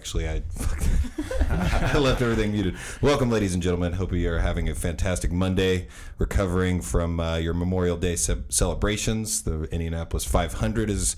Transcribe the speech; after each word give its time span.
Actually, 0.00 0.26
I 0.30 0.42
I 1.94 1.98
left 1.98 2.22
everything 2.22 2.52
muted. 2.52 2.74
Welcome, 3.02 3.30
ladies 3.30 3.52
and 3.52 3.62
gentlemen. 3.62 3.92
Hope 3.92 4.14
you 4.14 4.32
are 4.32 4.38
having 4.38 4.66
a 4.70 4.74
fantastic 4.74 5.30
Monday, 5.30 5.88
recovering 6.16 6.80
from 6.80 7.20
uh, 7.20 7.36
your 7.36 7.52
Memorial 7.52 7.98
Day 7.98 8.16
ce- 8.16 8.30
celebrations. 8.48 9.42
The 9.42 9.64
Indianapolis 9.64 10.24
500 10.24 10.88
is 10.88 11.16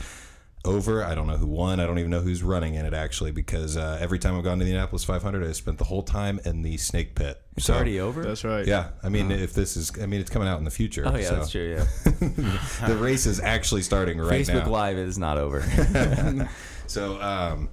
over. 0.65 1.05
I 1.05 1.15
don't 1.15 1.29
know 1.29 1.37
who 1.37 1.47
won. 1.47 1.79
I 1.79 1.87
don't 1.87 2.01
even 2.01 2.11
know 2.11 2.23
who's 2.23 2.43
running 2.43 2.75
in 2.75 2.85
it 2.85 2.93
actually, 2.93 3.31
because 3.31 3.77
uh, 3.77 3.99
every 4.01 4.19
time 4.19 4.37
I've 4.37 4.43
gone 4.43 4.59
to 4.59 4.65
the 4.65 4.71
Indianapolis 4.73 5.05
500, 5.05 5.49
I 5.49 5.53
spent 5.53 5.79
the 5.79 5.85
whole 5.85 6.03
time 6.03 6.41
in 6.45 6.63
the 6.63 6.77
snake 6.77 7.15
pit. 7.15 7.41
It's 7.57 7.67
So, 7.67 7.75
already 7.75 8.01
over. 8.01 8.25
That's 8.25 8.43
right. 8.43 8.67
Yeah, 8.67 8.89
I 9.05 9.11
mean, 9.11 9.31
if 9.31 9.53
this 9.55 9.77
is, 9.77 9.93
I 10.03 10.07
mean, 10.07 10.21
it's 10.21 10.31
coming 10.31 10.49
out 10.49 10.59
in 10.59 10.65
the 10.65 10.73
future. 10.73 11.05
oh 11.07 11.15
yeah, 11.17 11.29
so. 11.29 11.37
that's 11.37 11.53
true. 11.53 11.71
Yeah. 11.77 12.89
the 12.89 12.97
race 12.97 13.27
is 13.27 13.39
actually 13.39 13.83
starting 13.83 14.19
right 14.19 14.41
Facebook 14.45 14.55
now. 14.55 14.61
Facebook 14.63 14.71
Live 14.71 14.97
is 14.99 15.19
not 15.19 15.39
over. 15.39 16.49
So, 16.89 17.23
um, 17.23 17.71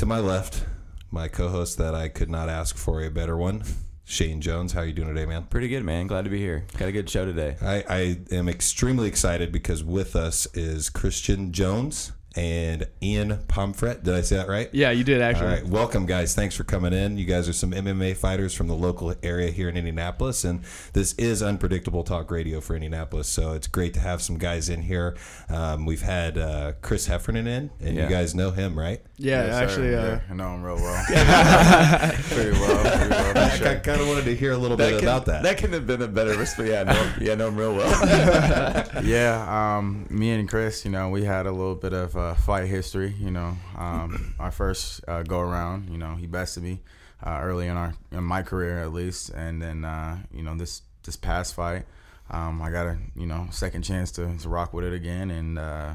to 0.00 0.06
my 0.06 0.18
left, 0.18 0.64
my 1.10 1.28
co-host 1.28 1.76
that 1.76 1.94
I 1.94 2.08
could 2.08 2.30
not 2.30 2.48
ask 2.48 2.74
for 2.74 3.02
a 3.02 3.10
better 3.10 3.36
one, 3.36 3.62
Shane 4.02 4.40
Jones. 4.40 4.72
How 4.72 4.80
are 4.80 4.86
you 4.86 4.94
doing 4.94 5.08
today, 5.08 5.26
man? 5.26 5.42
Pretty 5.50 5.68
good, 5.68 5.84
man. 5.84 6.06
Glad 6.06 6.24
to 6.24 6.30
be 6.30 6.38
here. 6.38 6.64
Got 6.78 6.88
a 6.88 6.92
good 6.92 7.10
show 7.10 7.26
today. 7.26 7.58
I, 7.60 7.84
I 7.86 8.34
am 8.34 8.48
extremely 8.48 9.08
excited 9.08 9.52
because 9.52 9.84
with 9.84 10.16
us 10.16 10.46
is 10.54 10.88
Christian 10.88 11.52
Jones 11.52 12.12
and 12.36 12.86
Ian 13.02 13.38
Pomfret. 13.48 14.02
Did 14.04 14.14
I 14.14 14.20
say 14.20 14.36
that 14.36 14.48
right? 14.48 14.68
Yeah, 14.72 14.90
you 14.90 15.02
did 15.04 15.20
actually. 15.20 15.46
right, 15.46 15.66
welcome 15.66 16.06
guys. 16.06 16.34
Thanks 16.34 16.54
for 16.56 16.64
coming 16.64 16.92
in. 16.92 17.18
You 17.18 17.24
guys 17.24 17.48
are 17.48 17.52
some 17.52 17.72
MMA 17.72 18.16
fighters 18.16 18.54
from 18.54 18.68
the 18.68 18.74
local 18.76 19.14
area 19.22 19.50
here 19.50 19.68
in 19.68 19.76
Indianapolis, 19.76 20.44
and 20.44 20.62
this 20.92 21.12
is 21.14 21.42
unpredictable 21.42 22.04
talk 22.04 22.30
radio 22.30 22.60
for 22.60 22.74
Indianapolis. 22.74 23.28
So 23.28 23.52
it's 23.52 23.66
great 23.66 23.94
to 23.94 24.00
have 24.00 24.22
some 24.22 24.38
guys 24.38 24.68
in 24.68 24.82
here. 24.82 25.16
Um, 25.48 25.86
we've 25.86 26.02
had 26.02 26.38
uh, 26.38 26.72
Chris 26.82 27.06
Heffernan 27.06 27.46
in, 27.46 27.70
and 27.80 27.96
Yeah. 27.96 28.04
you 28.04 28.08
guys 28.08 28.34
know 28.34 28.50
him, 28.52 28.78
right? 28.78 29.00
Yeah, 29.16 29.44
Yes, 29.46 29.54
sir. 29.56 29.62
actually, 29.64 29.94
uh, 29.94 30.02
Yeah, 30.06 30.20
I 30.30 30.34
know 30.34 30.54
him 30.54 30.62
real 30.62 30.76
well. 30.76 31.04
very 32.14 32.52
well, 32.52 32.82
very 32.98 33.08
well. 33.10 33.38
I 33.38 33.48
for 33.56 33.80
kind 33.80 34.00
of 34.00 34.06
wanted 34.08 34.24
to 34.26 34.36
hear 34.36 34.52
a 34.52 34.56
little 34.56 34.76
bit 34.76 34.94
can, 35.00 35.04
about 35.08 35.26
that. 35.26 35.42
That 35.42 35.56
couldn't 35.58 35.74
have 35.74 35.86
been 35.86 36.02
a 36.02 36.08
better 36.08 36.36
response. 36.38 36.68
Yeah, 36.68 36.84
no, 36.84 37.12
yeah, 37.20 37.34
know 37.34 37.48
him 37.48 37.56
real 37.56 37.74
well. 37.74 38.86
Yeah, 39.02 39.76
um, 39.78 40.06
me 40.10 40.30
and 40.30 40.48
Chris, 40.48 40.84
you 40.84 40.90
know, 40.90 41.08
we 41.08 41.24
had 41.24 41.46
a 41.46 41.50
little 41.52 41.74
bit 41.74 41.92
of 41.92 42.16
uh, 42.16 42.19
fight 42.34 42.66
history. 42.66 43.14
You 43.18 43.30
know, 43.30 43.56
um, 43.76 44.34
our 44.38 44.50
first 44.50 45.00
uh, 45.08 45.22
go 45.22 45.40
around, 45.40 45.90
you 45.90 45.98
know, 45.98 46.14
he 46.16 46.26
bested 46.26 46.62
me 46.62 46.80
uh, 47.24 47.40
early 47.42 47.66
in 47.66 47.76
our 47.76 47.94
in 48.12 48.24
my 48.24 48.42
career 48.42 48.78
at 48.78 48.92
least, 48.92 49.30
and 49.30 49.60
then 49.60 49.84
uh, 49.84 50.18
you 50.32 50.42
know 50.42 50.56
this 50.56 50.82
this 51.04 51.16
past 51.16 51.54
fight, 51.54 51.84
um, 52.30 52.62
I 52.62 52.70
got 52.70 52.86
a 52.86 52.98
you 53.16 53.26
know 53.26 53.48
second 53.50 53.82
chance 53.82 54.10
to, 54.12 54.36
to 54.38 54.48
rock 54.48 54.72
with 54.72 54.84
it 54.84 54.92
again, 54.92 55.30
and 55.30 55.58
uh, 55.58 55.94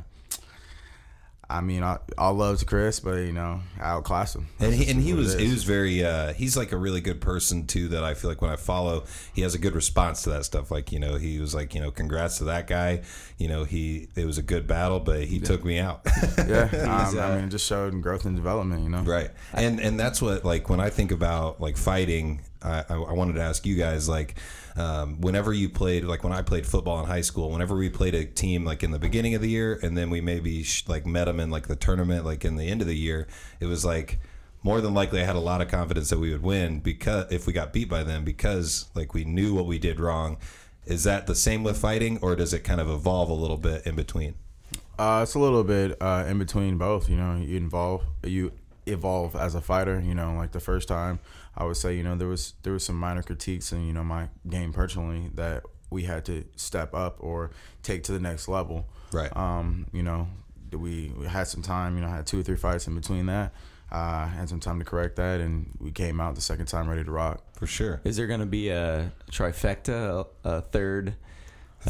I 1.49 1.61
mean, 1.61 1.83
I, 1.83 1.99
all 2.17 2.33
love 2.33 2.59
to 2.59 2.65
Chris, 2.65 2.99
but 2.99 3.17
you 3.17 3.31
know, 3.31 3.61
I 3.79 3.91
outclass 3.91 4.35
him. 4.35 4.47
and 4.59 4.73
he 4.73 4.89
and 4.89 5.01
he 5.01 5.13
was 5.13 5.33
he 5.37 5.49
was 5.49 5.63
very 5.63 6.03
uh, 6.03 6.33
he's 6.33 6.57
like 6.57 6.71
a 6.71 6.77
really 6.77 7.01
good 7.01 7.21
person 7.21 7.67
too 7.67 7.89
that 7.89 8.03
I 8.03 8.13
feel 8.13 8.29
like 8.31 8.41
when 8.41 8.51
I 8.51 8.55
follow 8.55 9.03
he 9.33 9.41
has 9.41 9.53
a 9.53 9.59
good 9.59 9.75
response 9.75 10.23
to 10.23 10.31
that 10.31 10.45
stuff 10.45 10.71
like 10.71 10.91
you 10.91 10.99
know 10.99 11.15
he 11.15 11.39
was 11.39 11.53
like 11.53 11.75
you 11.75 11.81
know 11.81 11.91
congrats 11.91 12.39
to 12.39 12.45
that 12.45 12.67
guy 12.67 13.01
you 13.37 13.47
know 13.47 13.63
he 13.63 14.07
it 14.15 14.25
was 14.25 14.37
a 14.37 14.41
good 14.41 14.65
battle 14.67 14.99
but 14.99 15.23
he 15.25 15.39
took 15.39 15.63
me 15.63 15.77
out 15.79 16.01
yeah. 16.37 16.69
Um, 16.85 17.17
uh, 17.17 17.21
I 17.21 17.39
mean, 17.39 17.49
just 17.49 17.65
showed 17.65 17.99
growth 18.01 18.25
and 18.25 18.35
development. 18.35 18.83
You 18.83 18.89
know, 18.89 19.01
right 19.01 19.31
and 19.53 19.79
and 19.79 19.99
that's 19.99 20.21
what 20.21 20.45
like 20.45 20.69
when 20.69 20.79
I 20.79 20.89
think 20.89 21.11
about 21.11 21.61
like 21.61 21.77
fighting 21.77 22.41
I, 22.61 22.83
I 22.89 22.95
I 22.95 23.13
wanted 23.13 23.33
to 23.33 23.41
ask 23.41 23.65
you 23.65 23.75
guys 23.75 24.09
like 24.09 24.35
um, 24.77 25.21
whenever 25.21 25.53
you 25.53 25.69
played 25.69 26.03
like 26.03 26.23
when 26.23 26.33
I 26.33 26.41
played 26.41 26.65
football 26.65 26.99
in 26.99 27.05
high 27.05 27.21
school 27.21 27.49
whenever 27.51 27.75
we 27.75 27.89
played 27.89 28.13
a 28.15 28.25
team 28.25 28.65
like 28.65 28.83
in 28.83 28.91
the 28.91 28.99
beginning 28.99 29.33
of 29.35 29.41
the 29.41 29.49
year 29.49 29.79
and 29.81 29.97
then 29.97 30.09
we 30.09 30.21
maybe 30.21 30.63
sh- 30.63 30.83
like 30.87 31.05
met 31.05 31.25
them 31.25 31.39
in 31.39 31.49
like 31.49 31.67
the 31.67 31.75
tournament 31.75 32.25
like 32.25 32.43
in 32.43 32.57
the 32.57 32.65
end 32.65 32.81
of 32.81 32.87
the 32.87 32.97
year 32.97 33.27
it 33.59 33.65
was 33.67 33.85
like 33.85 34.19
more 34.63 34.81
than 34.81 34.93
likely 34.93 35.21
I 35.21 35.25
had 35.25 35.35
a 35.35 35.39
lot 35.39 35.61
of 35.61 35.67
confidence 35.69 36.09
that 36.09 36.19
we 36.19 36.31
would 36.31 36.41
win 36.43 36.79
because 36.79 37.31
if 37.31 37.47
we 37.47 37.53
got 37.53 37.71
beat 37.71 37.87
by 37.87 38.03
them 38.03 38.23
because 38.25 38.89
like 38.95 39.13
we 39.13 39.23
knew 39.23 39.53
what 39.53 39.65
we 39.65 39.79
did 39.79 39.99
wrong 39.99 40.37
is 40.85 41.03
that 41.05 41.25
the 41.27 41.35
same 41.35 41.63
with 41.63 41.77
fighting 41.77 42.19
or 42.21 42.35
does 42.35 42.53
it 42.53 42.59
kind 42.63 42.81
of 42.81 42.89
evolve 42.89 43.29
a 43.29 43.33
little 43.33 43.57
bit 43.57 43.85
in 43.85 43.95
between 43.95 44.35
Uh, 44.97 45.19
it's 45.23 45.35
a 45.35 45.39
little 45.39 45.63
bit 45.63 45.95
uh, 46.01 46.25
in 46.27 46.37
between 46.39 46.77
both. 46.77 47.09
You 47.09 47.17
know, 47.17 47.35
you 47.35 47.57
involve 47.57 48.03
you 48.23 48.51
evolve 48.85 49.35
as 49.35 49.55
a 49.55 49.61
fighter. 49.61 49.99
You 49.99 50.15
know, 50.15 50.33
like 50.35 50.51
the 50.51 50.59
first 50.59 50.87
time, 50.87 51.19
I 51.55 51.65
would 51.65 51.77
say 51.77 51.95
you 51.95 52.03
know 52.03 52.15
there 52.15 52.27
was 52.27 52.53
there 52.63 52.73
was 52.73 52.83
some 52.83 52.99
minor 52.99 53.23
critiques 53.23 53.71
in 53.71 53.85
you 53.85 53.93
know 53.93 54.03
my 54.03 54.29
game 54.47 54.73
personally 54.73 55.29
that 55.35 55.63
we 55.89 56.03
had 56.03 56.25
to 56.25 56.43
step 56.55 56.93
up 56.93 57.17
or 57.19 57.51
take 57.83 58.03
to 58.03 58.11
the 58.11 58.19
next 58.19 58.47
level. 58.47 58.85
Right. 59.11 59.35
Um, 59.35 59.87
you 59.93 60.03
know, 60.03 60.27
we, 60.71 61.11
we 61.17 61.27
had 61.27 61.47
some 61.47 61.61
time. 61.61 61.95
You 61.95 62.01
know, 62.01 62.09
had 62.09 62.25
two 62.25 62.39
or 62.39 62.43
three 62.43 62.57
fights 62.57 62.87
in 62.87 62.95
between 62.95 63.27
that. 63.27 63.53
Uh, 63.91 64.27
had 64.27 64.49
some 64.49 64.59
time 64.59 64.79
to 64.79 64.85
correct 64.85 65.15
that, 65.17 65.39
and 65.39 65.69
we 65.79 65.91
came 65.91 66.19
out 66.19 66.35
the 66.35 66.41
second 66.41 66.65
time 66.65 66.89
ready 66.89 67.03
to 67.03 67.11
rock. 67.11 67.43
for 67.53 67.67
sure 67.67 68.01
Is 68.03 68.17
there 68.17 68.25
going 68.27 68.39
to 68.39 68.45
be 68.45 68.69
a 68.69 69.11
trifecta, 69.31 70.25
a 70.43 70.61
third? 70.61 71.15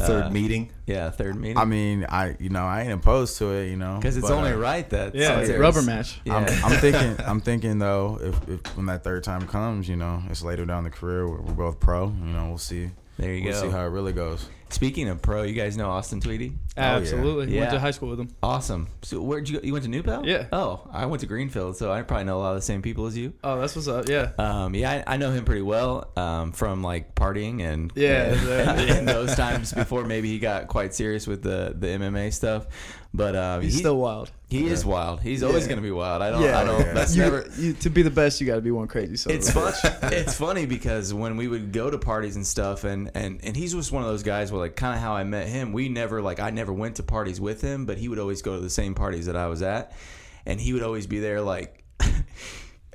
Third 0.02 0.24
uh, 0.24 0.30
meeting 0.30 0.70
Yeah, 0.86 1.10
third 1.10 1.36
meeting. 1.36 1.58
I 1.58 1.64
mean, 1.64 2.06
I 2.08 2.36
you 2.38 2.48
know 2.48 2.64
I 2.64 2.82
ain't 2.82 2.92
opposed 2.92 3.38
to 3.38 3.50
it. 3.52 3.70
You 3.70 3.76
know, 3.76 3.96
because 3.96 4.16
it's 4.16 4.28
but, 4.28 4.34
only 4.36 4.52
uh, 4.52 4.56
right 4.56 4.88
that 4.90 5.14
yeah, 5.14 5.42
there's- 5.42 5.58
rubber 5.58 5.82
match. 5.82 6.20
Yeah. 6.24 6.36
I'm, 6.36 6.64
I'm 6.64 6.78
thinking. 6.80 7.24
I'm 7.26 7.40
thinking 7.40 7.78
though, 7.78 8.18
if, 8.22 8.48
if 8.48 8.76
when 8.76 8.86
that 8.86 9.04
third 9.04 9.24
time 9.24 9.46
comes, 9.46 9.88
you 9.88 9.96
know, 9.96 10.22
it's 10.30 10.42
later 10.42 10.64
down 10.66 10.84
the 10.84 10.90
career. 10.90 11.28
We're, 11.28 11.40
we're 11.40 11.54
both 11.54 11.80
pro. 11.80 12.06
You 12.06 12.32
know, 12.32 12.48
we'll 12.48 12.58
see. 12.58 12.90
there 13.18 13.32
you 13.34 13.42
go. 13.44 13.50
we'll 13.50 13.60
go. 13.62 13.68
see 13.68 13.72
how 13.72 13.84
it 13.84 13.90
really 13.90 14.12
goes. 14.12 14.48
Speaking 14.68 15.08
of 15.08 15.22
pro, 15.22 15.42
you 15.44 15.54
guys 15.54 15.76
know 15.76 15.88
Austin 15.90 16.20
Tweedy? 16.20 16.52
Absolutely. 16.76 17.54
Yeah. 17.54 17.60
Went 17.60 17.72
to 17.72 17.78
high 17.80 17.92
school 17.92 18.08
with 18.10 18.20
him. 18.20 18.28
Awesome. 18.42 18.88
So 19.02 19.20
where'd 19.22 19.48
you 19.48 19.58
go? 19.60 19.66
You 19.66 19.72
went 19.72 19.84
to 19.84 19.90
New 19.90 20.02
Pal? 20.02 20.26
Yeah. 20.26 20.46
Oh, 20.52 20.86
I 20.92 21.06
went 21.06 21.20
to 21.20 21.26
Greenfield, 21.26 21.76
so 21.76 21.90
I 21.92 22.02
probably 22.02 22.24
know 22.24 22.38
a 22.38 22.40
lot 22.42 22.50
of 22.50 22.56
the 22.56 22.62
same 22.62 22.82
people 22.82 23.06
as 23.06 23.16
you. 23.16 23.32
Oh, 23.44 23.60
that's 23.60 23.74
what's 23.76 23.88
up. 23.88 24.08
Yeah. 24.08 24.32
Um, 24.38 24.74
yeah, 24.74 25.02
I, 25.06 25.14
I 25.14 25.16
know 25.16 25.30
him 25.30 25.44
pretty 25.44 25.62
well 25.62 26.10
um, 26.16 26.52
from 26.52 26.82
like 26.82 27.14
partying 27.14 27.62
and 27.62 27.92
Yeah, 27.94 28.24
and, 28.34 28.88
yeah. 28.88 28.98
in 28.98 29.04
those 29.06 29.34
times 29.36 29.72
before 29.72 30.04
maybe 30.04 30.28
he 30.28 30.38
got 30.38 30.66
quite 30.68 30.94
serious 30.94 31.26
with 31.26 31.42
the 31.42 31.74
the 31.78 31.86
MMA 31.86 32.32
stuff. 32.32 32.66
But 33.14 33.34
um, 33.34 33.62
He's 33.62 33.72
he- 33.74 33.78
still 33.78 33.96
wild. 33.96 34.30
he 34.50 34.66
is 34.66 34.84
wild. 34.84 35.22
He's 35.22 35.42
always 35.42 35.62
Yeah. 35.64 35.70
gonna 35.70 35.80
be 35.80 35.90
wild. 35.90 36.20
I 36.20 36.30
don't. 36.30 36.42
Yeah. 36.42 36.58
I 36.58 36.64
don't. 36.64 36.94
That's 36.94 37.16
You, 37.16 37.22
never. 37.22 37.48
you, 37.56 37.72
to 37.74 37.88
be 37.88 38.02
the 38.02 38.10
best, 38.10 38.42
you 38.42 38.46
got 38.46 38.56
to 38.56 38.60
be 38.60 38.70
one 38.72 38.88
crazy. 38.88 39.16
So 39.16 39.30
It's 39.30 39.50
fun. 39.50 39.72
it's 40.12 40.36
funny 40.36 40.66
because 40.66 41.14
when 41.14 41.38
we 41.38 41.48
would 41.48 41.72
go 41.72 41.88
to 41.88 41.96
parties 41.96 42.36
and 42.36 42.46
stuff, 42.46 42.84
and 42.84 43.10
and 43.14 43.40
and 43.42 43.56
he's 43.56 43.72
just 43.72 43.90
one 43.90 44.02
of 44.02 44.08
those 44.10 44.22
guys 44.22 44.52
like 44.56 44.76
kind 44.76 44.94
of 44.94 45.00
how 45.00 45.14
I 45.14 45.24
met 45.24 45.48
him. 45.48 45.72
We 45.72 45.88
never 45.88 46.22
like 46.22 46.40
I 46.40 46.50
never 46.50 46.72
went 46.72 46.96
to 46.96 47.02
parties 47.02 47.40
with 47.40 47.60
him, 47.60 47.86
but 47.86 47.98
he 47.98 48.08
would 48.08 48.18
always 48.18 48.42
go 48.42 48.54
to 48.54 48.60
the 48.60 48.70
same 48.70 48.94
parties 48.94 49.26
that 49.26 49.36
I 49.36 49.46
was 49.46 49.62
at, 49.62 49.92
and 50.44 50.60
he 50.60 50.72
would 50.72 50.82
always 50.82 51.06
be 51.06 51.20
there 51.20 51.40
like. 51.40 51.84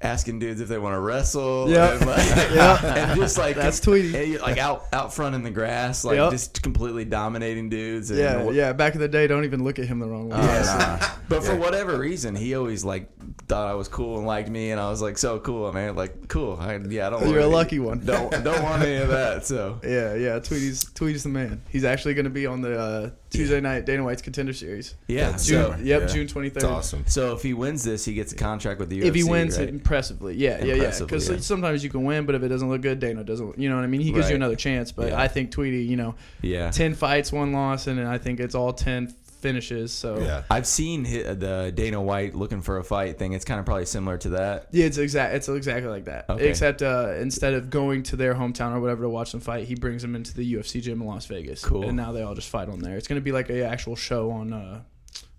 Asking 0.03 0.39
dudes 0.39 0.59
if 0.61 0.67
they 0.67 0.79
want 0.79 0.95
to 0.95 0.99
wrestle, 0.99 1.69
Yeah, 1.69 1.91
and, 1.93 2.05
like, 2.07 2.25
Yep. 2.35 2.83
and 2.83 3.19
just 3.19 3.37
like 3.37 3.55
That's 3.55 3.79
Tweety. 3.79 4.37
like 4.39 4.57
out 4.57 4.85
out 4.93 5.13
front 5.13 5.35
in 5.35 5.43
the 5.43 5.51
grass, 5.51 6.03
like 6.03 6.15
Yep. 6.15 6.31
just 6.31 6.63
completely 6.63 7.05
dominating 7.05 7.69
dudes. 7.69 8.09
And 8.09 8.19
Yeah, 8.19 8.41
what- 8.43 8.55
yeah. 8.55 8.73
Back 8.73 8.95
in 8.95 8.99
the 8.99 9.07
day, 9.07 9.27
don't 9.27 9.43
even 9.45 9.63
look 9.63 9.77
at 9.77 9.85
him 9.85 9.99
the 9.99 10.07
wrong 10.07 10.29
way. 10.29 10.37
Yeah, 10.37 10.97
nah. 11.01 11.07
But 11.29 11.43
for 11.43 11.55
whatever 11.55 11.97
reason, 11.97 12.35
he 12.35 12.55
always 12.55 12.83
like 12.83 13.09
thought 13.47 13.67
I 13.67 13.75
was 13.75 13.87
cool 13.87 14.17
and 14.17 14.25
liked 14.27 14.49
me, 14.49 14.71
and 14.71 14.81
I 14.81 14.89
was 14.89 15.01
like, 15.01 15.17
so 15.17 15.39
cool, 15.39 15.71
man. 15.71 15.95
Like, 15.95 16.27
cool. 16.27 16.57
I, 16.59 16.75
yeah, 16.77 17.07
I 17.07 17.09
don't. 17.11 17.21
You're 17.21 17.29
want 17.29 17.37
a 17.37 17.43
any- 17.43 17.53
lucky 17.53 17.79
one. 17.79 17.99
Don't 18.05 18.31
don't 18.43 18.63
want 18.63 18.81
any 18.83 18.95
of 18.97 19.09
that. 19.09 19.45
So 19.45 19.79
Yeah, 19.83 20.15
yeah. 20.15 20.39
Tweety's 20.39 20.83
Tweety's 20.93 21.23
the 21.23 21.29
man. 21.29 21.61
He's 21.69 21.83
actually 21.85 22.15
going 22.15 22.25
to 22.25 22.29
be 22.31 22.47
on 22.47 22.61
the 22.61 22.79
uh, 22.79 23.09
Tuesday 23.31 23.61
night 23.61 23.85
Dana 23.85 24.03
White's 24.03 24.21
Contender 24.21 24.53
Series. 24.53 24.95
yeah. 25.07 25.31
That's 25.31 25.47
So 25.47 25.73
June, 25.73 25.85
yep, 25.85 26.01
yeah. 26.01 26.07
June 26.07 26.27
twenty 26.27 26.49
it's 26.49 26.63
awesome 26.63 27.03
so 27.07 27.33
if 27.33 27.41
he 27.41 27.53
wins 27.53 27.83
this, 27.83 28.05
he 28.05 28.13
gets 28.13 28.33
a 28.33 28.35
contract 28.35 28.79
with 28.79 28.89
the 28.89 29.01
UFC. 29.01 29.05
If 29.05 29.15
he 29.15 29.23
wins 29.23 29.57
right? 29.57 29.69
impressively, 29.69 30.35
yeah, 30.35 30.57
yeah, 30.59 30.65
yeah. 30.65 30.73
Impressively, 30.73 31.05
Because 31.07 31.29
yeah. 31.29 31.37
sometimes 31.39 31.83
you 31.83 31.89
can 31.89 32.03
win, 32.03 32.25
but 32.25 32.35
if 32.35 32.43
it 32.43 32.49
doesn't 32.49 32.69
look 32.69 32.81
good, 32.81 32.99
Dana 32.99 33.23
doesn't. 33.23 33.57
You 33.57 33.69
know 33.69 33.75
what 33.75 33.83
I 33.83 33.87
mean? 33.87 34.01
He 34.01 34.11
gives 34.11 34.25
Right. 34.25 34.29
you 34.31 34.35
another 34.35 34.55
chance. 34.55 34.91
But 34.91 35.09
Yeah. 35.09 35.21
I 35.21 35.27
think 35.27 35.51
Tweety, 35.51 35.83
you 35.83 35.95
know, 35.95 36.15
yeah. 36.41 36.71
ten 36.71 36.93
fights, 36.93 37.31
one 37.31 37.53
loss, 37.53 37.87
and 37.87 37.99
I 38.07 38.17
think 38.17 38.39
it's 38.39 38.53
all 38.55 38.73
ten 38.73 39.13
finishes. 39.41 39.91
So 39.91 40.19
yeah 40.19 40.43
I've 40.49 40.67
seen 40.67 41.03
hi- 41.05 41.33
the 41.33 41.71
Dana 41.75 42.01
White 42.01 42.35
looking 42.35 42.61
for 42.61 42.77
a 42.77 42.83
fight 42.83 43.17
thing. 43.19 43.33
It's 43.33 43.45
kind 43.45 43.59
of 43.59 43.65
probably 43.65 43.85
similar 43.85 44.17
to 44.19 44.29
that. 44.29 44.67
Yeah, 44.71 44.85
it's 44.85 44.97
exact. 44.97 45.35
It's 45.35 45.49
exactly 45.49 45.89
like 45.89 46.05
that. 46.05 46.25
Okay. 46.29 46.47
Except 46.49 46.81
uh, 46.81 47.13
instead 47.19 47.53
of 47.53 47.69
going 47.69 48.03
to 48.03 48.15
their 48.15 48.33
hometown 48.35 48.73
or 48.75 48.79
whatever 48.79 49.03
to 49.03 49.09
watch 49.09 49.31
them 49.31 49.41
fight, 49.41 49.65
he 49.67 49.75
brings 49.75 50.01
them 50.01 50.15
into 50.15 50.33
the 50.33 50.53
UFC 50.53 50.81
gym 50.81 51.01
in 51.01 51.07
Las 51.07 51.25
Vegas. 51.25 51.63
Cool. 51.65 51.87
And 51.87 51.97
now 51.97 52.11
they 52.11 52.21
all 52.21 52.35
just 52.35 52.49
fight 52.49 52.69
on 52.69 52.79
there. 52.79 52.97
It's 52.97 53.07
gonna 53.07 53.21
be 53.21 53.31
like 53.31 53.49
a 53.49 53.63
actual 53.65 53.95
show 53.95 54.31
on 54.31 54.53
uh, 54.53 54.81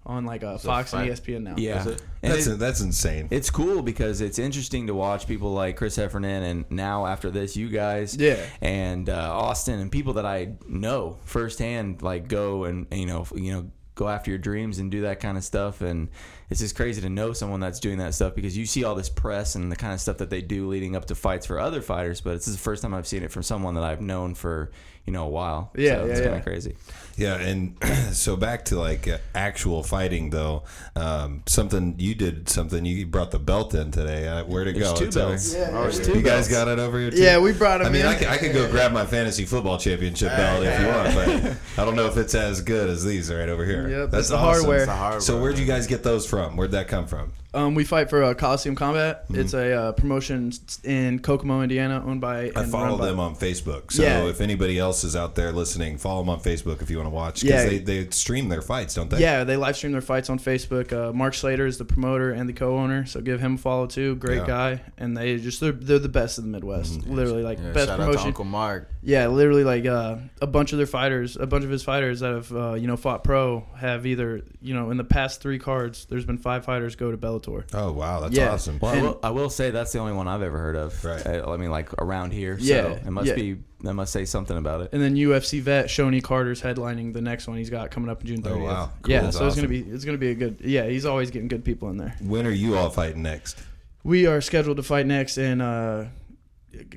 on 0.05 0.25
like 0.27 0.43
uh, 0.43 0.59
Fox 0.59 0.93
and? 0.95 1.09
ESPN 1.09 1.43
now. 1.45 1.55
Yeah. 1.57 1.81
Is 1.81 1.87
it? 1.87 2.03
And 2.25 2.33
that's 2.33 2.47
it- 2.49 2.59
that's 2.59 2.81
insane 2.81 3.29
it's 3.31 3.51
cool 3.51 3.83
because 3.83 4.21
it's 4.21 4.39
interesting 4.39 4.89
to 4.89 4.95
watch 4.95 5.29
people 5.29 5.53
like 5.53 5.77
Chris 5.77 5.95
Heffernan 5.97 6.43
and 6.43 6.65
now 6.71 7.07
after 7.07 7.31
this, 7.31 7.57
you 7.57 7.69
guys. 7.69 8.17
Yeah. 8.17 8.45
and 8.61 9.09
uh, 9.09 9.15
Austin 9.33 9.79
and 9.79 9.93
people 9.93 10.15
that 10.15 10.27
I 10.27 10.55
know 10.69 11.19
firsthand, 11.25 12.03
like 12.03 12.27
go 12.29 12.65
and 12.65 12.87
you 12.93 13.07
know, 13.07 13.27
you 13.35 13.53
know, 13.53 13.71
go 13.95 14.09
after 14.09 14.31
your 14.31 14.39
dreams 14.39 14.79
and 14.79 14.91
do 14.91 15.03
that 15.03 15.21
kind 15.21 15.37
of 15.37 15.45
stuff. 15.45 15.81
And 15.81 16.09
it's 16.51 16.61
just 16.61 16.77
crazy 16.77 17.01
to 17.03 17.09
know 17.09 17.33
someone 17.33 17.61
that's 17.61 17.81
doing 17.81 17.99
that 17.99 18.15
stuff 18.15 18.35
because 18.35 18.57
you 18.57 18.67
see 18.67 18.85
all 18.85 18.95
this 18.95 19.09
press 19.09 19.55
and 19.55 19.71
the 19.71 19.77
kind 19.77 19.93
of 19.93 20.01
stuff 20.01 20.19
that 20.19 20.31
they 20.31 20.43
do 20.43 20.69
leading 20.69 20.97
up 20.97 21.07
to 21.07 21.15
fights 21.15 21.47
for 21.47 21.59
other 21.59 21.83
fighters, 21.83 22.21
but 22.21 22.35
it's 22.35 22.47
the 22.47 22.59
first 22.59 22.83
time 22.83 22.95
I've 22.95 23.07
seen 23.07 23.23
it 23.23 23.31
from 23.33 23.43
someone 23.43 23.75
that 23.75 23.85
I've 23.85 24.01
known 24.01 24.35
for 24.35 24.71
you 25.07 25.13
know 25.13 25.25
a 25.25 25.29
while. 25.29 25.73
Yeah, 25.75 25.97
so 25.97 26.05
yeah, 26.05 26.11
it's 26.11 26.21
yeah. 26.21 26.27
kind 26.27 26.39
of 26.39 26.45
crazy. 26.45 26.77
Yeah, 27.17 27.35
and 27.37 27.77
so 28.13 28.37
back 28.37 28.67
to 28.67 28.79
like 28.79 29.09
uh, 29.09 29.19
actual 29.35 29.83
fighting 29.83 30.31
though. 30.31 30.63
Um, 30.95 31.43
something 31.47 31.97
you 31.99 32.15
did 32.15 32.49
something 32.49 32.85
you 32.85 33.07
brought 33.07 33.33
the 33.33 33.39
belt 33.39 33.75
in 33.75 33.91
today. 33.91 34.29
Uh, 34.29 34.45
where'd 34.45 34.69
it 34.69 34.75
go? 34.75 34.95
two 34.95 35.11
Tell 35.11 35.27
me. 35.27 35.33
belts. 35.33 35.55
Yeah, 35.55 35.71
There's 35.71 35.99
yeah. 35.99 36.05
two 36.05 36.19
You 36.19 36.23
guys 36.23 36.49
got 36.49 36.69
it 36.69 36.79
over 36.79 37.01
here. 37.01 37.11
Too? 37.11 37.21
Yeah, 37.21 37.39
we 37.39 37.53
brought 37.53 37.81
him 37.81 37.89
I 37.89 37.91
mean, 37.91 38.03
in. 38.03 38.07
I 38.07 38.15
could, 38.15 38.29
I 38.29 38.37
could 38.39 38.53
go 38.53 38.71
grab 38.71 38.93
my 38.93 39.05
fantasy 39.05 39.45
football 39.45 39.79
championship 39.79 40.29
belt 40.29 40.65
if 40.65 40.81
you 40.81 40.87
want, 40.87 41.15
but 41.15 41.83
I 41.83 41.85
don't 41.85 41.97
know 41.97 42.07
if 42.07 42.17
it's 42.17 42.35
as 42.35 42.61
good 42.61 42.89
as 42.89 43.05
these 43.05 43.33
right 43.33 43.49
over 43.49 43.65
here. 43.65 43.82
Yep, 43.89 44.11
That's 44.11 44.21
it's 44.23 44.29
the 44.31 44.37
awesome. 44.37 44.65
hardware. 44.65 44.87
The 44.87 44.93
hardware. 44.95 45.21
So 45.21 45.41
where'd 45.41 45.59
you 45.59 45.67
guys 45.67 45.87
get 45.87 46.03
those 46.03 46.27
from? 46.27 46.57
Where'd 46.57 46.73
that 46.73 46.89
come 46.89 47.07
from? 47.07 47.33
Um, 47.55 47.75
we 47.75 47.85
fight 47.85 48.09
for 48.09 48.23
uh, 48.23 48.33
Coliseum 48.33 48.75
Combat. 48.75 49.27
It's 49.29 49.53
a 49.53 49.73
uh, 49.75 49.93
promotion 49.93 50.53
in 50.85 51.19
Kokomo, 51.19 51.61
Indiana, 51.61 52.03
owned 52.07 52.23
by. 52.23 52.51
I 52.57 52.65
follow 52.65 52.87
run 52.93 52.99
by- 52.99 53.07
them 53.09 53.21
on 53.21 53.37
Facebook. 53.37 53.93
So 53.93 54.03
Yeah. 54.03 54.25
if 54.25 54.41
anybody 54.41 54.79
else 54.79 55.05
is 55.05 55.15
out 55.15 55.35
there 55.35 55.53
listening, 55.53 55.99
follow 55.99 56.23
them 56.23 56.31
on 56.31 56.41
Facebook 56.41 56.81
if 56.81 56.89
you 56.89 56.97
want 56.97 57.07
to 57.09 57.15
watch. 57.15 57.43
Yeah. 57.43 57.63
Because 57.65 57.85
they, 57.85 58.05
they 58.05 58.11
stream 58.11 58.49
their 58.49 58.63
fights, 58.63 58.95
don't 58.95 59.11
they? 59.11 59.19
Yeah, 59.21 59.45
they 59.45 59.59
live 59.59 59.77
stream 59.77 59.93
their 59.93 60.01
fights 60.01 60.31
on 60.31 60.39
Facebook. 60.39 60.95
Uh, 60.95 61.13
Mark 61.13 61.35
Slater 61.35 61.67
is 61.67 61.77
the 61.77 61.85
promoter 61.85 62.31
and 62.33 62.49
the 62.49 62.55
co-owner, 62.55 63.05
so 63.05 63.21
give 63.21 63.41
him 63.41 63.57
a 63.57 63.59
follow 63.59 63.87
too. 63.87 64.17
Great 64.17 64.39
Yeah. 64.39 64.47
guy, 64.47 64.81
and 64.97 65.15
they 65.15 65.37
just 65.37 65.61
they're, 65.61 65.73
they're 65.73 65.99
the 65.99 66.09
best 66.09 66.39
in 66.39 66.45
the 66.45 66.51
Midwest. 66.51 67.07
Literally, 67.07 67.43
like 67.43 67.59
Yeah, 67.59 67.73
best 67.73 67.89
shout 67.89 68.01
out 68.01 68.05
to 68.05 68.07
promotion. 68.13 68.27
Uncle 68.29 68.45
Mark. 68.47 68.89
Yeah, 69.05 69.27
literally 69.27 69.65
like 69.65 69.85
uh, 69.85 70.17
a 70.41 70.47
bunch 70.47 70.71
of 70.73 70.79
their 70.79 70.87
fighters, 70.87 71.37
a 71.37 71.45
bunch 71.47 71.65
of 71.65 71.71
his 71.71 71.83
fighters 71.83 72.21
that 72.21 72.33
have 72.33 72.53
uh, 72.53 72.75
you 72.75 72.87
know 72.87 72.97
fought 72.97 73.25
pro 73.25 73.67
have 73.77 74.07
either 74.07 74.43
you 74.61 74.75
know 74.75 74.91
in 74.93 74.97
the 74.97 75.03
past 75.05 75.41
three 75.41 75.59
cards. 75.59 76.05
There's 76.05 76.25
been 76.25 76.39
five 76.39 76.65
fighters 76.65 76.95
go 76.95 77.11
to 77.11 77.17
Bellator. 77.19 77.65
Oh 77.75 77.91
wow, 77.91 78.21
that's 78.21 78.37
Yeah. 78.37 78.53
awesome. 78.53 78.79
Well, 78.81 78.95
I 78.95 79.03
will, 79.03 79.21
I 79.25 79.31
will 79.31 79.51
say 79.51 79.71
that's 79.73 79.91
the 79.93 79.99
only 79.99 80.13
one 80.13 80.29
I've 80.29 80.43
ever 80.43 80.57
heard 80.59 80.77
of. 80.77 81.05
Right. 81.05 81.27
Uh, 81.27 81.51
I 81.53 81.57
mean, 81.57 81.71
like 81.73 81.93
around 82.01 82.33
here. 82.33 82.57
Yeah, 82.61 82.83
So 82.83 82.91
it 83.07 83.11
must 83.11 83.27
yeah. 83.29 83.35
be. 83.35 83.57
That 83.81 83.95
must 83.95 84.13
say 84.13 84.25
something 84.25 84.57
about 84.57 84.83
it. 84.83 84.91
And 84.93 85.03
then 85.03 85.17
UFC 85.17 85.61
vet 85.61 85.87
Shonie 85.87 86.23
Carter's 86.23 86.63
headlining 86.63 87.13
the 87.13 87.21
next 87.21 87.49
one 87.49 87.57
he's 87.57 87.69
got 87.71 87.91
coming 87.91 88.09
up 88.09 88.21
in 88.21 88.29
June 88.29 88.43
Oh, 88.47 88.51
30th. 88.51 88.63
wow. 88.63 88.91
Cool. 89.03 89.13
Yeah, 89.13 89.21
That's 89.23 89.37
so 89.37 89.45
it's 89.49 89.57
gonna 89.57 89.67
be 89.67 89.81
it's 89.81 90.05
gonna 90.05 90.19
be 90.19 90.31
a 90.31 90.35
good. 90.37 90.61
Yeah, 90.61 90.87
he's 90.87 91.05
always 91.05 91.33
getting 91.33 91.49
good 91.49 91.65
people 91.65 91.91
in 91.91 91.97
there. 91.97 92.15
When 92.21 92.47
are 92.47 92.53
you 92.53 92.77
all 92.77 92.91
fighting 92.91 93.23
next? 93.23 93.59
We 94.05 94.27
are 94.27 94.41
scheduled 94.41 94.77
to 94.77 94.85
fight 94.85 95.07
next 95.07 95.37
in 95.39 95.61
uh, 95.61 96.11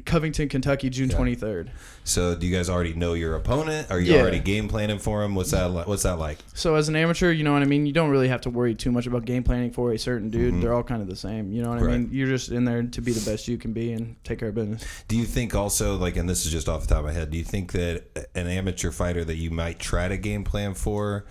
Covington, 0.05 0.47
Kentucky, 0.47 0.89
June 0.89 1.09
Yeah. 1.09 1.17
23rd. 1.17 1.69
So 2.03 2.35
do 2.35 2.45
you 2.47 2.55
guys 2.55 2.69
already 2.69 2.93
know 2.93 3.13
your 3.13 3.35
opponent? 3.35 3.91
Are 3.91 3.99
you 3.99 4.13
Yeah. 4.13 4.21
already 4.21 4.39
game 4.39 4.67
planning 4.67 4.99
for 4.99 5.23
him? 5.23 5.35
What's 5.35 5.51
that? 5.51 5.65
Like? 5.71 5.87
What's 5.87 6.03
that 6.03 6.17
like? 6.17 6.37
So 6.53 6.75
as 6.75 6.87
an 6.87 6.95
amateur, 6.95 7.31
you 7.31 7.43
know 7.43 7.53
what 7.53 7.61
I 7.61 7.65
mean. 7.65 7.85
You 7.85 7.91
don't 7.93 8.09
really 8.09 8.27
have 8.29 8.41
to 8.41 8.49
worry 8.49 8.73
too 8.75 8.91
much 8.91 9.05
about 9.07 9.25
game 9.25 9.43
planning 9.43 9.71
for 9.71 9.91
a 9.91 9.97
certain 9.99 10.29
dude. 10.29 10.53
Mhm. 10.55 10.61
They're 10.61 10.73
all 10.73 10.83
kind 10.83 11.01
of 11.01 11.07
the 11.09 11.15
same. 11.15 11.51
You 11.51 11.61
know 11.63 11.69
what 11.71 11.83
I 11.83 11.87
mean. 11.97 12.09
You're 12.11 12.27
just 12.27 12.49
in 12.51 12.63
there 12.65 12.83
to 12.83 13.01
be 13.01 13.11
the 13.11 13.29
best 13.29 13.47
you 13.47 13.57
can 13.57 13.73
be 13.73 13.91
and 13.91 14.15
take 14.23 14.39
care 14.39 14.49
of 14.49 14.55
business. 14.55 14.83
Do 15.07 15.17
you 15.17 15.25
think 15.25 15.53
also 15.55 15.95
like, 15.97 16.15
and 16.15 16.29
this 16.29 16.45
is 16.45 16.51
just 16.51 16.69
off 16.69 16.81
the 16.83 16.87
top 16.87 16.99
of 16.99 17.05
my 17.05 17.11
head, 17.13 17.31
do 17.31 17.37
you 17.37 17.43
think 17.43 17.71
that 17.73 18.29
an 18.35 18.47
amateur 18.47 18.91
fighter 18.91 19.25
that 19.25 19.35
you 19.35 19.51
might 19.51 19.79
try 19.79 20.07
to 20.07 20.17
game 20.17 20.43
plan 20.43 20.73
for 20.73 21.25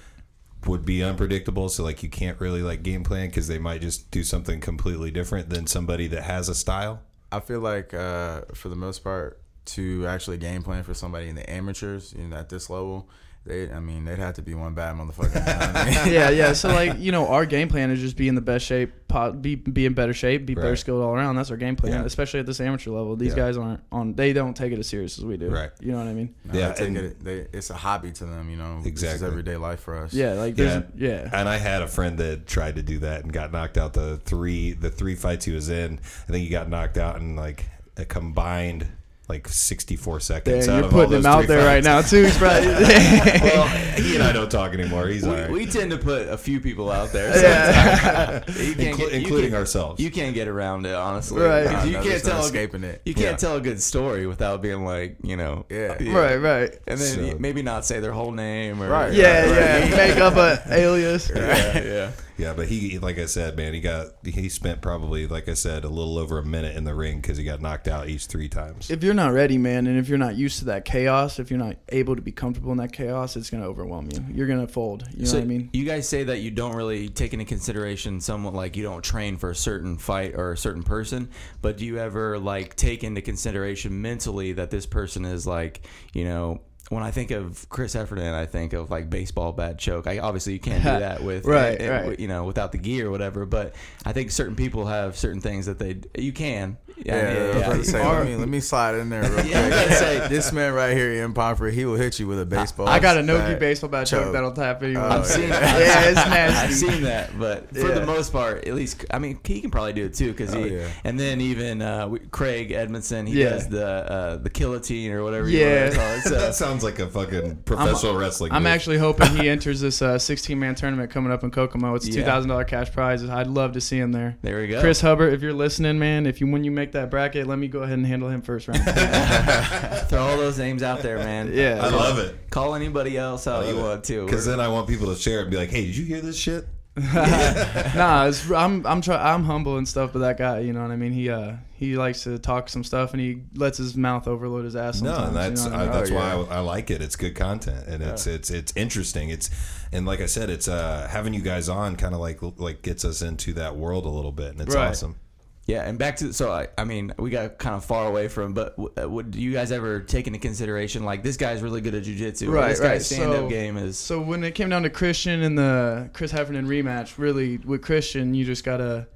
would 0.67 0.85
be 0.85 1.02
unpredictable? 1.02 1.69
So 1.69 1.82
like 1.85 2.02
you 2.02 2.08
can't 2.08 2.41
really 2.41 2.62
like 2.62 2.82
game 2.82 3.05
plan 3.05 3.29
because 3.29 3.49
they 3.49 3.58
might 3.58 3.81
just 3.81 4.11
do 4.11 4.23
something 4.23 4.61
completely 4.61 5.11
different 5.11 5.49
than 5.50 5.67
somebody 5.67 6.06
that 6.08 6.25
has 6.25 6.49
a 6.49 6.55
style. 6.55 7.00
I 7.36 7.40
feel 7.40 7.60
like 7.60 7.92
uh, 7.92 8.42
for 8.54 8.69
the 8.69 8.76
most 8.76 9.02
part, 9.02 9.40
to 9.66 10.06
actually 10.06 10.36
game 10.36 10.62
plan 10.62 10.82
for 10.84 10.94
somebody 10.94 11.28
in 11.28 11.36
the 11.36 11.50
amateurs, 11.50 12.14
you 12.16 12.28
know, 12.28 12.36
at 12.36 12.48
this 12.48 12.69
level, 12.69 13.08
they, 13.46 13.70
I 13.70 13.79
mean, 13.81 14.06
they'd 14.06 14.19
have 14.19 14.35
to 14.37 14.43
be 14.43 14.55
one 14.55 14.73
bad 14.75 14.96
motherfucker. 14.96 15.35
You 15.35 15.41
know 15.41 15.81
I 15.81 16.05
mean? 16.05 16.12
yeah, 16.14 16.31
yeah. 16.31 16.52
So 16.55 16.69
like 16.70 16.99
you 16.99 17.12
know, 17.12 17.29
our 17.29 17.44
game 17.44 17.69
plan 17.69 17.91
is 17.91 18.00
just 18.00 18.17
be 18.17 18.26
in 18.29 18.35
the 18.35 18.41
best 18.41 18.64
shape, 18.64 18.93
be 19.41 19.55
be 19.56 19.85
in 19.85 19.93
better 19.93 20.14
shape, 20.14 20.46
be 20.46 20.55
better 20.55 20.76
skilled 20.76 21.02
all 21.02 21.14
around. 21.14 21.37
That's 21.37 21.50
our 21.50 21.56
game 21.58 21.76
plan, 21.76 21.93
Yeah. 21.93 22.05
especially 22.05 22.41
at 22.41 22.46
this 22.46 22.58
amateur 22.61 22.91
level. 22.91 23.17
These 23.17 23.31
Yeah. 23.31 23.37
guys 23.37 23.56
aren't 23.58 23.81
on. 23.93 24.14
They 24.14 24.32
don't 24.32 24.55
take 24.56 24.73
it 24.73 24.79
as 24.79 24.87
serious 24.87 25.19
as 25.19 25.25
we 25.26 25.37
do. 25.37 25.50
Right. 25.50 25.70
You 25.81 25.93
know 25.93 25.99
what 25.99 26.06
I 26.06 26.14
mean? 26.14 26.35
No, 26.44 26.58
Yeah, 26.58 26.69
they 26.73 26.87
take 26.87 26.96
it, 26.96 27.25
they, 27.25 27.46
it's 27.52 27.69
a 27.70 27.75
hobby 27.75 28.12
to 28.12 28.25
them, 28.25 28.49
you 28.49 28.56
know. 28.56 28.79
This 28.79 28.87
Exactly. 28.87 29.17
is 29.17 29.23
everyday 29.23 29.56
life 29.56 29.81
for 29.81 29.99
us. 29.99 30.14
Yeah. 30.14 30.32
Like 30.32 30.56
Yeah. 30.56 30.82
yeah. 30.96 31.29
And 31.32 31.46
I 31.49 31.58
had 31.58 31.82
a 31.82 31.87
friend 31.88 32.17
that 32.19 32.46
tried 32.46 32.76
to 32.76 32.82
do 32.82 33.00
that 33.00 33.25
and 33.25 33.32
got 33.32 33.52
knocked 33.52 33.76
out 33.76 33.93
the 33.93 34.17
three 34.25 34.73
the 34.73 34.91
three 34.91 35.14
fights 35.17 35.44
he 35.44 35.52
was 35.52 35.69
in. 35.69 36.00
I 36.29 36.32
think 36.32 36.44
he 36.44 36.49
got 36.49 36.69
knocked 36.70 36.96
out 36.96 37.17
in 37.17 37.37
like 37.37 37.67
a 37.99 38.05
combined 38.06 38.87
like 39.28 39.48
64 39.48 40.20
seconds. 40.20 40.66
There, 40.66 40.74
out 40.74 40.78
you're 40.78 40.86
of 40.86 40.94
all 40.94 41.00
putting 41.06 41.18
him 41.20 41.26
out 41.26 41.38
three 41.46 41.46
there 41.56 41.64
right 41.66 41.82
now 41.82 42.02
too. 42.02 42.24
He's 42.24 42.36
probably. 42.36 42.68
well, 42.68 43.66
he 43.96 44.14
and 44.16 44.22
I 44.22 44.32
don't 44.32 44.50
talk 44.50 44.74
anymore. 44.74 45.06
He's 45.08 45.24
all 45.24 45.34
We, 45.34 45.40
right. 45.40 45.50
we 45.50 45.66
tend 45.66 45.90
to 45.92 45.96
put 45.98 46.28
a 46.28 46.36
few 46.36 46.60
people 46.60 46.90
out 46.90 47.10
there, 47.12 47.30
yeah. 47.42 48.44
You 48.60 48.74
can't 48.74 48.96
Inclu- 48.96 48.98
get- 48.98 49.12
you 49.12 49.18
including 49.20 49.44
can't- 49.50 49.54
ourselves. 49.54 50.00
You 50.00 50.10
can't 50.10 50.34
get 50.34 50.46
around 50.46 50.84
it, 50.86 50.94
honestly. 50.94 51.40
Right. 51.40 51.62
Because 51.62 51.74
Nah, 51.78 51.84
You 51.84 51.92
no, 51.92 51.98
can't 52.00 52.10
there's 52.10 52.24
no 52.24 52.30
tell. 52.32 52.40
a- 52.42 52.44
escaping 52.44 52.84
it. 52.84 53.02
You 53.06 53.14
can't 53.14 53.24
Yeah. 53.32 53.36
tell 53.36 53.56
a 53.56 53.60
good 53.62 53.80
story 53.82 54.26
without 54.26 54.60
being 54.60 54.84
like, 54.84 55.16
you 55.22 55.36
know, 55.36 55.64
Yeah. 55.70 55.96
Right. 56.12 56.36
Right. 56.36 56.78
and 56.86 57.00
then 57.00 57.30
So- 57.32 57.38
maybe 57.38 57.62
not 57.62 57.84
say 57.86 58.00
their 58.00 58.12
whole 58.12 58.32
name 58.32 58.82
or 58.82 58.88
Right. 58.88 59.12
Yeah. 59.14 59.46
Right. 59.50 59.90
Yeah. 59.90 59.96
Make 59.96 60.16
up 60.18 60.36
a 60.36 60.62
alias. 60.70 61.30
yeah, 61.34 61.82
yeah. 61.82 62.10
Yeah, 62.36 62.52
but 62.54 62.69
he, 62.69 62.98
like 62.98 63.19
I 63.19 63.26
said, 63.26 63.56
man, 63.56 63.75
he 63.75 63.81
got 63.81 64.08
he 64.25 64.48
spent 64.48 64.81
probably, 64.81 65.26
like 65.26 65.48
I 65.48 65.54
said, 65.54 65.84
a 65.84 65.88
little 65.88 66.19
over 66.19 66.38
a 66.38 66.44
minute 66.44 66.76
in 66.76 66.84
the 66.84 66.94
ring 66.94 67.20
because 67.20 67.38
he 67.38 67.44
got 67.44 67.60
knocked 67.60 67.86
out 67.86 68.08
each 68.08 68.26
three 68.26 68.48
times. 68.48 68.90
If 68.90 69.04
you're 69.04 69.14
not 69.14 69.32
ready, 69.32 69.56
man, 69.58 69.86
and 69.86 69.98
if 69.98 70.08
you're 70.08 70.19
not 70.19 70.34
used 70.34 70.58
to 70.60 70.64
that 70.66 70.84
chaos, 70.84 71.38
if 71.38 71.50
you're 71.50 71.58
not 71.58 71.76
able 71.90 72.16
to 72.16 72.22
be 72.22 72.32
comfortable 72.32 72.72
in 72.72 72.78
that 72.78 72.92
chaos, 72.92 73.36
it's 73.36 73.50
gonna 73.50 73.66
overwhelm 73.66 74.08
you. 74.12 74.25
You're 74.32 74.46
gonna 74.48 74.66
fold. 74.66 75.04
You 75.12 75.20
know 75.20 75.25
so 75.26 75.36
what 75.36 75.44
I 75.44 75.46
mean? 75.46 75.70
you 75.72 75.84
guys 75.84 76.08
say 76.08 76.25
that 76.25 76.38
you 76.40 76.50
don't 76.50 76.75
really 76.75 77.08
take 77.08 77.32
into 77.32 77.44
consideration 77.44 78.20
someone 78.20 78.54
like 78.54 78.76
you 78.76 78.82
don't 78.82 79.02
train 79.02 79.36
for 79.36 79.50
a 79.50 79.56
certain 79.56 79.96
fight 79.96 80.34
or 80.34 80.52
a 80.52 80.56
certain 80.56 80.82
person, 80.82 81.31
but 81.62 81.76
do 81.76 81.84
you 81.84 81.98
ever 81.98 82.38
like 82.38 82.75
take 82.76 83.04
into 83.04 83.20
consideration 83.20 84.02
mentally 84.02 84.52
that 84.52 84.70
this 84.70 84.86
person 84.86 85.25
is 85.25 85.46
like, 85.46 85.86
you 86.12 86.25
know, 86.25 86.60
when 86.90 87.02
I 87.02 87.10
think 87.10 87.31
of 87.31 87.66
Chris 87.70 87.94
Heffernan, 87.94 88.34
I 88.34 88.46
think 88.46 88.72
of 88.72 88.90
like 88.90 89.08
baseball 89.08 89.52
bat 89.52 89.78
choke. 89.78 90.06
I 90.06 90.19
obviously 90.19 90.52
you 90.52 90.60
can't 90.60 90.82
do 90.82 90.88
that 91.00 91.22
with 91.22 91.46
Right, 91.46 91.81
eh, 91.81 91.88
right. 92.08 92.20
you 92.20 92.28
know 92.28 92.44
without 92.44 92.72
the 92.72 92.78
gear 92.78 93.08
or 93.08 93.10
whatever. 93.10 93.46
But 93.46 93.75
I 94.04 94.12
think 94.12 94.31
certain 94.31 94.56
people 94.56 94.86
have 94.86 95.16
certain 95.16 95.40
things 95.40 95.66
that 95.66 95.78
they 95.78 96.00
you 96.20 96.32
can. 96.32 96.76
Yeah, 97.04 97.50
I 97.52 97.56
was 97.56 97.62
about 97.62 97.76
to 97.76 97.84
say, 97.84 98.02
let, 98.08 98.26
me, 98.26 98.36
let 98.36 98.48
me 98.48 98.60
slide 98.60 98.94
in 98.94 99.10
there 99.10 99.22
real 99.24 99.32
quick. 99.34 99.46
Yeah, 99.50 99.86
I 99.90 99.94
say- 99.94 100.29
this 100.29 100.52
man 100.52 100.72
right 100.72 100.96
here, 100.96 101.12
Ian 101.12 101.34
Pomfrey, 101.34 101.74
he 101.74 101.84
will 101.84 101.96
hit 101.96 102.19
you 102.19 102.26
with 102.26 102.40
a 102.40 102.46
baseball. 102.46 102.88
I 102.88 102.98
got 102.98 103.19
a 103.19 103.22
no 103.22 103.56
baseball 103.58 103.90
bat 103.90 104.06
joke 104.06 104.24
choke. 104.24 104.32
that'll 104.32 104.52
tap 104.52 104.82
anyone. 104.82 105.05
Oh, 105.05 105.08
I've 105.19 105.26
seen 105.26 105.50
that. 105.50 105.62
yeah, 105.81 106.10
it's 106.10 106.19
I've 106.64 106.72
seen 106.72 107.02
that, 107.02 107.38
but 107.38 107.69
for 107.70 107.88
Yeah. 107.88 107.98
the 107.98 108.06
most 108.06 108.32
part, 108.32 108.67
at 108.67 108.74
least 108.74 109.05
I 109.10 109.19
mean 109.19 109.38
he 109.44 109.60
can 109.60 109.70
probably 109.70 109.93
do 109.93 110.06
it 110.06 110.14
too 110.14 110.32
because 110.32 110.55
Oh, 110.55 110.62
he 110.62 110.76
yeah. 110.76 110.88
and 111.05 111.20
then 111.20 111.40
even 111.43 111.82
uh, 111.82 112.08
Craig 112.31 112.70
Edmondson 112.72 113.26
he 113.26 113.43
Yeah. 113.43 113.50
does 113.50 113.69
the 113.69 113.86
uh, 113.86 114.36
the 114.36 114.48
guillotine 114.50 115.12
or 115.12 115.22
whatever 115.22 115.48
you 115.48 115.58
Yeah. 115.58 115.82
want 115.82 115.93
to 115.93 115.98
call 115.98 116.10
it. 116.12 116.20
So, 116.22 116.31
that 116.40 116.55
sounds 116.55 116.82
like 116.82 116.98
a 117.00 117.06
fucking 117.08 117.56
professional 117.67 118.17
wrestling. 118.17 118.52
I'm 118.52 118.62
move. 118.62 118.72
actually 118.72 118.98
hoping 118.98 119.29
he 119.36 119.48
enters 119.48 119.81
this 119.81 120.00
uh, 120.00 120.19
16 120.19 120.58
man 120.58 120.74
tournament 120.74 121.10
coming 121.10 121.32
up 121.32 121.44
in 121.44 121.50
Kokomo. 121.50 121.94
It's 121.96 122.06
a 122.06 122.10
Yeah. 122.12 122.24
$2,000 122.40 122.67
cash 122.67 122.90
prize. 122.93 123.22
I'd 123.29 123.46
love 123.46 123.72
to 123.72 123.81
see 123.81 123.98
him 123.98 124.12
there. 124.12 124.36
there 124.43 124.58
we 124.60 124.69
go. 124.69 124.81
Chris 124.81 125.00
Hubbard, 125.02 125.34
if 125.34 125.43
you're 125.43 125.52
listening, 125.52 125.98
man, 125.98 126.26
if 126.26 126.40
you 126.40 126.46
when 126.46 126.64
you 126.64 126.70
make 126.70 126.93
that 126.94 127.10
bracket, 127.10 127.46
let 127.46 127.58
me 127.58 127.69
go 127.69 127.81
ahead 127.82 127.98
and 127.98 128.06
handle 128.06 128.29
him 128.29 128.43
first 128.43 128.67
round. 128.67 128.82
throw 130.08 130.20
all 130.22 130.36
those 130.36 130.58
names 130.58 130.82
out 130.82 131.01
there, 131.03 131.19
man. 131.19 131.53
Yeah. 131.53 131.81
I 131.82 131.89
love 131.91 132.19
it. 132.19 132.51
Call 132.51 132.74
anybody 132.74 133.17
else 133.17 133.46
out 133.46 133.67
you 133.67 133.77
want 133.77 134.03
to. 134.05 134.24
Because 134.24 134.44
then 134.46 134.58
I 134.60 134.69
want 134.69 134.89
people 134.89 135.06
to 135.06 135.17
share 135.17 135.39
it 135.39 135.43
and 135.43 135.51
be 135.51 135.56
like, 135.56 135.70
"Hey, 135.70 135.84
did 135.86 135.96
you 135.96 136.05
hear 136.05 136.20
this 136.20 136.36
shit?" 136.36 136.67
nah, 136.96 138.27
it's, 138.27 138.48
I'm 138.51 138.86
I'm 138.86 139.01
try, 139.01 139.17
I'm 139.32 139.43
humble 139.44 139.79
and 139.79 139.89
stuff, 139.89 140.13
but 140.13 140.20
that 140.20 140.39
guy, 140.39 140.60
you 140.60 140.72
know 140.72 140.82
what 140.82 140.93
I 140.93 140.96
mean. 140.96 141.13
He 141.13 141.29
uh 141.29 141.55
he 141.74 141.96
likes 141.96 142.22
to 142.22 142.39
talk 142.39 142.69
some 142.69 142.84
stuff 142.84 143.13
and 143.13 143.20
he 143.20 143.43
lets 143.56 143.79
his 143.79 143.96
mouth 143.96 144.29
overload 144.29 144.65
his 144.65 144.77
ass. 144.77 145.03
No, 145.03 145.24
and 145.24 145.34
that's 145.36 145.65
you 145.65 145.70
know 145.70 145.77
what 145.79 145.89
I 145.89 145.91
I, 145.91 145.96
that's 145.98 146.10
Oh, 146.13 146.15
why 146.15 146.34
yeah. 146.34 146.44
I, 146.51 146.56
I 146.56 146.60
like 146.60 146.91
it. 146.93 147.03
It's 147.03 147.17
good 147.17 147.34
content, 147.34 147.89
and 147.89 148.01
it's 148.01 148.29
it's 148.29 148.51
it's 148.51 148.72
interesting. 148.77 149.31
It's 149.31 149.51
and 149.93 150.06
like 150.06 150.20
I 150.20 150.27
said, 150.27 150.51
it's 150.51 150.69
uh 150.69 151.08
having 151.10 151.34
you 151.34 151.41
guys 151.43 151.69
on 151.69 151.96
kind 151.96 152.15
of 152.15 152.20
like 152.20 152.39
like 152.58 152.82
gets 152.82 153.05
us 153.05 153.22
into 153.22 153.53
that 153.55 153.74
world 153.77 154.05
a 154.06 154.10
little 154.10 154.32
bit, 154.32 154.53
and 154.53 154.60
it's 154.60 154.74
Right. 154.74 154.91
awesome. 154.91 155.17
Yeah, 155.66 155.88
and 155.88 155.98
back 155.98 156.16
to 156.16 156.32
so 156.34 156.52
I, 156.52 156.68
I 156.76 156.84
mean 156.84 157.14
we 157.18 157.30
got 157.30 157.56
kind 157.56 157.74
of 157.74 157.84
far 157.84 158.06
away 158.06 158.28
from, 158.28 158.52
but 158.52 158.76
w- 158.76 158.92
uh, 159.02 159.08
would 159.08 159.34
you 159.34 159.50
guys 159.52 159.72
ever 159.72 160.00
take 160.00 160.26
into 160.26 160.38
consideration 160.38 161.04
like 161.04 161.22
this 161.22 161.38
guy's 161.38 161.62
really 161.62 161.80
good 161.80 161.94
at 161.94 162.02
jujitsu? 162.04 162.52
Right, 162.52 162.68
This 162.68 162.80
right. 162.80 162.88
guy's 162.94 163.06
stand 163.06 163.30
up 163.32 163.36
So- 163.44 163.48
game 163.48 163.76
is. 163.78 163.96
So 163.96 164.20
when 164.20 164.44
it 164.44 164.54
came 164.54 164.68
down 164.68 164.82
to 164.82 164.90
Christian 164.90 165.42
and 165.42 165.56
the 165.56 166.10
Chris 166.12 166.32
Heffernan 166.32 166.66
rematch, 166.68 167.16
really 167.16 167.56
with 167.58 167.80
Christian, 167.80 168.34
you 168.34 168.44
just 168.44 168.62
gotta 168.62 169.06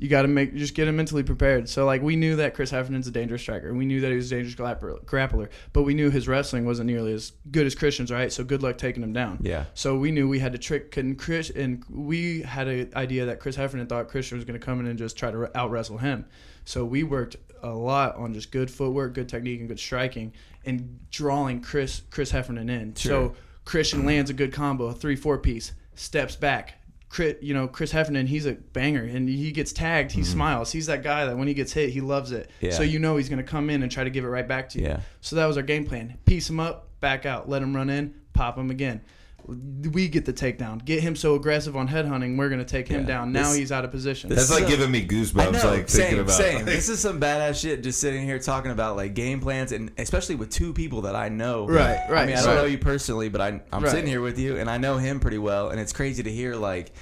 you 0.00 0.08
gotta 0.08 0.28
make 0.28 0.54
just 0.54 0.74
get 0.74 0.88
him 0.88 0.96
mentally 0.96 1.22
prepared. 1.22 1.68
So 1.68 1.84
like 1.84 2.00
we 2.00 2.16
knew 2.16 2.36
that 2.36 2.54
Chris 2.54 2.70
Heffernan's 2.70 3.06
a 3.06 3.10
dangerous 3.10 3.42
striker. 3.42 3.74
We 3.74 3.84
knew 3.84 4.00
that 4.00 4.10
he 4.10 4.16
was 4.16 4.32
a 4.32 4.34
dangerous 4.34 4.54
grappler, 4.54 5.04
grappler, 5.04 5.50
but 5.74 5.82
we 5.82 5.92
knew 5.92 6.10
his 6.10 6.26
wrestling 6.26 6.64
wasn't 6.64 6.86
nearly 6.86 7.12
as 7.12 7.32
good 7.50 7.66
as 7.66 7.74
Christian's. 7.74 8.10
Right, 8.10 8.32
so 8.32 8.42
good 8.42 8.62
luck 8.62 8.78
taking 8.78 9.02
him 9.02 9.12
down. 9.12 9.38
Yeah. 9.42 9.66
So 9.74 9.98
we 9.98 10.10
knew 10.10 10.26
we 10.26 10.38
had 10.38 10.52
to 10.52 10.58
trick 10.58 10.96
and 10.96 11.18
Chris 11.18 11.50
and 11.50 11.84
we 11.90 12.40
had 12.40 12.66
an 12.66 12.90
idea 12.96 13.26
that 13.26 13.40
Chris 13.40 13.56
Heffernan 13.56 13.88
thought 13.88 14.08
Christian 14.08 14.38
was 14.38 14.46
going 14.46 14.58
to 14.58 14.64
come 14.64 14.80
in 14.80 14.86
and 14.86 14.98
just 14.98 15.18
try 15.18 15.30
to 15.30 15.50
out 15.56 15.70
wrestle 15.70 15.98
him. 15.98 16.24
So 16.64 16.84
we 16.86 17.02
worked 17.02 17.36
a 17.62 17.70
lot 17.70 18.16
on 18.16 18.32
just 18.32 18.50
good 18.50 18.70
footwork, 18.70 19.12
good 19.12 19.28
technique, 19.28 19.60
and 19.60 19.68
good 19.68 19.78
striking, 19.78 20.32
and 20.64 20.98
drawing 21.10 21.60
Chris 21.60 22.00
Chris 22.10 22.30
Heffernan 22.30 22.70
in. 22.70 22.94
Sure. 22.94 23.10
So 23.10 23.36
Christian 23.66 24.06
lands 24.06 24.30
a 24.30 24.34
good 24.34 24.54
combo, 24.54 24.86
a 24.86 24.94
three 24.94 25.16
four 25.16 25.36
piece, 25.36 25.72
steps 25.94 26.36
back, 26.36 26.79
you 27.18 27.54
know, 27.54 27.66
Chris 27.66 27.90
Heffernan, 27.90 28.26
he's 28.26 28.46
a 28.46 28.52
banger, 28.52 29.02
and 29.02 29.28
he 29.28 29.52
gets 29.52 29.72
tagged, 29.72 30.12
he 30.12 30.20
mm-hmm. 30.20 30.32
smiles. 30.32 30.72
He's 30.72 30.86
that 30.86 31.02
guy 31.02 31.26
that 31.26 31.36
when 31.36 31.48
he 31.48 31.54
gets 31.54 31.72
hit, 31.72 31.90
he 31.90 32.00
loves 32.00 32.32
it. 32.32 32.50
Yeah. 32.60 32.70
So 32.70 32.82
you 32.82 32.98
know 32.98 33.16
he's 33.16 33.28
gonna 33.28 33.42
come 33.42 33.70
in 33.70 33.82
and 33.82 33.90
try 33.90 34.04
to 34.04 34.10
give 34.10 34.24
it 34.24 34.28
right 34.28 34.46
back 34.46 34.68
to 34.70 34.78
you. 34.78 34.86
Yeah. 34.86 35.00
So 35.20 35.36
that 35.36 35.46
was 35.46 35.56
our 35.56 35.62
game 35.62 35.86
plan: 35.86 36.18
piece 36.24 36.48
him 36.48 36.60
up, 36.60 36.88
back 37.00 37.26
out, 37.26 37.48
let 37.48 37.62
him 37.62 37.74
run 37.74 37.90
in, 37.90 38.14
pop 38.32 38.56
him 38.56 38.70
again. 38.70 39.02
We 39.46 40.08
get 40.08 40.24
the 40.26 40.32
takedown. 40.32 40.84
Get 40.84 41.02
him 41.02 41.16
so 41.16 41.34
aggressive 41.34 41.76
on 41.76 41.88
headhunting, 41.88 42.36
we're 42.36 42.48
gonna 42.48 42.64
take 42.64 42.88
him 42.88 43.02
Yeah. 43.02 43.06
down. 43.06 43.32
Now 43.32 43.48
This- 43.48 43.56
he's 43.58 43.72
out 43.72 43.84
of 43.84 43.90
position. 43.90 44.28
this- 44.30 44.48
That's 44.48 44.60
like 44.60 44.68
giving 44.68 44.90
me 44.90 45.06
goosebumps, 45.06 45.52
know, 45.62 45.70
like 45.70 45.88
same, 45.88 46.00
thinking 46.02 46.18
about. 46.20 46.30
same. 46.36 46.64
this 46.64 46.88
is 46.88 47.00
some 47.00 47.20
badass 47.20 47.60
shit. 47.60 47.82
Just 47.82 48.00
sitting 48.00 48.24
here 48.24 48.38
talking 48.38 48.70
about 48.70 48.96
like 48.96 49.14
game 49.14 49.40
plans, 49.40 49.72
and 49.72 49.90
especially 49.98 50.34
with 50.34 50.50
two 50.50 50.72
people 50.72 51.02
that 51.02 51.14
I 51.16 51.28
know. 51.28 51.66
Right, 51.66 51.98
right. 52.10 52.22
I 52.22 52.26
mean, 52.26 52.36
I 52.36 52.40
don't 52.40 52.48
right. 52.48 52.62
know 52.62 52.64
you 52.66 52.78
personally, 52.78 53.28
but 53.28 53.40
I, 53.40 53.60
I'm 53.72 53.82
Right. 53.82 53.90
sitting 53.90 54.06
here 54.06 54.20
with 54.20 54.38
you, 54.38 54.56
and 54.56 54.68
I 54.70 54.78
know 54.78 54.98
him 54.98 55.20
pretty 55.20 55.38
well, 55.38 55.70
and 55.70 55.80
it's 55.80 55.92
crazy 55.92 56.22
to 56.22 56.30
hear 56.30 56.54
like 56.54 56.92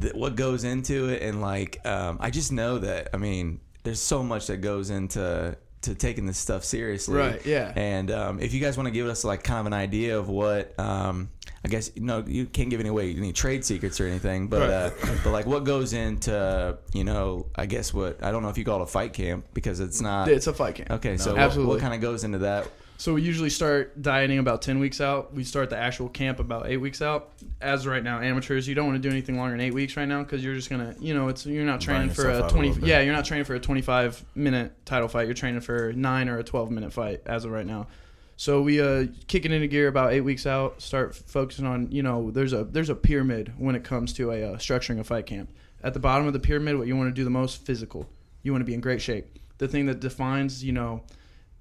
th- 0.00 0.14
what 0.14 0.36
goes 0.36 0.64
into 0.64 1.08
it, 1.08 1.22
and 1.22 1.40
like 1.40 1.80
um, 1.86 2.18
I 2.20 2.30
just 2.30 2.52
know 2.52 2.78
that. 2.78 3.10
I 3.14 3.16
mean, 3.18 3.60
there's 3.82 4.00
so 4.00 4.22
much 4.22 4.46
that 4.48 4.58
goes 4.58 4.90
into 4.90 5.56
to 5.82 5.94
taking 5.94 6.24
this 6.24 6.38
stuff 6.38 6.64
seriously. 6.64 7.14
Right, 7.18 7.44
yeah. 7.44 7.70
And 7.76 8.10
um, 8.10 8.40
if 8.40 8.54
you 8.54 8.60
guys 8.60 8.78
want 8.78 8.86
to 8.86 8.90
give 8.90 9.06
us 9.06 9.22
like 9.22 9.42
kind 9.44 9.60
of 9.60 9.66
an 9.66 9.74
idea 9.74 10.18
of 10.18 10.28
what. 10.30 10.72
Um, 10.80 11.28
I 11.64 11.68
guess 11.68 11.90
you 11.94 12.02
know 12.02 12.22
you 12.26 12.44
can't 12.46 12.68
give 12.68 12.80
any 12.80 12.90
away 12.90 13.14
any 13.14 13.32
trade 13.32 13.64
secrets 13.64 14.00
or 14.00 14.06
anything, 14.06 14.48
but 14.48 14.70
uh, 14.70 14.90
but 15.24 15.30
like 15.32 15.46
what 15.46 15.64
goes 15.64 15.92
into 15.92 16.76
you 16.92 17.04
know 17.04 17.46
I 17.54 17.66
guess 17.66 17.94
what 17.94 18.22
I 18.22 18.30
don't 18.30 18.42
know 18.42 18.50
if 18.50 18.58
you 18.58 18.64
call 18.64 18.80
it 18.80 18.84
a 18.84 18.86
fight 18.86 19.12
camp 19.14 19.46
because 19.54 19.80
it's 19.80 20.00
not. 20.00 20.28
it's 20.28 20.46
a 20.46 20.52
fight 20.52 20.74
camp. 20.74 20.90
okay, 20.90 21.16
so 21.16 21.32
what, 21.32 21.40
Absolutely. 21.40 21.74
what 21.74 21.80
kind 21.80 21.94
of 21.94 22.00
goes 22.00 22.24
into 22.24 22.38
that? 22.38 22.68
So 22.96 23.14
we 23.14 23.22
usually 23.22 23.50
start 23.50 24.00
dieting 24.00 24.38
about 24.38 24.62
10 24.62 24.78
weeks 24.78 25.00
out. 25.00 25.34
We 25.34 25.42
start 25.42 25.68
the 25.68 25.76
actual 25.76 26.08
camp 26.08 26.38
about 26.38 26.68
8 26.68 26.76
weeks 26.76 27.02
out. 27.02 27.32
As 27.60 27.80
of 27.80 27.86
right 27.92 28.04
now, 28.04 28.20
amateurs, 28.20 28.68
you 28.68 28.76
don't 28.76 28.86
want 28.86 29.02
to 29.02 29.08
do 29.08 29.12
anything 29.12 29.36
longer 29.36 29.50
than 29.50 29.60
8 29.60 29.74
weeks 29.74 29.96
right 29.96 30.06
now 30.06 30.22
cuz 30.22 30.44
you're 30.44 30.54
just 30.54 30.70
going 30.70 30.94
to, 30.94 31.02
you 31.02 31.12
know, 31.12 31.28
it's 31.28 31.44
you're 31.44 31.64
not 31.64 31.80
training 31.80 32.10
for 32.10 32.30
a 32.30 32.44
out 32.44 32.52
a 32.52 32.54
20. 32.54 32.86
Yeah, 32.86 33.00
you're 33.00 33.12
not 33.12 33.24
training 33.24 33.46
for 33.46 33.56
a 33.56 33.60
25 33.60 34.24
minute 34.36 34.72
title 34.84 35.08
fight. 35.08 35.26
You're 35.26 35.34
training 35.34 35.60
for 35.60 35.92
9 35.92 36.28
or 36.28 36.38
a 36.38 36.44
12 36.44 36.70
minute 36.70 36.92
fight 36.92 37.20
as 37.26 37.44
of 37.44 37.50
right 37.50 37.66
now. 37.66 37.88
So 38.36 38.62
we 38.62 38.80
uh 38.80 39.06
kick 39.28 39.44
it 39.44 39.52
into 39.52 39.66
gear 39.66 39.88
about 39.88 40.12
8 40.12 40.22
weeks 40.22 40.46
out, 40.46 40.82
start 40.82 41.14
focusing 41.14 41.66
on, 41.66 41.90
you 41.92 42.02
know, 42.02 42.30
there's 42.30 42.52
a 42.52 42.64
there's 42.64 42.90
a 42.90 42.94
pyramid 42.94 43.52
when 43.58 43.74
it 43.74 43.84
comes 43.84 44.12
to 44.14 44.32
a 44.32 44.52
uh, 44.52 44.56
structuring 44.56 44.98
a 44.98 45.04
fight 45.04 45.26
camp. 45.26 45.50
At 45.82 45.94
the 45.94 46.00
bottom 46.00 46.26
of 46.26 46.32
the 46.32 46.40
pyramid, 46.40 46.78
what 46.78 46.86
you 46.86 46.96
want 46.96 47.10
to 47.10 47.14
do 47.14 47.24
the 47.24 47.30
most 47.30 47.64
physical. 47.64 48.08
You 48.42 48.52
want 48.52 48.62
to 48.62 48.66
be 48.66 48.74
in 48.74 48.80
great 48.80 49.02
shape. 49.02 49.38
The 49.58 49.68
thing 49.68 49.86
that 49.86 50.00
defines, 50.00 50.64
you 50.64 50.72
know, 50.72 51.02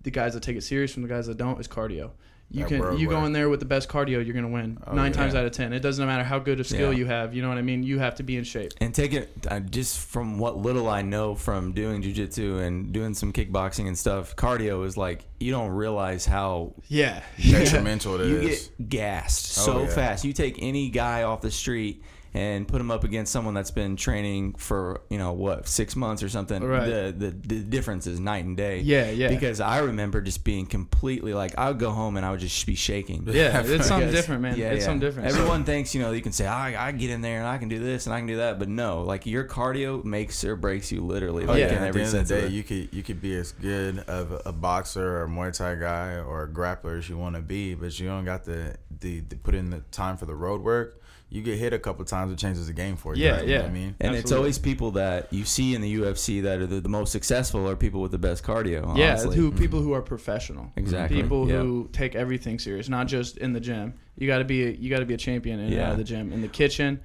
the 0.02 0.12
guys 0.12 0.34
that 0.34 0.44
take 0.44 0.58
it 0.58 0.64
serious 0.64 0.94
from 0.94 1.04
the 1.04 1.10
guys 1.10 1.28
that 1.28 1.38
don't 1.38 1.60
is 1.60 1.68
cardio. 1.68 2.12
You 2.54 2.60
That 2.62 2.70
can 2.70 2.82
road 2.84 3.00
you 3.00 3.10
go 3.10 3.18
work. 3.18 3.26
in 3.26 3.34
there 3.34 3.50
with 3.50 3.60
the 3.62 3.66
best 3.66 3.90
cardio, 3.90 4.24
you're 4.24 4.36
gonna 4.36 4.48
win 4.48 4.78
Oh, 4.86 4.94
nine 4.94 5.12
yeah. 5.12 5.18
times 5.18 5.34
out 5.34 5.44
of 5.44 5.54
ten. 5.54 5.74
It 5.74 5.80
doesn't 5.80 6.06
matter 6.06 6.24
how 6.24 6.38
good 6.38 6.60
of 6.60 6.68
skill 6.68 6.94
Yeah. 6.94 7.00
you 7.00 7.06
have. 7.08 7.34
You 7.34 7.42
know 7.42 7.50
what 7.50 7.58
I 7.58 7.64
mean? 7.64 7.82
You 7.82 7.98
have 7.98 8.14
to 8.16 8.24
be 8.24 8.38
in 8.38 8.44
shape. 8.44 8.74
And 8.80 8.94
take 8.94 9.12
it 9.12 9.32
uh, 9.50 9.60
just 9.60 9.98
from 10.08 10.38
what 10.38 10.58
little 10.58 10.88
I 10.88 11.02
know 11.02 11.34
from 11.34 11.72
doing 11.72 12.04
jujitsu 12.04 12.62
and 12.62 12.94
doing 12.94 13.16
some 13.16 13.34
kickboxing 13.34 13.88
and 13.88 13.98
stuff. 13.98 14.36
Cardio 14.36 14.86
is 14.86 14.96
like 14.98 15.24
you 15.40 15.50
don't 15.52 15.72
realize 15.72 16.28
how 16.28 16.74
Yeah, 16.90 17.24
Detrimental 17.42 18.16
it 18.22 18.28
you 18.28 18.38
is. 18.50 18.68
get 18.78 18.90
gassed 18.90 19.58
Oh, 19.60 19.66
so 19.66 19.82
yeah. 19.84 19.90
fast. 19.90 20.24
You 20.24 20.32
take 20.32 20.58
any 20.62 20.90
guy 20.90 21.24
off 21.24 21.42
the 21.42 21.50
street 21.52 22.04
and 22.36 22.68
put 22.68 22.80
them 22.80 22.90
up 22.90 23.04
against 23.04 23.32
someone 23.32 23.54
that's 23.54 23.70
been 23.72 23.96
training 23.96 24.54
for 24.56 25.02
you 25.10 25.18
know 25.18 25.34
what 25.34 25.68
six 25.68 25.96
months 25.96 26.24
or 26.24 26.30
something. 26.30 26.64
Right. 26.64 26.86
The, 26.86 27.14
the 27.16 27.30
the 27.30 27.60
difference 27.60 28.08
is 28.08 28.20
night 28.20 28.44
and 28.46 28.58
day. 28.58 28.80
Yeah, 28.80 29.12
yeah. 29.12 29.30
Because 29.30 29.60
I 29.60 29.80
remember 29.80 30.22
just 30.22 30.44
being 30.44 30.66
completely 30.66 31.34
like 31.34 31.58
I 31.58 31.70
would 31.70 31.80
go 31.80 31.92
home 31.92 32.18
and 32.18 32.26
I 32.26 32.32
would 32.32 32.40
just 32.40 32.66
be 32.66 32.76
shaking. 32.76 33.28
Yeah, 33.44 33.64
it's 33.66 33.88
something 33.88 34.12
different, 34.12 34.42
man. 34.42 34.60
it's 34.60 34.86
something 34.86 35.00
different. 35.00 35.28
Everyone 35.28 35.64
thinks, 35.64 35.94
you 35.96 36.02
know, 36.02 36.12
you 36.12 36.22
can 36.22 36.32
say, 36.32 36.46
I, 36.46 36.88
I 36.88 36.92
get 36.92 37.10
in 37.10 37.22
there 37.22 37.40
and 37.40 37.48
I 37.48 37.58
can 37.58 37.68
do 37.68 37.80
this 37.80 38.06
and 38.06 38.14
I 38.14 38.20
can 38.20 38.28
do 38.28 38.38
that. 38.38 38.60
But 38.60 38.70
no, 38.70 39.02
like 39.02 39.26
your 39.26 39.44
cardio 39.44 40.04
makes 40.04 40.44
or 40.44 40.56
breaks 40.56 40.92
you 40.92 41.02
literally. 41.02 41.44
Oh, 41.44 41.48
Like 41.48 41.60
yeah. 41.60 41.70
in 41.70 41.84
At 41.84 41.94
the 41.94 42.00
end 42.02 42.16
of 42.16 42.28
the 42.28 42.42
day, 42.42 42.48
you 42.48 42.64
could 42.64 42.94
you 42.94 43.04
could 43.04 43.22
be 43.22 43.36
as 43.36 43.52
good 43.52 44.00
of 44.08 44.32
a, 44.32 44.42
a 44.48 44.52
boxer 44.52 45.18
or 45.18 45.24
a 45.24 45.28
Muay 45.28 45.56
Thai 45.56 45.76
guy 45.76 46.16
or 46.18 46.44
a 46.44 46.48
grappler 46.48 46.98
as 46.98 47.10
you 47.10 47.18
want 47.18 47.36
to 47.36 47.42
be, 47.42 47.74
but 47.74 48.00
you 48.00 48.08
don't 48.08 48.26
got 48.26 48.46
the, 48.46 48.76
the 49.00 49.20
the 49.22 49.36
put 49.36 49.56
in 49.56 49.70
the 49.72 49.80
time 49.92 50.16
for 50.18 50.26
the 50.26 50.36
road 50.36 50.62
work. 50.62 51.02
You 51.34 51.42
get 51.42 51.58
hit 51.58 51.74
a 51.74 51.80
couple 51.80 52.06
times, 52.06 52.32
it 52.32 52.38
changes 52.38 52.68
the 52.68 52.74
game 52.74 52.96
for 52.96 53.16
you. 53.16 53.24
Yeah, 53.26 53.42
You 53.42 53.48
know 53.48 53.52
yeah. 53.54 53.60
what 53.62 53.70
I 53.70 53.74
mean, 53.74 53.96
And 54.00 54.16
it's 54.16 54.32
always 54.32 54.60
people 54.60 54.92
that 54.92 55.34
you 55.34 55.46
see 55.46 55.74
in 55.74 55.82
the 55.82 55.96
UFC 55.96 56.44
that 56.44 56.60
are 56.60 56.68
the, 56.68 56.80
the 56.80 56.90
most 56.90 57.12
successful 57.12 57.68
are 57.68 57.76
people 57.76 58.02
with 58.02 58.12
the 58.12 58.20
best 58.20 58.44
cardio. 58.44 58.96
yeah, 58.96 59.10
honestly. 59.12 59.36
who 59.36 59.50
mm-hmm. 59.50 59.58
people 59.58 59.82
who 59.82 59.94
are 59.94 60.02
professional. 60.04 60.72
Exactly. 60.76 61.20
People 61.22 61.48
Yep. 61.50 61.62
who 61.62 61.90
take 61.92 62.14
everything 62.14 62.60
serious, 62.60 62.88
not 62.88 63.08
just 63.08 63.38
in 63.38 63.52
the 63.52 63.60
gym. 63.60 63.96
You 64.16 64.28
got 64.28 64.38
to 64.38 64.46
be 64.46 64.64
a, 64.64 64.70
you 64.70 64.92
got 64.92 65.00
to 65.00 65.06
be 65.08 65.16
a 65.16 65.18
champion 65.18 65.60
in 65.60 65.66
and 65.66 65.74
out 65.74 65.78
Yeah. 65.78 65.92
of 65.94 65.98
the 65.98 66.04
gym, 66.04 66.32
in 66.32 66.42
the 66.42 66.48
kitchen. 66.48 67.00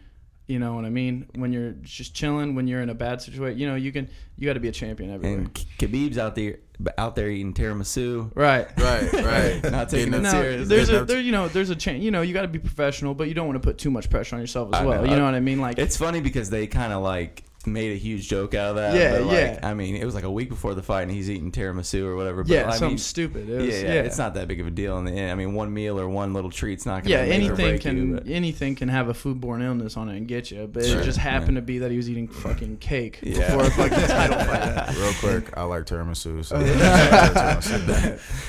You 0.47 0.59
know 0.59 0.75
what 0.75 0.85
I 0.85 0.91
mean? 0.91 1.27
When 1.35 1.53
you're 1.53 1.73
just 1.83 2.15
chilling, 2.15 2.55
when 2.55 2.67
you're 2.67 2.81
in 2.83 2.89
a 2.91 2.95
bad 2.95 3.21
situation, 3.23 3.59
you 3.59 3.67
know 3.67 3.75
you 3.77 3.93
can 3.93 4.09
you 4.37 4.47
got 4.47 4.55
to 4.55 4.61
be 4.61 4.69
a 4.69 4.73
champion 4.73 5.11
everywhere. 5.11 5.39
And 5.41 5.55
Khabib's 5.79 6.17
out 6.19 6.35
there 6.35 6.57
out 6.97 7.17
there 7.17 7.29
eating 7.29 7.55
tiramisu. 7.55 8.31
right. 8.35 8.69
right, 8.79 9.13
right. 9.13 9.63
Not 9.73 9.89
taking 9.89 10.15
it 10.15 10.21
No, 10.21 10.31
serious. 10.31 10.69
there's 10.69 10.89
a 10.89 10.93
Getting 10.93 11.07
there 11.07 11.21
you 11.21 11.33
know 11.33 11.49
there's 11.49 11.71
a 11.71 11.77
chain 11.77 12.01
you 12.03 12.11
know 12.11 12.23
you 12.23 12.33
got 12.33 12.43
to 12.43 12.49
be 12.49 12.59
professional, 12.59 13.15
but 13.15 13.27
you 13.29 13.35
don't 13.35 13.47
want 13.49 13.61
to 13.61 13.67
put 13.67 13.79
too 13.79 13.91
much 13.91 14.09
pressure 14.11 14.37
on 14.37 14.41
yourself 14.41 14.69
as 14.75 14.81
I 14.81 14.85
well. 14.87 15.03
know. 15.03 15.11
You 15.11 15.17
know 15.17 15.25
what 15.25 15.35
I 15.35 15.41
mean? 15.41 15.61
Like 15.61 15.79
It's 15.79 15.97
funny 15.97 16.21
because 16.21 16.51
they 16.51 16.67
kind 16.67 16.93
of 16.93 17.03
like 17.03 17.43
made 17.67 17.93
a 17.93 17.97
huge 17.97 18.29
joke 18.29 18.55
out 18.55 18.71
of 18.71 18.77
that. 18.77 18.95
Yeah, 18.95 19.19
but 19.19 19.23
like, 19.27 19.37
yeah. 19.37 19.61
I 19.63 19.75
mean, 19.75 19.97
it 19.97 20.05
was 20.05 20.15
like 20.15 20.25
a 20.25 20.31
week 20.31 20.49
before 20.49 20.75
the 20.75 20.83
fight, 20.83 21.03
and 21.03 21.11
he's 21.11 21.29
eating 21.29 21.51
tiramisu 21.51 22.05
or 22.05 22.15
whatever. 22.15 22.45
But 22.45 22.53
yeah, 22.53 22.69
I 22.69 22.71
something 22.71 22.89
mean, 22.91 22.99
stupid. 22.99 23.49
It 23.49 23.61
yeah, 23.61 23.67
was, 23.67 23.83
yeah, 23.83 23.93
it's 24.03 24.17
not 24.19 24.35
that 24.35 24.47
big 24.49 24.61
of 24.61 24.67
a 24.67 24.71
deal 24.71 24.97
in 24.99 25.05
the 25.05 25.13
end. 25.13 25.33
I 25.33 25.35
mean, 25.35 25.55
one 25.55 25.75
meal 25.75 25.99
or 25.99 26.09
one 26.09 26.33
little 26.33 26.51
treat's 26.51 26.87
not 26.87 27.03
gonna 27.03 27.11
Yeah, 27.17 27.23
make 27.23 27.31
or 27.31 27.35
anything 27.35 27.57
break 27.57 27.81
can 27.81 27.97
you, 28.27 28.33
anything 28.33 28.75
can 28.77 28.89
have 28.89 29.09
a 29.09 29.13
foodborne 29.13 29.63
illness 29.65 29.97
on 29.97 30.09
it 30.09 30.17
and 30.17 30.29
get 30.29 30.51
you, 30.51 30.69
but 30.73 30.85
Sure, 30.85 31.01
it 31.01 31.05
just 31.05 31.19
happened 31.19 31.55
yeah. 31.55 31.61
to 31.61 31.67
be 31.67 31.79
that 31.81 31.91
he 31.91 31.97
was 31.97 32.09
eating 32.09 32.29
fucking 32.29 32.77
cake 32.79 33.19
Yeah. 33.23 33.57
before 33.57 33.65
a 33.65 33.71
fucking 33.71 34.07
title 34.09 34.39
fight. 34.39 34.97
Real 34.97 35.13
quick, 35.15 35.57
I 35.59 35.65
like 35.65 35.85
tiramisu. 35.85 36.45
So 36.45 36.59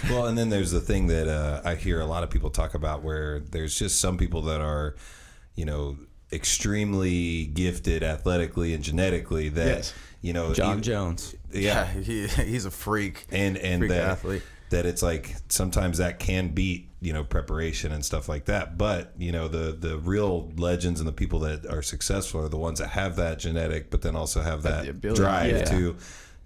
Well, 0.10 0.28
and 0.28 0.38
then 0.38 0.50
there's 0.50 0.72
the 0.72 0.80
thing 0.82 1.08
that 1.08 1.28
uh, 1.28 1.62
I 1.66 1.76
hear 1.76 2.00
a 2.00 2.06
lot 2.06 2.24
of 2.24 2.30
people 2.30 2.50
talk 2.50 2.74
about 2.74 3.04
where 3.04 3.40
there's 3.40 3.78
just 3.78 4.00
some 4.00 4.18
people 4.18 4.44
that 4.44 4.62
are, 4.62 4.96
you 5.56 5.66
know, 5.66 5.98
extremely 6.32 7.46
gifted 7.46 8.04
athletically 8.04 8.74
and 8.74 8.84
genetically 8.84 9.50
that, 9.50 9.68
Yes. 9.68 9.94
you 10.22 10.34
know, 10.34 10.54
John 10.54 10.72
even- 10.72 10.84
Jones. 10.84 11.36
yeah, 11.52 11.86
he, 11.88 12.28
he's 12.28 12.66
a 12.66 12.72
freak. 12.72 13.26
and 13.32 13.58
and 13.58 13.82
Freak 13.82 13.92
that 13.92 14.04
athlete. 14.10 14.42
that 14.70 14.86
it's 14.86 15.02
like 15.02 15.36
sometimes 15.50 15.98
that 16.00 16.20
can 16.20 16.50
beat 16.50 16.88
you 17.02 17.14
know 17.14 17.24
preparation 17.24 17.94
and 17.94 18.04
stuff 18.04 18.28
like 18.28 18.44
that 18.46 18.78
but 18.78 19.14
you 19.18 19.32
know 19.32 19.48
the 19.48 19.72
the 19.72 19.98
real 20.00 20.52
legends 20.58 21.00
and 21.00 21.08
the 21.08 21.14
people 21.14 21.40
that 21.40 21.66
are 21.66 21.82
successful 21.82 22.42
are 22.42 22.50
the 22.50 22.58
ones 22.58 22.80
that 22.80 22.90
have 22.90 23.16
that 23.16 23.40
genetic 23.40 23.90
but 23.90 24.02
then 24.02 24.18
also 24.18 24.42
have 24.42 24.64
that 24.64 25.02
the 25.02 25.14
drive 25.14 25.50
yeah. 25.56 25.64
to 25.64 25.96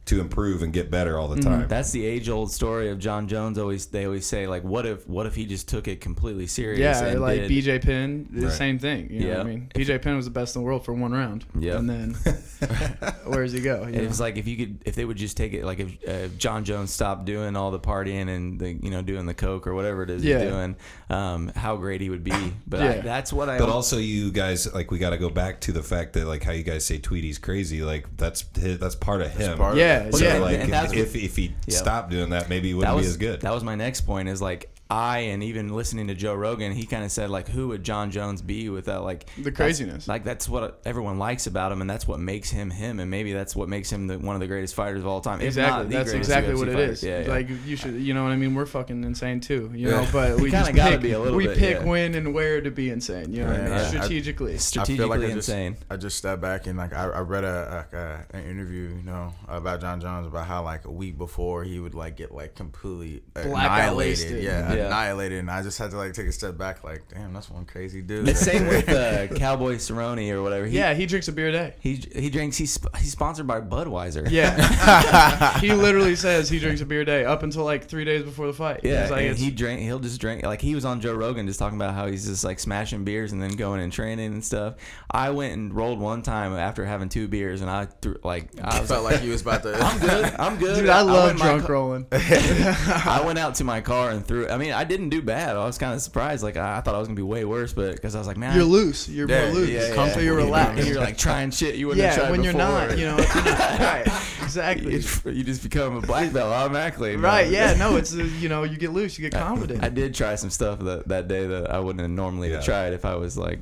to 0.05 0.19
improve 0.19 0.62
and 0.63 0.74
get 0.74 0.91
better 0.91 1.17
all 1.17 1.29
the 1.29 1.41
time 1.41 1.65
That's 1.69 1.91
the 1.91 2.05
age 2.05 2.27
old 2.27 2.51
story 2.51 2.89
of 2.89 3.00
John 3.00 3.27
Jones. 3.27 3.57
Always 3.57 3.86
they 3.86 4.05
always 4.05 4.25
say 4.25 4.48
like, 4.48 4.63
what 4.63 4.86
if 4.86 5.07
what 5.07 5.25
if 5.25 5.33
he 5.36 5.45
just 5.45 5.69
took 5.69 5.88
it 5.88 6.01
completely 6.01 6.45
serious? 6.48 6.79
Yeah, 6.79 7.05
and 7.07 7.22
like 7.22 7.41
did- 7.48 7.51
BJ 7.51 7.81
Penn, 7.81 8.27
the 8.31 8.48
Right. 8.48 8.51
same 8.55 8.79
thing. 8.79 9.10
You 9.10 9.22
know 9.22 9.27
what 9.29 9.36
I 9.36 9.39
Yeah. 9.39 9.43
mean? 9.55 9.69
BJ 9.74 10.01
Penn 10.01 10.15
was 10.17 10.25
the 10.25 10.31
best 10.31 10.55
in 10.55 10.62
the 10.62 10.65
world 10.65 10.83
for 10.83 10.93
one 10.93 11.12
round. 11.13 11.45
Yeah. 11.57 11.77
And 11.77 11.89
then 11.89 12.13
where 13.25 13.43
does 13.43 13.53
he 13.53 13.62
go? 13.62 13.83
You 13.83 13.93
It 13.93 14.01
know? 14.01 14.07
was 14.07 14.19
like 14.19 14.38
if 14.38 14.48
you 14.48 14.57
could, 14.57 14.79
if 14.86 14.95
they 14.95 15.05
would 15.05 15.17
just 15.17 15.38
take 15.38 15.53
it, 15.53 15.63
like 15.63 15.79
if 15.79 16.07
uh, 16.07 16.27
John 16.38 16.63
Jones 16.63 16.91
stopped 16.91 17.25
doing 17.25 17.55
all 17.55 17.72
the 17.72 17.79
partying 17.79 18.27
and 18.29 18.60
the, 18.60 18.74
you 18.74 18.89
know, 18.89 19.01
doing 19.01 19.25
the 19.25 19.33
coke 19.33 19.67
or 19.67 19.74
whatever 19.74 20.03
it 20.03 20.10
is 20.10 20.24
Yeah. 20.24 20.39
he's 20.39 20.50
doing, 20.50 20.75
um, 21.10 21.51
how 21.55 21.75
great 21.77 22.01
he 22.01 22.10
would 22.10 22.24
be. 22.24 22.33
But 22.67 22.81
I, 22.81 22.98
that's 23.00 23.31
what 23.31 23.50
I. 23.50 23.57
but 23.57 23.69
also 23.69 23.98
you 23.98 24.31
guys 24.31 24.72
like 24.74 24.91
we 24.91 25.00
got 25.00 25.12
to 25.12 25.17
go 25.17 25.29
back 25.29 25.62
to 25.62 25.72
the 25.72 25.83
fact 25.83 26.13
that 26.13 26.25
like 26.27 26.43
how 26.43 26.51
you 26.51 26.63
guys 26.63 26.86
say 26.86 26.98
Tweety's 27.00 27.38
crazy 27.38 27.81
like 27.83 28.05
that's 28.17 28.43
that's 28.53 28.95
part 28.95 29.22
of 29.22 29.31
him 29.31 29.57
part 29.57 29.74
of 29.74 29.77
Yeah, 30.05 30.12
so 30.12 30.25
yeah. 30.25 30.38
like 30.39 30.59
and 30.59 30.73
that's 30.73 30.93
if, 30.93 31.15
if 31.15 31.35
he 31.35 31.53
Yep. 31.67 31.77
stopped 31.77 32.09
doing 32.12 32.29
that 32.31 32.50
maybe 32.50 32.69
he 32.69 32.73
wouldn't 32.73 32.95
was 32.95 33.05
be 33.05 33.09
as 33.09 33.17
good 33.17 33.41
That 33.41 33.53
was 33.53 33.63
my 33.63 33.75
next 33.75 34.01
point. 34.01 34.27
Is 34.29 34.41
like 34.41 34.69
I 34.93 35.17
and 35.31 35.41
even 35.43 35.73
listening 35.73 36.07
to 36.07 36.13
Joe 36.13 36.35
Rogan, 36.35 36.71
he 36.71 36.85
kind 36.85 37.03
of 37.03 37.12
said 37.12 37.29
like, 37.31 37.47
who 37.47 37.69
would 37.69 37.83
John 37.83 38.12
Jones 38.12 38.41
be 38.41 38.69
without 38.69 39.03
like 39.03 39.25
The 39.38 39.43
that's- 39.43 39.55
craziness. 39.55 40.07
Like 40.07 40.23
that's 40.23 40.47
what 40.47 40.79
everyone 40.85 41.17
likes 41.17 41.47
about 41.47 41.71
him, 41.71 41.81
and 41.81 41.89
that's 41.89 42.07
what 42.07 42.19
makes 42.19 42.50
him 42.51 42.69
him, 42.69 43.00
and 43.00 43.09
maybe 43.09 43.33
that's 43.33 43.55
what 43.55 43.69
makes 43.69 43.91
him 43.91 44.07
the, 44.07 44.19
one 44.19 44.35
of 44.35 44.39
the 44.41 44.47
greatest 44.47 44.75
fighters 44.75 45.00
of 45.00 45.07
all 45.07 45.19
time. 45.21 45.41
if 45.41 45.47
Exactly. 45.47 45.77
not 45.83 45.89
the 45.89 45.95
That's 45.97 46.12
greatest 46.12 46.29
exactly 46.29 46.53
UFC 46.53 46.57
what 46.59 46.67
it 46.67 46.73
fighter. 46.73 46.91
is. 46.91 47.03
Yeah, 47.03 47.21
yeah. 47.21 47.27
Like 47.27 47.47
you 47.65 47.75
should, 47.75 47.95
you 47.95 48.13
know 48.13 48.23
what 48.23 48.31
I 48.31 48.35
mean? 48.35 48.53
We're 48.53 48.65
fucking 48.67 49.03
insane 49.03 49.39
too, 49.39 49.71
you 49.73 49.89
know. 49.89 50.07
But 50.12 50.35
we 50.39 50.51
kinda 50.51 50.71
gotta 50.73 50.91
pick, 50.91 51.01
be 51.01 51.12
a 51.13 51.19
little 51.19 51.38
we 51.38 51.47
bit, 51.47 51.57
pick 51.57 51.77
yeah. 51.79 51.85
when 51.85 52.13
and 52.15 52.33
where 52.33 52.62
to 52.62 52.69
be 52.69 52.89
insane. 52.91 53.33
You 53.33 53.43
know 53.43 53.47
what 53.51 53.59
I 53.59 53.63
mean? 53.63 53.71
I- 53.73 53.81
I- 53.83 53.89
Strategically. 53.89 54.53
I 54.53 54.57
strategically 54.57 54.97
feel 54.97 55.07
like 55.09 55.19
I 55.21 55.33
just, 55.33 55.50
insane. 55.50 55.77
I 55.89 55.97
just 55.97 56.17
stepped 56.17 56.41
back 56.41 56.67
and 56.67 56.77
like 56.77 56.93
I, 56.93 57.05
I 57.09 57.19
read 57.21 57.43
a, 57.43 57.85
like 57.89 57.93
a 57.93 58.25
an 58.38 58.43
interview, 58.45 58.93
you 58.95 59.03
know, 59.03 59.33
about 59.47 59.81
John 59.81 60.00
Jones 60.01 60.27
about 60.27 60.45
how 60.45 60.63
like 60.63 60.85
a 60.85 60.91
week 60.91 61.17
before 61.17 61.63
he 61.63 61.79
would 61.79 61.95
like 61.95 62.15
get 62.17 62.31
like 62.31 62.53
completely 62.55 63.23
Blackout 63.33 63.53
annihilated. 63.55 64.43
Yeah, 64.43 64.73
Yeah. 64.73 64.82
Yeah. 64.83 64.87
annihilated, 64.87 65.39
and 65.39 65.49
I 65.51 65.61
just 65.63 65.77
had 65.77 65.91
to 65.91 65.97
like 65.97 66.13
take 66.13 66.27
a 66.27 66.31
step 66.31 66.57
back, 66.57 66.83
like, 66.83 67.03
damn, 67.13 67.33
that's 67.33 67.49
one 67.49 67.65
crazy 67.65 68.01
dude. 68.01 68.25
The 68.25 68.35
same 68.35 68.67
with 68.67 68.87
uh, 68.89 69.27
Cowboy 69.35 69.75
Cerrone 69.75 70.29
or 70.31 70.41
whatever. 70.43 70.65
He, 70.65 70.77
Yeah, 70.77 70.93
he 70.93 71.05
drinks 71.05 71.27
a 71.27 71.31
beer 71.31 71.47
a 71.49 71.51
day. 71.51 71.73
He 71.79 71.95
he 72.15 72.29
drinks. 72.29 72.57
He's 72.57 72.77
he's 72.99 73.11
sponsored 73.11 73.47
by 73.47 73.61
Budweiser. 73.61 74.27
Yeah, 74.29 75.57
he 75.59 75.73
literally 75.73 76.15
says 76.15 76.49
he 76.49 76.59
drinks 76.59 76.81
a 76.81 76.85
beer 76.85 77.01
a 77.01 77.05
day 77.05 77.25
up 77.25 77.43
until 77.43 77.63
like 77.63 77.85
three 77.85 78.05
days 78.05 78.23
before 78.23 78.47
the 78.47 78.53
fight. 78.53 78.81
Yeah, 78.83 79.07
like, 79.09 79.25
and 79.25 79.37
he 79.37 79.51
drink. 79.51 79.81
He'll 79.81 79.99
just 79.99 80.19
drink. 80.19 80.43
Like 80.43 80.61
he 80.61 80.75
was 80.75 80.85
on 80.85 81.01
Joe 81.01 81.13
Rogan 81.13 81.47
just 81.47 81.59
talking 81.59 81.77
about 81.77 81.93
how 81.93 82.07
he's 82.07 82.25
just 82.25 82.43
like 82.43 82.59
smashing 82.59 83.03
beers 83.03 83.31
and 83.31 83.41
then 83.41 83.51
going 83.51 83.81
and 83.81 83.91
training 83.91 84.33
and 84.33 84.43
stuff. 84.43 84.75
I 85.11 85.29
went 85.31 85.53
and 85.53 85.73
rolled 85.73 85.99
one 85.99 86.21
time 86.21 86.53
after 86.53 86.85
having 86.85 87.09
two 87.09 87.27
beers, 87.27 87.61
and 87.61 87.69
I 87.69 87.85
threw 87.85 88.17
like 88.23 88.49
I 88.61 88.77
I 88.77 88.79
was 88.81 88.89
felt 88.89 89.03
like 89.03 89.19
he 89.19 89.29
was 89.29 89.41
about 89.41 89.63
to. 89.63 89.75
I'm 89.83 89.99
good. 89.99 90.33
I'm 90.39 90.57
good. 90.57 90.75
dude, 90.79 90.89
I 90.89 91.01
love 91.01 91.25
went 91.27 91.31
in 91.33 91.39
my 91.39 91.45
drunk 91.45 91.65
ca- 91.67 91.73
rolling. 91.73 92.07
I 92.11 93.21
went 93.25 93.39
out 93.39 93.55
to 93.55 93.63
my 93.63 93.81
car 93.81 94.11
and 94.11 94.25
threw. 94.25 94.47
I 94.49 94.57
mean, 94.57 94.62
I 94.72 94.84
didn't 94.84 95.10
do 95.10 95.22
bad. 95.22 95.55
I 95.58 95.65
was 95.65 95.77
kind 95.77 95.93
of 95.93 96.01
surprised. 96.01 96.43
Like 96.43 96.55
I, 96.58 96.77
I 96.77 96.82
thought 96.82 96.96
I 96.96 97.00
was 97.00 97.08
gonna 97.08 97.15
be 97.15 97.22
way 97.24 97.43
worse, 97.43 97.74
but 97.74 97.96
because 97.96 98.15
I 98.15 98.20
was 98.20 98.27
like, 98.27 98.38
man, 98.38 98.55
You're 98.55 98.63
I- 98.63 98.67
loose. 98.67 99.10
You're 99.10 99.27
Yeah, 99.29 99.46
more 99.46 99.53
loose. 99.55 99.70
Yeah, 99.70 99.88
yeah, 99.89 99.96
Come 99.96 100.24
you're 100.24 100.39
And 100.39 100.46
relaxed. 100.48 100.88
You're 100.88 101.00
like 101.00 101.17
trying 101.17 101.51
shit 101.51 101.75
you 101.75 101.88
wouldn't 101.88 102.05
have 102.05 102.13
yeah, 102.15 102.20
tried 102.24 102.32
when 102.32 102.43
you're 102.43 102.53
not, 102.53 102.98
you 102.98 103.05
know, 103.05 103.17
if 103.17 103.34
you're 103.36 103.43
not- 103.43 103.79
right, 103.79 104.08
exactly. 104.43 104.93
You, 104.96 105.32
you 105.32 105.43
just 105.43 105.63
become 105.63 105.98
a 105.98 106.01
black 106.01 106.32
belt 106.32 106.51
automatically. 106.53 107.15
No. 107.17 107.24
Right, 107.24 107.50
yeah, 107.50 107.74
no, 107.74 107.96
it's 107.98 108.13
uh, 108.15 108.24
you 108.39 108.50
know, 108.50 108.63
you 108.63 108.77
get 108.77 108.91
loose, 108.93 109.17
you 109.17 109.27
get 109.29 109.38
confident. 109.39 109.84
I 109.84 109.89
did 109.89 110.13
try 110.15 110.36
some 110.36 110.50
stuff 110.50 110.79
that, 110.79 111.08
that 111.08 111.27
day 111.27 111.48
that 111.48 111.72
I 111.72 111.79
wouldn't 111.79 112.01
have 112.01 112.10
normally 112.12 112.51
have 112.51 112.62
Yeah. 112.62 112.65
tried 112.65 112.93
if 112.93 113.05
I 113.05 113.15
was 113.15 113.38
like, 113.38 113.60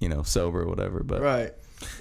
you 0.00 0.08
know, 0.08 0.22
sober 0.22 0.62
or 0.62 0.66
whatever. 0.66 1.02
But 1.04 1.20
right. 1.20 1.52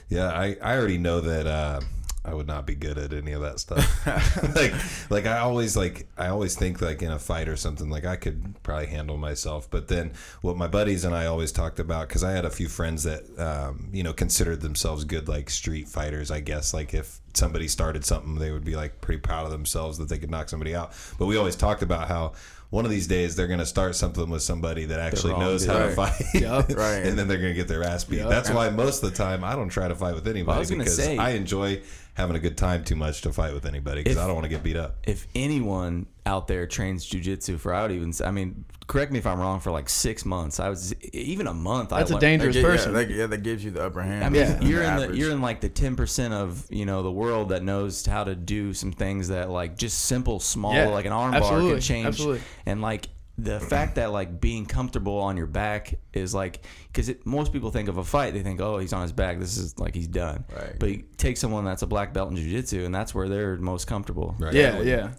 Yeah, 0.10 0.30
I, 0.30 0.58
I 0.62 0.76
already 0.78 0.98
know 0.98 1.22
that 1.22 1.46
uh, 1.48 1.82
I 2.26 2.34
would 2.34 2.48
not 2.48 2.68
be 2.68 2.76
good 2.76 2.98
at 2.98 3.14
any 3.14 3.32
of 3.32 3.42
that 3.42 3.60
stuff. 3.66 4.06
like 4.56 4.74
like 5.10 5.26
I 5.26 5.40
always 5.40 5.78
like 5.78 6.08
I 6.18 6.28
always 6.28 6.56
think 6.56 6.82
like 6.82 7.02
in 7.02 7.12
a 7.12 7.20
fight 7.20 7.48
or 7.48 7.56
something 7.56 7.90
like 7.90 8.06
I 8.06 8.16
could 8.18 8.56
probably 8.64 8.88
handle 8.88 9.18
myself. 9.18 9.70
But 9.72 9.88
then 9.88 10.12
what 10.42 10.58
my 10.58 10.68
buddies 10.68 11.06
and 11.06 11.16
I 11.16 11.28
always 11.28 11.52
talked 11.52 11.80
about 11.80 12.08
because 12.08 12.24
I 12.24 12.32
had 12.32 12.46
a 12.46 12.50
few 12.50 12.68
friends 12.68 13.04
that 13.04 13.24
um, 13.40 13.90
you 13.94 14.04
know 14.04 14.14
considered 14.14 14.62
themselves 14.62 15.06
good 15.06 15.28
like 15.28 15.50
street 15.50 15.88
fighters. 15.88 16.30
I 16.30 16.42
guess 16.42 16.74
like 16.74 16.94
if 16.94 17.20
somebody 17.34 17.68
started 17.68 18.04
something, 18.06 18.36
they 18.36 18.52
would 18.52 18.66
be 18.66 18.76
like 18.76 19.02
pretty 19.02 19.22
proud 19.22 19.46
of 19.46 19.52
themselves 19.52 19.98
that 20.00 20.10
they 20.10 20.18
could 20.18 20.30
knock 20.32 20.50
somebody 20.50 20.76
out. 20.76 20.92
But 21.18 21.26
we 21.28 21.38
always 21.38 21.56
talked 21.56 21.82
about 21.82 22.08
how. 22.08 22.34
One 22.72 22.86
of 22.86 22.92
these 22.92 23.08
days, 23.08 23.36
they're 23.36 23.48
going 23.48 23.58
to 23.62 23.66
start 23.66 23.96
something 23.96 24.30
with 24.30 24.44
somebody 24.44 24.86
that 24.86 25.00
actually 25.00 25.34
knows 25.34 25.66
how 25.66 25.80
to 25.80 25.86
Right. 25.86 25.96
fight, 25.96 26.22
Yup. 26.40 26.70
Right. 26.70 26.98
and 27.04 27.18
then 27.18 27.28
they're 27.28 27.40
going 27.40 27.50
to 27.50 27.56
get 27.56 27.68
their 27.68 27.84
ass 27.84 28.04
beat. 28.04 28.20
That's 28.20 28.52
why 28.52 28.70
most 28.70 29.02
of 29.04 29.10
the 29.10 29.16
time 29.18 29.44
I 29.44 29.56
don't 29.56 29.70
try 29.70 29.88
to 29.88 29.96
fight 29.96 30.14
with 30.14 30.28
anybody 30.28 30.64
gonna 30.70 30.78
because 30.84 30.96
say- 30.98 31.18
I 31.18 31.32
enjoy 31.32 31.82
having 32.20 32.36
a 32.36 32.40
good 32.40 32.58
time 32.58 32.84
too 32.84 32.96
much 32.96 33.22
to 33.22 33.34
fight 33.34 33.54
with 33.54 33.66
anybody 33.66 34.04
because 34.04 34.18
I 34.18 34.26
don't 34.28 34.36
want 34.36 34.46
to 34.46 34.50
get 34.50 34.62
beat 34.62 34.76
up. 34.76 34.98
if 35.08 35.26
anyone 35.34 36.06
out 36.26 36.48
there 36.48 36.68
trains 36.68 37.10
jujitsu 37.10 37.58
for, 37.60 37.74
I 37.74 37.82
would 37.82 37.92
even 37.92 38.14
say, 38.14 38.26
I 38.26 38.32
mean, 38.32 38.66
correct 38.86 39.12
me 39.12 39.18
if 39.20 39.26
I'm 39.26 39.40
wrong, 39.40 39.60
for 39.60 39.72
like 39.72 39.90
six 39.90 40.26
months, 40.26 40.60
I 40.60 40.70
was 40.70 40.94
even 41.14 41.48
a 41.48 41.54
month. 41.54 41.90
That's 41.90 42.12
I 42.12 42.14
a 42.14 42.16
like- 42.16 42.22
dangerous 42.22 42.56
They 42.56 42.62
person. 42.62 42.94
Yeah, 42.94 43.04
they, 43.04 43.14
yeah, 43.14 43.26
that 43.28 43.42
gives 43.44 43.64
you 43.64 43.72
the 43.72 43.84
upper 43.84 44.02
hand. 44.04 44.24
I 44.26 44.30
mean, 44.30 44.42
Yeah. 44.42 44.62
you're 44.62 44.84
in 44.84 44.96
the 44.98 45.18
you're 45.18 45.32
in 45.32 45.42
like 45.42 45.62
the 45.62 45.70
ten 45.70 45.96
percent 45.96 46.34
of 46.34 46.66
you 46.70 46.86
know 46.86 47.02
the 47.02 47.12
world 47.12 47.50
that 47.50 47.64
knows 47.64 48.06
how 48.06 48.24
to 48.24 48.36
do 48.36 48.74
some 48.74 48.92
things 48.92 49.30
that 49.30 49.50
like 49.50 49.78
just 49.78 50.00
simple 50.06 50.40
small 50.40 50.74
Yeah, 50.74 50.88
like 50.90 51.06
an 51.06 51.12
arm 51.14 51.32
bar 51.32 51.60
can 51.62 51.80
change. 51.80 52.06
absolutely. 52.08 52.42
And 52.66 52.82
like 52.82 53.08
the 53.44 53.60
fact 53.60 53.96
that 53.96 54.12
like 54.12 54.40
being 54.42 54.66
comfortable 54.66 55.18
on 55.20 55.38
your 55.38 55.48
back 55.48 55.96
is 56.14 56.34
like 56.34 56.64
because 56.92 57.12
most 57.26 57.54
people 57.54 57.72
think 57.72 57.88
of 57.88 57.98
a 57.98 58.04
fight 58.04 58.34
they 58.34 58.44
think 58.44 58.60
oh 58.60 58.78
he's 58.78 58.94
on 58.94 59.02
his 59.02 59.12
back 59.12 59.40
this 59.40 59.58
is 59.58 59.78
like 59.80 59.96
he's 59.96 60.08
done. 60.08 60.44
Right. 60.56 60.76
But 60.80 60.90
you 60.90 61.04
take 61.18 61.38
someone 61.38 61.66
that's 61.66 61.82
a 61.82 61.88
black 61.88 62.14
belt 62.14 62.30
in 62.30 62.36
jiu-jitsu 62.36 62.86
and 62.86 62.94
that's 62.94 63.16
where 63.16 63.30
they're 63.30 63.58
most 63.58 63.88
comfortable. 63.88 64.36
Right. 64.40 64.54
yeah, 64.54 64.82
yeah. 64.82 65.12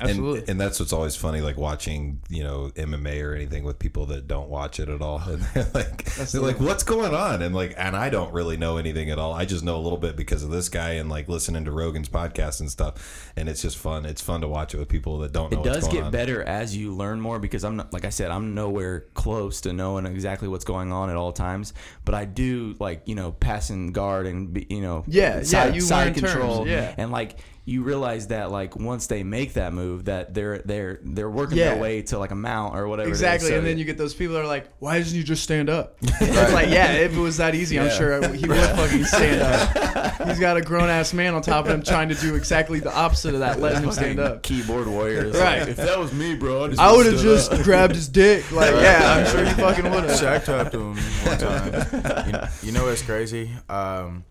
Absolutely. 0.00 0.40
And, 0.40 0.48
and 0.50 0.60
that's 0.60 0.78
what's 0.80 0.92
always 0.92 1.16
funny, 1.16 1.40
like 1.40 1.56
watching, 1.56 2.20
you 2.28 2.42
know, 2.44 2.70
MMA 2.76 3.22
or 3.24 3.34
anything 3.34 3.64
with 3.64 3.78
people 3.78 4.06
that 4.06 4.26
don't 4.28 4.48
watch 4.48 4.78
it 4.80 4.88
at 4.88 5.00
all. 5.02 5.18
And 5.34 5.42
they're 5.54 5.66
like, 5.74 6.04
they're 6.14 6.40
like, 6.40 6.60
what's 6.60 6.84
going 6.84 7.14
on? 7.14 7.42
And 7.42 7.54
like, 7.54 7.74
and 7.76 7.96
I 7.96 8.08
don't 8.10 8.32
really 8.32 8.56
know 8.56 8.76
anything 8.76 9.10
at 9.10 9.18
all. 9.18 9.32
I 9.32 9.44
just 9.44 9.64
know 9.64 9.76
a 9.76 9.82
little 9.82 9.98
bit 9.98 10.14
because 10.16 10.42
of 10.44 10.50
this 10.50 10.68
guy 10.68 10.90
and 10.92 11.08
like 11.10 11.28
listening 11.28 11.64
to 11.64 11.72
Rogan's 11.72 12.08
podcast 12.08 12.60
and 12.60 12.70
stuff. 12.70 13.32
And 13.36 13.48
it's 13.48 13.62
just 13.62 13.76
fun. 13.76 14.04
It's 14.06 14.20
fun 14.22 14.40
to 14.42 14.48
watch 14.48 14.74
it 14.74 14.78
with 14.78 14.88
people 14.88 15.18
that 15.20 15.32
don't 15.32 15.50
know 15.50 15.58
It 15.58 15.60
what's 15.66 15.74
does 15.76 15.84
going 15.84 15.96
get 15.96 16.04
on. 16.04 16.12
better 16.12 16.42
as 16.44 16.76
you 16.76 16.94
learn 16.94 17.20
more 17.20 17.38
because 17.38 17.64
I'm 17.64 17.76
not, 17.76 17.92
like 17.92 18.04
I 18.04 18.10
said, 18.10 18.30
I'm 18.30 18.54
nowhere 18.54 19.06
close 19.14 19.60
to 19.62 19.72
knowing 19.72 20.06
exactly 20.06 20.46
what's 20.48 20.64
going 20.64 20.92
on 20.92 21.10
at 21.10 21.16
all 21.16 21.32
times. 21.32 21.74
But 22.04 22.14
I 22.14 22.24
do 22.26 22.76
like 22.78 23.02
you 23.06 23.14
know 23.14 23.32
passing 23.32 23.92
guard 23.92 24.26
and 24.26 24.52
be, 24.52 24.66
you 24.70 24.82
know 24.82 25.04
Yeah, 25.06 25.38
yeah, 25.38 25.42
side, 25.42 25.74
you 25.74 25.80
side 25.80 26.04
learn 26.06 26.14
terms, 26.14 26.32
control 26.32 26.68
yeah. 26.68 26.94
and 26.96 27.10
like 27.10 27.38
you 27.66 27.82
realize 27.82 28.26
that 28.26 28.50
like 28.50 28.76
once 28.76 29.06
they 29.06 29.22
make 29.22 29.54
that 29.54 29.72
move 29.72 30.04
that 30.04 30.34
they're 30.34 30.58
they're 30.58 30.98
they're 31.02 31.30
working 31.30 31.56
Yeah. 31.56 31.70
their 31.70 31.80
way 31.80 32.02
to 32.02 32.18
like 32.18 32.30
a 32.30 32.34
mount 32.34 32.76
or 32.76 32.86
whatever. 32.88 33.08
Exactly, 33.08 33.48
So 33.48 33.56
and 33.58 33.66
then 33.66 33.78
you 33.78 33.86
get 33.86 33.96
those 33.96 34.12
people 34.12 34.34
that 34.34 34.42
are 34.42 34.46
like, 34.46 34.68
"Why 34.80 34.98
doesn't 34.98 35.16
you 35.16 35.24
just 35.24 35.42
stand 35.42 35.70
up?" 35.70 35.96
it's 36.02 36.52
like, 36.52 36.68
yeah, 36.68 36.92
if 36.92 37.16
it 37.16 37.18
was 37.18 37.38
that 37.38 37.54
easy, 37.54 37.80
I'm 37.80 37.90
sure 37.90 38.20
he 38.34 38.46
would 38.46 38.58
fucking 38.58 39.04
stand 39.06 39.40
up. 39.40 40.28
He's 40.28 40.38
got 40.38 40.58
a 40.58 40.60
grown 40.60 40.90
ass 40.90 41.14
man 41.14 41.34
on 41.34 41.40
top 41.40 41.64
of 41.64 41.70
him 41.70 41.82
trying 41.82 42.10
to 42.10 42.14
do 42.16 42.34
exactly 42.34 42.80
the 42.80 42.94
opposite 42.94 43.32
of 43.32 43.40
that, 43.40 43.58
letting 43.60 43.82
him 43.84 43.92
stand 43.92 44.20
up. 44.20 44.42
keyboard 44.42 44.86
warriors. 44.86 45.34
Right. 45.34 45.60
Like, 45.60 45.68
if 45.70 45.76
that 45.78 45.98
was 45.98 46.12
me, 46.12 46.34
bro, 46.34 46.64
I, 46.64 46.68
just 46.68 46.80
I 46.80 46.92
would 46.92 47.06
have 47.06 47.18
stood 47.18 47.38
up. 47.38 47.50
just 47.50 47.64
grabbed 47.64 47.94
his 47.94 48.08
dick. 48.08 48.50
Like, 48.52 48.74
yeah, 48.74 49.24
I'm 49.24 49.26
sure 49.34 49.42
he 49.44 49.52
fucking 49.54 49.90
would 49.90 50.04
have. 50.04 50.20
Shaq 50.20 50.44
tapped 50.44 50.74
him 50.74 50.96
one 50.96 51.38
time. 51.38 52.26
You 52.26 52.32
know, 52.32 52.48
you 52.64 52.72
know 52.72 52.84
what's 52.84 53.00
crazy? 53.02 53.50
Um, 53.70 54.24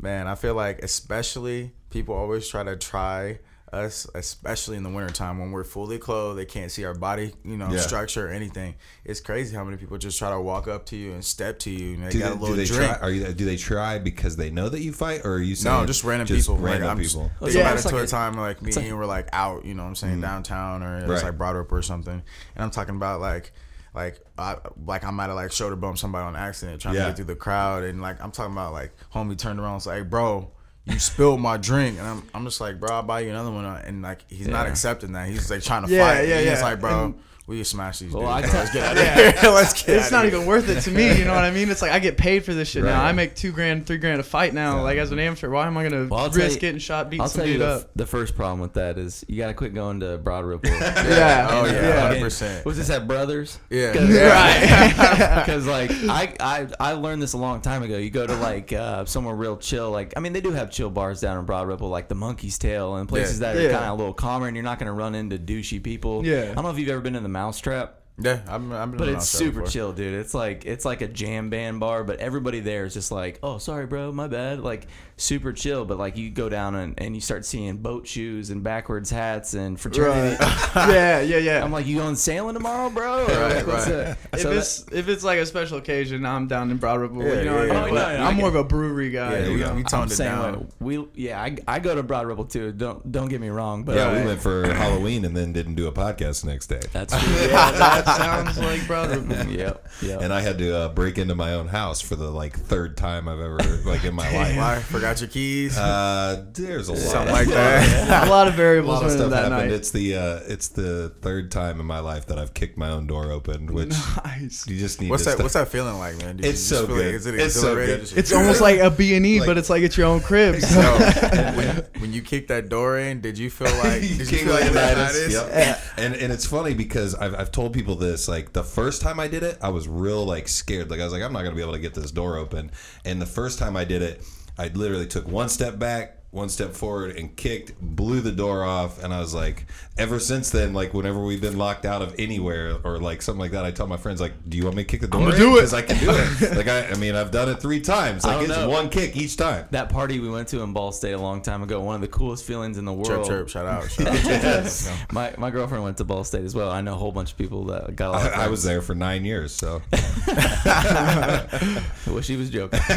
man, 0.00 0.26
I 0.26 0.34
feel 0.34 0.54
like 0.56 0.80
especially 0.82 1.72
people 1.92 2.14
always 2.14 2.48
try 2.48 2.64
to 2.64 2.76
try 2.76 3.38
us, 3.72 4.06
especially 4.14 4.76
in 4.76 4.82
the 4.82 4.90
wintertime 4.90 5.38
when 5.38 5.50
we're 5.50 5.64
fully 5.64 5.96
clothed, 5.98 6.38
they 6.38 6.44
can't 6.44 6.70
see 6.70 6.84
our 6.84 6.92
body, 6.92 7.32
you 7.42 7.56
know, 7.56 7.70
Yeah. 7.70 7.78
structure 7.80 8.26
or 8.28 8.30
anything. 8.30 8.74
It's 9.02 9.18
crazy 9.20 9.56
how 9.56 9.64
many 9.64 9.78
people 9.78 9.96
just 9.96 10.18
try 10.18 10.28
to 10.28 10.38
walk 10.38 10.68
up 10.68 10.84
to 10.86 10.96
you 10.96 11.12
and 11.12 11.24
step 11.24 11.58
to 11.60 11.70
you 11.70 11.94
and 11.94 12.04
they 12.04 12.10
Do 12.10 12.18
got 12.18 12.24
they, 12.26 12.32
a 12.32 12.34
do 12.34 12.40
little 12.40 12.56
they 12.56 12.64
drink. 12.66 12.92
try? 12.98 13.00
Are 13.00 13.10
you? 13.10 13.32
Do 13.32 13.46
they 13.46 13.56
try 13.56 13.98
because 13.98 14.36
they 14.36 14.50
know 14.50 14.68
that 14.68 14.80
you 14.82 14.92
fight, 14.92 15.22
or 15.24 15.34
are 15.36 15.40
you 15.40 15.54
saying 15.54 15.74
No, 15.74 15.86
just 15.86 16.04
random 16.04 16.26
people. 16.28 16.58
Random 16.58 16.82
like, 16.82 16.90
I'm 16.98 17.02
just- 17.02 17.14
people. 17.16 17.30
Yeah, 17.48 17.60
about 17.60 17.74
it's 17.76 17.86
it 17.86 17.88
to 17.88 17.94
like 17.94 18.02
a 18.02 18.04
a- 18.04 18.08
time 18.08 18.34
like 18.34 18.60
me 18.60 18.72
and 18.76 18.98
we're 18.98 19.06
like 19.06 19.28
out, 19.32 19.64
you 19.64 19.72
know 19.72 19.84
what 19.84 19.88
I'm 19.88 19.94
saying, 19.94 20.18
mm. 20.18 20.22
downtown 20.22 20.82
or 20.82 20.98
it's 20.98 21.08
Right. 21.08 21.24
like 21.24 21.38
Broadway 21.38 21.64
or 21.70 21.80
something. 21.82 22.12
And 22.54 22.64
I'm 22.64 22.70
talking 22.70 22.96
about 22.96 23.22
like 23.22 23.52
like 23.94 24.20
I 24.36 24.56
like 24.86 25.02
I 25.04 25.10
might 25.10 25.26
have 25.28 25.36
like 25.36 25.50
shoulder 25.50 25.76
bumped 25.76 25.98
somebody 25.98 26.24
on 26.26 26.36
accident 26.36 26.82
trying 26.82 26.94
Yeah. 26.96 27.04
to 27.04 27.08
get 27.08 27.16
through 27.16 27.24
the 27.26 27.36
crowd 27.36 27.84
and 27.84 28.02
like 28.02 28.22
I'm 28.22 28.32
talking 28.32 28.52
about 28.52 28.74
like 28.74 28.92
homie 29.14 29.38
turned 29.38 29.58
around 29.60 29.68
and 29.68 29.74
was 29.76 29.86
like, 29.86 29.96
hey, 29.96 30.02
bro, 30.02 30.50
you 30.86 30.98
spilled 30.98 31.40
my 31.40 31.56
drink 31.56 31.98
and 31.98 32.06
I'm 32.06 32.22
I'm 32.34 32.44
just 32.44 32.60
like, 32.60 32.80
bro, 32.80 32.90
I'll 32.96 33.02
buy 33.02 33.20
you 33.20 33.30
another 33.30 33.50
one 33.50 33.64
uh, 33.64 33.82
and 33.84 34.02
like 34.02 34.24
he's 34.28 34.48
not 34.48 34.66
accepting 34.66 35.12
that. 35.12 35.28
He's 35.28 35.50
like 35.50 35.62
trying 35.62 35.86
to 35.86 35.92
Yeah, 35.92 36.06
fight. 36.14 36.28
yeah, 36.28 36.38
and 36.38 36.48
He's 36.50 36.62
like, 36.62 36.80
bro, 36.80 37.04
And- 37.06 37.14
we 37.52 37.58
just 37.58 37.70
smash 37.70 37.98
these 37.98 38.12
Well, 38.12 38.34
dudes. 38.40 38.48
I 38.48 38.50
bro. 38.52 38.60
Let's 38.60 38.72
get 38.72 38.82
out 38.84 38.96
of 38.96 39.02
Yeah. 39.02 39.14
here. 39.40 39.50
Let's 39.50 39.72
get 39.82 39.96
It's 39.96 40.06
outta 40.06 40.14
not 40.16 40.24
here. 40.24 40.34
even 40.34 40.46
worth 40.46 40.68
it 40.70 40.80
to 40.82 40.90
me. 40.90 41.16
You 41.18 41.24
know 41.26 41.34
what 41.34 41.44
I 41.44 41.50
mean? 41.50 41.68
It's 41.70 41.82
like 41.82 41.92
I 41.92 41.98
get 41.98 42.16
paid 42.16 42.44
for 42.44 42.54
this 42.54 42.68
shit 42.70 42.82
now. 42.82 43.02
I 43.02 43.12
make 43.12 43.34
two 43.34 43.52
grand, 43.52 43.86
three 43.86 43.98
grand 43.98 44.20
a 44.20 44.22
fight 44.22 44.54
now. 44.54 44.82
Like 44.82 44.96
as 44.98 45.12
an 45.12 45.18
amateur, 45.18 45.50
why 45.50 45.66
am 45.66 45.76
I 45.76 45.82
gonna 45.88 46.06
Well, 46.08 46.20
I'll 46.20 46.30
risk 46.30 46.54
you- 46.56 46.60
getting 46.60 46.78
shot, 46.80 47.10
beating 47.10 47.20
I'll 47.22 47.28
some 47.28 47.40
tell 47.40 47.46
you 47.46 47.54
dude 47.54 47.62
the, 47.62 47.66
up? 47.68 47.90
the 47.94 48.06
first 48.06 48.34
problem 48.34 48.60
with 48.60 48.72
that 48.74 48.96
is 48.98 49.24
you 49.28 49.36
got 49.36 49.48
to 49.48 49.54
quit 49.54 49.74
going 49.74 50.00
to 50.00 50.18
Broad 50.18 50.44
Ripple. 50.46 50.70
Yeah. 51.12 51.48
Oh 51.50 51.66
yeah, 51.66 51.72
Yeah. 51.72 52.00
hundred 52.00 52.20
percent. 52.20 52.64
Was 52.64 52.76
this 52.78 52.88
at 52.90 53.06
Brothers? 53.06 53.58
Yeah. 53.70 53.92
Right. 53.92 55.42
Because 55.44 55.66
like 55.66 55.90
I, 56.08 56.34
I 56.40 56.68
I 56.80 56.92
learned 56.92 57.20
this 57.22 57.32
a 57.34 57.38
long 57.38 57.60
time 57.60 57.82
ago. 57.82 57.98
You 57.98 58.10
go 58.10 58.26
to 58.26 58.34
like 58.36 58.72
uh, 58.72 59.04
somewhere 59.04 59.34
real 59.34 59.56
chill. 59.56 59.90
Like 59.90 60.14
I 60.16 60.20
mean, 60.20 60.32
they 60.32 60.40
do 60.40 60.52
have 60.52 60.70
chill 60.70 60.90
bars 60.90 61.20
down 61.20 61.38
in 61.38 61.44
Broad 61.44 61.68
Ripple, 61.68 61.88
like 61.88 62.08
the 62.08 62.14
Monkey's 62.14 62.58
Tail, 62.58 62.96
and 62.96 63.08
places 63.08 63.40
Yeah. 63.40 63.52
that 63.52 63.56
are 63.58 63.62
Yeah. 63.62 63.72
kind 63.72 63.84
of 63.84 63.90
a 63.90 63.94
little 63.94 64.14
calmer, 64.14 64.46
and 64.46 64.56
you're 64.56 64.64
not 64.64 64.78
going 64.78 64.86
to 64.86 64.92
run 64.92 65.14
into 65.14 65.38
douchey 65.38 65.82
people. 65.82 66.24
Yeah. 66.24 66.50
I 66.50 66.54
don't 66.54 66.64
know 66.64 66.70
if 66.70 66.78
you've 66.78 66.88
ever 66.88 67.00
been 67.00 67.16
in 67.16 67.22
the 67.22 67.28
Mousetrap. 67.42 67.98
Yeah, 68.20 68.40
I've 68.46 68.60
been 68.68 68.96
But 68.98 69.08
it's 69.08 69.28
super 69.28 69.60
before. 69.60 69.66
chill, 69.66 69.92
dude. 69.92 70.14
It's 70.14 70.32
like 70.34 70.64
it's 70.64 70.84
like 70.84 71.00
a 71.00 71.08
jam 71.08 71.50
band 71.50 71.80
bar, 71.80 72.04
but 72.04 72.20
everybody 72.20 72.60
there 72.60 72.84
is 72.84 72.94
just 72.94 73.10
like, 73.10 73.40
"Oh, 73.42 73.58
sorry, 73.58 73.86
bro, 73.86 74.12
my 74.12 74.28
bad." 74.28 74.60
Like 74.60 74.86
super 75.22 75.52
chill, 75.52 75.84
but 75.84 75.98
like 75.98 76.16
you 76.16 76.30
go 76.30 76.48
down 76.48 76.74
and, 76.74 76.94
and 76.98 77.14
you 77.14 77.20
start 77.20 77.44
seeing 77.44 77.76
boat 77.78 78.06
shoes 78.06 78.50
and 78.50 78.62
backwards 78.62 79.10
hats 79.10 79.54
and 79.54 79.78
fraternity. 79.78 80.36
yeah, 80.76 81.20
yeah, 81.20 81.36
yeah. 81.38 81.64
I'm 81.64 81.72
like, 81.72 81.86
"You 81.86 81.98
going 81.98 82.16
sailing 82.16 82.54
tomorrow, 82.54 82.90
bro?" 82.90 83.26
Right, 83.26 83.56
like, 83.56 83.66
what's 83.66 83.86
right. 83.88 84.06
up? 84.08 84.18
if 84.32 84.40
So 84.40 84.50
it's 84.52 84.84
if 84.92 85.08
it's 85.08 85.24
like 85.24 85.38
a 85.38 85.46
special 85.46 85.78
occasion, 85.78 86.26
I'm 86.26 86.46
down 86.48 86.70
in 86.70 86.76
Broad 86.76 87.00
Ripple. 87.00 87.22
Yeah, 87.22 87.38
you 87.38 87.44
know 87.44 87.62
yeah, 87.62 87.68
what 87.68 87.76
I 87.76 87.84
mean? 87.86 87.94
yeah. 87.94 88.02
But 88.02 88.02
Oh, 88.02 88.12
no, 88.12 88.18
no, 88.18 88.24
I'm 88.24 88.34
I 88.34 88.40
more 88.40 88.48
of 88.48 88.54
a 88.56 88.64
brewery 88.64 89.10
guy. 89.10 89.32
Yeah, 89.38 89.44
you 89.46 89.52
we, 89.54 89.60
know? 89.60 89.74
we 89.74 89.80
I'm 89.80 89.84
toned 89.84 90.10
it 90.10 90.14
saying 90.14 90.30
down. 90.32 90.54
what 90.54 90.70
we 90.80 91.06
yeah 91.14 91.40
I, 91.40 91.56
I 91.68 91.78
go 91.78 91.94
to 91.94 92.02
Broad 92.02 92.26
Ripple 92.26 92.46
too. 92.46 92.72
Don't 92.72 93.10
don't 93.12 93.28
get 93.28 93.40
me 93.40 93.48
wrong, 93.48 93.84
but 93.84 93.96
Yeah, 93.96 94.06
Right. 94.12 94.20
we 94.20 94.26
went 94.26 94.40
for 94.42 94.72
Halloween 94.74 95.24
and 95.24 95.36
then 95.36 95.52
didn't 95.52 95.76
do 95.76 95.86
a 95.86 95.92
podcast 95.92 96.42
the 96.42 96.48
next 96.50 96.66
day. 96.66 96.80
that's 96.92 97.12
yeah, 97.40 97.70
that 97.72 98.04
sounds 98.06 98.58
like 98.58 98.86
Broad 98.86 99.10
Ripple. 99.10 99.46
yep 99.52 99.86
yep. 100.02 100.20
And 100.20 100.32
I 100.32 100.40
had 100.40 100.58
to 100.58 100.76
uh, 100.76 100.88
break 100.88 101.18
into 101.18 101.34
my 101.34 101.54
own 101.54 101.68
house 101.68 102.00
for 102.00 102.16
the 102.16 102.30
like 102.30 102.58
third 102.58 102.96
time 102.96 103.28
I've 103.28 103.40
ever 103.40 103.58
like 103.84 104.04
in 104.04 104.14
my 104.14 104.30
life. 104.34 104.56
Why? 104.56 104.78
Forgot 104.80 105.11
your 105.20 105.28
keys? 105.28 105.76
Uh, 105.78 106.44
there's 106.52 106.88
a 106.88 106.92
lot, 106.92 107.00
Something 107.00 107.32
like 107.34 107.48
that. 107.48 108.26
a 108.26 108.30
lot 108.30 108.48
of 108.48 108.54
a 108.54 108.56
variables 108.56 108.94
lot 109.00 109.04
of 109.04 109.10
stuff 109.12 109.30
that 109.30 109.50
happened. 109.50 109.70
night. 109.70 109.72
It's 109.72 109.90
the 109.90 110.16
uh, 110.16 110.40
it's 110.48 110.68
the 110.68 111.10
third 111.20 111.50
time 111.50 111.78
in 111.80 111.86
my 111.86 111.98
life 112.00 112.26
that 112.26 112.38
I've 112.38 112.54
kicked 112.54 112.76
my 112.78 112.88
own 112.90 113.06
door 113.06 113.30
open, 113.30 113.66
which 113.72 113.90
Nice. 114.24 114.66
you 114.66 114.78
just 114.78 115.00
need. 115.00 115.10
What's 115.10 115.24
to 115.24 115.30
that? 115.30 115.32
stop- 115.34 115.42
What's 115.44 115.54
that 115.54 115.68
feeling 115.68 115.98
like, 115.98 116.16
man? 116.18 116.38
Do 116.38 116.44
you 116.44 116.50
It's 116.50 116.60
just 116.60 116.70
so 116.70 116.86
feel 116.86 116.96
like- 116.96 117.04
good. 117.04 117.14
is 117.14 117.26
it 117.26 117.34
It's 117.34 117.54
so 117.54 117.60
exhilarating? 117.60 117.94
good. 117.96 118.00
Just- 118.02 118.16
It's 118.16 118.32
almost 118.32 118.60
like 118.62 118.80
a 118.80 118.90
B 118.90 119.14
and 119.14 119.26
E, 119.26 119.40
but 119.40 119.58
it's 119.58 119.68
like 119.70 119.82
it's 119.82 119.96
your 119.96 120.06
own 120.06 120.20
crib. 120.20 120.60
So, 120.62 120.80
when, 121.56 121.84
when 121.98 122.12
you 122.12 122.22
kicked 122.22 122.48
that 122.48 122.68
door 122.68 122.98
in, 122.98 123.20
did 123.20 123.36
you 123.38 123.50
feel 123.50 123.66
like? 123.78 124.00
Did 124.00 124.10
you 124.18 124.26
King 124.26 124.44
feel 124.46 124.54
like 124.54 124.64
Leonidas. 124.72 125.28
Leonidas? 125.28 125.32
Yep. 125.32 125.78
And 125.98 126.14
and 126.14 126.32
it's 126.32 126.46
funny 126.46 126.74
because 126.74 127.14
I've, 127.14 127.34
I've 127.34 127.52
told 127.52 127.72
people 127.74 127.82
people 127.82 127.96
this. 127.96 128.28
Like 128.28 128.52
the 128.52 128.62
first 128.62 129.02
time 129.02 129.18
I 129.18 129.26
did 129.26 129.42
it, 129.42 129.58
I 129.60 129.70
was 129.70 129.88
real 129.88 130.24
like 130.24 130.46
scared. 130.46 130.88
Like 130.88 131.00
I 131.00 131.04
was 131.04 131.12
like, 131.12 131.20
I'm 131.22 131.32
not 131.32 131.42
gonna 131.42 131.56
be 131.56 131.62
able 131.62 131.72
to 131.72 131.80
get 131.80 131.94
this 131.94 132.12
door 132.12 132.36
open. 132.36 132.70
And 133.04 133.20
the 133.20 133.26
first 133.26 133.58
time 133.58 133.76
I 133.76 133.84
did 133.84 134.02
it, 134.02 134.22
I 134.58 134.68
literally 134.68 135.06
took 135.06 135.26
one 135.26 135.48
step 135.48 135.78
back, 135.78 136.21
one 136.32 136.48
step 136.48 136.72
forward, 136.72 137.14
and 137.16 137.36
kicked, 137.36 137.78
blew 137.80 138.20
the 138.22 138.32
door 138.32 138.64
off. 138.64 139.02
And 139.04 139.12
I 139.12 139.20
was 139.20 139.34
like, 139.34 139.66
ever 139.98 140.18
since 140.18 140.48
then, 140.50 140.72
like 140.72 140.94
whenever 140.94 141.22
we've 141.22 141.42
been 141.42 141.58
locked 141.58 141.84
out 141.84 142.00
of 142.00 142.14
anywhere 142.18 142.78
or 142.84 142.98
like 142.98 143.20
something 143.20 143.38
like 143.38 143.50
that, 143.52 143.66
I 143.66 143.70
tell 143.70 143.86
my 143.86 143.98
friends 143.98 144.18
like, 144.18 144.32
Do 144.48 144.56
you 144.56 144.64
want 144.64 144.76
me 144.76 144.82
to 144.82 144.88
kick 144.88 145.02
the 145.02 145.08
door? 145.08 145.20
gonna 145.20 145.34
in? 145.34 145.40
do 145.40 145.52
it. 145.52 145.56
because 145.56 145.74
I 145.74 145.82
can 145.82 145.98
do 145.98 146.10
it. 146.10 146.56
like 146.56 146.68
I, 146.68 146.88
I 146.88 146.94
mean, 146.94 147.14
I've 147.14 147.30
done 147.30 147.50
it 147.50 147.60
three 147.60 147.80
times. 147.80 148.24
Like 148.24 148.34
don't 148.36 148.44
it's 148.44 148.56
know. 148.58 148.68
one 148.70 148.88
kick 148.88 149.14
each 149.14 149.36
time. 149.36 149.68
That 149.72 149.90
party 149.90 150.20
we 150.20 150.30
went 150.30 150.48
to 150.48 150.62
in 150.62 150.72
Ball 150.72 150.90
State 150.90 151.12
a 151.12 151.18
long 151.18 151.42
time 151.42 151.62
ago, 151.62 151.80
one 151.82 151.96
of 151.96 152.00
the 152.00 152.08
coolest 152.08 152.44
feelings 152.46 152.78
in 152.78 152.86
the 152.86 152.92
world. 152.94 153.26
Chirp, 153.26 153.26
chirp, 153.26 153.48
shout 153.50 153.66
out. 153.66 153.90
Shout 153.92 154.44
out. 154.44 155.12
My 155.12 155.34
my 155.36 155.50
girlfriend 155.50 155.84
went 155.84 155.98
to 155.98 156.04
Ball 156.04 156.24
State 156.24 156.44
as 156.44 156.54
well. 156.54 156.70
I 156.70 156.80
know 156.80 156.94
a 156.94 156.96
whole 156.96 157.12
bunch 157.12 157.32
of 157.32 157.36
people 157.38 157.66
that 157.66 157.94
got 157.94 158.08
a 158.08 158.12
lot 158.12 158.26
of 158.26 158.32
I, 158.38 158.44
I 158.44 158.48
was 158.48 158.62
there 158.64 158.80
for 158.80 158.94
nine 158.94 159.26
years, 159.26 159.52
so 159.52 159.82
I 159.92 161.84
wish 162.06 162.26
he 162.26 162.36
was 162.36 162.48
joking. 162.48 162.80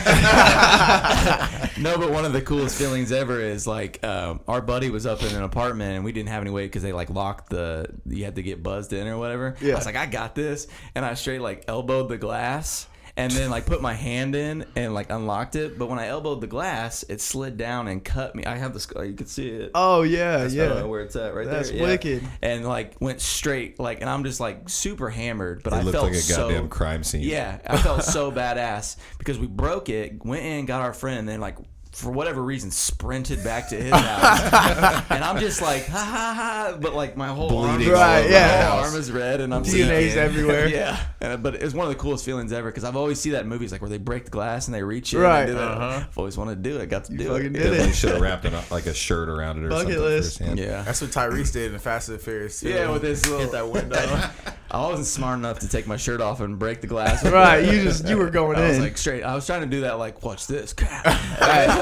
no, 1.83 1.97
but 1.97 2.11
one 2.11 2.23
of 2.23 2.31
the 2.33 2.41
coolest 2.41 2.77
feelings 2.77 3.11
ever 3.11 3.24
is 3.33 3.65
like 3.67 4.03
um, 4.03 4.39
our 4.47 4.61
buddy 4.61 4.89
was 4.89 5.05
up 5.05 5.21
in 5.23 5.35
an 5.35 5.43
apartment 5.43 5.95
and 5.95 6.05
we 6.05 6.11
didn't 6.11 6.29
have 6.29 6.41
any 6.41 6.51
way 6.51 6.65
because 6.65 6.83
they 6.83 6.93
like 6.93 7.09
locked 7.09 7.49
the 7.49 7.87
you 8.05 8.23
had 8.25 8.35
to 8.35 8.43
get 8.43 8.63
buzzed 8.63 8.93
in 8.93 9.07
or 9.07 9.17
whatever. 9.17 9.55
Yeah. 9.61 9.73
I 9.73 9.75
was 9.77 9.85
like, 9.85 9.95
I 9.95 10.05
got 10.05 10.35
this, 10.35 10.67
and 10.95 11.05
I 11.05 11.13
straight 11.15 11.41
like 11.41 11.65
elbowed 11.67 12.09
the 12.09 12.17
glass. 12.17 12.87
And 13.17 13.31
then 13.31 13.49
like 13.49 13.65
put 13.65 13.81
my 13.81 13.93
hand 13.93 14.35
in 14.35 14.65
and 14.75 14.93
like 14.93 15.09
unlocked 15.09 15.55
it, 15.55 15.79
but 15.79 15.87
when 15.87 15.99
I 15.99 16.07
elbowed 16.07 16.41
the 16.41 16.47
glass, 16.47 17.03
it 17.07 17.21
slid 17.21 17.55
down 17.55 17.87
and 17.87 18.03
cut 18.03 18.35
me. 18.35 18.43
I 18.43 18.57
have 18.57 18.73
the 18.73 18.79
scar; 18.81 19.05
you 19.05 19.13
can 19.13 19.27
see 19.27 19.47
it. 19.47 19.71
Oh 19.73 20.01
yeah, 20.01 20.39
I 20.39 20.45
yeah. 20.47 20.67
know 20.67 20.89
where 20.89 20.99
it's 20.99 21.15
at 21.15 21.33
right 21.33 21.47
That's 21.47 21.69
there. 21.69 21.77
Yeah. 21.77 21.85
wicked. 21.85 22.23
And 22.41 22.65
like 22.67 22.99
went 22.99 23.21
straight, 23.21 23.79
like, 23.79 24.01
and 24.01 24.09
I'm 24.09 24.25
just 24.25 24.41
like 24.41 24.67
super 24.67 25.09
hammered, 25.09 25.63
but 25.63 25.71
it 25.71 25.77
I 25.77 25.81
looked 25.83 25.93
felt 25.95 26.07
like 26.07 26.15
a 26.15 26.17
so, 26.17 26.49
goddamn 26.49 26.67
crime 26.67 27.05
scene. 27.05 27.21
yeah, 27.21 27.59
I 27.65 27.77
felt 27.77 28.03
so 28.03 28.31
badass 28.33 28.97
because 29.17 29.39
we 29.39 29.47
broke 29.47 29.87
it, 29.87 30.25
went 30.25 30.43
in, 30.43 30.65
got 30.65 30.81
our 30.81 30.91
friend, 30.93 31.19
and 31.19 31.29
then 31.29 31.39
like 31.39 31.55
for 31.95 32.11
whatever 32.11 32.41
reason 32.43 32.71
sprinted 32.71 33.43
back 33.43 33.69
to 33.69 33.75
his 33.75 33.91
house, 33.93 35.03
and 35.09 35.23
I'm 35.23 35.39
just 35.39 35.61
like 35.61 35.87
ha 35.87 35.97
ha 35.97 36.33
ha, 36.71 36.77
but 36.79 36.93
like 36.93 37.15
my 37.15 37.27
whole 37.29 37.57
arm, 37.59 37.77
Bleeding 37.77 37.93
all 37.93 37.99
Right, 38.01 38.19
over 38.25 38.29
yeah. 38.33 38.47
my 38.69 38.75
the 38.81 38.87
arm 38.87 38.95
is 38.95 39.11
red, 39.11 39.39
and 39.41 39.53
I'm 39.53 39.63
DNA's 39.63 39.71
seeing- 39.71 40.17
everywhere. 40.17 40.67
Yeah, 40.75 40.99
and, 41.21 41.41
but 41.41 41.55
it's 41.55 41.73
one 41.73 41.87
of 41.87 41.93
the 41.93 41.99
coolest 41.99 42.25
feelings 42.25 42.51
ever 42.51 42.69
because 42.69 42.83
I've 42.83 42.95
always 42.97 43.19
seen 43.19 43.31
that 43.33 43.43
in 43.43 43.47
movies 43.49 43.71
like 43.71 43.81
where 43.81 43.89
they 43.89 43.97
break 43.97 44.25
the 44.25 44.31
glass 44.31 44.67
and 44.67 44.75
they 44.75 44.83
reach 44.83 45.13
it. 45.13 45.19
Right. 45.19 45.43
and 45.47 45.57
do. 45.57 45.57
Uh-huh. 45.57 46.03
I've 46.07 46.17
always 46.17 46.37
wanted 46.37 46.61
to 46.63 46.69
do 46.69 46.77
it. 46.79 46.87
Got 46.89 47.05
to 47.05 47.15
do 47.15 47.27
fucking 47.29 47.55
it. 47.55 47.59
did 47.59 47.73
it. 47.73 47.93
should 47.95 48.11
have 48.11 48.21
wrapped 48.21 48.45
it 48.45 48.53
up 48.53 48.69
like 48.71 48.85
a 48.87 48.93
shirt 48.93 49.29
around 49.29 49.57
it 49.59 49.65
or 49.65 49.69
Bucket 49.69 49.93
something. 49.95 50.01
list. 50.01 50.41
Yeah. 50.41 50.81
That's 50.83 51.01
what 51.01 51.11
Tyrese 51.11 51.53
did 51.53 51.71
in 51.73 51.79
Fast 51.79 52.09
and 52.09 52.19
the 52.19 52.23
Furious. 52.23 52.59
Too. 52.59 52.69
Yeah, 52.69 52.91
with 52.91 53.01
this 53.03 53.23
little 53.25 53.39
hit 53.39 53.51
that 53.53 53.69
window. 53.69 54.29
I 54.71 54.81
wasn't 54.89 55.07
smart 55.07 55.39
enough 55.39 55.59
to 55.59 55.69
take 55.69 55.87
my 55.87 55.95
shirt 55.95 56.19
off 56.19 56.41
and 56.41 56.59
break 56.59 56.81
the 56.81 56.87
glass. 56.87 57.23
Right, 57.25 57.63
you 57.63 57.83
just 57.83 58.05
you 58.07 58.17
were 58.17 58.29
going 58.29 58.57
I 58.57 58.67
was 58.67 58.77
in. 58.77 58.83
like 58.83 58.97
straight. 58.97 59.23
I 59.23 59.33
was 59.35 59.45
trying 59.45 59.61
to 59.61 59.67
do 59.67 59.81
that, 59.81 59.97
like 59.99 60.21
watch 60.23 60.47
this. 60.47 60.73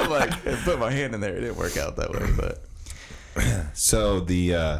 I'm 0.04 0.10
like 0.10 0.44
put 0.64 0.80
my 0.80 0.92
hand 0.92 1.16
in 1.16 1.22
there. 1.22 1.36
It 1.36 1.42
didn't 1.42 1.58
work 1.58 1.78
out 1.78 1.96
that 1.98 2.12
way, 2.12 2.30
but 2.36 2.64
So 3.74 4.20
the 4.20 4.56
uh, 4.56 4.80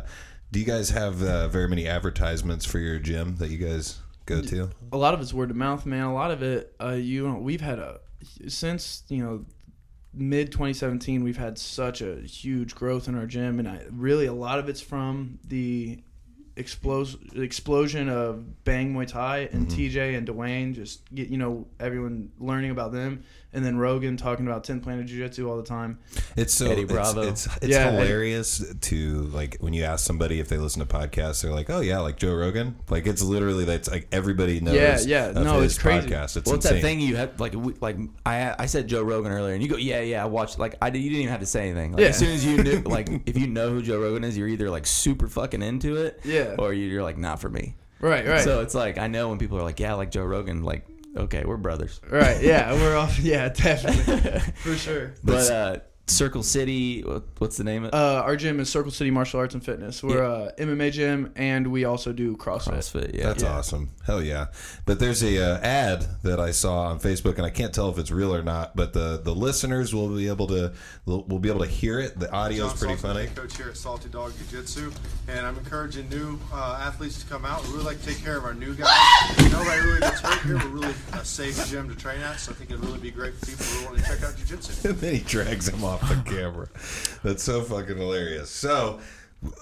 do 0.52 0.60
you 0.60 0.66
guys 0.66 0.92
have 0.92 1.22
uh, 1.24 1.48
very 1.48 1.68
many 1.68 1.88
advertisements 1.88 2.66
for 2.66 2.80
your 2.80 3.00
gym 3.00 3.38
that 3.38 3.50
you 3.50 3.58
guys 3.58 4.00
go 4.26 4.42
to? 4.42 4.70
a 4.92 4.98
lot 4.98 5.14
of 5.14 5.22
it's 5.22 5.34
word 5.34 5.50
of 5.50 5.56
mouth, 5.56 5.86
man. 5.86 6.04
A 6.06 6.14
lot 6.14 6.32
of 6.32 6.44
it, 6.44 6.76
uh, 6.82 6.92
you 6.92 7.28
know, 7.28 7.40
we've 7.40 7.62
had 7.62 7.80
a 7.80 8.00
since 8.48 9.04
you 9.10 9.24
know 9.24 9.46
mid 10.14 10.52
2017, 10.52 11.24
we've 11.24 11.38
had 11.38 11.58
such 11.58 12.02
a 12.02 12.18
huge 12.22 12.76
growth 12.76 13.08
in 13.08 13.16
our 13.16 13.26
gym, 13.26 13.60
and 13.60 13.68
I, 13.68 13.82
really 13.90 14.28
a 14.28 14.34
lot 14.34 14.60
of 14.60 14.70
it's 14.70 14.82
from 14.82 15.40
the 15.48 16.04
explos- 16.56 17.36
explosion 17.42 18.10
of 18.10 18.64
Bang 18.64 18.94
Muay 18.94 19.08
Thai 19.08 19.50
and 19.52 19.68
TJ 19.68 20.16
and 20.16 20.26
Duane. 20.26 20.74
Just 20.74 21.14
get 21.14 21.30
you 21.30 21.38
know 21.38 21.68
everyone 21.80 22.32
learning 22.40 22.72
about 22.72 22.92
them, 22.92 23.24
and 23.54 23.64
then 23.66 23.78
Rogan 23.78 24.18
talking 24.18 24.48
about 24.48 24.64
10 24.64 24.82
Planet 24.82 25.06
Jiu 25.06 25.24
Jitsu 25.24 25.50
all 25.50 25.58
the 25.58 25.64
time. 25.64 26.00
It's 26.36 26.54
so 26.54 26.66
Eddie 26.72 26.84
it's- 26.84 26.92
Bravo. 26.92 27.22
It's 27.30 27.46
it's, 27.58 27.68
Yeah, 27.68 27.88
Eddie- 27.88 27.98
hilarious 27.98 28.64
to 28.82 29.22
like 29.34 29.58
when 29.60 29.74
you 29.74 29.84
ask 29.84 30.06
somebody 30.06 30.40
if 30.40 30.48
they 30.50 30.58
listen 30.58 30.86
to 30.86 30.86
podcasts, 30.86 31.42
they're 31.42 31.52
like, 31.52 31.70
"Oh 31.70 31.80
yeah, 31.82 32.00
like 32.00 32.18
Joe 32.18 32.34
Rogan." 32.36 32.76
Like 32.90 33.06
it's 33.08 33.22
literally 33.22 33.66
that's 33.66 33.90
like 33.90 34.08
everybody 34.12 34.60
knows. 34.60 34.76
Yeah, 34.76 35.00
yeah. 35.00 35.26
of 35.40 35.44
No, 35.46 35.62
his 35.62 35.74
it's 35.74 35.82
crazy. 35.82 36.08
Podcast. 36.10 36.38
It's 36.38 36.46
well, 36.48 36.56
it's 36.56 36.70
that 36.70 36.82
thing 36.82 37.00
you 37.00 37.16
had 37.16 37.40
like 37.40 37.54
we, 37.54 37.74
like 37.82 37.98
I 38.26 38.56
I 38.60 38.66
said 38.66 38.88
Joe 38.88 39.04
Rogan 39.04 39.32
earlier, 39.32 39.54
and 39.54 39.62
you 39.64 39.70
go 39.70 39.78
yeah 39.78 40.02
yeah 40.02 40.24
I 40.24 40.26
watched 40.28 40.60
like 40.60 40.76
I 40.82 40.90
did, 40.90 41.00
you 41.00 41.10
didn't 41.10 41.22
even 41.24 41.32
have 41.32 41.42
to 41.42 41.46
say 41.46 41.70
anything. 41.70 41.92
Like, 41.94 42.02
Yeah. 42.02 42.08
As 42.08 42.18
soon 42.18 42.32
as 42.32 42.46
you 42.46 42.64
knew 42.64 42.80
like 42.86 43.10
if 43.26 43.38
you 43.38 43.48
know 43.48 43.70
who 43.70 43.82
Joe 43.82 44.00
Rogan 44.02 44.24
is, 44.24 44.38
you're 44.38 44.48
either 44.48 44.70
like 44.70 44.86
super 44.88 45.28
fucking 45.28 45.62
into 45.62 45.98
it, 45.98 46.20
Yeah. 46.24 46.56
or 46.58 46.74
you're 46.74 47.04
like 47.04 47.18
not 47.18 47.40
for 47.40 47.50
me. 47.50 47.76
Right, 48.00 48.28
right. 48.28 48.42
So 48.42 48.60
it's 48.62 48.76
like 48.76 48.98
I 48.98 49.08
know 49.08 49.30
when 49.30 49.38
people 49.40 49.58
are 49.58 49.64
like 49.64 49.80
yeah 49.80 49.94
like 49.94 50.12
Joe 50.12 50.26
Rogan 50.26 50.64
like 50.64 50.86
okay 51.18 51.44
we're 51.46 51.58
brothers. 51.58 52.00
right, 52.10 52.42
yeah, 52.42 52.74
we're 52.74 52.96
off. 52.96 53.20
Yeah, 53.24 53.50
definitely, 53.50 54.40
for 54.56 54.76
sure. 54.76 55.14
But 55.24 55.50
uh, 55.52 55.80
Circle 56.08 56.44
City, 56.44 57.02
what's 57.38 57.56
the 57.56 57.64
name 57.64 57.84
of 57.86 57.88
it? 57.88 57.94
Uh, 57.94 58.22
our 58.26 58.36
gym 58.36 58.60
is 58.60 58.70
Circle 58.70 58.92
City 58.92 59.10
Martial 59.10 59.40
Arts 59.40 59.54
and 59.54 59.64
Fitness. 59.64 60.04
We're 60.04 60.22
a 60.22 60.52
MMA 60.60 60.92
gym, 60.92 61.32
and 61.38 61.68
we 61.68 61.86
also 61.86 62.12
do 62.12 62.36
CrossFit. 62.36 62.74
CrossFit. 62.74 63.16
Yeah, 63.16 63.28
That's 63.28 63.44
Yeah. 63.44 63.54
awesome. 63.58 63.90
Hell 64.06 64.22
yeah. 64.22 64.48
But 64.86 65.00
there's 65.00 65.24
a 65.24 65.42
uh, 65.42 65.60
ad 65.62 66.06
that 66.24 66.42
I 66.42 66.52
saw 66.52 66.88
on 66.88 67.00
Facebook 67.00 67.38
and 67.38 67.46
I 67.46 67.50
can't 67.50 67.74
tell 67.74 67.90
if 67.90 67.98
it's 67.98 68.12
real 68.12 68.36
or 68.36 68.44
not, 68.44 68.76
but 68.76 68.92
the 68.92 69.22
the 69.24 69.34
listeners 69.34 69.96
will 69.96 70.10
be 70.10 70.28
able 70.28 70.48
to 70.48 70.74
will 71.06 71.24
will 71.24 71.40
be 71.40 71.48
able 71.50 71.62
to 71.62 71.68
hear 71.72 72.02
it. 72.02 72.20
The 72.20 72.30
audio 72.34 72.66
is 72.66 72.74
pretty 72.74 72.98
Salton, 72.98 73.28
funny. 73.28 73.28
Coach 73.34 73.56
here 73.56 73.70
at 73.70 73.78
Salty 73.78 74.10
Dog 74.10 74.34
Jiu 74.38 74.60
Jitsu, 74.60 74.92
and 75.30 75.46
I'm 75.48 75.58
encouraging 75.58 76.10
new 76.10 76.38
uh, 76.54 76.80
athletes 76.82 77.24
to 77.24 77.30
come 77.30 77.46
out. 77.46 77.64
We 77.66 77.72
really 77.76 77.86
like 77.86 78.02
to 78.02 78.08
take 78.08 78.22
care 78.22 78.36
of 78.38 78.44
our 78.44 78.54
new 78.54 78.76
guys. 78.76 78.90
Nobody 79.54 79.80
really 79.80 80.02
gets 80.02 80.20
hurt 80.20 80.42
here. 80.42 80.58
We're 80.58 80.68
really 80.68 80.94
a 81.14 81.24
safe 81.24 81.66
gym 81.70 81.88
to 81.88 81.96
train 81.96 82.20
at, 82.20 82.42
so 82.42 82.52
I 82.52 82.56
think 82.56 82.72
it'd 82.72 82.84
really 82.84 83.00
be 83.00 83.10
great 83.12 83.36
for 83.36 83.46
people 83.46 83.66
who 83.66 83.86
want 83.86 83.98
to 84.00 84.04
check 84.04 84.22
out 84.22 84.36
Jiu 84.36 84.46
Jitsu. 84.48 84.90
and 84.90 84.98
then 85.00 85.14
he 85.16 85.22
drags 85.22 85.70
him 85.70 85.82
off 85.94 86.10
the 86.10 86.22
camera. 86.30 86.68
That's 87.24 87.44
so 87.44 87.62
fucking 87.62 87.98
hilarious. 87.98 88.50
So, 88.50 89.00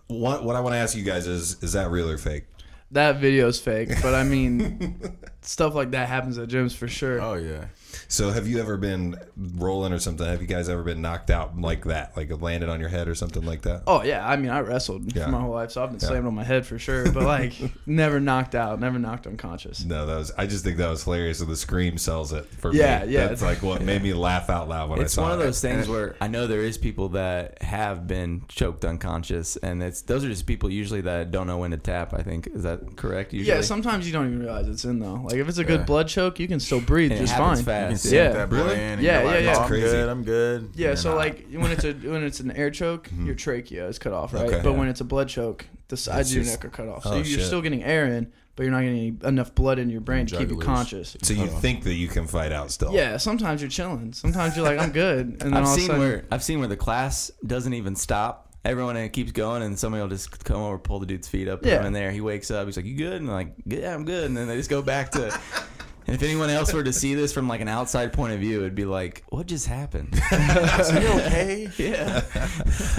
what 0.08 0.44
what 0.44 0.56
I 0.56 0.62
want 0.62 0.74
to 0.74 0.78
ask 0.78 0.96
you 0.96 1.04
guys 1.04 1.28
is 1.28 1.62
is 1.62 1.74
that 1.74 1.92
real 1.92 2.10
or 2.10 2.18
fake? 2.18 2.46
That 2.92 3.18
video's 3.18 3.60
fake, 3.60 3.90
but 4.02 4.14
I 4.14 4.24
mean, 4.24 5.00
stuff 5.42 5.74
like 5.76 5.92
that 5.92 6.08
happens 6.08 6.38
at 6.38 6.50
gyms 6.50 6.76
for 6.76 6.88
sure. 6.88 7.22
Oh 7.22 7.34
yeah. 7.34 7.66
So, 8.08 8.30
have 8.32 8.48
you 8.48 8.60
ever 8.62 8.78
been 8.78 9.18
rolling 9.36 9.92
or 9.92 10.00
something? 10.00 10.26
Have 10.26 10.40
you 10.42 10.48
guys 10.48 10.70
ever 10.70 10.82
been 10.82 11.02
knocked 11.02 11.30
out 11.30 11.60
like 11.60 11.84
that, 11.86 12.16
like 12.16 12.42
landed 12.42 12.70
on 12.70 12.80
your 12.80 12.88
head 12.88 13.10
or 13.10 13.16
something 13.16 13.46
like 13.46 13.64
that? 13.64 13.84
Oh 13.86 14.02
yeah, 14.04 14.26
I 14.26 14.38
mean, 14.38 14.50
I 14.50 14.62
wrestled 14.62 15.14
Yeah. 15.14 15.28
my 15.28 15.42
whole 15.42 15.52
life, 15.52 15.72
so 15.72 15.84
I've 15.84 15.92
been 15.92 16.00
Yeah. 16.00 16.08
slammed 16.08 16.26
on 16.28 16.34
my 16.36 16.44
head 16.46 16.66
for 16.66 16.80
sure. 16.80 17.12
But 17.12 17.24
like, 17.24 17.54
never 17.86 18.20
knocked 18.22 18.56
out, 18.56 18.80
never 18.80 18.98
knocked 18.98 19.28
unconscious. 19.28 19.84
No, 19.84 20.06
that 20.06 20.16
was. 20.18 20.32
I 20.38 20.46
just 20.48 20.64
think 20.64 20.78
that 20.78 20.90
was 20.90 21.04
hilarious, 21.04 21.42
and 21.42 21.50
the 21.50 21.56
scream 21.58 21.98
sells 21.98 22.32
it 22.32 22.46
for 22.46 22.74
Yeah, 22.74 23.04
me. 23.06 23.12
yeah. 23.14 23.22
yeah. 23.22 23.28
That's 23.28 23.42
like 23.42 23.62
what 23.62 23.82
made 23.82 24.04
me 24.04 24.14
laugh 24.30 24.50
out 24.50 24.70
loud 24.70 24.90
when 24.90 25.02
it's 25.02 25.18
I 25.18 25.22
saw 25.22 25.22
it. 25.22 25.26
It's 25.26 25.30
one 25.30 25.32
of 25.34 25.40
it. 25.42 25.44
those 25.44 25.62
things 25.62 25.90
where 25.90 26.16
I 26.22 26.28
know 26.28 26.48
there 26.48 26.62
is 26.62 26.78
people 26.78 27.10
that 27.10 27.62
have 27.62 28.08
been 28.08 28.44
choked 28.48 28.86
unconscious, 28.86 29.58
and 29.58 29.84
it's 29.84 30.02
those 30.04 30.24
are 30.24 30.30
just 30.30 30.46
people 30.46 30.70
usually 30.72 31.02
that 31.02 31.32
don't 31.32 31.48
know 31.48 31.58
when 31.58 31.72
to 31.72 31.78
tap. 31.78 32.14
I 32.14 32.22
think 32.24 32.48
is 32.48 32.64
that 32.64 32.96
correct? 32.96 33.34
Usually, 33.34 33.54
Yeah, 33.54 33.62
sometimes 33.62 34.08
you 34.08 34.14
don't 34.14 34.28
even 34.28 34.40
realize 34.40 34.70
it's 34.70 34.86
in 34.86 35.00
though. 35.00 35.16
Like 35.16 35.31
if 35.40 35.48
it's 35.50 35.58
a 35.58 35.64
good 35.64 35.82
Yeah. 35.82 35.86
blood 35.86 36.08
choke, 36.08 36.40
you 36.40 36.48
can 36.48 36.60
still 36.60 36.82
breathe 36.82 37.12
And 37.12 37.20
it 37.20 37.24
just 37.24 37.34
happens 37.34 37.60
fine. 37.62 37.66
fast. 37.96 38.06
You 38.06 38.10
can 38.12 38.18
Yeah. 38.18 38.24
Yeah. 38.24 38.34
that 38.34 38.50
blood 38.50 38.66
Really? 38.66 38.76
in. 38.76 38.82
And 38.82 39.02
Yeah, 39.02 39.12
you're 39.14 39.22
yeah, 39.22 39.28
like, 39.28 39.34
yeah. 39.36 39.40
"Oh, 39.42 39.46
That's 39.46 39.60
I'm 39.60 39.68
crazy. 39.68 39.84
good. 39.88 40.10
I'm 40.10 40.24
good. 40.24 40.70
Yeah, 40.76 40.88
You're 40.88 40.96
so 40.96 41.10
not. 41.10 41.18
like 41.18 41.46
when 41.54 41.72
it's 41.72 41.84
a 41.84 41.92
when 42.12 42.24
it's 42.24 42.40
an 42.40 42.52
air 42.52 42.70
choke, 42.72 43.08
mm-hmm. 43.10 43.26
your 43.26 43.36
trachea 43.36 43.88
is 43.88 44.00
cut 44.00 44.14
off, 44.14 44.34
right? 44.34 44.46
Okay. 44.48 44.62
but 44.64 44.72
Yeah. 44.72 44.78
when 44.78 44.88
it's 44.88 45.02
a 45.02 45.06
blood 45.06 45.28
choke, 45.30 45.66
the 45.90 45.98
sides 45.98 46.30
of 46.32 46.36
your 46.36 46.44
just- 46.44 46.56
neck 46.62 46.66
are 46.66 46.70
cut 46.76 46.88
off. 46.88 47.04
Oh, 47.06 47.10
so 47.10 47.16
Oh, 47.16 47.18
you're 47.18 47.26
shit. 47.26 47.42
still 47.46 47.62
getting 47.62 47.84
air 47.84 48.06
in, 48.06 48.28
but 48.56 48.64
you're 48.64 48.72
not 48.72 48.82
getting 48.82 49.20
enough 49.24 49.54
blood 49.56 49.80
in 49.80 49.90
your 49.90 50.02
brain 50.02 50.26
to 50.28 50.38
keep 50.38 50.50
you 50.50 50.56
Jugulars. 50.58 50.62
conscious. 50.64 51.18
So 51.22 51.34
you 51.34 51.44
uh-huh. 51.44 51.60
think 51.60 51.84
that 51.84 51.94
you 51.96 52.08
can 52.08 52.28
fight 52.28 52.52
out 52.52 52.72
still? 52.72 52.94
Yeah, 52.94 53.18
sometimes 53.18 53.62
you're 53.62 53.70
chilling. 53.70 54.14
Sometimes 54.14 54.56
you're 54.56 54.66
like, 54.66 54.80
I'm 54.80 54.92
good, 54.92 55.28
and 55.28 55.40
then 55.40 55.54
I've 55.54 55.66
all 55.66 55.72
of 55.72 55.78
a 55.78 55.80
seen 55.80 55.88
sudden, 55.88 56.02
where 56.02 56.26
I've 56.32 56.44
seen 56.44 56.60
where 56.60 56.68
the 56.68 56.78
class 56.78 57.32
doesn't 57.46 57.74
even 57.74 57.96
stop. 57.96 58.51
Everyone 58.64 58.96
uh, 58.96 59.08
keeps 59.12 59.32
going, 59.32 59.64
and 59.64 59.78
somebody 59.78 60.02
will 60.02 60.10
just 60.10 60.44
come 60.46 60.62
over, 60.62 60.78
pull 60.78 61.00
the 61.00 61.06
dude's 61.08 61.28
feet 61.28 61.48
up, 61.48 61.62
put 61.64 61.70
Yeah. 61.70 61.80
him 61.80 61.88
in 61.88 61.94
there. 61.94 62.12
He 62.12 62.22
wakes 62.22 62.52
up, 62.52 62.68
he's 62.68 62.78
like, 62.78 62.86
"You 62.86 62.96
good?" 62.96 63.22
And 63.22 63.30
I'm 63.30 63.36
like, 63.36 63.54
"Yeah, 63.66 63.94
I'm 63.94 64.06
good." 64.06 64.26
And 64.26 64.38
then 64.38 64.48
they 64.48 64.56
just 64.58 64.70
go 64.70 64.82
back 64.82 65.12
to. 65.12 65.40
And 66.08 66.16
if 66.16 66.24
anyone 66.24 66.50
else 66.50 66.74
were 66.74 66.84
to 66.84 66.92
see 66.92 67.14
this 67.14 67.32
from 67.32 67.48
like 67.48 67.62
an 67.62 67.68
outside 67.68 68.12
point 68.12 68.34
of 68.34 68.40
view, 68.40 68.58
it'd 68.62 68.74
be 68.74 68.86
like, 68.86 69.24
"What 69.30 69.46
just 69.46 69.68
happened?" 69.68 70.20
Are 70.32 71.00
you 71.00 71.08
okay? 71.10 71.70
yeah. 71.78 72.24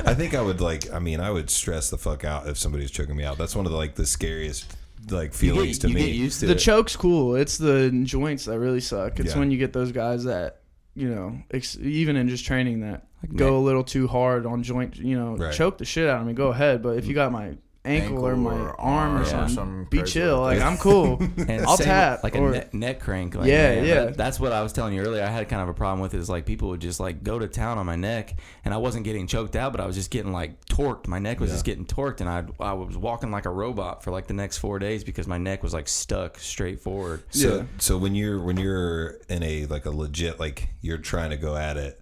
I 0.06 0.14
think 0.14 0.34
I 0.34 0.40
would 0.40 0.60
like. 0.60 0.90
I 0.92 1.00
mean, 1.00 1.18
I 1.18 1.28
would 1.32 1.50
stress 1.50 1.90
the 1.90 1.98
fuck 1.98 2.24
out 2.24 2.46
if 2.48 2.56
somebody's 2.58 2.92
choking 2.92 3.16
me 3.16 3.24
out. 3.24 3.38
That's 3.38 3.56
one 3.56 3.66
of 3.66 3.72
the 3.72 3.76
like 3.76 3.96
the 3.96 4.06
scariest 4.06 4.76
like 5.10 5.32
You 5.32 5.52
feelings 5.52 5.78
get, 5.78 5.82
to 5.82 5.88
you 5.88 5.94
me. 5.96 6.06
get 6.06 6.14
used 6.14 6.40
to 6.40 6.46
the 6.46 6.52
it. 6.52 6.58
choke's 6.60 6.94
cool. 6.94 7.34
It's 7.34 7.58
the 7.58 7.90
joints 8.04 8.44
that 8.44 8.60
really 8.60 8.80
suck. 8.80 9.18
It's 9.18 9.32
Yeah. 9.34 9.38
when 9.40 9.50
you 9.50 9.58
get 9.58 9.72
those 9.72 9.90
guys 9.90 10.22
that 10.24 10.60
you 10.94 11.08
know, 11.12 11.36
ex- 11.50 11.76
even 11.80 12.14
in 12.16 12.28
just 12.28 12.44
training 12.44 12.80
that 12.80 12.92
Like 12.92 13.02
go 13.34 13.56
a 13.56 13.60
little 13.60 13.84
too 13.84 14.06
hard 14.08 14.46
on 14.46 14.62
joint. 14.62 14.96
You 14.96 15.18
know, 15.18 15.36
Right. 15.36 15.52
choke 15.52 15.78
the 15.78 15.84
shit 15.84 16.08
out 16.08 16.20
of 16.20 16.26
me. 16.26 16.32
Go 16.32 16.48
ahead, 16.48 16.82
but 16.82 16.96
if 16.98 17.06
you 17.06 17.14
got 17.14 17.32
my 17.32 17.56
ankle, 17.84 18.24
or 18.24 18.36
my 18.36 18.52
or 18.54 18.80
arm 18.80 19.14
or 19.14 19.16
arm 19.16 19.24
something, 19.26 19.54
something 19.56 19.86
be 19.90 20.04
chill. 20.04 20.40
like 20.40 20.60
Like. 20.60 20.66
I'm 20.70 20.78
cool. 20.78 21.20
And 21.36 21.66
I'll 21.66 21.76
same 21.76 21.86
tap 21.86 22.22
like 22.22 22.36
or- 22.36 22.50
a 22.50 22.52
neck, 22.52 22.72
neck 22.74 23.00
crank. 23.00 23.34
Like, 23.34 23.48
Yeah, 23.48 23.74
man, 23.74 23.84
yeah. 23.84 24.04
that's 24.10 24.38
what 24.38 24.52
I 24.52 24.62
was 24.62 24.72
telling 24.72 24.94
you 24.94 25.00
earlier. 25.02 25.24
I 25.24 25.26
had 25.26 25.48
kind 25.48 25.60
of 25.60 25.68
a 25.68 25.74
problem 25.74 25.98
with 25.98 26.14
is 26.14 26.30
like 26.30 26.46
people 26.46 26.68
would 26.68 26.80
just 26.80 27.00
like 27.00 27.24
go 27.24 27.40
to 27.40 27.48
town 27.48 27.78
on 27.78 27.86
my 27.86 27.96
neck, 27.96 28.36
and 28.64 28.72
I 28.72 28.76
wasn't 28.76 29.04
getting 29.04 29.26
choked 29.26 29.56
out, 29.56 29.72
but 29.72 29.80
I 29.80 29.86
was 29.86 29.96
just 29.96 30.12
getting 30.12 30.30
like 30.32 30.64
torqued. 30.66 31.08
My 31.08 31.18
neck 31.18 31.40
was 31.40 31.50
just 31.50 31.64
getting 31.64 31.84
torqued, 31.84 32.20
and 32.20 32.30
I 32.30 32.44
I 32.60 32.72
was 32.74 32.96
walking 32.96 33.32
like 33.32 33.46
a 33.46 33.50
robot 33.50 34.04
for 34.04 34.12
like 34.12 34.28
the 34.28 34.34
next 34.34 34.58
four 34.58 34.78
days 34.78 35.02
because 35.02 35.26
my 35.26 35.38
neck 35.38 35.64
was 35.64 35.74
like 35.74 35.88
stuck 35.88 36.38
straight 36.38 36.78
forward. 36.80 37.24
So 37.30 37.56
Yeah. 37.56 37.62
so 37.78 37.98
when 37.98 38.14
you're 38.14 38.38
when 38.40 38.58
you're 38.58 39.16
in 39.28 39.42
a 39.42 39.66
like 39.66 39.86
a 39.86 39.90
legit 39.90 40.38
like 40.38 40.68
you're 40.82 40.98
trying 40.98 41.30
to 41.30 41.36
go 41.36 41.56
at 41.56 41.76
it, 41.76 42.00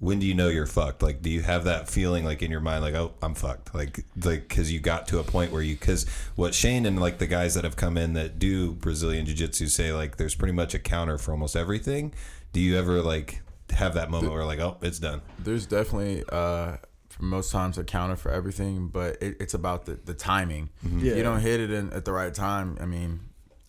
when 0.00 0.20
do 0.20 0.26
you 0.26 0.34
know 0.34 0.48
you're 0.48 0.66
fucked? 0.66 1.02
Like, 1.02 1.22
do 1.22 1.30
you 1.30 1.42
have 1.42 1.64
that 1.64 1.88
feeling 1.88 2.24
like 2.24 2.42
in 2.42 2.50
your 2.50 2.60
mind 2.60 2.82
like 2.82 2.94
oh 2.94 3.14
I'm 3.20 3.34
fucked? 3.34 3.74
Like 3.74 4.04
like 4.22 4.48
because 4.48 4.72
you 4.72 4.80
got 4.80 5.08
to 5.08 5.18
a 5.18 5.24
point 5.24 5.52
where 5.52 5.62
you 5.62 5.74
because 5.74 6.08
what 6.36 6.54
Shane 6.54 6.86
and 6.86 7.00
like 7.00 7.18
the 7.18 7.26
guys 7.26 7.54
that 7.54 7.64
have 7.64 7.76
come 7.76 7.98
in 7.98 8.12
that 8.12 8.38
do 8.38 8.72
Brazilian 8.72 9.26
Jiu 9.26 9.34
Jitsu 9.34 9.66
say 9.66 9.92
like 9.92 10.16
there's 10.16 10.34
pretty 10.34 10.54
much 10.54 10.74
a 10.74 10.78
counter 10.78 11.18
for 11.18 11.32
almost 11.32 11.56
everything. 11.56 12.14
Do 12.52 12.60
you 12.60 12.78
ever 12.78 13.02
like 13.02 13.42
have 13.70 13.94
that 13.94 14.10
moment 14.10 14.32
where 14.32 14.44
like 14.44 14.60
oh 14.60 14.76
it's 14.82 14.98
done? 14.98 15.20
There's 15.38 15.66
definitely 15.66 16.22
uh, 16.30 16.76
for 17.08 17.24
most 17.24 17.50
times 17.50 17.76
a 17.78 17.84
counter 17.84 18.16
for 18.16 18.30
everything, 18.30 18.88
but 18.88 19.20
it, 19.20 19.36
it's 19.40 19.54
about 19.54 19.86
the, 19.86 19.94
the 20.04 20.14
timing. 20.14 20.70
Yeah. 20.82 21.12
If 21.12 21.16
you 21.18 21.22
don't 21.24 21.40
hit 21.40 21.60
it 21.60 21.70
in, 21.72 21.92
at 21.92 22.04
the 22.04 22.12
right 22.12 22.32
time, 22.32 22.78
I 22.80 22.86
mean, 22.86 23.20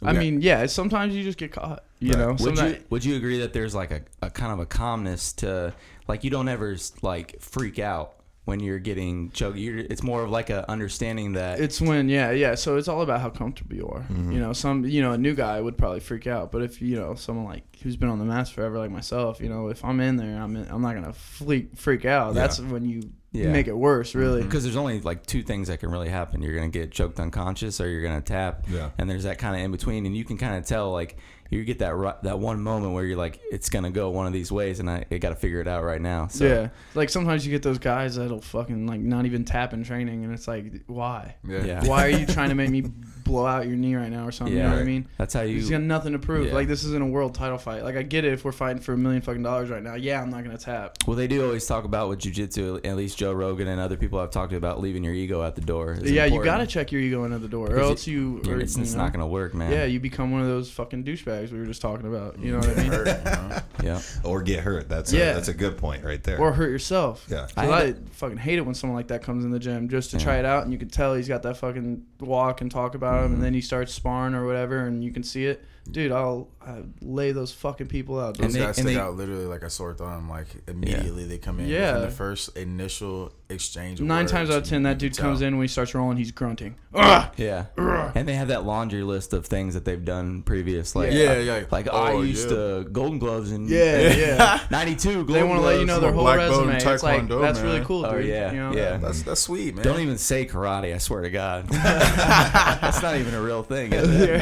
I 0.01 0.13
mean, 0.13 0.41
yeah. 0.41 0.65
Sometimes 0.67 1.15
you 1.15 1.23
just 1.23 1.37
get 1.37 1.51
caught. 1.51 1.83
You 1.99 2.13
know. 2.13 2.29
Would 2.29 2.39
Sometimes, 2.39 2.73
you 2.75 2.83
would 2.89 3.03
you 3.03 3.15
agree 3.15 3.39
that 3.39 3.51
there's 3.51 3.75
like 3.75 3.91
a, 3.91 4.01
a 4.21 4.29
kind 4.29 4.53
of 4.53 4.59
a 4.59 4.65
calmness 4.65 5.33
to 5.33 5.73
like 6.09 6.25
you 6.25 6.29
don't 6.29 6.49
ever 6.49 6.75
like 7.01 7.39
freak 7.41 7.79
out 7.79 8.15
when 8.45 8.59
you're 8.59 8.79
getting 8.79 9.29
choked? 9.31 9.57
You're, 9.57 9.77
it's 9.77 10.01
more 10.03 10.23
of 10.23 10.31
like 10.31 10.49
a 10.49 10.69
understanding 10.69 11.33
that 11.33 11.59
It's 11.59 11.79
when 11.79 12.09
yeah 12.09 12.31
yeah. 12.31 12.55
So 12.55 12.75
it's 12.77 12.87
all 12.87 13.01
about 13.01 13.21
how 13.21 13.29
comfortable 13.29 13.75
you 13.75 13.87
are. 13.87 14.01
Mm-hmm. 14.01 14.31
You 14.33 14.39
know, 14.39 14.51
some 14.53 14.85
you 14.85 15.01
know 15.01 15.13
a 15.13 15.17
new 15.17 15.35
guy 15.35 15.61
would 15.61 15.77
probably 15.77 15.99
freak 16.01 16.27
out, 16.27 16.51
but 16.51 16.61
if 16.63 16.81
you 16.81 16.95
know 16.97 17.15
someone 17.15 17.45
like 17.45 17.63
who's 17.83 17.95
been 17.95 18.09
on 18.09 18.19
the 18.19 18.25
mats 18.25 18.49
forever 18.49 18.77
like 18.79 18.91
myself, 18.91 19.39
you 19.39 19.47
know, 19.47 19.69
if 19.69 19.85
I'm 19.85 19.99
in 20.01 20.17
there, 20.17 20.41
I'm 20.41 20.55
in, 20.57 20.67
I'm 20.69 20.81
not 20.81 20.95
gonna 20.95 21.13
freak 21.13 21.77
freak 21.77 22.03
out. 22.05 22.33
Yeah. 22.35 22.41
That's 22.41 22.59
when 22.59 22.83
you 22.85 23.01
Yeah. 23.31 23.43
Mm-hmm. 23.43 23.51
make 23.53 23.67
it 23.67 23.77
worse, 23.77 24.15
really. 24.15 24.41
because 24.41 24.63
there's 24.63 24.75
only 24.75 24.99
like 25.01 25.23
two 25.27 25.43
things 25.43 25.67
that 25.67 25.79
can 25.79 25.91
really 25.91 26.09
happen. 26.09 26.41
You're 26.41 26.55
gonna 26.55 26.69
get 26.69 26.91
choked 26.91 27.19
unconscious, 27.19 27.79
or 27.79 27.87
you're 27.87 28.01
gonna 28.01 28.21
tap. 28.21 28.65
Yeah. 28.67 28.89
And 28.97 29.07
there's 29.07 29.23
that 29.25 29.37
kind 29.37 29.55
of 29.55 29.61
in 29.61 29.71
between, 29.71 30.07
and 30.07 30.17
you 30.17 30.25
can 30.25 30.37
kind 30.37 30.57
of 30.57 30.65
tell 30.65 30.91
like 30.91 31.17
you 31.49 31.63
get 31.63 31.79
that 31.79 31.95
ru- 31.95 32.13
that 32.23 32.39
one 32.39 32.61
moment 32.61 32.93
where 32.93 33.03
you're 33.03 33.17
like, 33.17 33.39
it's 33.51 33.69
gonna 33.69 33.89
go 33.91 34.09
one 34.11 34.27
of 34.27 34.33
these 34.33 34.51
ways, 34.51 34.79
and 34.79 34.89
I, 34.89 35.05
I 35.11 35.17
got 35.17 35.29
to 35.29 35.35
figure 35.35 35.61
it 35.61 35.67
out 35.67 35.83
right 35.83 36.01
now. 36.01 36.27
So 36.27 36.45
yeah, 36.45 36.69
like 36.95 37.09
sometimes 37.09 37.45
you 37.45 37.51
get 37.51 37.63
those 37.63 37.79
guys 37.79 38.15
that'll 38.15 38.41
fucking 38.41 38.85
like 38.85 38.99
not 38.99 39.25
even 39.25 39.45
tap 39.45 39.73
in 39.73 39.83
training, 39.83 40.23
and 40.23 40.33
it's 40.33 40.47
like, 40.47 40.83
why? 40.87 41.35
yeah. 41.47 41.63
Yeah. 41.63 41.85
Why 41.87 42.05
are 42.05 42.09
you 42.09 42.25
trying 42.27 42.49
to 42.49 42.55
make 42.55 42.69
me 42.69 42.81
blow 42.81 43.45
out 43.45 43.67
your 43.67 43.75
knee 43.75 43.95
right 43.95 44.09
now 44.11 44.27
or 44.27 44.31
something? 44.31 44.55
Yeah, 44.55 44.63
you 44.63 44.69
know 44.69 44.75
what 44.75 44.81
I 44.81 44.85
mean? 44.85 45.07
that's 45.17 45.33
how 45.33 45.41
you. 45.41 45.55
He's 45.55 45.69
got 45.69 45.81
nothing 45.81 46.13
to 46.13 46.19
prove. 46.19 46.47
Yeah. 46.47 46.53
Like 46.53 46.67
this 46.67 46.83
isn't 46.83 47.01
a 47.01 47.07
world 47.07 47.33
title 47.33 47.57
fight. 47.57 47.83
Like 47.83 47.95
I 47.95 48.03
get 48.03 48.25
it 48.25 48.33
if 48.33 48.45
we're 48.45 48.51
fighting 48.51 48.81
for 48.81 48.93
a 48.93 48.97
million 48.97 49.21
fucking 49.21 49.43
dollars 49.43 49.69
right 49.69 49.81
now. 49.83 49.95
Yeah, 49.95 50.21
I'm 50.21 50.29
not 50.29 50.43
gonna 50.43 50.57
tap. 50.57 50.97
Well, 51.07 51.15
they 51.15 51.27
do 51.27 51.43
always 51.43 51.65
talk 51.65 51.83
about 51.83 52.09
with 52.09 52.19
jujitsu. 52.19 52.85
At 52.85 52.95
least 52.95 53.17
Joe 53.17 53.33
Rogan 53.33 53.67
and 53.67 53.81
other 53.81 53.97
people 53.97 54.19
I've 54.19 54.31
talked 54.31 54.51
to 54.51 54.57
about 54.57 54.81
leaving 54.81 55.03
your 55.03 55.13
ego 55.13 55.43
at 55.43 55.55
the 55.55 55.61
door. 55.61 55.93
is 55.93 56.11
yeah, 56.11 56.25
you 56.25 56.43
gotta 56.43 56.67
check 56.67 56.91
your 56.91 57.01
ego 57.01 57.23
into 57.23 57.39
the 57.39 57.47
door, 57.47 57.67
or 57.67 57.69
Because 57.69 57.89
else 57.89 58.07
you. 58.07 58.41
Yeah, 58.45 58.53
or, 58.53 58.59
it's, 58.59 58.75
you 58.75 58.83
it's 58.83 58.93
know, 58.93 59.03
not 59.03 59.13
gonna 59.13 59.27
work, 59.27 59.53
man. 59.55 59.71
Yeah, 59.71 59.85
you 59.85 59.99
become 59.99 60.31
one 60.31 60.41
of 60.41 60.47
those 60.47 60.69
fucking 60.69 61.03
douchebags 61.03 61.38
we 61.51 61.59
were 61.59 61.65
just 61.65 61.81
talking 61.81 62.07
about. 62.07 62.37
You 62.39 62.51
know 62.53 62.59
what 62.59 62.69
I 62.69 62.81
mean? 62.81 62.91
Hurt, 62.91 63.07
you 63.07 63.23
know? 63.23 63.59
yeah. 63.83 64.01
Or 64.23 64.41
get 64.41 64.59
hurt? 64.61 64.89
That's 64.89 65.11
Yeah. 65.13 65.31
a, 65.31 65.33
that's 65.35 65.47
a 65.47 65.53
good 65.53 65.77
point 65.77 66.03
right 66.03 66.21
there. 66.23 66.39
or 66.39 66.51
hurt 66.51 66.69
yourself. 66.69 67.25
Yeah. 67.29 67.47
I 67.57 67.67
I, 67.69 67.93
fucking 68.11 68.37
hate 68.37 68.57
it 68.59 68.65
when 68.65 68.75
someone 68.75 68.95
like 68.97 69.07
that 69.07 69.23
comes 69.23 69.45
in 69.45 69.51
the 69.51 69.59
gym 69.59 69.89
just 69.89 70.11
to 70.11 70.17
Yeah. 70.17 70.23
try 70.23 70.37
it 70.39 70.45
out, 70.45 70.63
and 70.63 70.71
you 70.73 70.77
can 70.79 70.89
tell 70.89 71.15
he's 71.15 71.27
got 71.27 71.43
that 71.43 71.57
fucking 71.57 72.03
walk 72.19 72.61
and 72.61 72.69
talk 72.69 72.95
about 72.95 73.15
Mm-hmm. 73.15 73.25
him, 73.25 73.33
and 73.35 73.43
then 73.43 73.53
he 73.53 73.61
starts 73.61 73.93
sparring 73.93 74.33
or 74.35 74.45
whatever, 74.45 74.85
and 74.85 75.03
you 75.03 75.11
can 75.11 75.23
see 75.23 75.45
it. 75.45 75.63
Dude, 75.91 76.11
I'll, 76.11 76.47
i 76.65 76.81
lay 77.01 77.31
those 77.31 77.51
fucking 77.51 77.87
people 77.87 78.19
out. 78.19 78.35
dude. 78.35 78.45
Those 78.45 78.53
they- 78.53 78.59
guys 78.59 78.77
and 78.77 78.87
stick 78.87 78.97
they- 78.97 78.99
out 79.01 79.15
literally 79.15 79.45
like 79.45 79.63
a 79.63 79.69
sore 79.69 79.93
thumb. 79.93 80.29
Like 80.29 80.47
immediately 80.67 81.25
they 81.25 81.37
come 81.37 81.59
in. 81.59 81.67
Yeah. 81.67 81.93
Within 81.93 82.09
the 82.09 82.15
first 82.15 82.57
initial 82.57 83.33
exchange. 83.49 83.99
Of 83.99 84.05
Nine 84.05 84.23
words, 84.23 84.31
times 84.31 84.49
out 84.51 84.57
of 84.57 84.63
ten, 84.65 84.83
that 84.83 84.91
can 84.91 84.97
dude 84.99 85.17
comes 85.17 85.39
tell. 85.39 85.47
in 85.47 85.57
when 85.57 85.63
he 85.63 85.67
starts 85.67 85.95
rolling, 85.95 86.17
he's 86.17 86.31
grunting. 86.31 86.75
Ugh! 86.93 87.31
Yeah. 87.37 87.65
And 88.15 88.27
they 88.27 88.33
have 88.35 88.49
that 88.49 88.65
laundry 88.65 89.03
list 89.03 89.33
of 89.33 89.45
things 89.45 89.73
that 89.75 89.85
they've 89.85 90.03
done 90.03 90.41
previous. 90.43 90.95
Like, 90.95 91.11
Yeah, 91.13 91.31
uh, 91.31 91.35
yeah. 91.39 91.63
Like, 91.71 91.87
Oh, 91.91 91.97
I 91.97 92.13
used 92.23 92.49
yeah. 92.49 92.55
to 92.55 92.83
Golden 92.91 93.19
Gloves 93.19 93.51
and 93.51 93.69
Yeah, 93.69 94.13
yeah. 94.13 94.59
92 94.71 95.09
Golden 95.25 95.33
they 95.33 95.43
want 95.43 95.59
to 95.61 95.65
let 95.65 95.79
you 95.79 95.85
know 95.85 95.99
their 95.99 96.11
whole 96.11 96.23
Black 96.23 96.37
belt 96.37 96.63
in 96.63 96.69
resume. 96.69 96.93
It's 96.93 97.03
like 97.03 97.23
Taekwondo, 97.23 97.41
that's 97.41 97.59
really 97.59 97.83
cool, 97.85 98.03
dude. 98.03 98.13
Oh, 98.13 98.17
yeah, 98.17 98.51
you 98.51 98.57
know? 98.59 98.73
yeah. 98.73 98.97
That's 98.97 99.23
that's 99.23 99.41
sweet, 99.41 99.75
man. 99.75 99.83
Don't 99.85 99.99
even 100.01 100.17
say 100.17 100.45
karate, 100.45 100.93
I 100.93 100.97
swear 100.97 101.21
to 101.21 101.29
God. 101.29 101.67
That's 101.69 103.01
not 103.01 103.15
even 103.15 103.33
a 103.33 103.41
real 103.41 103.63
thing, 103.63 103.93
is 103.93 104.07
it? 104.09 104.41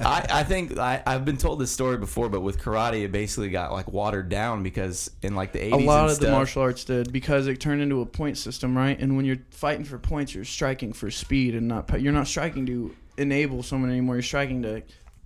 I, 0.00 0.26
I 0.30 0.44
think 0.44 0.78
I, 0.78 1.02
I've 1.06 1.24
been 1.24 1.36
told 1.36 1.58
this 1.60 1.70
story 1.70 1.98
before, 1.98 2.28
but 2.28 2.40
with 2.40 2.58
karate, 2.60 3.04
it 3.04 3.12
basically 3.12 3.50
got 3.50 3.72
like 3.72 3.92
watered 3.92 4.28
down 4.28 4.62
because 4.62 5.10
in 5.22 5.34
like 5.34 5.52
the 5.52 5.58
80s 5.58 5.72
A 5.72 5.76
lot 5.76 6.02
and 6.04 6.12
of 6.12 6.18
the 6.20 6.30
martial 6.30 6.62
arts 6.62 6.84
did 6.84 7.12
because 7.12 7.46
it 7.46 7.60
turned 7.60 7.82
into 7.82 8.00
a 8.00 8.06
point 8.06 8.38
system, 8.38 8.76
right? 8.76 8.98
And 8.98 9.16
when 9.16 9.24
you're 9.24 9.38
fighting 9.50 9.84
for 9.84 9.98
points, 9.98 10.34
you're 10.34 10.44
striking 10.44 10.92
for 10.92 11.10
speed 11.10 11.54
and 11.54 11.68
not. 11.68 12.00
You're 12.00 12.12
not 12.12 12.26
striking 12.26 12.66
to 12.66 12.94
enable 13.18 13.62
someone 13.62 13.90
anymore. 13.90 14.16
You're 14.16 14.22
striking 14.22 14.62
to 14.62 14.82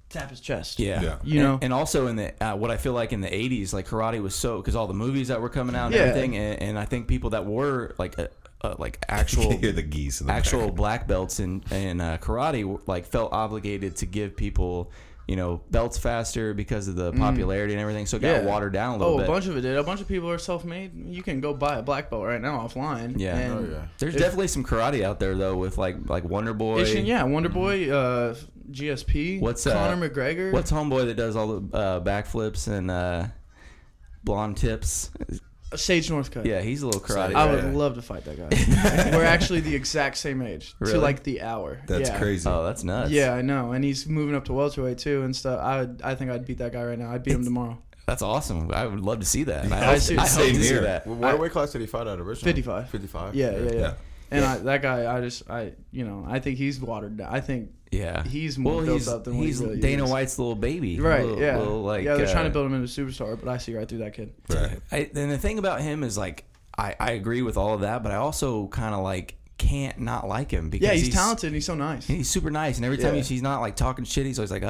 tap 0.09 0.31
his 0.31 0.40
chest. 0.40 0.79
Yeah. 0.79 1.02
Yeah. 1.02 1.18
You 1.22 1.40
and, 1.40 1.48
know? 1.48 1.59
and 1.62 1.72
also 1.72 2.07
in 2.07 2.16
the 2.16 2.44
uh, 2.44 2.57
what 2.57 2.70
I 2.70 2.76
feel 2.76 2.92
like 2.92 3.12
in 3.12 3.20
the 3.20 3.29
'80s, 3.29 3.72
like 3.72 3.87
karate 3.88 4.22
was 4.22 4.35
so 4.35 4.59
because 4.59 4.74
all 4.76 4.87
the 4.87 4.94
movies 4.94 5.29
that 5.29 5.40
were 5.40 5.48
coming 5.48 5.76
out 5.76 5.87
and 5.87 5.94
Yeah. 5.94 6.00
everything, 6.02 6.37
and, 6.37 6.61
and 6.62 6.79
I 6.79 6.85
think 6.85 7.07
people 7.09 7.31
that 7.31 7.46
were 7.46 7.94
like 7.98 8.18
uh, 8.18 8.29
uh, 8.62 8.75
like 8.79 9.05
actual 9.09 9.53
You 9.53 9.59
hear 9.59 9.73
the 9.73 9.83
geese 9.83 10.21
in 10.21 10.27
the 10.29 10.33
actual 10.33 10.59
background. 10.61 10.77
black 10.77 11.07
belts 11.09 11.40
in 11.40 11.62
in 11.71 12.01
uh, 12.01 12.19
karate 12.21 12.81
like 12.87 13.07
felt 13.07 13.33
obligated 13.33 13.97
to 13.97 14.07
give 14.07 14.37
people 14.37 14.90
you 15.29 15.35
know 15.35 15.61
belts 15.73 15.99
faster 15.99 16.55
because 16.55 16.87
of 16.87 16.95
the 16.95 17.12
popularity 17.12 17.73
and 17.73 17.81
everything. 17.81 18.07
So 18.07 18.16
it 18.16 18.21
got 18.21 18.29
Mm. 18.29 18.45
Yeah. 18.45 18.49
watered 18.49 18.73
down 18.73 18.95
a 18.95 18.99
little 18.99 19.16
bit. 19.16 19.25
Oh, 19.25 19.27
bit. 19.27 19.29
a 19.29 19.33
bunch 19.33 19.47
of 19.47 19.57
it 19.57 19.61
did. 19.62 19.77
A 19.77 19.83
bunch 19.83 20.01
of 20.01 20.07
people 20.07 20.31
are 20.31 20.38
self-made. 20.38 20.92
You 21.09 21.21
can 21.25 21.40
go 21.40 21.53
buy 21.53 21.79
a 21.79 21.83
black 21.83 22.11
belt 22.11 22.25
right 22.25 22.40
now 22.40 22.59
offline. 22.66 23.19
Yeah. 23.19 23.37
And 23.37 23.53
Oh, 23.59 23.69
yeah. 23.73 23.87
There's 23.99 24.14
if- 24.14 24.21
definitely 24.21 24.47
some 24.49 24.62
karate 24.64 25.03
out 25.03 25.19
there 25.19 25.35
though 25.35 25.57
with 25.57 25.79
like 25.79 25.97
like 26.09 26.23
Wonder 26.25 26.55
Boy. 26.55 26.85
Ishin, 26.85 27.07
yeah, 27.07 27.25
Wonder 27.25 27.49
Boy, 27.49 27.90
uh, 27.90 28.37
GSP. 28.71 29.40
What's, 29.40 29.66
uh, 29.66 29.73
Conor 29.73 30.09
McGregor? 30.09 30.53
What's 30.53 30.71
homeboy 30.71 31.07
that 31.07 31.16
does 31.16 31.35
all 31.37 31.59
the 31.61 31.77
uh, 31.77 32.01
backflips 32.01 32.69
and 32.69 32.88
uh, 32.90 33.27
blonde 34.23 34.57
tips? 34.59 35.11
Sage 35.74 36.09
Northcutt? 36.11 36.44
Yeah, 36.44 36.61
he's 36.61 36.83
a 36.83 36.87
little 36.87 37.00
karate. 37.00 37.35
I 37.35 37.50
would 37.52 37.74
love 37.74 37.96
to 37.96 38.02
fight 38.02 38.24
that 38.24 38.37
guy. 38.38 39.11
We're 39.16 39.24
actually 39.24 39.61
the 39.61 39.74
exact 39.74 40.16
same 40.16 40.40
age 40.42 40.74
Really? 40.79 40.94
to 40.94 41.00
like 41.00 41.22
the 41.24 41.42
hour. 41.42 41.81
That's 41.87 42.09
yeah. 42.09 42.18
crazy. 42.18 42.48
Oh, 42.48 42.64
that's 42.64 42.85
nuts. 42.85 43.11
Yeah, 43.11 43.35
I 43.35 43.42
know, 43.42 43.72
and 43.72 43.85
he's 43.85 44.07
moving 44.07 44.37
up 44.37 44.44
to 44.44 44.52
welterweight 44.52 44.98
too 44.98 45.22
and 45.22 45.35
stuff. 45.35 45.61
I 45.61 45.81
would, 45.81 46.00
I 46.05 46.14
think 46.14 46.31
I'd 46.31 46.46
beat 46.46 46.59
that 46.59 46.72
guy 46.72 46.85
right 46.85 46.98
now. 46.98 47.11
I'd 47.11 47.24
beat 47.24 47.35
him 47.35 47.44
tomorrow. 47.44 47.79
That's 48.07 48.22
awesome. 48.22 48.70
I 48.72 48.87
would 48.87 49.00
love 49.00 49.18
to 49.18 49.26
see 49.26 49.42
that. 49.44 49.70
I, 49.72 49.81
I 49.81 49.85
hope, 49.87 49.98
see- 49.98 50.16
I 50.16 50.20
hope 50.20 50.29
same 50.29 50.55
to 50.55 50.62
see 50.62 50.68
here. 50.68 50.83
that. 50.83 51.07
What, 51.07 51.18
what 51.18 51.38
weight 51.40 51.50
class 51.52 51.72
did 51.72 51.81
he 51.81 51.88
fight 51.88 52.07
at 52.07 52.20
originally? 52.20 52.52
55. 52.52 52.88
55. 52.90 53.35
Yeah, 53.35 53.50
yeah, 53.59 53.72
yeah. 53.72 53.94
Yeah. 54.31 54.37
And 54.37 54.45
I, 54.45 54.57
that 54.59 54.83
guy, 54.83 55.17
I 55.17 55.21
just, 55.21 55.49
I, 55.51 55.73
you 55.93 56.05
know, 56.05 56.25
I 56.29 56.41
think 56.41 56.59
he's 56.59 56.81
watered 56.81 57.17
down. 57.19 57.33
I 57.35 57.41
think, 57.41 57.71
Yeah, 57.93 58.23
He's 58.25 58.59
more 58.59 58.77
well, 58.77 58.85
built 58.87 58.99
he's, 58.99 59.09
up 59.09 59.25
than 59.25 59.37
what 59.37 59.43
he 59.43 59.47
he's 59.47 59.61
really 59.62 59.81
Dana 59.81 60.05
is. 60.05 60.11
White's 60.11 60.39
little 60.39 60.55
baby. 60.57 60.99
right? 61.01 61.25
Little- 61.25 61.41
yeah, 61.41 61.59
little, 61.59 61.83
like, 61.83 62.05
yeah. 62.05 62.17
They're 62.17 62.27
trying 62.27 62.45
to 62.45 62.51
uh, 62.51 62.53
build 62.53 62.67
him 62.67 62.75
into 62.75 62.85
a 63.03 63.07
superstar, 63.07 63.39
but 63.39 63.49
I 63.49 63.59
see 63.59 63.75
right 63.77 63.89
through 63.89 63.99
that 63.99 64.15
kid. 64.15 64.33
Right. 64.49 64.81
I, 64.91 65.11
and 65.15 65.31
the 65.31 65.39
thing 65.39 65.59
about 65.59 65.81
him 65.81 66.03
is 66.03 66.19
like 66.19 66.45
I, 66.77 66.95
I 66.99 67.12
agree 67.12 67.43
with 67.43 67.57
all 67.57 67.75
of 67.75 67.81
that, 67.83 68.03
but 68.03 68.12
I 68.12 68.17
also 68.17 68.67
kind 68.69 68.95
of 68.95 69.03
like 69.03 69.37
can't 69.59 69.99
not 69.99 70.29
like 70.29 70.51
him 70.51 70.69
because 70.69 70.87
Yeah, 70.87 70.92
he's, 70.95 71.09
talented. 71.09 71.47
and 71.49 71.55
He's 71.55 71.64
so 71.64 71.75
nice. 71.75 72.07
He's 72.07 72.29
super 72.29 72.51
nice, 72.51 72.77
and 72.77 72.85
every 72.85 72.99
time 72.99 73.12
Yeah. 73.14 73.19
he's, 73.19 73.29
he's 73.29 73.42
not 73.42 73.61
like 73.62 73.75
talking 73.75 74.05
shit, 74.05 74.27
he's 74.27 74.38
always 74.38 74.51
like, 74.51 74.62
"Oh, 74.62 74.66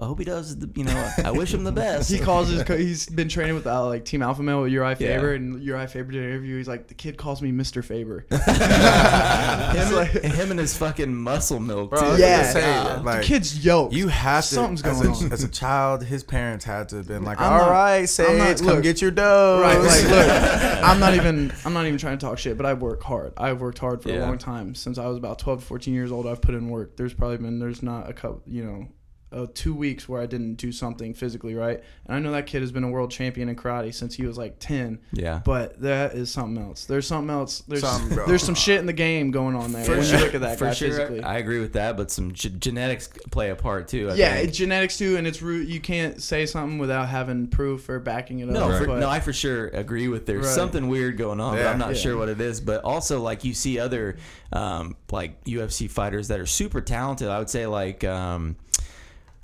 I, 0.00 0.04
I 0.04 0.06
hope 0.06 0.18
he 0.20 0.24
does." 0.24 0.56
The, 0.56 0.70
you 0.76 0.84
know, 0.84 1.10
I 1.24 1.32
wish 1.32 1.52
him 1.52 1.64
the 1.64 1.72
best. 1.84 2.10
He 2.10 2.18
calls 2.20 2.48
his. 2.48 2.62
co- 2.62 2.76
He's 2.76 3.06
been 3.08 3.28
training 3.28 3.56
with 3.56 3.66
uh, 3.66 3.84
like 3.86 4.04
Team 4.04 4.22
Alpha 4.22 4.42
Male 4.42 4.62
with 4.62 4.72
Urijah 4.72 5.00
Yeah. 5.00 5.16
Faber, 5.16 5.34
and 5.34 5.60
Urijah 5.60 5.90
Faber 5.90 6.12
did 6.12 6.22
an 6.22 6.28
interview. 6.30 6.56
He's 6.56 6.68
like, 6.68 6.86
the 6.86 6.94
kid 6.94 7.16
calls 7.16 7.42
me 7.42 7.50
Mr. 7.50 7.84
Faber. 7.84 8.26
him, 8.30 9.94
like- 9.94 10.10
him 10.12 10.50
and 10.50 10.60
his 10.60 10.76
fucking 10.76 11.14
muscle 11.14 11.60
milk 11.60 11.90
Bro, 11.90 12.16
too. 12.16 12.20
Yeah. 12.22 12.40
gonna 12.42 12.52
say, 12.52 12.74
Uh, 12.74 13.02
like, 13.02 13.20
the 13.22 13.26
kid's 13.26 13.64
yoked. 13.64 13.92
You 13.92 14.08
have 14.08 14.44
to. 14.44 14.54
Something's 14.54 14.82
as 14.84 15.00
going 15.00 15.14
a, 15.14 15.18
on. 15.26 15.32
As 15.32 15.42
a 15.42 15.48
child, 15.48 16.04
his 16.04 16.22
parents 16.22 16.64
had 16.64 16.88
to 16.90 16.96
have 16.98 17.08
been 17.08 17.24
like, 17.24 17.40
I'm 17.40 17.52
"All 17.52 17.58
not- 17.58 17.70
right, 17.70 17.98
I'm 18.00 18.06
Sage, 18.06 18.38
not- 18.38 18.56
come 18.58 18.66
look, 18.66 18.82
get 18.82 19.02
your 19.02 19.10
dough." 19.10 19.60
Right, 19.62 19.78
like, 19.78 20.04
look, 20.04 20.82
I'm 20.84 21.00
not 21.00 21.14
even, 21.14 21.52
I'm 21.64 21.72
not 21.72 21.86
even 21.86 21.98
trying 21.98 22.18
to 22.18 22.24
talk 22.24 22.38
shit, 22.38 22.56
but 22.56 22.66
I 22.66 22.74
work 22.74 23.02
hard. 23.02 23.32
I've 23.36 23.60
worked 23.60 23.78
hard 23.78 24.02
for 24.02 24.10
Yeah. 24.10 24.26
a 24.26 24.27
long 24.28 24.38
time 24.38 24.74
since 24.74 24.98
I 24.98 25.06
was 25.06 25.16
about 25.16 25.38
12 25.38 25.60
to 25.60 25.66
14 25.66 25.94
years 25.94 26.12
old. 26.12 26.26
I've 26.26 26.40
put 26.40 26.54
in 26.54 26.68
work. 26.68 26.96
There's 26.96 27.14
probably 27.14 27.38
been, 27.38 27.58
there's 27.58 27.82
not 27.82 28.08
a 28.08 28.12
couple, 28.12 28.42
you 28.46 28.64
know, 28.64 28.88
uh, 29.30 29.46
two 29.52 29.74
weeks 29.74 30.08
where 30.08 30.22
I 30.22 30.26
didn't 30.26 30.54
do 30.54 30.72
something 30.72 31.12
physically 31.12 31.54
right. 31.54 31.82
And 32.06 32.16
I 32.16 32.18
know 32.18 32.32
that 32.32 32.46
kid 32.46 32.62
has 32.62 32.72
been 32.72 32.84
a 32.84 32.88
world 32.88 33.10
champion 33.10 33.48
in 33.48 33.56
karate 33.56 33.92
since 33.92 34.14
he 34.14 34.24
was 34.26 34.38
like 34.38 34.56
ten. 34.58 34.98
Yeah. 35.12 35.40
But 35.44 35.80
that 35.82 36.14
is 36.14 36.30
something 36.30 36.62
else. 36.62 36.86
There's 36.86 37.06
something 37.06 37.30
else. 37.30 37.60
There's 37.68 37.82
Something, 37.82 38.18
there's 38.26 38.42
some 38.42 38.54
shit 38.54 38.80
in 38.80 38.86
the 38.86 38.92
game 38.94 39.30
going 39.30 39.54
on 39.54 39.72
there 39.72 39.84
For 39.84 39.96
when 39.96 40.04
sure. 40.04 40.18
you 40.18 40.24
look 40.24 40.34
at 40.34 40.40
that 40.40 40.58
For 40.58 40.64
guy 40.66 40.72
sure, 40.72 40.88
physically. 40.88 41.22
I 41.22 41.38
agree 41.38 41.60
with 41.60 41.74
that, 41.74 41.96
but 41.96 42.10
some 42.10 42.32
g- 42.32 42.48
genetics 42.58 43.08
play 43.30 43.50
a 43.50 43.56
part 43.56 43.88
too. 43.88 44.10
I 44.10 44.14
yeah, 44.14 44.34
think. 44.36 44.52
genetics 44.54 44.96
too, 44.98 45.16
and 45.16 45.26
it's 45.26 45.42
root. 45.42 45.68
You 45.68 45.80
can't 45.80 46.22
say 46.22 46.46
something 46.46 46.78
without 46.78 47.08
having 47.08 47.48
proof 47.48 47.88
or 47.88 47.98
backing 48.00 48.38
it 48.40 48.48
up. 48.48 48.54
No, 48.54 48.78
for, 48.78 48.86
but- 48.86 48.98
no, 49.00 49.08
I 49.10 49.20
for 49.20 49.32
sure 49.32 49.68
agree 49.68 50.08
with 50.08 50.24
there's 50.26 50.46
Right. 50.46 50.54
something 50.54 50.88
weird 50.88 51.18
going 51.18 51.40
on, 51.40 51.56
but 51.56 51.66
I'm 51.66 51.78
not 51.78 51.90
Yeah. 51.90 52.00
sure 52.00 52.16
what 52.16 52.28
it 52.30 52.40
is. 52.40 52.60
But 52.60 52.82
also, 52.84 53.20
like 53.20 53.44
you 53.44 53.52
see 53.54 53.78
other 53.78 54.16
um, 54.52 54.96
like 55.12 55.44
UFC 55.44 55.90
fighters 55.90 56.28
that 56.28 56.40
are 56.40 56.46
super 56.46 56.80
talented. 56.80 57.28
I 57.28 57.38
would 57.38 57.50
say 57.50 57.66
like 57.66 58.02
um, 58.04 58.56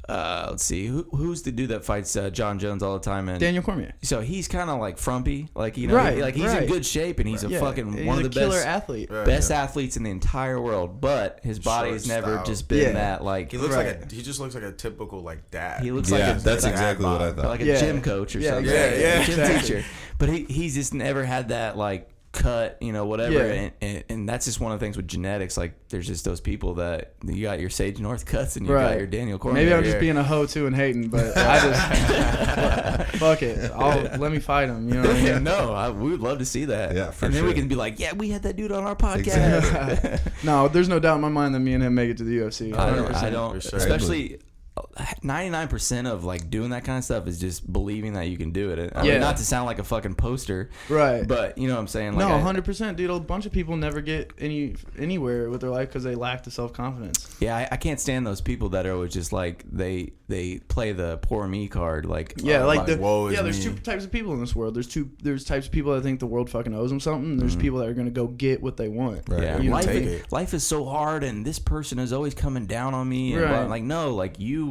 uh, 0.09 0.49
let's 0.51 0.63
see, 0.65 0.87
Who, 0.87 1.05
who's 1.13 1.43
the 1.43 1.51
dude 1.53 1.71
that 1.71 1.85
fights 1.85 2.15
uh, 2.17 2.29
John 2.31 2.59
Jones 2.59 2.83
all 2.83 2.95
the 2.95 3.05
time? 3.05 3.29
And 3.29 3.41
Daniel 3.41 3.63
Cormier. 3.63 3.95
so 4.03 4.21
he's 4.21 4.49
kind 4.49 4.69
of 4.69 4.79
like 4.79 4.99
frumpy, 4.99 5.49
like 5.55 5.77
you 5.79 5.89
know, 5.89 5.95
Right, 5.97 6.17
he- 6.17 6.23
like 6.23 6.35
he's 6.35 6.53
in 6.53 6.67
good 6.67 6.85
shape 6.85 7.19
and 7.21 7.29
he's 7.29 7.43
a 7.45 7.49
Yeah, 7.49 7.61
fucking 7.61 7.93
he's 7.97 8.07
one 8.07 8.19
a 8.19 8.27
of 8.27 8.33
the 8.33 8.39
killer 8.41 8.53
best 8.57 8.67
athlete. 8.67 9.09
Best 9.09 9.51
yeah. 9.51 9.63
athletes 9.63 9.97
in 9.97 10.03
the 10.03 10.11
entire 10.11 10.61
world. 10.61 11.01
But 11.01 11.41
his 11.43 11.59
body 11.59 11.93
has 11.93 12.07
never 12.07 12.35
style. 12.35 12.45
just 12.47 12.69
been 12.69 12.79
Yeah. 12.83 12.93
that 12.93 13.25
like 13.25 13.51
He 13.51 13.59
looks 13.59 13.75
Right. 13.75 13.99
like 14.01 14.13
a, 14.13 14.15
he 14.15 14.23
just 14.23 14.41
looks 14.41 14.55
like 14.55 14.65
a 14.65 14.73
typical 14.73 15.21
like 15.23 15.51
dad. 15.51 15.83
He 15.83 15.91
looks 15.91 16.11
Yeah, 16.11 16.29
like 16.29 16.37
a, 16.37 16.41
that's 16.41 16.65
like, 16.65 16.73
exactly 16.73 17.07
what 17.07 17.23
I 17.23 17.33
thought. 17.33 17.45
like 17.47 17.61
a 17.61 17.65
Yeah. 17.65 17.81
gym 17.81 18.03
coach 18.03 18.37
or 18.37 18.41
Yeah, 18.41 18.51
something. 18.51 18.65
exactly. 18.67 19.01
Yeah, 19.03 19.19
yeah. 19.19 19.25
gym 19.25 19.41
Exactly. 19.41 19.61
teacher. 19.77 19.85
But 20.19 20.29
he, 20.29 20.45
he's 20.45 20.75
just 20.75 20.95
never 20.95 21.25
had 21.25 21.49
that 21.49 21.77
like 21.77 22.09
cut, 22.35 22.77
you 22.81 22.93
know, 22.93 23.07
whatever. 23.07 23.33
Yeah. 23.33 23.45
And, 23.53 23.73
and, 23.81 24.05
and 24.11 24.29
that's 24.29 24.45
just 24.45 24.61
one 24.61 24.73
of 24.73 24.79
the 24.81 24.85
things 24.85 24.97
with 24.97 25.09
genetics. 25.09 25.57
Like, 25.57 25.73
there's 25.89 26.07
just 26.07 26.25
those 26.25 26.41
people 26.41 26.75
that 26.75 27.15
you 27.25 27.43
got 27.43 27.61
your 27.61 27.71
Sage 27.71 27.97
Northcutts 27.99 28.57
and 28.57 28.67
you 28.67 28.73
got 28.75 28.99
your 28.99 29.07
Daniel 29.07 29.39
Cormier. 29.39 29.63
Maybe 29.63 29.73
I'm 29.75 29.81
Yeah. 29.85 29.91
just 29.91 30.01
being 30.01 30.17
a 30.17 30.23
hoe 30.25 30.45
too 30.47 30.67
and 30.67 30.75
hating, 30.77 31.09
but 31.09 31.37
I 31.37 31.61
just 31.61 33.11
fuck 33.19 33.43
it. 33.43 33.71
I'll 33.73 34.03
let 34.19 34.33
me 34.33 34.39
fight 34.41 34.69
him. 34.69 34.89
You 34.89 34.95
know 35.01 35.09
what 35.09 35.17
I 35.17 35.23
mean? 35.23 35.45
no, 35.45 35.73
I, 35.73 35.91
we 35.91 36.11
would 36.11 36.21
love 36.21 36.39
to 36.39 36.45
see 36.45 36.67
that. 36.67 36.95
Yeah, 36.95 37.11
for 37.13 37.27
and 37.27 37.35
then 37.35 37.45
we 37.47 37.55
can 37.55 37.69
be 37.69 37.75
like, 37.75 37.99
yeah, 37.99 38.13
we 38.13 38.29
had 38.31 38.43
that 38.43 38.57
dude 38.57 38.73
on 38.73 38.85
our 38.85 38.97
podcast. 38.97 39.19
Exactly. 39.19 40.33
no, 40.45 40.69
there's 40.69 40.89
no 40.89 40.99
doubt 40.99 41.17
in 41.17 41.21
my 41.23 41.29
mind 41.29 41.55
that 41.55 41.61
me 41.61 41.75
and 41.75 41.83
him 41.83 41.95
make 41.95 42.11
it 42.11 42.17
to 42.19 42.25
the 42.25 42.39
UFC. 42.39 42.77
I 42.77 42.95
don't, 42.95 43.15
I 43.15 43.31
don't 43.31 43.55
For 43.63 43.71
sure. 43.71 43.79
especially 43.79 44.41
99% 44.77 46.11
of 46.11 46.25
like 46.25 46.51
doing 46.51 46.71
that 46.71 46.85
kind 46.85 46.99
of 46.99 47.05
stuff 47.05 47.27
is 47.27 47.39
just 47.39 47.71
believing 47.73 48.15
that 48.15 48.29
you 48.29 48.37
can 48.37 48.51
do 48.51 48.71
it. 48.71 48.93
I 48.95 49.03
mean, 49.03 49.13
Yeah. 49.13 49.19
not 49.19 49.37
to 49.39 49.45
sound 49.45 49.67
like 49.67 49.79
a 49.79 49.85
fucking 49.85 50.15
poster, 50.17 50.71
Right. 50.89 51.27
but 51.27 51.57
you 51.59 51.69
know 51.69 51.75
what 51.75 51.81
I'm 51.81 51.87
saying? 51.89 52.17
Like 52.17 52.29
no, 52.29 52.39
hundred 52.39 52.65
percent, 52.65 52.97
dude. 52.97 53.11
A 53.11 53.21
bunch 53.21 53.47
of 53.47 53.53
people 53.53 53.77
never 53.77 54.01
get 54.01 54.33
any 54.39 54.75
anywhere 54.99 55.49
with 55.51 55.61
their 55.61 55.71
life 55.71 55.89
because 55.89 56.05
they 56.05 56.15
lack 56.15 56.43
the 56.45 56.51
self 56.51 56.73
confidence. 56.73 57.37
Yeah, 57.41 57.57
I, 57.57 57.69
I 57.73 57.77
can't 57.77 58.01
stand 58.01 58.27
those 58.27 58.41
people 58.41 58.71
that 58.71 58.87
are 58.87 58.93
always 58.93 59.13
just 59.13 59.33
like 59.33 59.65
they 59.71 60.13
they 60.27 60.59
play 60.69 60.93
the 60.93 61.19
poor 61.19 61.47
me 61.47 61.69
card. 61.69 62.07
Like 62.07 62.35
Yeah, 62.39 62.63
uh, 62.63 62.67
like 62.67 62.87
the 62.87 62.97
woe 62.97 63.29
is 63.29 63.35
yeah. 63.35 63.43
There's 63.43 63.65
me. 63.65 63.73
two 63.75 63.79
types 63.81 64.05
of 64.05 64.11
people 64.13 64.33
in 64.35 64.41
this 64.41 64.55
world. 64.57 64.75
There's 64.75 64.89
two. 64.89 65.11
There's 65.23 65.45
types 65.45 65.67
of 65.67 65.73
people 65.73 65.95
that 65.95 66.03
think 66.03 66.21
the 66.21 66.27
world 66.27 66.51
fucking 66.51 66.75
owes 66.75 66.91
them 66.91 67.01
something. 67.01 67.33
and 67.33 67.41
There's 67.41 67.57
people 67.57 67.79
that 67.81 67.89
are 67.89 67.95
gonna 67.95 68.11
go 68.11 68.27
get 68.27 68.63
what 68.63 68.77
they 68.77 68.89
want. 68.89 69.29
Right. 69.29 69.43
yeah, 69.43 69.59
You 69.61 69.71
life 69.71 69.89
I 69.89 69.93
is, 69.93 70.33
life 70.33 70.55
is 70.55 70.65
so 70.65 70.85
hard, 70.85 71.25
and 71.25 71.45
this 71.45 71.59
person 71.59 71.99
is 71.99 72.13
always 72.13 72.35
coming 72.35 72.67
down 72.67 72.95
on 72.95 73.09
me. 73.09 73.35
And 73.35 73.43
Right. 73.43 73.51
blah- 73.63 73.67
like 73.67 73.83
no, 73.83 74.15
like 74.15 74.39
you 74.41 74.64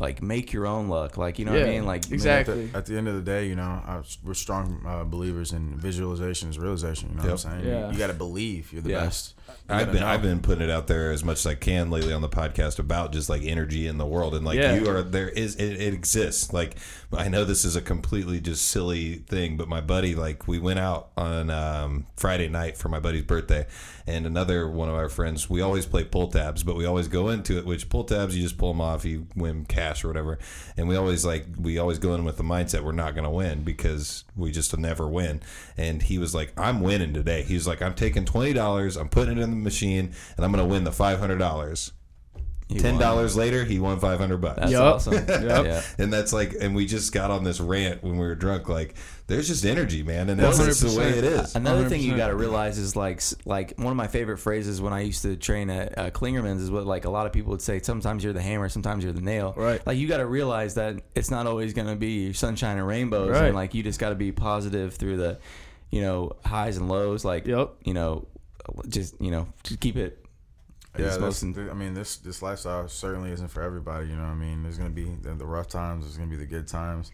like 0.00 0.22
make 0.22 0.52
your 0.52 0.66
own 0.66 0.88
luck. 0.88 1.16
Like 1.16 1.38
you 1.38 1.44
know 1.44 1.52
what 1.52 1.62
I 1.62 1.66
mean? 1.72 1.84
Like 1.86 2.10
exactly. 2.12 2.64
At 2.66 2.72
the, 2.72 2.78
at 2.78 2.86
the 2.86 2.96
end 2.96 3.08
of 3.08 3.14
the 3.16 3.22
day, 3.22 3.46
you 3.48 3.56
know, 3.56 3.62
I, 3.62 4.00
we're 4.24 4.34
strong 4.34 4.80
uh, 4.86 5.04
believers 5.04 5.52
in 5.52 5.76
visualization 5.78 6.50
is 6.50 6.58
realization. 6.58 7.10
You 7.10 7.16
know 7.16 7.22
Yep. 7.24 7.32
what 7.32 7.44
I'm 7.46 7.50
saying? 7.60 7.66
Yeah. 7.66 7.86
You, 7.86 7.92
you 7.92 7.98
got 7.98 8.06
to 8.08 8.14
believe 8.14 8.72
you're 8.72 8.82
the 8.82 8.90
Yeah. 8.90 9.04
best. 9.04 9.34
I've 9.68 9.92
been 9.92 10.00
know. 10.00 10.06
I've 10.06 10.22
been 10.22 10.40
putting 10.40 10.62
it 10.64 10.70
out 10.70 10.86
there 10.86 11.12
as 11.12 11.22
much 11.24 11.38
as 11.40 11.46
I 11.46 11.54
can 11.54 11.90
lately 11.90 12.12
on 12.12 12.22
the 12.22 12.28
podcast 12.28 12.78
about 12.78 13.12
just 13.12 13.28
like 13.28 13.42
energy 13.42 13.86
in 13.86 13.98
the 13.98 14.06
world. 14.06 14.34
And 14.34 14.44
like 14.44 14.58
Yeah. 14.58 14.74
you 14.76 14.88
are 14.88 15.02
there 15.02 15.28
is 15.28 15.56
it, 15.56 15.80
it 15.80 15.92
exists. 15.92 16.52
Like 16.52 16.76
I 17.12 17.28
know 17.28 17.44
this 17.44 17.64
is 17.64 17.76
a 17.76 17.80
completely 17.82 18.40
just 18.40 18.66
silly 18.66 19.16
thing 19.16 19.56
but 19.56 19.68
my 19.68 19.80
buddy 19.80 20.14
like 20.14 20.48
we 20.48 20.58
went 20.58 20.78
out 20.78 21.08
on 21.16 21.50
um, 21.50 22.06
Friday 22.16 22.48
night 22.48 22.76
for 22.76 22.88
my 22.88 23.00
buddy's 23.00 23.24
birthday 23.24 23.66
and 24.06 24.26
another 24.26 24.68
one 24.68 24.88
of 24.88 24.94
our 24.94 25.08
friends 25.08 25.48
we 25.50 25.60
always 25.60 25.86
play 25.86 26.04
pull 26.04 26.28
tabs 26.28 26.62
but 26.62 26.76
we 26.76 26.84
always 26.86 27.08
go 27.08 27.28
into 27.28 27.58
it 27.58 27.64
which 27.66 27.88
pull 27.88 28.04
tabs 28.04 28.36
you 28.36 28.42
just 28.42 28.58
pull 28.58 28.72
them 28.72 28.80
off 28.80 29.04
you 29.04 29.26
win 29.36 29.64
cash 29.64 30.04
or 30.04 30.08
whatever. 30.08 30.38
And 30.76 30.88
we 30.88 30.96
always 30.96 31.24
like 31.24 31.46
we 31.58 31.78
always 31.78 31.98
go 31.98 32.14
in 32.14 32.24
with 32.24 32.36
the 32.36 32.42
mindset 32.44 32.82
we're 32.82 32.92
not 32.92 33.14
going 33.14 33.24
to 33.24 33.30
win 33.30 33.64
because 33.64 34.24
we 34.36 34.50
just 34.50 34.76
never 34.78 35.06
win. 35.08 35.40
And 35.76 36.02
he 36.02 36.18
was 36.18 36.34
like 36.34 36.52
I'm 36.58 36.80
winning 36.80 37.12
today. 37.14 37.42
He 37.42 37.54
was 37.54 37.66
like 37.66 37.82
I'm 37.82 37.94
taking 37.94 38.24
twenty 38.24 38.52
dollars 38.52 38.96
I'm 38.96 39.08
putting 39.08 39.37
it 39.38 39.42
in 39.42 39.50
the 39.50 39.56
machine 39.56 40.12
and 40.36 40.44
I'm 40.44 40.52
going 40.52 40.64
to 40.64 40.70
win 40.70 40.84
the 40.84 40.92
five 40.92 41.18
hundred 41.18 41.38
dollars 41.38 41.92
He 42.68 42.78
Ten 42.78 42.98
dollars 42.98 43.34
later, 43.34 43.64
he 43.64 43.78
won 43.78 43.98
five 43.98 44.18
hundred 44.18 44.42
bucks. 44.42 44.58
That's 44.60 44.72
Yup. 44.72 44.94
awesome. 44.96 45.14
Yeah. 45.28 45.82
And 45.98 46.12
that's 46.12 46.32
like, 46.34 46.54
and 46.60 46.74
we 46.76 46.84
just 46.86 47.12
got 47.14 47.30
on 47.30 47.42
this 47.42 47.60
rant 47.60 48.02
when 48.02 48.12
we 48.18 48.26
were 48.26 48.34
drunk. 48.34 48.68
Like, 48.68 48.94
there's 49.26 49.48
just 49.48 49.64
energy, 49.64 50.02
man, 50.02 50.28
and 50.28 50.38
that's 50.38 50.58
just 50.58 50.82
the 50.82 50.98
way 50.98 51.08
it 51.16 51.24
is. 51.24 51.54
Another 51.56 51.88
thing 51.88 52.02
you 52.02 52.14
got 52.16 52.28
to 52.28 52.34
realize 52.34 52.76
is 52.76 52.94
like 52.94 53.22
like 53.46 53.72
one 53.78 53.86
of 53.90 53.96
my 53.96 54.06
favorite 54.06 54.36
phrases 54.36 54.82
when 54.82 54.92
I 54.92 55.00
used 55.00 55.22
to 55.22 55.34
train 55.36 55.70
at 55.70 55.96
uh, 55.98 56.10
Klingerman's 56.10 56.60
is 56.62 56.70
what 56.70 56.84
like 56.86 57.06
a 57.06 57.10
lot 57.10 57.24
of 57.26 57.32
people 57.32 57.52
would 57.52 57.62
say. 57.62 57.80
Sometimes 57.80 58.22
you're 58.22 58.34
the 58.34 58.42
hammer, 58.42 58.68
sometimes 58.68 59.02
you're 59.02 59.14
the 59.14 59.22
nail. 59.22 59.54
Right. 59.56 59.86
Like 59.86 59.96
you 59.96 60.06
got 60.06 60.18
to 60.18 60.26
realize 60.26 60.74
that 60.74 61.00
it's 61.14 61.30
not 61.30 61.46
always 61.46 61.72
going 61.72 61.88
to 61.88 61.96
be 61.96 62.34
sunshine 62.34 62.76
and 62.76 62.86
rainbows, 62.86 63.30
Right. 63.30 63.46
and 63.46 63.54
like 63.54 63.72
you 63.74 63.82
just 63.82 63.98
got 63.98 64.10
to 64.10 64.14
be 64.14 64.30
positive 64.30 64.92
through 64.94 65.16
the, 65.16 65.38
you 65.90 66.02
know, 66.02 66.32
highs 66.44 66.76
and 66.76 66.88
lows. 66.88 67.24
Like 67.24 67.46
Yep. 67.46 67.76
you 67.84 67.94
know, 67.94 68.26
just 68.88 69.20
you 69.20 69.30
know, 69.30 69.48
just 69.64 69.80
keep 69.80 69.96
it. 69.96 70.24
Yeah, 70.98 71.06
it's 71.06 71.16
this, 71.18 71.42
most- 71.42 71.58
I 71.70 71.74
mean, 71.74 71.94
this 71.94 72.16
this 72.16 72.42
lifestyle 72.42 72.88
certainly 72.88 73.30
isn't 73.30 73.48
for 73.48 73.62
everybody. 73.62 74.08
You 74.08 74.16
know, 74.16 74.22
what 74.22 74.30
I 74.30 74.34
mean, 74.34 74.62
there's 74.62 74.78
gonna 74.78 74.90
be 74.90 75.04
the, 75.22 75.34
the 75.34 75.46
rough 75.46 75.68
times. 75.68 76.04
There's 76.04 76.16
gonna 76.16 76.30
be 76.30 76.36
the 76.36 76.46
good 76.46 76.66
times, 76.66 77.12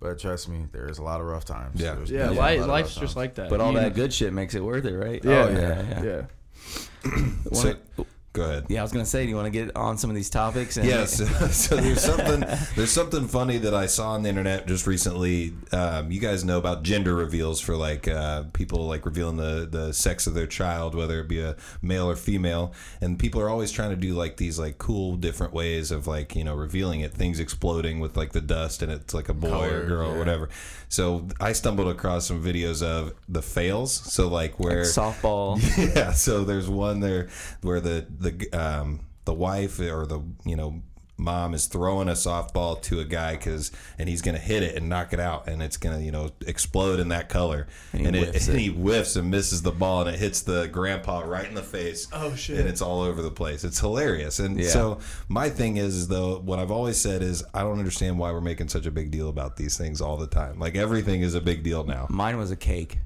but 0.00 0.18
trust 0.18 0.48
me, 0.48 0.66
there 0.72 0.88
is 0.88 0.98
a 0.98 1.02
lot 1.02 1.20
of 1.20 1.26
rough 1.26 1.44
times. 1.44 1.80
Yeah. 1.80 1.94
There's 1.94 2.10
Yeah, 2.10 2.20
gonna 2.20 2.30
be 2.32 2.36
a 2.36 2.40
life, 2.40 2.66
life's 2.66 2.88
just 2.94 3.00
times. 3.00 3.16
like 3.16 3.34
that. 3.36 3.50
But 3.50 3.60
all 3.60 3.72
You 3.72 3.78
that 3.80 3.88
know? 3.90 3.94
good 3.94 4.12
shit 4.12 4.32
makes 4.32 4.54
it 4.54 4.64
worth 4.64 4.84
it, 4.84 4.96
right? 4.96 5.22
Yeah, 5.24 5.30
Oh, 5.44 5.50
yeah, 5.50 6.02
yeah. 6.02 7.10
One 7.44 7.44
So- 7.54 7.74
of- 7.98 8.06
Go 8.32 8.44
ahead. 8.44 8.66
yeah, 8.68 8.78
I 8.78 8.82
was 8.82 8.92
gonna 8.92 9.04
say, 9.04 9.24
do 9.24 9.28
you 9.30 9.34
want 9.34 9.46
to 9.46 9.50
get 9.50 9.74
on 9.76 9.98
some 9.98 10.08
of 10.08 10.14
these 10.14 10.30
topics? 10.30 10.76
And 10.76 10.86
Yes. 10.86 11.16
so 11.56 11.74
there's 11.76 12.00
something 12.00 12.44
there's 12.76 12.92
something 12.92 13.26
funny 13.26 13.58
that 13.58 13.74
I 13.74 13.86
saw 13.86 14.10
on 14.12 14.22
the 14.22 14.28
internet 14.28 14.68
just 14.68 14.86
recently. 14.86 15.52
Um, 15.72 16.12
you 16.12 16.20
guys 16.20 16.44
know 16.44 16.58
about 16.58 16.84
gender 16.84 17.16
reveals 17.16 17.60
for 17.60 17.76
like 17.76 18.06
uh, 18.06 18.44
people 18.52 18.86
like 18.86 19.04
revealing 19.04 19.36
the 19.36 19.66
the 19.68 19.92
sex 19.92 20.28
of 20.28 20.34
their 20.34 20.46
child, 20.46 20.94
whether 20.94 21.18
it 21.18 21.28
be 21.28 21.40
a 21.40 21.56
male 21.82 22.08
or 22.08 22.14
female, 22.14 22.72
and 23.00 23.18
people 23.18 23.40
are 23.40 23.48
always 23.48 23.72
trying 23.72 23.90
to 23.90 23.96
do 23.96 24.14
like 24.14 24.36
these 24.36 24.60
like 24.60 24.78
cool 24.78 25.16
different 25.16 25.52
ways 25.52 25.90
of 25.90 26.06
like 26.06 26.36
you 26.36 26.44
know 26.44 26.54
revealing 26.54 27.00
it, 27.00 27.12
things 27.12 27.40
exploding 27.40 27.98
with 27.98 28.16
like 28.16 28.30
the 28.30 28.40
dust, 28.40 28.80
and 28.80 28.92
it's 28.92 29.12
like 29.12 29.28
a 29.28 29.34
boy 29.34 29.48
or 29.48 29.50
Color, 29.50 29.86
girl 29.86 30.10
or 30.12 30.18
whatever. 30.18 30.48
So 30.90 31.28
I 31.40 31.52
stumbled 31.52 31.88
across 31.88 32.26
some 32.26 32.42
videos 32.42 32.82
of 32.82 33.14
the 33.28 33.42
fails. 33.42 33.92
So 33.92 34.28
like 34.28 34.58
where 34.58 34.82
softball. 34.82 35.58
yeah, 35.96 36.12
so 36.12 36.44
there's 36.44 36.68
one 36.68 37.00
there 37.00 37.28
where 37.62 37.80
the 37.80 38.06
the 38.10 38.52
um 38.52 39.00
the 39.24 39.32
wife 39.32 39.78
or 39.78 40.04
the 40.04 40.20
you 40.44 40.56
know 40.56 40.82
mom 41.20 41.52
is 41.54 41.66
throwing 41.66 42.08
a 42.08 42.12
softball 42.12 42.80
to 42.82 42.98
a 43.00 43.04
guy 43.04 43.32
because 43.36 43.70
and 43.98 44.08
he's 44.08 44.22
gonna 44.22 44.38
hit 44.38 44.62
it 44.62 44.74
and 44.74 44.88
knock 44.88 45.12
it 45.12 45.20
out 45.20 45.46
and 45.48 45.62
it's 45.62 45.76
gonna 45.76 46.00
you 46.00 46.10
know 46.10 46.30
explode 46.46 46.98
in 46.98 47.08
that 47.08 47.28
color 47.28 47.66
And 47.92 48.00
he 48.00 48.06
and, 48.06 48.16
it, 48.16 48.28
whiffs 48.30 48.48
and 48.48 48.58
he 48.58 48.68
whiffs 48.68 49.16
and 49.16 49.30
misses 49.30 49.62
the 49.62 49.70
ball 49.70 50.00
and 50.02 50.10
it 50.14 50.18
hits 50.18 50.40
the 50.40 50.66
grandpa 50.68 51.20
right 51.20 51.46
in 51.46 51.54
the 51.54 51.62
face 51.62 52.08
Oh, 52.12 52.34
shit. 52.34 52.58
and 52.58 52.68
it's 52.68 52.80
all 52.82 53.00
over 53.02 53.20
the 53.22 53.30
place 53.30 53.62
it's 53.64 53.78
hilarious 53.78 54.38
and 54.38 54.58
Yeah. 54.58 54.68
so 54.70 54.98
my 55.28 55.50
thing 55.50 55.76
is, 55.76 55.94
is 55.94 56.08
though 56.08 56.38
what 56.38 56.58
I've 56.58 56.70
always 56.70 56.96
said 56.96 57.22
is 57.22 57.44
I 57.52 57.60
don't 57.62 57.78
understand 57.78 58.18
why 58.18 58.32
we're 58.32 58.40
making 58.40 58.68
such 58.68 58.86
a 58.86 58.90
big 58.90 59.10
deal 59.10 59.28
about 59.28 59.56
these 59.56 59.76
things 59.76 60.00
all 60.00 60.16
the 60.16 60.26
time 60.26 60.58
like 60.58 60.74
everything 60.74 61.20
is 61.22 61.34
a 61.34 61.40
big 61.40 61.62
deal 61.62 61.84
now 61.84 62.06
Mine 62.08 62.38
was 62.38 62.50
a 62.50 62.56
cake. 62.56 62.98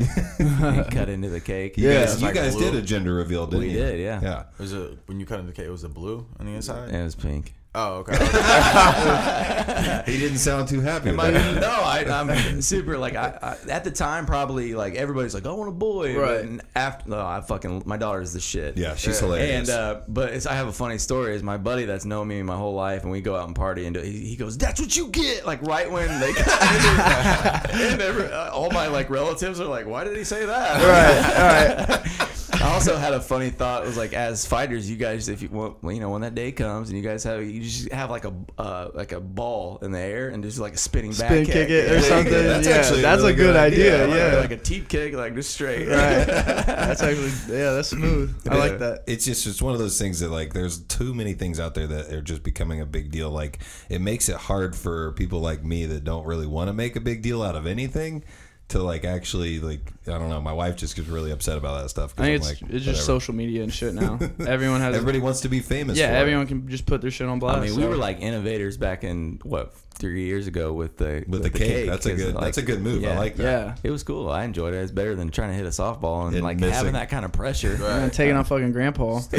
Cut 0.00 1.08
into 1.10 1.28
the 1.28 1.40
cake. 1.44 1.76
you 1.76 1.88
Yeah. 1.90 2.06
guys, 2.06 2.20
you 2.20 2.26
like 2.26 2.34
guys 2.34 2.54
blue. 2.54 2.70
did 2.70 2.74
a 2.74 2.82
gender 2.82 3.14
reveal 3.14 3.46
didn't 3.46 3.60
We 3.66 3.70
you 3.72 3.78
did, 3.78 4.00
yeah. 4.00 4.20
yeah 4.22 4.42
Was 4.58 4.72
it 4.72 4.98
when 5.06 5.20
you 5.20 5.26
cut 5.26 5.40
into 5.40 5.52
the 5.52 5.56
cake? 5.56 5.70
Was 5.70 5.84
it 5.84 5.92
blue 5.92 6.26
on 6.38 6.46
the 6.46 6.52
inside? 6.52 6.88
It 6.94 7.02
was 7.04 7.14
pink. 7.14 7.54
Oh, 7.72 7.98
okay. 8.08 8.16
He 10.06 10.18
didn't 10.18 10.38
sound 10.38 10.66
too 10.68 10.80
happy. 10.80 11.10
I 11.10 11.14
no, 11.60 11.68
I, 11.68 12.04
I'm 12.08 12.60
super 12.62 12.98
like 12.98 13.14
I, 13.14 13.56
I 13.66 13.70
at 13.70 13.84
the 13.84 13.90
time 13.90 14.26
probably 14.26 14.74
like 14.74 14.94
everybody's 14.96 15.34
like 15.34 15.46
I 15.46 15.52
want 15.52 15.68
a 15.68 15.72
boy, 15.72 16.18
Right. 16.18 16.56
But 16.56 16.64
after 16.74 17.10
no, 17.10 17.20
I 17.20 17.40
fucking 17.40 17.82
my 17.86 17.96
daughter's 17.96 18.32
the 18.32 18.40
shit. 18.40 18.76
Yeah, 18.76 18.94
she's 18.96 19.14
Yeah. 19.20 19.26
hilarious. 19.26 19.68
And 19.68 19.78
uh, 19.78 20.00
but 20.08 20.32
it's, 20.32 20.46
I 20.46 20.54
have 20.54 20.66
a 20.68 20.72
funny 20.72 20.98
story. 20.98 21.34
Is 21.34 21.42
my 21.42 21.58
buddy 21.58 21.84
that's 21.84 22.04
known 22.04 22.28
me 22.28 22.42
my 22.42 22.56
whole 22.56 22.74
life, 22.74 23.02
and 23.02 23.12
we 23.12 23.20
go 23.20 23.36
out 23.36 23.46
and 23.46 23.54
party, 23.54 23.86
and 23.86 23.94
he, 23.96 24.18
he 24.30 24.36
goes, 24.36 24.58
"That's 24.58 24.80
what 24.80 24.96
you 24.96 25.08
get!" 25.08 25.46
Like 25.46 25.62
right 25.62 25.90
when 25.90 26.08
they 26.20 26.32
got 26.32 27.70
and 27.72 28.00
every, 28.02 28.24
uh, 28.32 28.50
all 28.50 28.70
my 28.72 28.88
like 28.88 29.10
relatives 29.10 29.60
are 29.60 29.66
like, 29.68 29.86
"Why 29.86 30.02
did 30.04 30.16
he 30.16 30.24
say 30.24 30.44
that?" 30.46 30.82
Right, 30.82 31.88
all 31.88 31.96
right. 31.98 32.29
I 32.64 32.74
also 32.74 32.96
had 32.96 33.12
a 33.14 33.20
funny 33.20 33.50
thought. 33.50 33.84
It 33.84 33.86
was 33.86 33.96
like, 33.96 34.12
as 34.12 34.44
fighters, 34.46 34.90
you 34.90 34.96
guys, 34.96 35.28
if 35.28 35.40
you 35.42 35.48
want, 35.48 35.76
you 35.82 36.00
know, 36.00 36.10
when 36.10 36.20
that 36.22 36.34
day 36.34 36.52
comes 36.52 36.88
and 36.90 36.96
you 36.98 37.02
guys 37.02 37.24
have, 37.24 37.42
you 37.42 37.62
just 37.62 37.90
have 37.92 38.10
like 38.10 38.24
a 38.24 38.34
uh, 38.58 38.90
like 38.94 39.12
a 39.12 39.20
ball 39.20 39.78
in 39.82 39.92
the 39.92 39.98
air 39.98 40.28
and 40.28 40.42
just 40.42 40.58
like 40.58 40.74
a 40.74 40.76
spinning 40.76 41.10
back 41.12 41.30
Spin 41.30 41.46
kick 41.46 41.70
it 41.70 41.90
or 41.90 41.94
Yeah. 41.94 42.00
something. 42.00 42.32
That's 42.32 42.66
yeah, 42.68 42.74
actually 42.76 42.98
a 43.00 43.02
that's 43.02 43.20
really 43.22 43.32
a 43.32 43.36
good 43.36 43.42
good 43.52 43.56
idea. 43.56 44.06
like, 44.06 44.16
Yeah, 44.16 44.38
like 44.40 44.50
a 44.50 44.56
teep 44.56 44.88
kick, 44.88 45.14
like 45.14 45.34
just 45.34 45.50
straight. 45.52 45.88
right. 45.88 46.26
That's 46.26 47.02
actually 47.02 47.30
yeah, 47.56 47.72
that's 47.74 47.88
smooth. 47.88 48.34
I 48.50 48.56
like 48.56 48.78
that. 48.80 49.04
It's 49.06 49.24
just 49.24 49.46
it's 49.46 49.62
one 49.62 49.72
of 49.74 49.78
those 49.78 49.98
things 49.98 50.20
that 50.20 50.30
like 50.30 50.52
there's 50.52 50.80
too 50.80 51.14
many 51.14 51.34
things 51.34 51.60
out 51.60 51.74
there 51.74 51.86
that 51.86 52.12
are 52.12 52.22
just 52.22 52.42
becoming 52.42 52.80
a 52.80 52.86
big 52.86 53.10
deal. 53.10 53.30
Like 53.30 53.60
it 53.88 54.00
makes 54.00 54.28
it 54.28 54.36
hard 54.36 54.74
for 54.74 55.12
people 55.12 55.40
like 55.40 55.62
me 55.64 55.86
that 55.86 56.04
don't 56.04 56.26
really 56.26 56.46
want 56.46 56.68
to 56.68 56.72
make 56.72 56.96
a 56.96 57.00
big 57.00 57.22
deal 57.22 57.42
out 57.42 57.54
of 57.54 57.66
anything 57.66 58.24
to 58.70 58.82
like 58.82 59.04
actually 59.04 59.60
like 59.60 59.80
I 60.06 60.12
don't 60.18 60.28
know. 60.28 60.40
My 60.40 60.52
wife 60.52 60.76
just 60.76 60.96
gets 60.96 61.08
really 61.08 61.30
upset 61.30 61.56
about 61.58 61.82
that 61.82 61.88
stuff. 61.90 62.16
'cause 62.16 62.24
I 62.24 62.38
think 62.38 62.42
I'm 62.44 62.50
it's 62.52 62.62
like, 62.62 62.70
it's 62.72 62.84
just 62.84 63.04
social 63.06 63.34
media 63.34 63.62
and 63.62 63.72
shit 63.72 63.94
now. 63.94 64.18
Everyone 64.46 64.80
has 64.80 64.94
Everybody 64.96 65.18
wants 65.20 65.40
to 65.42 65.48
be 65.48 65.60
famous. 65.60 65.98
yeah, 65.98 66.08
for 66.08 66.14
it. 66.14 66.18
everyone 66.18 66.46
can 66.46 66.68
just 66.68 66.86
put 66.86 67.00
their 67.02 67.10
shit 67.10 67.28
on 67.28 67.38
blast. 67.38 67.58
I 67.58 67.66
mean, 67.66 67.76
we 67.76 67.82
so- 67.82 67.88
were 67.88 67.96
like 67.96 68.20
innovators 68.20 68.76
back 68.76 69.04
in 69.04 69.38
what 69.42 69.74
three 69.94 70.24
years 70.24 70.46
ago 70.46 70.72
with 70.72 70.96
the 70.96 71.24
with 71.28 71.42
the, 71.42 71.50
cake. 71.50 71.86
That's 71.86 72.06
a 72.06 72.14
good. 72.14 72.34
like, 72.34 72.44
that's 72.44 72.56
a 72.58 72.62
good 72.62 72.80
move. 72.80 73.04
I 73.04 73.16
like 73.18 73.36
that. 73.36 73.42
yeah. 73.44 73.74
It 73.82 73.90
was 73.90 74.02
cool. 74.02 74.30
I 74.30 74.44
enjoyed 74.44 74.72
it. 74.72 74.78
It's 74.78 74.90
better 74.92 75.14
than 75.14 75.30
trying 75.30 75.50
to 75.50 75.54
hit 75.56 75.66
a 75.66 75.70
softball 75.70 76.26
and, 76.26 76.34
And 76.36 76.42
like 76.44 76.58
missing. 76.58 76.72
having 76.74 76.92
that 76.94 77.10
kind 77.10 77.24
of 77.24 77.32
pressure. 77.32 77.76
Man, 77.80 78.10
taking 78.10 78.34
off 78.36 78.48
fucking 78.48 78.72
grandpa. 78.72 79.20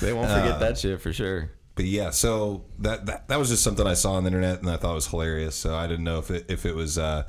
They 0.00 0.12
won't 0.12 0.28
Uh, 0.30 0.40
forget 0.42 0.60
that 0.60 0.78
shit 0.78 1.00
for 1.00 1.12
sure. 1.12 1.50
But 1.76 1.86
yeah, 1.86 2.10
so 2.10 2.64
that, 2.78 3.06
that 3.06 3.28
that 3.28 3.38
was 3.38 3.48
just 3.48 3.64
something 3.64 3.86
I 3.86 3.94
saw 3.94 4.12
on 4.12 4.24
the 4.24 4.28
internet 4.28 4.60
and 4.60 4.70
I 4.70 4.76
thought 4.76 4.94
was 4.94 5.08
hilarious. 5.08 5.56
So 5.56 5.74
I 5.74 5.86
didn't 5.86 6.04
know 6.04 6.18
if 6.18 6.30
it 6.30 6.46
if 6.48 6.64
it 6.66 6.74
was 6.74 6.98
uh 6.98 7.24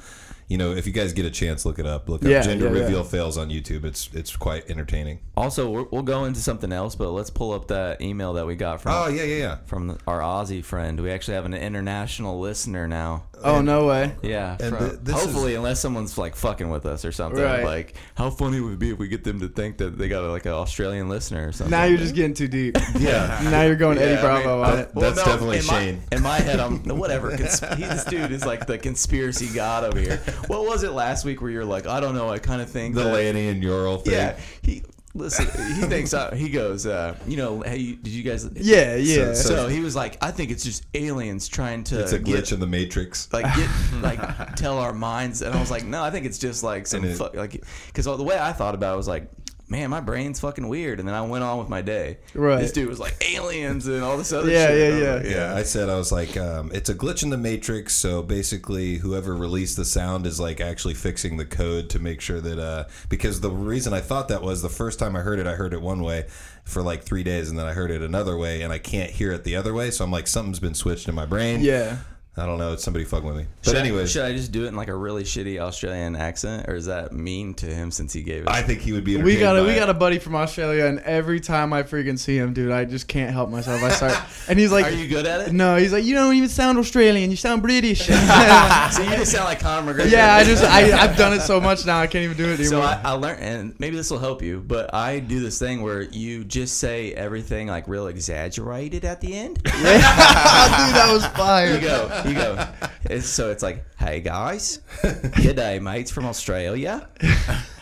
you 0.48 0.58
know, 0.58 0.72
if 0.74 0.86
you 0.86 0.93
guys 0.93 1.12
get 1.14 1.26
a 1.26 1.32
chance, 1.32 1.66
look 1.66 1.80
it 1.80 1.86
up. 1.86 2.08
Look 2.08 2.24
up 2.24 2.30
Yeah, 2.30 2.41
gender 2.41 2.66
yeah, 2.68 2.74
yeah. 2.74 2.82
reveal 2.84 3.04
fails 3.04 3.38
on 3.38 3.50
YouTube. 3.50 3.84
It's 3.84 4.10
it's 4.14 4.36
quite 4.36 4.70
entertaining. 4.70 5.20
Also, 5.36 5.70
we're, 5.70 5.84
we'll 5.84 6.04
go 6.04 6.26
into 6.26 6.39
something 6.39 6.72
else, 6.72 6.96
but 6.96 7.10
let's 7.12 7.30
pull 7.30 7.52
up 7.52 7.68
that 7.70 8.02
email 8.02 8.34
that 8.34 8.46
we 8.46 8.56
got 8.56 8.82
from 8.82 8.91
Oh 8.93 9.08
yeah, 9.08 9.24
yeah, 9.24 9.36
yeah. 9.38 9.58
from 9.66 9.98
our 10.08 10.20
Aussie 10.22 10.64
friend. 10.64 11.00
We 11.02 11.12
actually 11.12 11.34
have 11.36 11.46
an 11.46 11.54
international 11.54 12.39
listener 12.39 12.88
now. 12.88 13.24
Oh 13.43 13.62
no 13.62 13.86
way. 13.88 14.16
Yeah, 14.24 14.56
And 14.60 14.76
from- 14.78 14.89
th- 14.89 15.00
this 15.04 15.16
hopefully, 15.24 15.56
unless 15.56 15.80
someone's 15.82 16.18
like 16.18 16.36
fucking 16.36 16.70
with 16.70 16.86
us 16.86 17.04
or 17.04 17.12
something. 17.12 17.41
Right. 17.43 17.64
Like, 17.66 17.96
how 18.16 18.30
funny 18.30 18.62
would 18.62 18.74
it 18.74 18.80
be 18.80 18.91
if 18.91 18.98
we 18.98 19.08
get 19.10 19.24
them 19.26 19.39
to 19.41 19.48
think 19.50 19.78
that 19.78 19.98
they 19.98 20.08
got 20.08 20.24
like 20.30 20.46
an 20.46 20.54
Australian 20.54 21.10
listener 21.10 21.48
or 21.48 21.52
something? 21.52 21.72
Now 21.72 21.84
you're 21.84 21.98
just 21.98 22.16
getting 22.16 22.34
too 22.34 22.48
deep. 22.48 22.78
Yeah. 23.00 23.39
now 23.52 23.64
you're 23.64 23.76
going 23.76 23.98
Eddie 23.98 24.14
Yeah, 24.14 24.26
I 24.26 24.34
mean, 24.36 24.43
Bravo 24.43 24.62
on 24.64 24.80
it. 24.80 24.91
That's 24.96 25.24
definitely 25.24 25.58
in 25.60 25.66
my- 25.66 25.74
Shane. 25.80 26.02
in 26.14 26.22
my 26.22 26.38
head, 26.39 26.60
I'm 26.60 26.80
whatever. 26.98 27.36
Cons- 27.36 27.60
he, 27.60 27.84
this 27.84 28.06
dude 28.06 28.32
is 28.32 28.46
like 28.46 28.68
the 28.68 28.78
conspiracy 28.78 29.48
god 29.54 29.84
over 29.84 30.00
here. 30.00 30.22
What 30.47 30.65
was 30.65 30.83
it 30.83 30.91
last 30.91 31.25
week 31.25 31.41
where 31.41 31.51
you're 31.51 31.65
like, 31.65 31.88
I 31.88 31.99
don't 31.99 32.15
know, 32.15 32.29
I 32.29 32.39
kind 32.39 32.61
of 32.61 32.69
think 32.69 32.95
The 32.95 33.03
that, 33.03 33.15
Yanny 33.15 33.49
and 33.51 33.63
Laurel 33.63 33.97
thing. 33.97 34.13
Yeah, 34.13 34.38
he 34.61 34.83
listen. 35.15 35.45
He 35.75 35.81
thinks 35.88 36.13
uh, 36.13 36.36
he 36.36 36.49
goes. 36.49 36.86
Uh, 36.86 37.15
you 37.27 37.38
know, 37.38 37.61
hey, 37.61 37.93
did 37.93 38.07
you 38.07 38.21
guys? 38.21 38.47
Yeah, 38.53 38.95
yeah. 38.95 39.33
So, 39.33 39.67
he 39.67 39.79
was 39.79 39.95
like, 39.95 40.23
I 40.23 40.31
think 40.31 40.51
it's 40.51 40.63
just 40.63 40.86
aliens 40.93 41.47
trying 41.47 41.83
to. 41.86 42.01
It's 42.01 42.11
a 42.11 42.19
glitch 42.19 42.25
get, 42.25 42.51
in 42.53 42.59
the 42.59 42.67
Matrix. 42.67 43.31
like 43.33 43.45
get 43.55 43.69
like 44.01 44.55
tell 44.55 44.77
our 44.77 44.93
minds, 44.93 45.41
and 45.41 45.55
I 45.55 45.59
was 45.59 45.71
like, 45.71 45.86
no, 45.86 46.03
I 46.03 46.11
think 46.11 46.25
it's 46.25 46.38
just 46.38 46.63
like 46.63 46.86
some 46.86 47.03
it- 47.05 47.17
fuck, 47.17 47.33
like 47.36 47.63
because 47.88 48.05
the 48.05 48.23
way 48.23 48.38
I 48.38 48.51
thought 48.51 48.75
about 48.75 48.93
it 48.93 48.97
was 48.97 49.07
like. 49.07 49.29
Man, 49.68 49.89
my 49.89 49.99
brain's 49.99 50.39
fucking 50.39 50.68
weird, 50.68 50.99
and 50.99 51.07
then 51.07 51.16
I 51.16 51.22
went 51.24 51.43
on 51.43 51.57
with 51.57 51.70
my 51.70 51.82
day. 51.82 52.20
Right. 52.36 52.59
This 52.61 52.72
dude 52.72 52.88
was 52.88 52.99
like 52.99 53.18
aliens 53.34 53.88
and 53.88 54.03
all 54.03 54.16
this 54.16 54.32
other 54.32 54.51
Yeah, 54.51 54.68
shit. 54.68 54.78
yeah, 55.01 55.09
I 55.09 55.16
was 55.18 55.30
yeah. 55.32 55.38
Yeah, 55.49 55.55
I 55.55 55.63
said 55.63 55.89
I 55.89 55.95
was 55.95 56.11
like, 56.11 56.38
um, 56.38 56.70
it's 56.72 56.88
a 56.89 56.93
glitch 56.93 57.24
in 57.24 57.32
the 57.32 57.38
matrix. 57.38 57.95
So 57.95 58.22
basically, 58.22 58.97
whoever 58.97 59.36
released 59.36 59.76
the 59.78 59.86
sound 59.86 60.28
is 60.28 60.39
like 60.39 60.61
actually 60.61 60.93
fixing 60.93 61.38
the 61.38 61.45
code 61.45 61.89
to 61.89 61.99
make 61.99 62.22
sure 62.22 62.39
that. 62.41 62.59
Uh, 62.59 62.84
because 63.09 63.41
the 63.41 63.49
reason 63.49 63.91
I 63.91 64.01
thought 64.01 64.28
that 64.28 64.43
was 64.43 64.61
the 64.61 64.70
first 64.70 64.99
time 64.99 65.16
I 65.16 65.22
heard 65.22 65.39
it, 65.39 65.47
I 65.47 65.53
heard 65.55 65.74
it 65.74 65.82
one 65.82 66.03
way 66.03 66.28
for 66.63 66.84
like 66.84 67.03
three 67.03 67.24
days, 67.24 67.49
and 67.49 67.57
then 67.57 67.66
I 67.66 67.74
heard 67.74 67.89
it 67.89 68.03
another 68.03 68.38
way, 68.38 68.61
and 68.61 68.72
I 68.72 68.78
can't 68.78 69.09
hear 69.09 69.32
it 69.32 69.43
the 69.45 69.55
other 69.55 69.74
way. 69.74 69.89
So 69.89 70.03
I'm 70.03 70.11
like, 70.11 70.28
something's 70.28 70.59
been 70.59 70.76
switched 70.76 71.07
in 71.07 71.16
my 71.16 71.26
brain. 71.26 71.61
Yeah. 71.61 71.97
I 72.38 72.45
don't 72.45 72.57
know. 72.57 72.73
It's 72.73 72.83
somebody 72.83 73.05
fucking 73.05 73.25
with 73.25 73.38
me. 73.38 73.45
But 73.63 73.69
Should 73.71 73.77
I- 73.77 74.05
should 74.05 74.25
I 74.25 74.33
just 74.33 74.51
do 74.51 74.65
it 74.65 74.67
in 74.67 74.75
like 74.75 74.89
a 74.89 74.95
really 74.95 75.23
shitty 75.23 75.57
Australian 75.57 76.17
accent, 76.17 76.67
or 76.67 76.75
is 76.75 76.86
that 76.88 77.13
mean 77.13 77.53
to 77.55 77.65
him 77.65 77.91
since 77.91 78.11
he 78.11 78.23
gave 78.23 78.43
it? 78.43 78.49
I 78.49 78.61
think 78.61 78.81
he 78.81 78.91
would 78.91 79.05
be. 79.05 79.15
We 79.15 79.39
got 79.39 79.55
a 79.55 79.59
entertained 79.59 79.67
we 79.67 79.73
by 79.73 79.79
got 79.79 79.89
a 79.89 79.93
buddy 79.93 80.19
from 80.19 80.36
Australia, 80.36 80.86
and 80.86 80.99
every 80.99 81.39
time 81.39 81.71
I 81.71 81.83
freaking 81.83 82.19
see 82.19 82.38
him, 82.38 82.53
dude, 82.53 82.71
I 82.71 82.83
just 82.83 83.07
can't 83.07 83.31
help 83.31 83.49
myself. 83.49 83.81
I 83.81 83.89
start, 83.89 84.17
and 84.49 84.59
he's 84.59 84.71
like, 84.71 84.86
Are 84.86 84.89
you 84.91 85.07
good 85.07 85.25
at 85.25 85.47
it? 85.47 85.53
No, 85.53 85.77
he's 85.77 85.93
like, 85.93 86.03
you 86.03 86.13
don't 86.13 86.36
even 86.36 86.49
sound 86.49 86.77
Australian. 86.77 87.29
You 87.31 87.38
sound 87.38 87.61
British. 87.61 87.99
so 88.05 88.13
you 88.13 89.09
just 89.11 89.31
sound 89.31 89.45
like 89.45 89.61
Conor 89.61 89.93
McGregor. 89.93 90.11
yeah, 90.11 90.36
I 90.36 90.43
just 90.43 90.63
I 90.63 90.91
I've 90.91 91.15
done 91.15 91.31
it 91.31 91.39
so 91.41 91.61
much 91.61 91.86
now, 91.86 91.99
I 92.01 92.07
can't 92.07 92.25
even 92.25 92.36
do 92.36 92.49
it 92.49 92.57
So 92.57 92.63
anymore. 92.81 92.99
I, 93.01 93.01
I 93.03 93.11
learned, 93.11 93.39
and 93.41 93.79
maybe 93.79 93.95
this 93.95 94.11
will 94.11 94.19
help 94.19 94.41
you, 94.41 94.59
but 94.59 94.93
I 94.93 95.19
do 95.19 95.39
this 95.39 95.57
thing 95.57 95.81
where 95.81 96.01
you 96.01 96.43
just 96.43 96.79
say 96.79 97.13
everything 97.13 97.67
like 97.67 97.88
real 97.88 98.07
exaggerated 98.07 99.05
at 99.05 99.21
the 99.21 99.33
end. 99.33 99.63
dude, 99.63 99.73
that 99.73 101.09
was 101.13 101.25
fire. 101.27 101.75
You 101.75 101.79
fire. 101.79 102.07
go, 102.09 102.24
you 102.28 102.34
go. 102.36 102.67
It's, 103.07 103.28
so 103.28 103.51
it's 103.51 103.61
like, 103.61 103.86
hey 103.99 104.19
guys, 104.19 104.80
g'day 105.03 105.80
mates 105.80 106.09
from 106.09 106.26
Australia. 106.26 107.07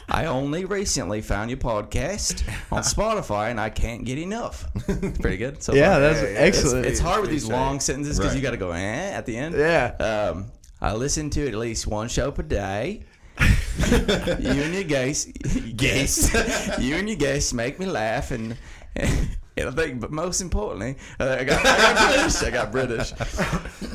I 0.10 0.26
only 0.26 0.66
recently 0.66 1.22
found 1.22 1.50
your 1.50 1.60
podcast 1.60 2.44
on 2.70 2.84
Spotify, 2.84 3.50
and 3.52 3.58
I 3.60 3.70
can't 3.70 4.04
get 4.04 4.18
enough. 4.18 4.68
It's 4.90 5.18
pretty 5.20 5.38
good. 5.38 5.64
So 5.64 5.74
Yeah, 5.74 5.92
far. 5.92 6.00
that's 6.02 6.22
Yeah, 6.24 6.30
yeah, 6.30 6.40
excellent. 6.40 6.86
It's 6.88 7.00
hard 7.00 7.22
with 7.22 7.30
these 7.30 7.46
straight. 7.46 7.56
long 7.56 7.80
sentences 7.80 8.18
because 8.20 8.34
Right. 8.34 8.38
you 8.38 8.44
got 8.44 8.52
to 8.52 8.58
go 8.58 8.72
eh 8.72 9.12
at 9.12 9.26
the 9.26 9.38
end. 9.38 9.56
Yeah. 9.56 9.96
Um, 10.34 10.52
I 10.82 10.94
listen 10.94 11.30
to 11.32 11.48
at 11.48 11.56
least 11.56 11.88
one 11.88 12.10
show 12.10 12.30
per 12.30 12.44
day. 12.44 13.04
you 13.40 13.96
and 14.62 14.74
your 14.74 14.84
guests, 14.84 15.26
guests, 15.78 16.34
you 16.80 16.96
and 16.96 17.08
your 17.08 17.18
guests 17.18 17.54
make 17.54 17.80
me 17.80 17.86
laugh, 17.86 18.32
and, 18.32 18.58
and 18.98 19.30
I 19.58 19.70
think, 19.72 20.00
but 20.00 20.12
most 20.12 20.42
importantly, 20.42 20.98
uh, 21.20 21.38
I, 21.40 21.44
got, 21.44 21.66
I 21.66 21.94
got 21.94 22.14
British. 22.14 22.44
I 22.44 22.50
got 22.52 22.72
British. 22.72 23.14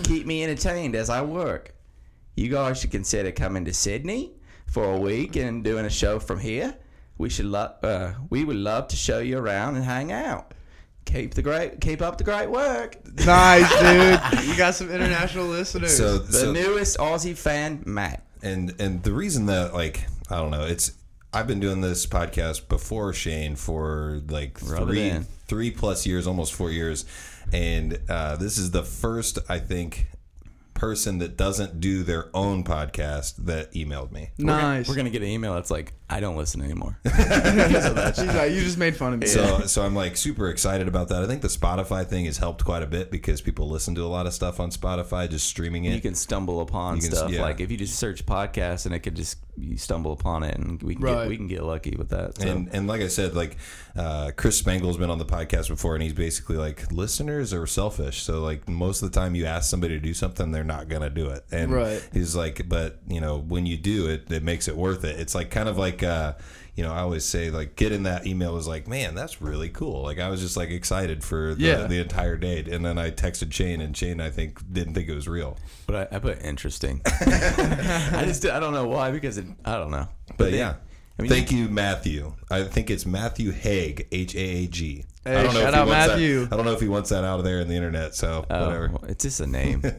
Keep 0.04 0.26
me 0.26 0.44
entertained 0.44 0.94
as 0.94 1.10
I 1.10 1.22
work. 1.22 1.74
You 2.36 2.48
guys 2.48 2.80
should 2.80 2.92
consider 2.92 3.32
coming 3.32 3.64
to 3.64 3.74
Sydney 3.74 4.32
for 4.66 4.84
a 4.84 4.98
week 4.98 5.34
and 5.36 5.64
doing 5.64 5.84
a 5.84 5.90
show 5.90 6.18
from 6.20 6.38
here. 6.38 6.76
We 7.18 7.28
should 7.28 7.46
lo- 7.46 7.74
uh, 7.82 8.12
we 8.30 8.44
would 8.44 8.56
love 8.56 8.86
to 8.88 8.96
show 8.96 9.18
you 9.18 9.38
around 9.38 9.74
and 9.74 9.84
hang 9.84 10.12
out. 10.12 10.54
Keep 11.04 11.34
the 11.34 11.42
great, 11.42 11.80
keep 11.80 12.02
up 12.02 12.18
the 12.18 12.24
great 12.24 12.48
work. 12.50 12.96
Nice, 13.26 13.68
dude. 13.80 14.46
You 14.48 14.56
got 14.56 14.74
some 14.74 14.90
international 14.90 15.46
listeners. 15.46 15.96
So, 15.96 16.18
The 16.18 16.32
so 16.32 16.52
newest 16.52 16.98
Aussie 16.98 17.36
fan, 17.36 17.82
Matt. 17.86 18.22
and 18.42 18.74
and 18.78 19.02
the 19.02 19.12
reason 19.12 19.46
that 19.46 19.74
like 19.74 20.06
I 20.30 20.36
don't 20.36 20.50
know, 20.52 20.64
it's 20.66 20.92
I've 21.32 21.46
been 21.46 21.60
doing 21.60 21.80
this 21.80 22.06
podcast 22.06 22.68
before 22.68 23.12
Shane 23.12 23.54
for 23.56 24.22
like 24.28 24.58
Rub 24.62 24.88
three 24.88 25.20
three 25.46 25.70
plus 25.70 26.06
years, 26.06 26.26
almost 26.26 26.54
four 26.54 26.70
years, 26.70 27.04
and 27.52 27.98
uh, 28.08 28.36
this 28.36 28.56
is 28.58 28.70
the 28.70 28.82
first 28.82 29.38
I 29.48 29.58
think 29.58 30.06
person 30.78 31.18
that 31.18 31.36
doesn't 31.36 31.80
do 31.80 32.02
their 32.04 32.30
own 32.34 32.62
podcast 32.64 33.36
that 33.44 33.72
emailed 33.72 34.12
me. 34.12 34.30
nice. 34.38 34.88
We're 34.88 34.94
gonna 34.94 35.10
get 35.10 35.22
an 35.22 35.28
email 35.28 35.54
that's 35.54 35.70
like, 35.70 35.92
I 36.08 36.20
don't 36.20 36.36
listen 36.36 36.62
anymore. 36.62 36.98
She's 37.04 37.14
like, 38.34 38.52
you 38.52 38.60
just 38.60 38.78
made 38.78 38.96
fun 38.96 39.12
of 39.12 39.18
me. 39.20 39.26
So, 39.26 39.60
so 39.66 39.82
I'm 39.82 39.94
like 39.94 40.16
super 40.16 40.48
excited 40.48 40.88
about 40.88 41.08
that. 41.08 41.22
I 41.22 41.26
think 41.26 41.42
the 41.42 41.48
Spotify 41.48 42.06
thing 42.06 42.24
has 42.24 42.38
helped 42.38 42.64
quite 42.64 42.82
a 42.82 42.86
bit 42.86 43.10
because 43.10 43.40
people 43.42 43.68
listen 43.68 43.94
to 43.96 44.02
a 44.04 44.06
lot 44.08 44.26
of 44.26 44.32
stuff 44.32 44.60
on 44.60 44.70
Spotify, 44.70 45.28
just 45.28 45.46
streaming 45.46 45.84
it. 45.84 45.94
you 45.94 46.00
can 46.00 46.14
stumble 46.14 46.60
upon 46.60 47.00
can- 47.00 47.10
stuff 47.10 47.30
yeah. 47.30 47.42
like 47.42 47.60
if 47.60 47.70
you 47.70 47.76
just 47.76 47.98
search 47.98 48.24
podcasts 48.24 48.86
and 48.86 48.94
it 48.94 49.00
could 49.00 49.14
just 49.16 49.36
you 49.56 49.76
stumble 49.76 50.12
upon 50.12 50.44
it 50.44 50.54
and 50.56 50.80
we 50.82 50.94
can 50.94 51.02
Right. 51.04 51.22
get 51.22 51.28
we 51.28 51.36
can 51.36 51.48
get 51.48 51.64
lucky 51.64 51.96
with 51.98 52.10
that. 52.10 52.38
So. 52.40 52.48
And 52.48 52.68
and 52.72 52.86
like 52.86 53.00
I 53.00 53.08
said, 53.08 53.34
like 53.34 53.56
uh, 53.96 54.30
Chris 54.36 54.56
Spangle's 54.56 54.96
been 54.96 55.10
on 55.10 55.18
the 55.18 55.24
podcast 55.26 55.68
before, 55.68 55.94
and 55.94 56.02
he's 56.02 56.12
basically 56.12 56.56
like 56.56 56.90
listeners 56.92 57.52
are 57.52 57.66
selfish. 57.66 58.22
So 58.22 58.40
like 58.40 58.68
most 58.68 59.02
of 59.02 59.10
the 59.12 59.18
time, 59.20 59.34
you 59.34 59.44
ask 59.46 59.68
somebody 59.68 59.94
to 59.94 60.00
do 60.00 60.14
something, 60.14 60.52
they're 60.52 60.62
not 60.68 60.88
gonna 60.88 61.10
do 61.10 61.30
it. 61.30 61.44
And 61.50 61.72
Right. 61.72 62.08
he's 62.12 62.36
like, 62.36 62.68
but 62.68 63.00
you 63.08 63.20
know, 63.20 63.38
when 63.38 63.66
you 63.66 63.76
do 63.76 64.06
it, 64.08 64.30
it 64.30 64.44
makes 64.44 64.68
it 64.68 64.76
worth 64.76 65.02
it. 65.04 65.18
It's 65.18 65.34
like 65.34 65.50
kind 65.50 65.68
of 65.68 65.76
like. 65.76 66.02
Uh, 66.04 66.34
you 66.76 66.84
know, 66.84 66.92
I 66.92 67.00
always 67.00 67.24
say 67.24 67.50
like 67.50 67.74
getting 67.74 68.04
that 68.04 68.24
email 68.24 68.54
was 68.54 68.68
like, 68.68 68.86
man, 68.86 69.16
that's 69.16 69.42
really 69.42 69.68
cool. 69.68 70.00
Like 70.04 70.20
I 70.20 70.28
was 70.28 70.40
just 70.40 70.56
like 70.56 70.70
excited 70.70 71.24
for 71.24 71.56
the, 71.56 71.64
Yeah. 71.64 71.88
the 71.88 72.00
entire 72.00 72.36
day, 72.36 72.64
and 72.70 72.86
then 72.86 72.98
I 72.98 73.10
texted 73.10 73.52
Shane, 73.52 73.80
and 73.80 73.96
Shane 73.96 74.20
I 74.20 74.30
think 74.30 74.60
didn't 74.72 74.94
think 74.94 75.08
it 75.08 75.14
was 75.16 75.26
real. 75.26 75.58
but 75.88 76.12
I, 76.12 76.16
I 76.16 76.18
put 76.20 76.40
interesting. 76.40 77.00
I 77.04 78.22
just 78.24 78.46
I 78.46 78.60
don't 78.60 78.72
know 78.72 78.86
why 78.86 79.10
because 79.10 79.38
it, 79.38 79.46
I 79.64 79.74
don't 79.74 79.90
know. 79.90 80.06
But 80.36 80.52
then- 80.52 80.54
yeah, 80.54 80.74
I 81.18 81.22
mean, 81.22 81.30
thank 81.32 81.50
you, 81.50 81.68
Matthew. 81.68 82.34
I 82.48 82.62
think 82.62 82.90
it's 82.90 83.04
Matthew 83.04 83.50
Haag, 83.52 84.06
H 84.12 84.36
A 84.36 84.38
A 84.38 84.66
G. 84.68 85.04
Hey, 85.24 85.34
I 85.34 85.42
don't 85.42 85.54
know 85.54 85.60
shout 85.62 85.68
if 85.70 85.74
he 85.74 85.80
out 85.80 85.88
wants 85.88 86.08
Matthew. 86.10 86.44
That, 86.44 86.52
I 86.52 86.56
don't 86.56 86.64
know 86.64 86.72
if 86.74 86.80
he 86.80 86.88
wants 86.88 87.10
that 87.10 87.24
out 87.24 87.40
of 87.40 87.44
there 87.44 87.58
in 87.58 87.66
the 87.66 87.74
internet. 87.74 88.14
So 88.14 88.46
Oh, 88.48 88.66
whatever. 88.66 88.92
it's 89.08 89.24
just 89.24 89.40
a 89.40 89.48
name. 89.48 89.82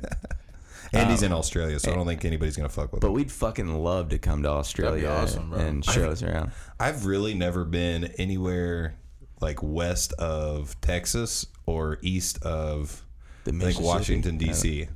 And 0.94 1.10
he's 1.12 1.22
um, 1.24 1.28
in 1.28 1.34
Australia, 1.34 1.80
so 1.80 1.92
I 1.92 1.96
don't 1.96 2.06
think 2.08 2.26
anybody's 2.26 2.56
gonna 2.58 2.70
fuck 2.70 2.92
with 2.92 3.02
but 3.02 3.08
him. 3.08 3.14
we'd 3.14 3.32
fucking 3.32 3.74
love 3.84 4.10
to 4.10 4.18
come 4.20 4.44
to 4.44 4.50
Australia 4.50 5.08
awesome, 5.10 5.50
bro. 5.52 5.60
and 5.60 5.86
show 5.86 6.10
us 6.10 6.24
around. 6.24 6.52
I've 6.80 7.06
really 7.06 7.34
never 7.34 7.64
been 7.66 8.06
anywhere 8.18 8.96
like 9.42 9.60
west 9.62 10.14
of 10.14 10.80
Texas 10.82 11.46
or 11.66 11.98
east 12.02 12.42
of 12.44 13.06
The 13.44 13.52
like 13.52 13.58
Mississippi. 13.60 13.86
Washington 13.86 14.38
D.C. 14.38 14.88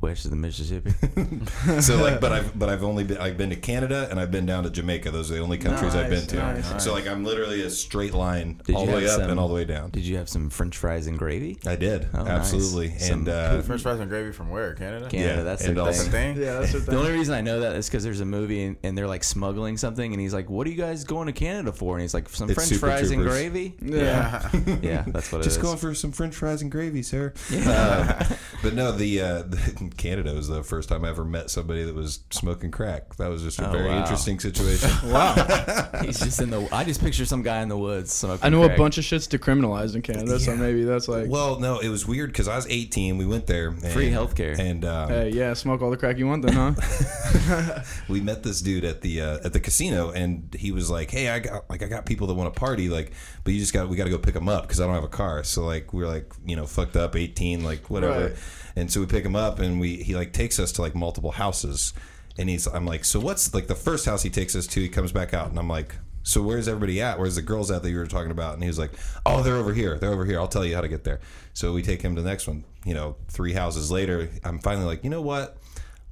west 0.00 0.24
of 0.24 0.30
the 0.30 0.36
Mississippi. 0.36 0.90
so 1.80 1.96
like, 2.02 2.20
but 2.20 2.32
I've 2.32 2.58
but 2.58 2.68
I've 2.68 2.82
only 2.82 3.04
been 3.04 3.18
I've 3.18 3.36
been 3.36 3.50
to 3.50 3.56
Canada 3.56 4.08
and 4.10 4.18
I've 4.18 4.30
been 4.30 4.46
down 4.46 4.64
to 4.64 4.70
Jamaica. 4.70 5.10
Those 5.10 5.30
are 5.30 5.34
the 5.34 5.40
only 5.40 5.58
countries 5.58 5.94
I've 5.94 6.10
been 6.10 6.26
to. 6.28 6.36
nice. 6.36 6.82
So 6.84 6.92
like, 6.92 7.06
I'm 7.06 7.24
literally 7.24 7.62
a 7.62 7.70
straight 7.70 8.14
line 8.14 8.60
Did 8.64 8.74
all 8.76 8.82
you 8.84 8.90
the 8.90 8.96
way 8.96 9.02
have 9.02 9.10
up 9.12 9.20
some- 9.20 9.30
and 9.30 9.40
all 9.40 9.48
the 9.48 9.54
way 9.54 9.64
down. 9.64 9.90
Did 9.90 10.02
you 10.04 10.16
have 10.16 10.28
some 10.28 10.50
French 10.50 10.76
fries 10.76 11.06
and 11.06 11.18
gravy? 11.18 11.58
I 11.66 11.76
did 11.76 12.08
Oh, 12.14 12.18
nice. 12.22 12.28
absolutely, 12.28 12.98
Some 12.98 13.20
and 13.20 13.28
uh, 13.28 13.62
French 13.62 13.82
fries 13.82 14.00
and 14.00 14.08
gravy 14.08 14.32
from 14.32 14.50
where? 14.50 14.74
Canada. 14.74 15.08
Canada, 15.08 15.36
Yeah, 15.36 15.42
that's 15.42 15.64
and 15.64 15.76
the 15.76 15.92
thing. 15.92 16.10
Thing? 16.10 16.36
Yeah, 16.42 16.60
that's 16.60 16.72
what 16.74 16.86
The 16.86 16.96
only 16.96 17.12
reason 17.12 17.34
I 17.34 17.40
know 17.40 17.60
that 17.60 17.76
is 17.76 17.86
because 17.88 18.02
there's 18.04 18.20
a 18.20 18.24
movie 18.24 18.64
and, 18.64 18.76
and 18.82 18.96
they're 18.96 19.06
like 19.06 19.22
smuggling 19.24 19.76
something, 19.76 20.12
and 20.12 20.20
he's 20.20 20.34
like, 20.34 20.48
"What 20.50 20.66
are 20.66 20.70
you 20.70 20.76
guys 20.76 21.04
going 21.04 21.26
to 21.26 21.32
Canada 21.32 21.72
for?" 21.72 21.94
And 21.94 22.02
he's 22.02 22.14
like, 22.14 22.28
"Some 22.28 22.48
It's 22.50 22.54
French 22.56 22.68
Super 22.70 22.86
fries 22.86 23.10
and 23.10 23.22
Troopers. 23.22 23.32
gravy." 23.38 23.74
Yeah. 23.82 24.50
Yeah, 24.82 25.04
that's 25.08 25.30
what 25.32 25.40
it 25.40 25.44
just 25.44 25.56
is. 25.58 25.62
going 25.62 25.76
for 25.78 25.94
some 25.94 26.12
French 26.12 26.34
fries 26.34 26.62
and 26.62 26.70
gravy, 26.70 27.02
sir. 27.02 27.32
Um, 27.50 28.36
but 28.62 28.74
no, 28.74 28.92
the, 28.92 29.20
uh, 29.20 29.42
the 29.42 29.89
Canada 29.96 30.32
was 30.34 30.48
the 30.48 30.62
first 30.62 30.88
time 30.88 31.04
I 31.04 31.08
ever 31.10 31.24
met 31.24 31.50
somebody 31.50 31.84
that 31.84 31.94
was 31.94 32.20
smoking 32.30 32.70
crack. 32.70 33.16
That 33.16 33.28
was 33.28 33.42
just 33.42 33.58
a 33.60 33.68
Oh, 33.68 33.72
very 33.72 33.88
wow. 33.88 34.00
interesting 34.00 34.38
situation. 34.40 34.90
Wow. 35.10 35.34
He's 36.02 36.20
just 36.20 36.40
in 36.40 36.50
the. 36.50 36.68
I 36.72 36.84
just 36.84 37.00
picture 37.00 37.24
some 37.24 37.42
guy 37.42 37.62
in 37.62 37.68
the 37.68 37.76
woods 37.76 38.12
smoking. 38.12 38.44
I 38.44 38.48
know 38.48 38.64
crack. 38.64 38.76
a 38.76 38.78
bunch 38.78 38.98
of 38.98 39.04
shit's 39.04 39.26
decriminalized 39.28 39.94
in 39.94 40.02
Canada, 40.02 40.38
so 40.38 40.54
maybe 40.56 40.84
that's 40.84 41.08
like, 41.08 41.28
well, 41.28 41.58
no, 41.58 41.78
it 41.78 41.88
was 41.88 42.06
weird 42.06 42.30
because 42.30 42.48
I 42.48 42.56
was 42.56 42.66
18. 42.68 43.18
We 43.18 43.26
went 43.26 43.46
there. 43.46 43.68
And, 43.68 43.86
Free 43.88 44.10
healthcare. 44.10 44.58
and 44.58 44.84
um, 44.84 45.08
hey, 45.08 45.30
yeah, 45.30 45.52
smoke 45.54 45.82
all 45.82 45.90
the 45.90 45.96
crack 45.96 46.18
you 46.18 46.26
want 46.26 46.44
then, 46.46 46.52
huh? 46.54 47.82
we 48.08 48.20
met 48.20 48.42
this 48.42 48.60
dude 48.60 48.84
at 48.84 49.00
the 49.00 49.20
uh, 49.20 49.38
at 49.44 49.52
the 49.52 49.60
casino, 49.60 50.10
and 50.10 50.54
he 50.58 50.72
was 50.72 50.90
like, 50.90 51.10
"Hey, 51.10 51.28
I 51.28 51.38
got 51.40 51.68
like 51.70 51.82
I 51.82 51.86
got 51.86 52.06
people 52.06 52.26
that 52.28 52.34
want 52.34 52.52
to 52.52 52.58
party, 52.58 52.88
like, 52.88 53.12
but 53.44 53.52
you 53.52 53.60
just 53.60 53.72
got 53.72 53.88
we 53.88 53.96
got 53.96 54.04
to 54.04 54.10
go 54.10 54.18
pick 54.18 54.34
them 54.34 54.48
up 54.48 54.62
because 54.62 54.80
I 54.80 54.86
don't 54.86 54.94
have 54.94 55.04
a 55.04 55.08
car." 55.08 55.42
So 55.44 55.64
like 55.64 55.92
we 55.92 56.02
are 56.04 56.08
like 56.08 56.32
you 56.46 56.56
know 56.56 56.66
fucked 56.66 56.96
up, 56.96 57.16
eighteen, 57.16 57.64
like 57.64 57.90
whatever, 57.90 58.28
Right. 58.28 58.36
And 58.76 58.90
so 58.90 59.00
we 59.00 59.06
pick 59.06 59.24
him 59.24 59.36
up, 59.36 59.58
and 59.58 59.80
we 59.80 59.96
he 59.96 60.14
like 60.14 60.32
takes 60.32 60.58
us 60.58 60.72
to 60.72 60.82
like 60.82 60.94
multiple 60.94 61.32
houses, 61.32 61.92
and 62.38 62.48
he's 62.48 62.66
I'm 62.66 62.86
like, 62.86 63.04
so 63.04 63.20
what's 63.20 63.52
like 63.54 63.66
the 63.66 63.74
first 63.74 64.06
house 64.06 64.22
he 64.22 64.30
takes 64.30 64.54
us 64.56 64.66
to? 64.68 64.80
He 64.80 64.88
comes 64.88 65.12
back 65.12 65.34
out, 65.34 65.48
and 65.48 65.58
I'm 65.58 65.68
like. 65.68 65.94
So 66.22 66.42
where's 66.42 66.68
everybody 66.68 67.00
at? 67.00 67.18
Where's 67.18 67.36
the 67.36 67.42
girls 67.42 67.70
at 67.70 67.82
that 67.82 67.90
you 67.90 67.96
were 67.96 68.06
talking 68.06 68.30
about? 68.30 68.52
And 68.52 68.62
he 68.62 68.66
was 68.66 68.78
like, 68.78 68.90
"Oh, 69.24 69.42
they're 69.42 69.56
over 69.56 69.72
here. 69.72 69.98
They're 69.98 70.12
over 70.12 70.26
here. 70.26 70.38
I'll 70.38 70.48
tell 70.48 70.66
you 70.66 70.74
how 70.74 70.82
to 70.82 70.86
get 70.86 71.02
there." 71.02 71.18
So 71.54 71.72
we 71.72 71.80
take 71.80 72.02
him 72.02 72.14
to 72.14 72.20
the 72.20 72.28
next 72.28 72.46
one. 72.46 72.64
You 72.84 72.92
know, 72.92 73.16
three 73.28 73.54
houses 73.54 73.90
later, 73.90 74.28
I'm 74.44 74.58
finally 74.58 74.84
like, 74.84 75.02
"You 75.02 75.08
know 75.08 75.22
what? 75.22 75.56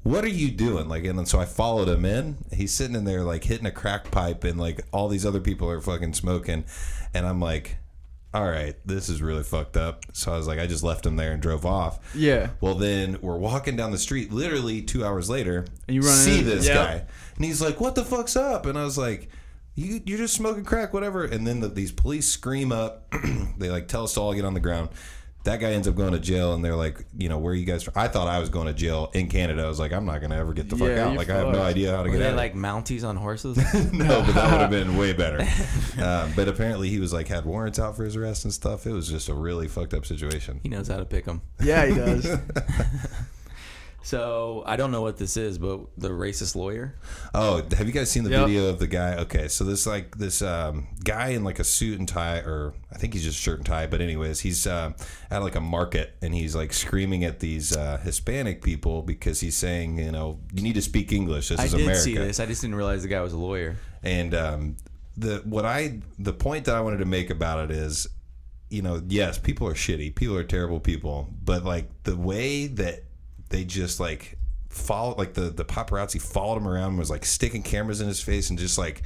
what 0.02 0.24
are 0.24 0.28
you 0.28 0.50
doing? 0.50 0.88
Like, 0.88 1.04
and 1.04 1.18
then 1.18 1.26
so 1.26 1.38
I 1.38 1.44
followed 1.44 1.88
him 1.88 2.04
in. 2.04 2.38
He's 2.52 2.72
sitting 2.72 2.96
in 2.96 3.04
there 3.04 3.22
like 3.22 3.44
hitting 3.44 3.66
a 3.66 3.70
crack 3.70 4.10
pipe, 4.10 4.44
and 4.44 4.58
like 4.58 4.80
all 4.92 5.08
these 5.08 5.26
other 5.26 5.40
people 5.40 5.68
are 5.68 5.80
fucking 5.80 6.14
smoking, 6.14 6.64
and 7.12 7.26
I'm 7.26 7.40
like, 7.40 7.76
all 8.34 8.48
right, 8.48 8.76
this 8.84 9.08
is 9.08 9.22
really 9.22 9.42
fucked 9.42 9.76
up. 9.76 10.04
So 10.12 10.32
I 10.32 10.36
was 10.36 10.46
like, 10.46 10.58
I 10.58 10.66
just 10.66 10.82
left 10.84 11.06
him 11.06 11.16
there 11.16 11.32
and 11.32 11.40
drove 11.40 11.64
off. 11.64 11.98
Yeah. 12.14 12.50
Well, 12.60 12.74
then 12.74 13.18
we're 13.22 13.38
walking 13.38 13.74
down 13.76 13.90
the 13.90 13.98
street, 13.98 14.30
literally 14.32 14.82
two 14.82 15.04
hours 15.04 15.30
later, 15.30 15.64
And 15.86 15.94
you 15.94 16.02
run 16.02 16.14
see 16.16 16.42
this 16.42 16.66
Yep. 16.66 16.74
guy, 16.74 17.04
and 17.36 17.44
he's 17.44 17.62
like, 17.62 17.80
"What 17.80 17.94
the 17.94 18.04
fuck's 18.04 18.36
up?" 18.36 18.66
And 18.66 18.78
I 18.78 18.84
was 18.84 18.98
like. 18.98 19.28
You, 19.74 20.00
you're 20.06 20.18
just 20.18 20.34
smoking 20.34 20.64
crack, 20.64 20.92
whatever. 20.92 21.24
And 21.24 21.46
then 21.46 21.60
the, 21.60 21.68
these 21.68 21.92
police 21.92 22.26
scream 22.26 22.72
up. 22.72 23.14
they 23.58 23.70
like 23.70 23.86
tell 23.86 24.02
us 24.02 24.14
to 24.14 24.20
all 24.20 24.34
get 24.34 24.44
on 24.44 24.52
the 24.52 24.58
ground. 24.58 24.88
That 25.48 25.60
guy 25.60 25.72
ends 25.72 25.88
up 25.88 25.94
going 25.94 26.12
to 26.12 26.18
jail, 26.20 26.52
and 26.52 26.62
they're 26.62 26.76
like, 26.76 27.04
you 27.16 27.28
know, 27.30 27.38
where 27.38 27.52
are 27.52 27.56
you 27.56 27.64
guys? 27.64 27.82
From? 27.82 27.94
I 27.96 28.06
thought 28.06 28.28
I 28.28 28.38
was 28.38 28.50
going 28.50 28.66
to 28.66 28.74
jail 28.74 29.10
in 29.14 29.28
Canada. 29.28 29.64
I 29.64 29.68
was 29.68 29.78
like, 29.80 29.92
I'm 29.94 30.04
not 30.04 30.18
going 30.20 30.30
to 30.30 30.36
ever 30.36 30.52
get 30.52 30.68
the 30.68 30.76
fuck 30.76 30.88
Yeah, 30.88 31.04
out. 31.06 31.08
you're 31.12 31.18
Like, 31.18 31.30
I 31.30 31.36
have 31.36 31.46
no 31.46 31.52
fucked. 31.54 31.64
idea 31.64 31.90
how 31.96 32.02
to 32.02 32.10
Were 32.10 32.16
get 32.16 32.22
they 32.22 32.28
out. 32.30 32.36
like 32.36 32.54
Mounties 32.54 33.02
on 33.08 33.16
horses? 33.16 33.56
no, 33.92 34.22
but 34.22 34.32
that 34.34 34.50
would 34.52 34.60
have 34.60 34.70
been 34.70 34.96
way 34.98 35.12
better. 35.14 35.38
Uh, 35.98 36.28
but 36.36 36.48
apparently, 36.48 36.90
he 36.90 37.00
was 37.00 37.12
like 37.14 37.28
had 37.28 37.44
warrants 37.46 37.78
out 37.78 37.96
for 37.96 38.04
his 38.04 38.14
arrest 38.14 38.44
and 38.44 38.52
stuff. 38.52 38.86
It 38.86 38.92
was 38.92 39.08
just 39.08 39.28
a 39.30 39.34
really 39.34 39.68
fucked 39.68 39.94
up 39.94 40.04
situation. 40.04 40.60
he 40.62 40.68
knows 40.68 40.88
how 40.88 40.98
to 40.98 41.04
pick 41.06 41.24
them. 41.24 41.40
Yeah, 41.62 41.86
he 41.86 41.94
does. 41.94 42.26
So 44.08 44.62
I 44.64 44.76
don't 44.76 44.90
know 44.90 45.02
what 45.02 45.18
this 45.18 45.36
is, 45.36 45.58
but 45.58 45.80
the 45.98 46.08
racist 46.08 46.56
lawyer. 46.56 46.94
Oh, 47.34 47.62
have 47.76 47.86
you 47.86 47.92
guys 47.92 48.10
seen 48.10 48.24
the 48.24 48.30
Yep. 48.30 48.46
video 48.46 48.68
of 48.70 48.78
the 48.78 48.86
guy? 48.86 49.16
Okay, 49.16 49.48
so 49.48 49.64
this 49.64 49.86
like 49.86 50.16
this 50.16 50.40
um, 50.40 50.86
guy 51.04 51.28
in 51.28 51.44
like 51.44 51.58
a 51.58 51.64
suit 51.64 51.98
and 51.98 52.08
tie, 52.08 52.38
or 52.38 52.72
I 52.90 52.96
think 52.96 53.12
he's 53.12 53.22
just 53.22 53.38
shirt 53.38 53.58
and 53.58 53.66
tie. 53.66 53.86
But 53.86 54.00
anyways, 54.00 54.40
he's 54.40 54.66
uh, 54.66 54.92
at 55.30 55.42
like 55.42 55.56
a 55.56 55.60
market 55.60 56.14
and 56.22 56.34
he's 56.34 56.56
like 56.56 56.72
screaming 56.72 57.22
at 57.24 57.40
these 57.40 57.76
uh, 57.76 57.98
Hispanic 58.02 58.62
people 58.62 59.02
because 59.02 59.40
he's 59.40 59.56
saying, 59.58 59.98
you 59.98 60.10
know, 60.10 60.40
you 60.54 60.62
need 60.62 60.76
to 60.76 60.82
speak 60.82 61.12
English. 61.12 61.50
This 61.50 61.60
I 61.60 61.64
is 61.64 61.72
did 61.72 61.82
America. 61.82 62.00
see 62.00 62.16
this. 62.16 62.40
I 62.40 62.46
just 62.46 62.62
didn't 62.62 62.76
realize 62.76 63.02
the 63.02 63.08
guy 63.08 63.20
was 63.20 63.34
a 63.34 63.38
lawyer. 63.38 63.76
And 64.02 64.32
um, 64.34 64.76
the 65.18 65.42
what 65.44 65.66
I 65.66 66.00
the 66.18 66.32
point 66.32 66.64
that 66.64 66.74
I 66.74 66.80
wanted 66.80 67.00
to 67.00 67.04
make 67.04 67.28
about 67.28 67.70
it 67.70 67.76
is, 67.76 68.06
you 68.70 68.80
know, 68.80 69.02
yes, 69.06 69.36
people 69.36 69.68
are 69.68 69.74
shitty, 69.74 70.14
people 70.14 70.34
are 70.34 70.44
terrible 70.44 70.80
people, 70.80 71.28
but 71.44 71.62
like 71.62 71.90
the 72.04 72.16
way 72.16 72.68
that 72.68 73.02
they 73.48 73.64
just 73.64 74.00
like 74.00 74.38
followed, 74.68 75.18
like 75.18 75.34
the 75.34 75.50
the 75.50 75.64
paparazzi 75.64 76.20
followed 76.20 76.56
him 76.58 76.68
around, 76.68 76.90
and 76.90 76.98
was 76.98 77.10
like 77.10 77.24
sticking 77.24 77.62
cameras 77.62 78.00
in 78.00 78.08
his 78.08 78.20
face 78.20 78.50
and 78.50 78.58
just 78.58 78.78
like. 78.78 79.02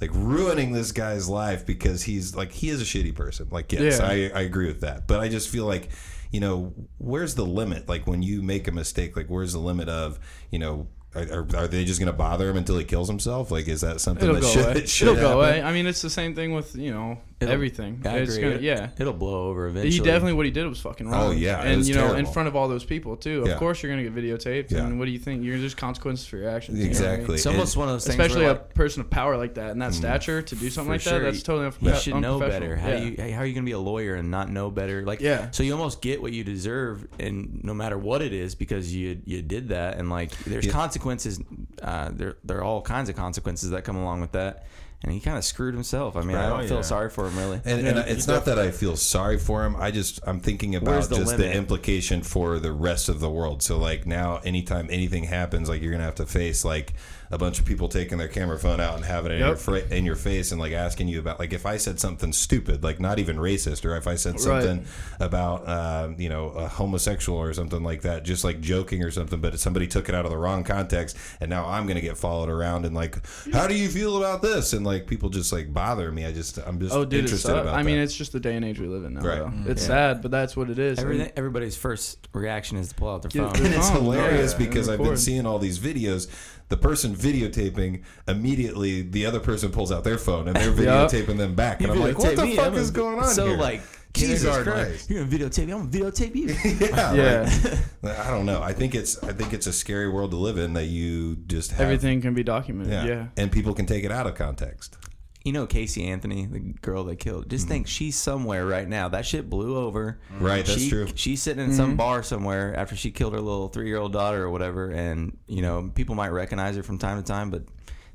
Like 0.00 0.10
ruining 0.12 0.70
this 0.70 0.92
guy's 0.92 1.28
life 1.28 1.66
because 1.66 2.04
he's 2.04 2.36
like 2.36 2.52
he 2.52 2.68
is 2.68 2.80
a 2.80 2.84
shitty 2.84 3.16
person. 3.16 3.48
Like 3.50 3.72
yes, 3.72 3.98
Yeah. 3.98 4.06
I, 4.06 4.12
I 4.32 4.42
agree 4.42 4.68
with 4.68 4.82
that, 4.82 5.08
but 5.08 5.18
I 5.18 5.28
just 5.28 5.48
feel 5.48 5.64
like 5.64 5.88
you 6.30 6.38
know 6.38 6.72
where's 6.98 7.34
the 7.34 7.44
limit? 7.44 7.88
Like 7.88 8.06
when 8.06 8.22
you 8.22 8.40
make 8.40 8.68
a 8.68 8.70
mistake, 8.70 9.16
like 9.16 9.26
where's 9.26 9.54
the 9.54 9.58
limit 9.58 9.88
of 9.88 10.20
you 10.52 10.60
know 10.60 10.86
are, 11.16 11.46
are, 11.56 11.66
they 11.66 11.84
just 11.84 11.98
gonna 11.98 12.12
bother 12.12 12.48
him 12.48 12.56
until 12.56 12.78
he 12.78 12.84
kills 12.84 13.08
himself? 13.08 13.50
Like 13.50 13.66
is 13.66 13.80
that 13.80 14.00
something 14.00 14.28
It'll 14.28 14.36
that 14.36 14.42
go 14.42 14.52
should, 14.52 14.76
away. 14.76 14.86
should 14.86 15.08
It'll 15.08 15.20
go 15.20 15.38
away. 15.38 15.62
I 15.62 15.72
mean, 15.72 15.86
it's 15.86 16.02
the 16.02 16.10
same 16.10 16.34
thing 16.34 16.52
with 16.52 16.76
you 16.76 16.92
know 16.92 17.18
It'll- 17.40 17.54
everything. 17.54 18.02
I 18.04 18.18
It's 18.18 18.36
agree. 18.36 18.50
gonna- 18.50 18.62
yeah. 18.62 18.88
It'll 18.98 19.12
blow 19.12 19.48
over 19.48 19.68
eventually. 19.68 19.92
He 19.92 20.00
definitely 20.00 20.32
what 20.32 20.44
he 20.46 20.50
did 20.50 20.66
was 20.66 20.80
fucking 20.80 21.08
wrong. 21.08 21.26
Oh, 21.28 21.30
yeah, 21.30 21.62
it 21.62 21.68
and 21.68 21.76
was 21.78 21.88
you 21.88 21.94
know 21.94 22.14
in 22.14 22.26
front 22.26 22.48
of 22.48 22.56
all 22.56 22.66
those 22.68 22.84
people 22.84 23.16
too. 23.16 23.42
Of 23.42 23.48
Yeah. 23.48 23.58
course 23.58 23.80
you're 23.80 23.92
gonna 23.92 24.02
get 24.02 24.12
videotaped. 24.14 24.72
Yeah. 24.72 24.86
And 24.86 24.98
what 24.98 25.04
do 25.04 25.12
you 25.12 25.20
think? 25.20 25.44
You're 25.44 25.58
just 25.58 25.76
consequences 25.76 26.26
for 26.26 26.36
your 26.36 26.48
actions. 26.50 26.78
you 26.78 26.84
know 26.84 26.86
I 26.86 26.88
mean? 26.88 26.90
Exactly. 26.90 27.34
It's 27.36 27.46
almost 27.46 27.74
And- 27.76 27.80
one 27.80 27.88
of 27.90 27.94
those 27.94 28.06
things. 28.06 28.18
Especially 28.18 28.44
a 28.44 28.48
like, 28.54 28.74
person 28.74 29.02
of 29.02 29.10
power 29.10 29.36
like 29.36 29.54
that 29.54 29.70
and 29.70 29.80
that 29.82 29.94
stature 29.94 30.42
to 30.42 30.54
do 30.56 30.68
something 30.68 30.90
like 30.90 31.00
sure, 31.00 31.20
that. 31.20 31.24
That's 31.26 31.42
totally 31.44 31.66
you 31.66 31.70
unprof- 31.90 32.00
should 32.02 32.14
know 32.16 32.34
unprofessional. 32.34 32.48
better. 32.68 32.76
How 32.76 32.88
yeah. 32.88 32.98
do 32.98 33.06
you 33.28 33.34
how 33.34 33.40
are 33.42 33.46
you 33.46 33.54
going 33.54 33.64
to 33.64 33.68
be 33.68 33.72
a 33.72 33.78
lawyer 33.78 34.16
and 34.16 34.30
not 34.32 34.50
know 34.50 34.70
better? 34.70 35.04
Like 35.04 35.20
Yeah. 35.20 35.50
So 35.52 35.62
you 35.62 35.72
almost 35.72 36.02
get 36.02 36.20
what 36.20 36.32
you 36.32 36.42
deserve, 36.42 37.06
and 37.20 37.60
no 37.62 37.72
matter 37.72 37.96
what 37.96 38.20
it 38.20 38.32
is, 38.32 38.56
because 38.56 38.92
you 38.92 39.18
you 39.24 39.42
did 39.42 39.68
that, 39.68 39.96
and 39.98 40.10
like 40.10 40.32
there's 40.44 40.66
Yeah. 40.66 40.72
consequences. 40.72 41.40
Uh, 41.80 42.10
there 42.12 42.36
there 42.44 42.58
are 42.58 42.64
all 42.64 42.82
kinds 42.82 43.08
of 43.08 43.14
consequences 43.14 43.70
that 43.70 43.84
come 43.84 43.94
along 43.96 44.20
with 44.20 44.32
that, 44.32 44.64
and 45.02 45.12
he 45.12 45.20
kind 45.20 45.38
of 45.38 45.44
screwed 45.44 45.74
himself. 45.74 46.16
I 46.16 46.22
mean, 46.22 46.36
I 46.36 46.48
don't 46.48 46.60
Oh, 46.60 46.66
feel 46.66 46.76
yeah. 46.78 46.82
sorry 46.82 47.08
for 47.10 47.26
him 47.28 47.36
really. 47.38 47.60
And, 47.64 47.86
and 47.86 47.98
it's 47.98 48.26
not 48.26 48.44
that 48.46 48.58
I 48.58 48.70
feel 48.72 48.96
sorry 48.96 49.38
for 49.38 49.64
him. 49.64 49.76
I 49.76 49.90
just 49.90 50.20
I'm 50.26 50.40
thinking 50.40 50.74
about 50.74 51.08
the 51.08 51.16
just 51.16 51.36
the 51.36 51.52
implication 51.52 52.22
for 52.22 52.58
the 52.58 52.72
rest 52.72 53.08
of 53.08 53.20
the 53.20 53.30
world. 53.30 53.62
So 53.62 53.78
like 53.78 54.06
now, 54.06 54.38
anytime 54.44 54.88
anything 54.90 55.24
happens, 55.24 55.68
like 55.68 55.82
you're 55.82 55.92
gonna 55.92 56.04
have 56.04 56.16
to 56.16 56.26
face 56.26 56.64
like 56.64 56.94
a 57.30 57.38
bunch 57.38 57.58
of 57.58 57.64
people 57.64 57.88
taking 57.88 58.16
their 58.18 58.28
camera 58.28 58.58
phone 58.58 58.80
out 58.80 58.94
and 58.96 59.04
having 59.04 59.30
it 59.32 59.34
in, 59.36 59.40
your, 59.40 59.48
Yep. 59.50 59.58
fr- 59.58 59.76
in 59.94 60.04
your 60.04 60.14
face 60.16 60.50
and 60.52 60.60
like 60.60 60.72
asking 60.72 61.08
you 61.08 61.18
about 61.18 61.38
like 61.38 61.52
if 61.52 61.66
I 61.66 61.76
said 61.76 62.00
something 62.00 62.32
stupid, 62.32 62.82
like 62.82 63.00
not 63.00 63.18
even 63.18 63.36
racist, 63.36 63.84
or 63.84 63.96
if 63.96 64.06
I 64.06 64.14
said 64.14 64.40
something 64.40 64.84
about 65.20 65.66
uh, 65.68 66.10
you 66.16 66.28
know 66.28 66.48
a 66.50 66.68
homosexual 66.68 67.38
or 67.38 67.52
something 67.52 67.82
like 67.82 68.02
that, 68.02 68.24
just 68.24 68.44
like 68.44 68.60
joking 68.60 69.02
or 69.02 69.10
something, 69.10 69.40
but 69.40 69.58
somebody 69.60 69.86
took 69.86 70.08
it 70.08 70.14
out 70.14 70.24
of 70.24 70.30
the 70.30 70.38
wrong 70.38 70.64
context, 70.64 71.16
and 71.40 71.50
now 71.50 71.66
I'm 71.66 71.86
gonna 71.86 72.00
get 72.00 72.16
followed 72.16 72.48
around 72.48 72.84
and 72.86 72.94
like, 72.94 73.18
how 73.52 73.66
do 73.66 73.74
you 73.74 73.88
feel 73.88 74.16
about 74.16 74.42
this? 74.42 74.72
And 74.72 74.84
like 74.86 75.06
people 75.06 75.28
just 75.28 75.52
like 75.52 75.72
bother 75.72 76.10
me. 76.12 76.24
I 76.24 76.32
just 76.32 76.58
I'm 76.58 76.80
just 76.80 76.94
Oh, 76.94 77.04
dude, 77.04 77.24
it's 77.24 77.32
interested 77.32 77.48
sucks. 77.48 77.62
about 77.62 77.74
I 77.74 77.82
mean, 77.82 77.96
that. 77.96 78.02
it's 78.04 78.16
just 78.16 78.32
the 78.32 78.40
day 78.40 78.56
and 78.56 78.64
age 78.64 78.80
we 78.80 78.86
live 78.86 79.04
in 79.04 79.14
now. 79.14 79.20
Right. 79.20 79.38
though. 79.38 79.46
Mm, 79.46 79.68
It's 79.68 79.82
yeah. 79.82 79.88
sad, 80.14 80.22
but 80.22 80.30
that's 80.30 80.56
what 80.56 80.70
it 80.70 80.78
is. 80.78 80.98
Everything, 80.98 81.30
everybody's 81.36 81.76
first 81.76 82.26
reaction 82.32 82.78
is 82.78 82.88
to 82.88 82.94
pull 82.94 83.08
out 83.10 83.22
their 83.22 83.30
phone. 83.30 83.52
the 83.52 83.64
and 83.64 83.74
it's 83.74 83.88
hilarious 83.90 84.52
yeah, 84.52 84.58
because 84.58 84.88
and 84.88 85.00
I've 85.00 85.06
been 85.06 85.16
seeing 85.16 85.46
all 85.46 85.58
these 85.58 85.78
videos. 85.78 86.28
The 86.68 86.76
person 86.76 87.14
videotaping 87.14 88.02
immediately, 88.26 89.02
the 89.02 89.24
other 89.26 89.40
person 89.40 89.70
pulls 89.70 89.90
out 89.90 90.04
their 90.04 90.18
phone 90.18 90.48
and 90.48 90.56
they're 90.56 90.72
videotaping 90.86 91.36
them 91.38 91.54
back, 91.54 91.80
and 91.80 91.88
You 91.88 91.94
I'm 91.94 92.00
like, 92.00 92.18
what 92.18 92.36
the 92.36 92.42
me, 92.44 92.56
fuck 92.56 92.66
I'm 92.68 92.74
is 92.74 92.90
going 92.90 93.18
on 93.18 93.24
so 93.28 93.46
here? 93.46 93.56
like 93.56 93.80
Jesus 94.14 94.42
kindergarten, 94.42 94.72
like, 94.74 94.86
Christ. 94.88 95.10
you're 95.10 95.24
gonna 95.24 95.36
videotape 95.36 95.66
me. 95.66 95.72
I'm 95.72 95.90
gonna 95.90 96.10
videotape 96.12 96.34
you. 96.34 96.46
yeah, 96.86 97.12
Yeah. 97.64 97.76
like, 98.02 98.18
I 98.18 98.30
don't 98.30 98.46
know. 98.46 98.62
I 98.62 98.72
think 98.72 98.94
it's 98.94 99.22
I 99.22 99.32
think 99.32 99.52
it's 99.52 99.66
a 99.66 99.72
scary 99.72 100.08
world 100.08 100.30
to 100.32 100.36
live 100.36 100.58
in 100.58 100.72
that 100.74 100.86
you 100.86 101.36
just 101.46 101.70
have 101.72 101.80
Everything 101.80 102.20
can 102.20 102.34
be 102.34 102.42
documented. 102.42 102.92
Yeah. 102.92 103.04
Yeah. 103.06 103.26
and 103.36 103.50
people 103.52 103.74
can 103.74 103.86
take 103.86 104.04
it 104.04 104.12
out 104.12 104.26
of 104.26 104.34
context. 104.34 104.96
You 105.44 105.52
know 105.52 105.66
Casey 105.66 106.04
Anthony, 106.04 106.46
the 106.46 106.58
girl 106.58 107.04
they 107.04 107.16
killed. 107.16 107.48
Just 107.48 107.64
mm-hmm. 107.64 107.72
think 107.72 107.86
she's 107.86 108.16
somewhere 108.16 108.66
right 108.66 108.88
now. 108.88 109.08
That 109.08 109.24
shit 109.24 109.48
blew 109.48 109.76
over. 109.76 110.18
Mm-hmm. 110.32 110.44
Right, 110.44 110.66
that's 110.66 110.80
she, 110.80 110.90
true. 110.90 111.08
She's 111.14 111.40
sitting 111.40 111.64
in 111.64 111.72
some 111.72 111.90
mm-hmm. 111.90 111.96
bar 111.96 112.22
somewhere 112.22 112.76
after 112.76 112.96
she 112.96 113.10
killed 113.10 113.32
her 113.34 113.40
little 113.40 113.68
three 113.68 113.86
year 113.86 113.98
old 113.98 114.12
daughter 114.12 114.42
or 114.42 114.50
whatever, 114.50 114.90
and 114.90 115.36
you 115.46 115.62
know 115.62 115.90
people 115.94 116.14
might 116.14 116.30
recognize 116.30 116.76
her 116.76 116.82
from 116.82 116.98
time 116.98 117.22
to 117.22 117.26
time, 117.26 117.50
but 117.50 117.62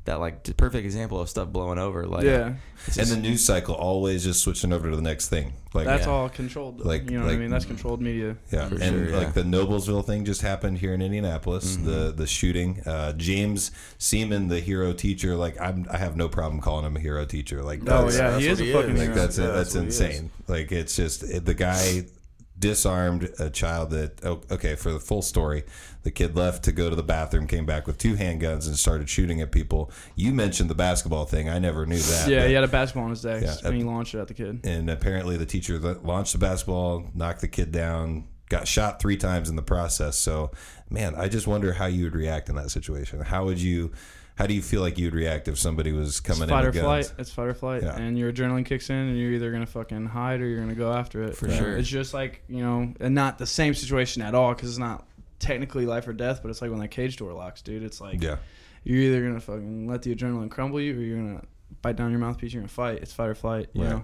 that 0.05 0.19
like 0.19 0.43
t- 0.43 0.51
perfect 0.53 0.83
example 0.83 1.21
of 1.21 1.29
stuff 1.29 1.47
blowing 1.47 1.79
over. 1.79 2.05
Like 2.05 2.25
Yeah. 2.25 2.55
it's 2.87 2.97
And 2.97 3.07
the 3.07 3.15
news 3.15 3.43
cycle 3.45 3.73
always 3.73 4.23
just 4.25 4.41
switching 4.41 4.73
over 4.73 4.89
to 4.89 4.95
the 4.97 5.01
next 5.01 5.29
thing. 5.29 5.53
Like 5.73 5.85
That's 5.85 6.05
Yeah. 6.05 6.11
all 6.11 6.29
controlled. 6.29 6.83
Like- 6.85 7.09
you 7.09 7.17
know 7.17 7.25
what 7.25 7.33
I 7.33 7.37
mean? 7.37 7.49
That's 7.49 7.63
controlled 7.65 8.01
media. 8.01 8.35
Yeah, 8.51 8.67
For 8.67 8.75
and 8.75 8.83
sure, 8.83 9.09
yeah. 9.11 9.17
like 9.17 9.33
the 9.33 9.43
Noblesville 9.43 10.05
thing 10.05 10.25
just 10.25 10.41
happened 10.41 10.79
here 10.79 10.93
in 10.93 11.01
Indianapolis. 11.01 11.77
Mm-hmm. 11.77 11.85
The 11.85 12.11
the 12.17 12.27
shooting, 12.27 12.81
uh, 12.85 13.13
James 13.13 13.71
Seaman, 13.97 14.49
the 14.49 14.59
hero 14.59 14.91
teacher. 14.91 15.35
Like 15.37 15.59
I'm, 15.61 15.87
I 15.89 15.97
have 15.97 16.17
no 16.17 16.27
problem 16.27 16.59
calling 16.61 16.85
him 16.85 16.97
a 16.97 16.99
hero 16.99 17.23
teacher. 17.25 17.63
Like 17.63 17.81
Oh 17.87 18.03
that's, 18.03 18.17
yeah, 18.17 18.31
that's 18.31 18.43
he 18.43 18.49
what 18.49 18.59
is 18.59 18.61
a 18.61 18.73
fucking 18.73 18.97
like 18.97 19.03
hero. 19.03 19.15
that's 19.15 19.37
Yeah, 19.37 19.45
that's, 19.47 19.73
that's 19.73 19.75
what 19.75 19.81
he 19.83 19.87
is. 19.87 19.99
insane. 20.01 20.31
Like 20.49 20.71
it's 20.73 20.95
just 20.97 21.23
it, 21.23 21.45
the 21.45 21.53
guy. 21.53 22.03
Disarmed 22.57 23.29
a 23.39 23.49
child 23.49 23.89
that 23.89 24.23
okay 24.23 24.75
for 24.75 24.91
the 24.93 24.99
full 24.99 25.21
story 25.21 25.63
the 26.03 26.11
kid 26.11 26.35
left 26.35 26.63
to 26.63 26.71
go 26.71 26.89
to 26.89 26.95
the 26.95 27.03
bathroom 27.03 27.47
came 27.47 27.65
back 27.65 27.87
with 27.87 27.97
two 27.97 28.15
handguns 28.15 28.67
and 28.67 28.77
started 28.77 29.09
shooting 29.09 29.39
at 29.41 29.51
people. 29.53 29.89
You 30.15 30.33
mentioned 30.33 30.69
the 30.69 30.75
basketball 30.75 31.25
thing. 31.25 31.47
I 31.49 31.59
never 31.59 31.85
knew 31.85 31.97
that 31.97 32.29
Yeah, 32.29 32.45
he 32.45 32.53
had 32.53 32.63
a 32.65 32.67
basketball 32.67 33.05
on 33.05 33.09
his 33.09 33.21
desk 33.21 33.63
Yeah, 33.63 33.67
and 33.69 33.77
he 33.77 33.83
launched 33.83 34.13
it 34.13 34.19
at 34.19 34.27
the 34.27 34.33
kid. 34.33 34.59
and 34.65 34.89
apparently 34.89 35.37
the 35.37 35.45
teacher 35.45 35.79
launched 35.79 36.33
the 36.33 36.39
basketball 36.39 37.09
knocked 37.13 37.41
the 37.41 37.47
kid 37.47 37.71
down 37.71 38.27
got 38.49 38.67
shot 38.67 38.99
three 39.01 39.17
times 39.17 39.49
in 39.49 39.55
the 39.55 39.61
process. 39.63 40.15
So 40.17 40.51
man 40.89 41.15
i 41.15 41.27
just 41.27 41.47
wonder 41.47 41.73
how 41.73 41.85
you 41.87 42.03
would 42.03 42.15
react 42.15 42.49
in 42.49 42.55
that 42.55 42.69
situation. 42.69 43.19
How 43.21 43.45
would 43.45 43.59
you 43.61 43.91
how 44.35 44.47
do 44.47 44.53
you 44.53 44.61
feel 44.61 44.81
like 44.81 44.97
you'd 44.97 45.13
react 45.13 45.47
if 45.47 45.57
somebody 45.59 45.91
was 45.91 46.19
coming 46.19 46.43
It's 46.43 46.49
in 46.51 46.55
fight 46.57 46.63
or 46.63 46.67
with 46.67 46.75
guns 46.75 47.07
flight. 47.07 47.19
It's 47.19 47.31
fight 47.31 47.47
or 47.47 47.53
flight, 47.53 47.83
Yeah. 47.83 47.95
and 47.97 48.17
your 48.17 48.31
adrenaline 48.33 48.65
kicks 48.65 48.89
in, 48.89 48.95
and 48.95 49.17
you're 49.17 49.31
either 49.31 49.51
gonna 49.51 49.65
fucking 49.65 50.07
hide 50.07 50.41
or 50.41 50.47
you're 50.47 50.59
gonna 50.59 50.73
go 50.75 50.91
after 50.93 51.21
it. 51.23 51.35
For 51.37 51.47
Yeah. 51.47 51.57
sure. 51.57 51.77
It's 51.77 51.87
just 51.89 52.13
like 52.13 52.41
you 52.47 52.61
know, 52.63 52.93
and 52.99 53.13
not 53.13 53.37
the 53.37 53.45
same 53.47 53.73
situation 53.73 54.21
at 54.21 54.33
all 54.35 54.53
because 54.53 54.69
it's 54.69 54.79
not 54.79 55.07
technically 55.39 55.85
life 55.85 56.07
or 56.07 56.13
death, 56.13 56.39
but 56.41 56.49
it's 56.49 56.61
like 56.61 56.71
when 56.71 56.79
that 56.79 56.87
cage 56.89 57.17
door 57.17 57.33
locks, 57.33 57.61
dude. 57.61 57.83
It's 57.83 57.99
like 58.01 58.21
yeah 58.23 58.37
you're 58.85 58.99
either 58.99 59.21
gonna 59.21 59.39
fucking 59.39 59.87
let 59.87 60.01
the 60.01 60.13
adrenaline 60.15 60.49
crumble 60.49 60.81
you, 60.81 60.97
or 60.97 61.01
you're 61.01 61.17
gonna 61.17 61.41
bite 61.81 61.95
down 61.95 62.11
your 62.11 62.19
mouthpiece. 62.19 62.53
You're 62.53 62.61
gonna 62.61 62.67
fight. 62.69 62.99
It's 63.01 63.13
fight 63.13 63.29
or 63.29 63.35
flight. 63.35 63.69
You 63.73 63.81
Right. 63.83 63.89
know, 63.91 64.03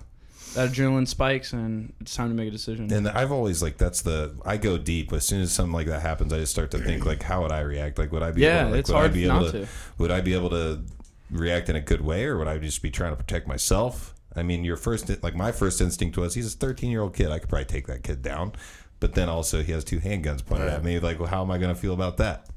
that 0.54 0.72
adrenaline 0.72 1.08
spikes, 1.08 1.54
and 1.54 1.94
it's 2.02 2.16
time 2.16 2.30
to 2.30 2.36
make 2.36 2.48
a 2.48 2.52
decision. 2.52 2.92
and 2.92 3.08
I've 3.08 3.32
always 3.32 3.62
like 3.62 3.78
that's 3.78 4.02
the 4.02 4.36
I 4.46 4.58
go 4.58 4.78
deep. 4.78 5.14
As 5.14 5.26
soon 5.26 5.42
as 5.42 5.52
something 5.52 5.74
like 5.74 5.88
that 5.88 6.02
happens 6.02 6.34
I 6.34 6.40
just 6.40 6.52
start 6.52 6.72
to 6.72 6.80
think 6.80 7.06
like 7.06 7.24
how 7.24 7.42
would 7.44 7.52
I 7.52 7.62
react? 7.62 7.98
Like 7.98 8.12
would 8.12 8.24
I 8.24 8.32
be 8.32 8.42
yeah, 8.42 8.62
able 8.62 8.70
to, 8.70 8.72
like, 8.72 8.80
it's 8.80 8.90
would 8.90 8.96
I 8.96 9.00
hard 9.00 9.14
be 9.14 9.26
able 9.26 9.42
not 9.42 9.52
to, 9.52 9.52
to. 9.52 9.68
would 9.98 10.12
I 10.12 10.22
be 10.22 10.34
able 10.34 10.50
to 10.50 10.84
react 11.32 11.70
in 11.70 11.76
a 11.76 11.82
good 11.82 12.02
way 12.02 12.26
or 12.26 12.38
would 12.38 12.48
I 12.48 12.58
just 12.58 12.82
be 12.82 12.90
trying 12.90 13.12
to 13.12 13.18
protect 13.18 13.48
myself? 13.48 14.16
I 14.36 14.44
mean 14.44 14.64
your 14.64 14.78
first 14.78 15.22
like 15.24 15.36
my 15.36 15.52
first 15.52 15.82
instinct 15.82 16.18
was 16.18 16.34
he's 16.36 16.54
a 16.54 16.58
13 16.58 16.90
year 16.90 17.02
old 17.02 17.14
kid. 17.14 17.30
I 17.30 17.40
could 17.40 17.50
probably 17.50 17.66
take 17.66 17.88
that 17.88 18.04
kid 18.04 18.22
down. 18.22 18.54
But 19.00 19.14
then 19.14 19.30
also 19.30 19.64
he 19.64 19.72
has 19.72 19.84
two 19.84 20.00
handguns 20.00 20.46
pointed 20.46 20.68
at 20.70 20.84
me. 20.84 21.00
Like 21.00 21.20
well 21.20 21.30
how 21.30 21.42
am 21.42 21.52
I 21.52 21.58
going 21.58 21.74
to 21.74 21.80
feel 21.80 21.94
about 21.94 22.18
that? 22.18 22.48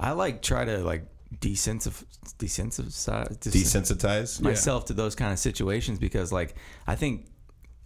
I 0.00 0.12
like 0.12 0.42
try 0.42 0.64
to 0.64 0.78
like 0.78 1.06
desensitive 1.40 2.04
desensitize 2.38 3.38
desensitize? 3.38 4.40
myself 4.40 4.84
to 4.86 4.92
those 4.92 5.14
kind 5.14 5.32
of 5.32 5.38
situations 5.38 5.98
because 5.98 6.32
like 6.32 6.54
I 6.86 6.94
think 6.94 7.26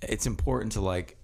it's 0.03 0.27
important 0.27 0.73
to 0.73 0.81
like 0.81 1.17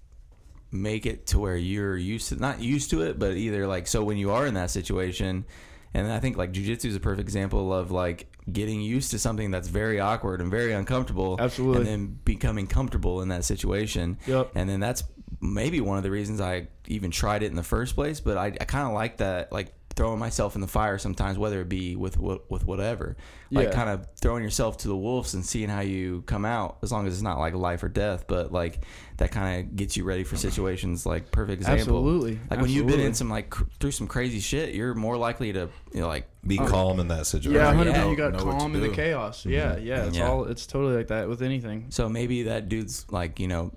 make 0.71 1.05
it 1.05 1.27
to 1.27 1.39
where 1.39 1.55
you're 1.55 1.97
used 1.97 2.29
to 2.29 2.35
not 2.35 2.59
used 2.59 2.89
to 2.91 3.01
it, 3.03 3.17
but 3.17 3.35
either 3.35 3.67
like 3.67 3.87
so 3.87 4.03
when 4.03 4.17
you 4.17 4.31
are 4.31 4.45
in 4.45 4.55
that 4.55 4.69
situation, 4.69 5.45
and 5.93 6.11
I 6.11 6.19
think 6.19 6.37
like 6.37 6.51
jujitsu 6.51 6.85
is 6.85 6.95
a 6.95 6.99
perfect 6.99 7.21
example 7.21 7.73
of 7.73 7.91
like 7.91 8.31
getting 8.51 8.81
used 8.81 9.11
to 9.11 9.19
something 9.19 9.51
that's 9.51 9.67
very 9.67 9.99
awkward 9.99 10.41
and 10.41 10.51
very 10.51 10.73
uncomfortable, 10.73 11.37
Absolutely. 11.39 11.77
and 11.81 11.87
then 11.87 12.19
becoming 12.25 12.67
comfortable 12.67 13.21
in 13.21 13.29
that 13.29 13.43
situation. 13.45 14.19
Yep. 14.27 14.51
And 14.55 14.69
then 14.69 14.79
that's 14.79 15.03
maybe 15.41 15.81
one 15.81 15.97
of 15.97 16.03
the 16.03 16.11
reasons 16.11 16.41
I 16.41 16.67
even 16.87 17.11
tried 17.11 17.43
it 17.43 17.47
in 17.47 17.55
the 17.55 17.63
first 17.63 17.95
place. 17.95 18.19
But 18.19 18.37
I, 18.37 18.47
I 18.47 18.65
kind 18.65 18.87
of 18.87 18.93
like 18.93 19.17
that, 19.17 19.51
like 19.51 19.73
throwing 19.95 20.19
myself 20.19 20.55
in 20.55 20.61
the 20.61 20.67
fire 20.67 20.97
sometimes, 20.97 21.37
whether 21.37 21.61
it 21.61 21.69
be 21.69 21.95
with 21.95 22.17
with 22.19 22.65
whatever, 22.65 23.15
like 23.51 23.69
Yeah. 23.69 23.73
kind 23.73 23.89
of 23.89 24.07
throwing 24.21 24.43
yourself 24.43 24.77
to 24.79 24.87
the 24.89 24.95
wolves 24.95 25.33
and 25.33 25.45
seeing 25.45 25.69
how 25.69 25.79
you 25.81 26.23
come 26.25 26.43
out, 26.43 26.77
as 26.83 26.91
long 26.91 27.07
as 27.07 27.13
it's 27.13 27.21
not 27.21 27.39
like 27.39 27.53
life 27.53 27.81
or 27.83 27.87
death, 27.89 28.25
but 28.27 28.51
like 28.51 28.81
that 29.17 29.31
kind 29.31 29.61
of 29.61 29.75
gets 29.77 29.95
you 29.95 30.03
ready 30.03 30.25
for 30.25 30.35
situations. 30.35 31.05
Like 31.05 31.31
perfect 31.31 31.61
example, 31.61 31.81
Absolutely. 31.97 32.39
Like 32.49 32.59
when 32.59 32.69
you've 32.69 32.87
been 32.87 32.99
in 32.99 33.13
some 33.13 33.29
like 33.29 33.49
cr- 33.49 33.63
through 33.79 33.91
some 33.91 34.07
crazy 34.07 34.41
shit, 34.41 34.75
you're 34.75 34.93
more 34.93 35.15
likely 35.17 35.53
to 35.53 35.69
you 35.93 36.01
know 36.01 36.07
like 36.07 36.27
be 36.45 36.59
oh. 36.59 36.67
calm 36.67 36.99
in 36.99 37.07
that 37.07 37.25
situation 37.25 37.55
Yeah, 37.59 37.67
hundred 37.73 37.85
Yeah. 37.85 37.93
percent. 37.93 38.09
You 38.11 38.17
got 38.17 38.33
Know 38.33 38.45
what 38.45 38.51
to 38.51 38.57
calm 38.59 38.75
in 38.75 38.81
the 38.81 38.87
do. 38.89 38.93
chaos. 38.95 39.39
Mm-hmm. 39.39 39.49
Yeah, 39.51 39.77
yeah. 39.77 40.05
It's 40.07 40.17
Yeah. 40.17 40.29
all. 40.29 40.43
It's 40.45 40.67
totally 40.67 40.95
like 40.97 41.07
that 41.07 41.29
with 41.29 41.41
anything. 41.41 41.85
So 41.89 42.09
maybe 42.09 42.43
that 42.43 42.67
dude's 42.69 43.05
like, 43.09 43.39
you 43.39 43.47
know, 43.47 43.71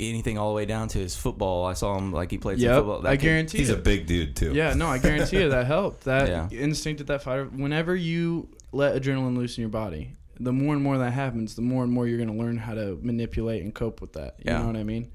anything 0.00 0.38
all 0.38 0.48
the 0.50 0.54
way 0.56 0.64
down 0.66 0.88
to 0.88 0.98
his 0.98 1.14
football. 1.16 1.64
I 1.66 1.74
saw 1.74 1.96
him 1.98 2.12
like 2.12 2.30
he 2.30 2.38
played 2.38 2.60
some 2.60 2.68
football. 2.70 3.00
That 3.02 3.10
I 3.10 3.16
kid- 3.16 3.22
guarantee. 3.22 3.58
he's 3.58 3.70
it. 3.70 3.78
a 3.78 3.82
big 3.82 4.06
dude 4.06 4.34
too 4.36 4.52
Yeah, 4.54 4.74
no, 4.74 4.86
I 4.88 4.98
guarantee 4.98 5.40
you 5.40 5.48
that 5.50 5.66
helped. 5.76 6.04
That 6.04 6.28
Yeah. 6.28 6.48
instinct 6.50 7.00
at 7.00 7.06
that 7.08 7.22
fighter. 7.22 7.44
Whenever 7.46 7.94
you 7.94 8.48
let 8.72 9.00
adrenaline 9.00 9.36
loose 9.36 9.56
in 9.58 9.62
your 9.62 9.68
body, 9.70 10.12
the 10.38 10.52
more 10.52 10.72
and 10.74 10.82
more 10.82 10.96
that 10.98 11.10
happens, 11.12 11.54
the 11.54 11.62
more 11.62 11.82
and 11.84 11.92
more 11.92 12.06
you're 12.06 12.16
going 12.18 12.30
to 12.36 12.42
learn 12.42 12.56
how 12.56 12.74
to 12.74 12.98
manipulate 13.02 13.62
and 13.62 13.74
cope 13.74 14.00
with 14.00 14.14
that. 14.14 14.36
You 14.38 14.52
Yeah. 14.52 14.58
know 14.60 14.66
what 14.68 14.76
I 14.76 14.84
mean? 14.84 15.10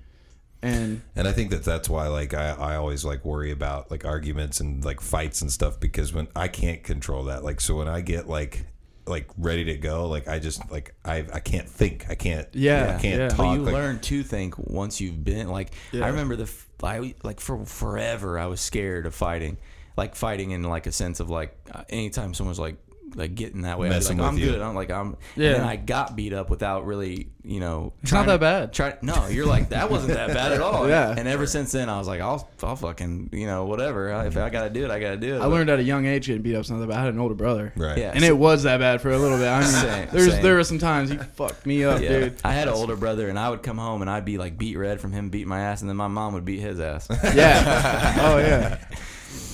And 0.62 1.02
And 1.16 1.28
I 1.28 1.32
think 1.32 1.52
that 1.52 1.64
that's 1.64 1.90
why 1.90 2.08
like 2.08 2.34
I, 2.34 2.50
I 2.52 2.76
always 2.78 3.06
like 3.06 3.24
worry 3.26 3.52
about 3.52 3.92
like 3.92 4.04
arguments 4.06 4.60
and 4.60 4.84
like 4.84 5.00
fights 5.02 5.42
and 5.42 5.52
stuff 5.52 5.80
because 5.80 6.14
when 6.14 6.28
I 6.36 6.48
can't 6.48 6.84
control 6.84 7.26
that 7.26 7.44
like 7.44 7.62
so 7.62 7.76
when 7.78 7.88
I 7.88 8.02
get 8.02 8.28
like 8.28 8.66
like 9.08 9.30
ready 9.38 9.66
to 9.66 9.76
go 9.76 10.08
like 10.08 10.28
I 10.28 10.40
just 10.40 10.70
like 10.72 10.96
I 11.06 11.26
I 11.32 11.40
can't 11.40 11.70
think 11.70 12.08
I 12.10 12.16
can't 12.16 12.48
Yeah, 12.54 12.96
I 12.98 13.02
can't 13.02 13.20
yeah. 13.20 13.30
Talk 13.30 13.38
But 13.38 13.52
you 13.54 13.62
like, 13.64 13.74
learn 13.74 14.00
to 14.00 14.24
think 14.24 14.58
once 14.58 15.00
you've 15.00 15.24
been 15.24 15.48
like. 15.50 15.72
Yeah. 15.92 16.06
I 16.06 16.10
remember 16.10 16.36
the 16.36 16.52
I 16.84 17.16
like 17.24 17.40
for 17.40 17.66
forever 17.66 18.38
I 18.38 18.48
was 18.48 18.62
scared 18.62 19.06
of 19.06 19.16
fighting, 19.16 19.58
like 19.98 20.16
fighting 20.16 20.52
in 20.52 20.64
like 20.64 20.88
a 20.88 20.92
sense 20.92 21.20
of 21.20 21.30
like 21.30 21.56
uh, 21.72 21.84
anytime 21.90 22.34
someone's 22.34 22.60
like 22.60 22.78
like 23.14 23.36
getting 23.36 23.62
that 23.62 23.78
way, 23.78 23.88
I'd 23.88 23.92
be 23.92 23.96
Messing 23.96 24.18
like 24.18 24.32
with 24.32 24.34
I'm 24.34 24.46
you. 24.46 24.52
good. 24.54 24.62
I'm 24.62 24.76
like 24.76 24.90
I'm. 24.92 25.16
Yeah. 25.36 25.50
And 25.50 25.56
then 25.58 25.64
I 25.68 25.76
got 25.76 26.16
beat 26.16 26.34
up 26.34 26.50
without 26.50 26.86
really 26.86 27.30
you 27.44 27.60
know. 27.60 27.94
It's 28.02 28.12
not 28.12 28.26
that 28.26 28.40
bad. 28.40 28.74
Try 28.74 28.98
no, 29.04 29.28
you're 29.28 29.46
like 29.46 29.70
that 29.70 29.92
wasn't 29.92 30.14
that 30.14 30.30
bad 30.34 30.52
at 30.52 30.62
all. 30.62 30.90
Yeah. 30.96 31.14
And 31.18 31.28
ever 31.28 31.46
since 31.48 31.72
then, 31.72 31.90
I 31.90 31.98
was 32.00 32.08
like, 32.08 32.20
I'll 32.22 32.50
I'll 32.64 32.76
fucking 32.76 33.30
you 33.32 33.46
know 33.48 33.66
whatever. 33.66 34.10
If 34.26 34.36
I 34.38 34.50
gotta 34.50 34.70
do 34.70 34.84
it, 34.86 34.92
I 34.92 35.00
gotta 35.00 35.18
do 35.18 35.36
it. 35.36 35.40
I 35.42 35.46
learned 35.46 35.70
at 35.70 35.80
a 35.80 35.84
young 35.84 36.06
age 36.06 36.28
getting 36.28 36.42
beat 36.42 36.56
up. 36.56 36.62
It's 36.62 36.70
not 36.70 36.80
that 36.80 36.88
bad. 36.88 36.98
I 36.98 37.06
had 37.06 37.14
an 37.14 37.20
older 37.20 37.36
brother. 37.36 37.72
right 37.76 37.98
Yeah. 37.98 38.12
And 38.14 38.24
it 38.24 38.36
was 38.38 38.64
that 38.64 38.80
bad 38.80 39.02
for 39.02 39.12
a 39.12 39.18
little 39.18 39.38
bit. 39.38 39.48
I 39.48 39.60
mean, 39.62 39.70
Same, 39.70 40.08
there's 40.12 40.32
same. 40.34 40.44
there 40.44 40.56
were 40.56 40.64
some 40.64 40.80
times 40.80 41.10
he 41.10 41.18
fucked 41.18 41.66
me 41.66 41.84
up, 41.84 42.02
Yeah. 42.02 42.10
dude. 42.20 42.36
I 42.44 42.54
had 42.54 42.68
an 42.68 42.74
older 42.74 42.96
brother, 42.96 43.30
and 43.30 43.38
I 43.38 43.50
would 43.50 43.62
come 43.64 43.78
home 43.78 44.02
and 44.02 44.10
I'd 44.10 44.26
be 44.26 44.38
like 44.38 44.58
beat 44.58 44.78
red 44.78 45.00
from 45.00 45.12
him 45.12 45.30
beating 45.30 45.48
my 45.50 45.62
ass, 45.62 45.82
and 45.82 45.90
then 45.90 45.98
my 45.98 46.08
mom 46.08 46.34
would 46.34 46.46
beat 46.46 46.60
his 46.60 46.80
ass. 46.80 47.08
Yeah. 47.34 48.16
oh 48.22 48.38
yeah. 48.40 48.84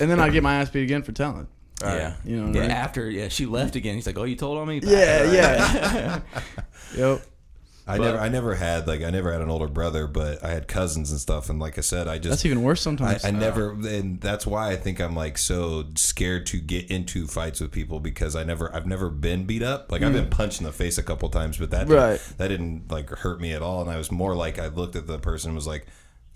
And 0.00 0.10
then 0.10 0.18
I'd 0.20 0.32
get 0.32 0.42
my 0.42 0.56
ass 0.56 0.70
beat 0.70 0.82
again 0.82 1.02
for 1.02 1.12
telling. 1.12 1.46
Yeah, 1.82 2.14
You 2.24 2.36
know 2.40 2.52
yeah. 2.52 2.60
mean? 2.62 2.70
After 2.70 3.10
yeah, 3.10 3.28
she 3.28 3.46
left 3.46 3.76
again. 3.76 3.94
He's 3.94 4.06
like, 4.06 4.18
"Oh, 4.18 4.24
you 4.24 4.36
told 4.36 4.58
on 4.58 4.68
me." 4.68 4.80
Yeah, 4.82 5.30
yeah. 5.32 6.20
yep. 6.96 7.22
I 7.84 7.98
never 7.98 8.16
I 8.18 8.28
never 8.28 8.54
had 8.54 8.86
like 8.86 9.02
I 9.02 9.10
never 9.10 9.32
had 9.32 9.40
an 9.40 9.50
older 9.50 9.66
brother 9.66 10.06
but 10.06 10.42
I 10.44 10.50
had 10.50 10.68
cousins 10.68 11.10
and 11.10 11.18
stuff 11.18 11.50
and 11.50 11.58
like 11.58 11.78
I 11.78 11.80
said 11.80 12.06
I 12.06 12.18
just 12.18 12.30
That's 12.30 12.46
even 12.46 12.62
worse 12.62 12.80
I, 12.82 12.84
sometimes. 12.84 13.24
I 13.24 13.32
never, 13.32 13.72
and 13.72 14.20
that's 14.20 14.46
why 14.46 14.70
I 14.70 14.76
think 14.76 15.00
I'm 15.00 15.16
like 15.16 15.36
so 15.36 15.86
scared 15.96 16.46
to 16.46 16.60
get 16.60 16.92
into 16.92 17.26
fights 17.26 17.60
with 17.60 17.72
people 17.72 17.98
because 17.98 18.36
I 18.36 18.44
never, 18.44 18.72
I've 18.72 18.86
never 18.86 19.10
been 19.10 19.46
beat 19.46 19.64
up. 19.64 19.90
Like 19.90 20.02
I've 20.02 20.12
been 20.12 20.30
punched 20.30 20.60
in 20.60 20.64
the 20.64 20.72
face 20.72 20.96
a 20.96 21.02
couple 21.02 21.28
times, 21.28 21.58
but 21.58 21.72
that 21.72 21.88
Mm. 21.88 21.96
Right. 21.96 22.10
didn't, 22.20 22.38
that 22.38 22.48
didn't 22.48 22.90
like 22.92 23.10
hurt 23.10 23.40
me 23.40 23.52
at 23.52 23.62
all. 23.62 23.80
And 23.82 23.90
I 23.90 23.96
was 23.96 24.12
more 24.12 24.36
like 24.36 24.60
I 24.60 24.68
looked 24.68 24.94
at 24.94 25.08
the 25.08 25.18
person 25.18 25.48
and 25.48 25.56
was 25.56 25.66
like, 25.66 25.84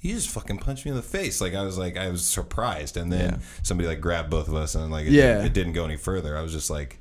"You 0.07 0.14
just 0.14 0.30
fucking 0.30 0.59
punched 0.59 0.84
me 0.84 0.90
in 0.92 0.96
the 0.96 1.02
face." 1.02 1.40
Like 1.40 1.54
I 1.54 1.62
was 1.62 1.76
like 1.78 1.96
I 1.96 2.09
was 2.11 2.24
surprised, 2.24 2.96
and 2.96 3.12
then 3.12 3.30
Yeah. 3.32 3.38
somebody 3.62 3.88
like 3.88 4.00
grabbed 4.00 4.30
both 4.30 4.48
of 4.48 4.54
us, 4.54 4.74
and 4.74 4.90
like 4.90 5.07
it, 5.07 5.12
Yeah. 5.12 5.34
didn't, 5.34 5.46
it 5.46 5.52
didn't 5.52 5.72
go 5.74 5.84
any 5.84 5.96
further. 5.96 6.36
I 6.36 6.42
was 6.42 6.52
just 6.52 6.70
like, 6.70 6.98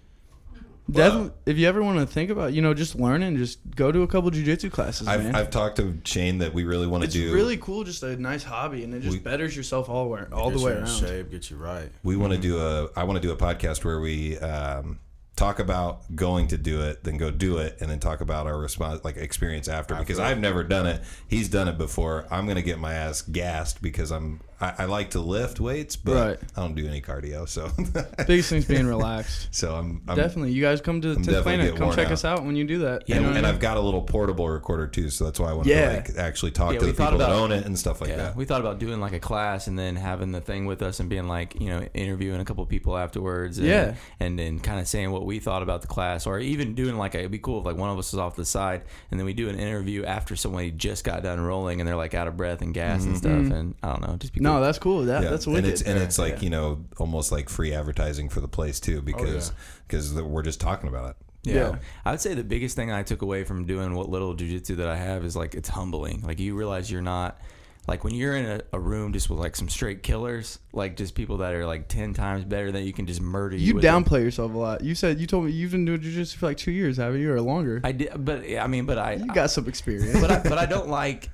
Definitely, 0.92 1.32
if 1.48 1.58
you 1.58 1.68
ever 1.68 1.82
want 1.82 1.98
to 1.98 2.06
think 2.06 2.30
about, 2.30 2.54
you 2.54 2.62
know, 2.62 2.76
just 2.76 2.94
learning, 2.94 3.38
just 3.38 3.58
go 3.76 3.92
to 3.92 4.04
a 4.04 4.08
couple 4.08 4.30
jujitsu 4.30 4.72
classes, 4.72 5.08
I've, 5.08 5.24
man. 5.24 5.34
I've 5.34 5.50
talked 5.50 5.78
to 5.78 5.98
Shane 6.04 6.38
that 6.38 6.54
we 6.54 6.64
really 6.64 6.86
want 6.86 7.02
to 7.02 7.06
it's 7.08 7.16
do. 7.16 7.34
really 7.34 7.58
cool, 7.58 7.84
just 7.84 8.04
a 8.04 8.16
nice 8.18 8.44
hobby, 8.44 8.84
and 8.84 8.94
it 8.94 9.00
just 9.00 9.14
We- 9.14 9.20
betters 9.20 9.58
yourself 9.58 9.90
all, 9.90 10.10
way, 10.10 10.26
all 10.32 10.52
the 10.52 10.60
way 10.60 10.74
you 10.74 10.78
in 10.78 10.84
around. 10.84 11.00
shape, 11.00 11.32
get 11.32 11.50
you 11.50 11.58
right. 11.58 11.90
we 12.04 12.16
want 12.16 12.34
to 12.34 12.40
do 12.40 12.60
a 12.60 12.88
i 12.96 13.04
want 13.04 13.20
to 13.20 13.28
do 13.28 13.32
a 13.34 13.36
podcast 13.36 13.84
where 13.84 14.00
we 14.00 14.38
um, 14.38 15.00
talk 15.36 15.60
about 15.60 16.16
going 16.16 16.48
to 16.48 16.58
do 16.58 16.82
it 16.82 17.04
then 17.04 17.18
go 17.18 17.30
do 17.30 17.58
it 17.58 17.78
and 17.82 17.90
then 17.90 18.00
talk 18.00 18.22
about 18.22 18.48
our 18.48 18.58
response 18.58 19.04
like 19.04 19.18
experience 19.18 19.68
after 19.68 19.94
because 19.96 20.18
i've 20.20 20.40
never 20.40 20.64
done 20.64 20.86
it. 20.86 21.02
He's 21.28 21.50
done 21.50 21.68
it 21.68 21.78
before. 21.78 22.26
I'm 22.32 22.48
gonna 22.48 22.62
get 22.62 22.80
my 22.80 22.94
ass 22.94 23.22
gassed 23.22 23.82
because 23.82 24.12
i'm 24.12 24.40
i, 24.62 24.74
I 24.80 24.86
like 24.86 25.12
to 25.12 25.20
lift 25.20 25.60
weights 25.60 25.96
but 25.96 26.16
Right. 26.16 26.40
i 26.56 26.62
don't 26.62 26.76
do 26.76 26.88
any 26.88 27.02
cardio 27.02 27.48
so 27.48 27.70
Biggest 28.28 28.50
thing's 28.50 28.66
being 28.66 28.88
relaxed. 28.88 29.50
so 29.54 29.76
i'm, 29.76 30.02
I'm 30.08 30.16
definitely, 30.16 30.52
you 30.54 30.62
guys 30.62 30.82
come 30.82 31.02
to 31.02 31.10
the 31.10 31.16
I'm 31.16 31.24
10th 31.24 31.44
Planet. 31.44 31.76
Come 31.76 31.92
check 31.94 32.08
out. 32.08 32.12
us 32.14 32.26
out 32.26 32.44
when 32.46 32.56
you 32.56 32.64
do 32.66 32.80
that. 32.80 33.04
Yeah, 33.08 33.16
You 33.16 33.22
know 33.22 33.28
and, 33.28 33.36
what 33.38 33.46
I 33.46 33.50
I've 33.50 33.60
got 33.60 33.78
a 33.78 33.82
little 33.82 34.02
portable 34.02 34.48
recorder 34.50 34.88
too 34.88 35.10
so 35.10 35.26
that's 35.26 35.40
why 35.40 35.50
i 35.50 35.54
want 35.54 35.68
Yeah. 35.68 35.90
to 35.90 35.96
like 36.12 36.18
actually 36.18 36.52
talk 36.52 36.74
Yeah, 36.74 36.80
to 36.80 36.86
the 36.88 36.94
thought 36.94 37.12
people 37.12 37.20
that 37.20 37.30
own 37.32 37.52
it 37.52 37.66
and 37.66 37.78
stuff 37.78 38.02
like 38.02 38.10
yeah, 38.10 38.18
that 38.18 38.36
we 38.36 38.46
thought 38.46 38.62
about 38.62 38.80
doing 38.80 39.00
like 39.00 39.14
a 39.14 39.20
class 39.20 39.68
and 39.68 39.78
then 39.78 39.96
having 39.96 40.32
the 40.32 40.42
thing 40.42 40.66
with 40.66 40.82
us 40.82 41.00
and 41.00 41.10
being 41.10 41.28
like, 41.28 41.60
you 41.60 41.68
know, 41.68 41.86
interviewing 41.94 42.40
a 42.40 42.46
couple 42.46 42.66
people 42.66 42.98
afterwards. 42.98 43.58
And, 43.58 43.68
Yeah. 43.68 43.96
and 44.20 44.38
then 44.40 44.60
kind 44.60 44.80
of 44.80 44.88
saying 44.88 45.12
what 45.12 45.26
we 45.26 45.40
thought 45.40 45.64
about 45.64 45.82
the 45.82 45.88
class, 45.88 46.26
or 46.26 46.40
even 46.40 46.76
doing 46.76 46.98
like 46.98 47.16
a, 47.16 47.20
it'd 47.20 47.32
be 47.32 47.40
cool 47.40 47.60
if 47.60 47.66
like 47.66 47.78
one 47.78 47.90
of 47.90 47.98
us 47.98 48.14
is 48.14 48.20
off 48.20 48.36
the 48.36 48.46
side 48.46 48.84
and 49.12 49.20
then 49.20 49.26
we 49.26 49.34
do 49.34 49.50
an 49.50 49.60
interview 49.60 50.04
after 50.06 50.36
somebody 50.36 50.72
just 50.72 51.04
got 51.04 51.24
done 51.24 51.40
rolling 51.42 51.80
and 51.82 51.88
they're 51.88 51.96
like 51.96 52.14
out 52.14 52.28
of 52.28 52.38
breath 52.38 52.62
and 52.62 52.74
gas 52.74 53.04
and 53.06 53.18
stuff. 53.18 53.32
And 53.32 53.76
I 53.84 53.90
don't 53.90 54.02
know, 54.02 54.16
just 54.18 54.34
be 54.34 54.40
Mm-hmm. 54.40 54.45
No, 54.46 54.62
that's 54.62 54.80
cool. 54.80 55.06
That, 55.06 55.24
yeah, 55.24 55.30
that's 55.30 55.46
and 55.46 55.56
wicked. 55.56 55.70
it's 55.70 55.82
and 55.82 55.98
it's 56.02 56.18
like 56.18 56.36
Yeah. 56.36 56.42
you 56.42 56.50
know 56.50 56.86
almost 56.98 57.32
like 57.32 57.50
free 57.50 57.74
advertising 57.74 58.30
for 58.30 58.42
the 58.42 58.48
place 58.48 58.80
too 58.80 59.00
oh, 59.00 59.02
because 59.02 59.52
because 59.88 60.14
we're 60.14 60.44
just 60.44 60.62
talking 60.62 60.88
about 60.90 61.12
it 61.12 61.16
Yeah. 61.44 61.54
Yeah. 61.56 61.76
I 62.06 62.12
would 62.12 62.22
say 62.22 62.34
the 62.34 62.44
biggest 62.44 62.76
thing 62.76 62.92
I 62.92 63.04
took 63.04 63.22
away 63.22 63.44
from 63.44 63.66
doing 63.66 63.94
what 63.94 64.10
little 64.10 64.36
jujitsu 64.36 64.78
that 64.78 64.88
I 64.88 64.96
have 64.98 65.24
is 65.26 65.36
like 65.36 65.54
it's 65.56 65.70
humbling. 65.70 66.22
Like 66.22 66.40
you 66.40 66.56
realize 66.56 66.90
you're 66.92 67.02
not 67.02 67.40
like 67.88 68.04
when 68.04 68.16
you're 68.16 68.36
in 68.36 68.46
a, 68.46 68.62
a 68.74 68.80
room 68.80 69.14
just 69.14 69.30
with 69.30 69.38
like 69.38 69.56
some 69.56 69.70
straight 69.70 70.02
killers, 70.02 70.58
like 70.74 70.96
just 70.98 71.14
people 71.14 71.38
that 71.38 71.54
are 71.54 71.68
like 71.68 71.88
ten 71.88 72.16
times 72.16 72.44
better 72.44 72.72
than 72.72 72.84
you 72.84 72.92
can 72.94 73.06
just 73.06 73.22
murder 73.22 73.56
you. 73.56 73.68
you 73.68 73.74
with 73.76 73.84
them. 73.84 74.04
downplay 74.04 74.24
yourself 74.24 74.54
a 74.56 74.58
lot. 74.58 74.84
You 74.84 74.96
said 74.96 75.20
you 75.20 75.28
told 75.28 75.46
me 75.46 75.52
you've 75.52 75.72
been 75.72 75.86
doing 75.86 76.00
jujitsu 76.00 76.36
for 76.36 76.48
like 76.48 76.58
two 76.58 76.72
years, 76.72 76.98
haven't 76.98 77.22
you, 77.22 77.32
or 77.32 77.40
longer? 77.42 77.82
I 77.84 77.92
did, 77.92 78.10
but 78.26 78.44
I 78.58 78.66
mean, 78.66 78.88
but 78.88 78.98
I, 78.98 79.14
you 79.14 79.28
got 79.28 79.52
some 79.52 79.68
experience. 79.68 80.20
but 80.20 80.32
I, 80.32 80.40
but 80.40 80.58
I 80.58 80.66
don't 80.66 80.88
like 80.90 81.30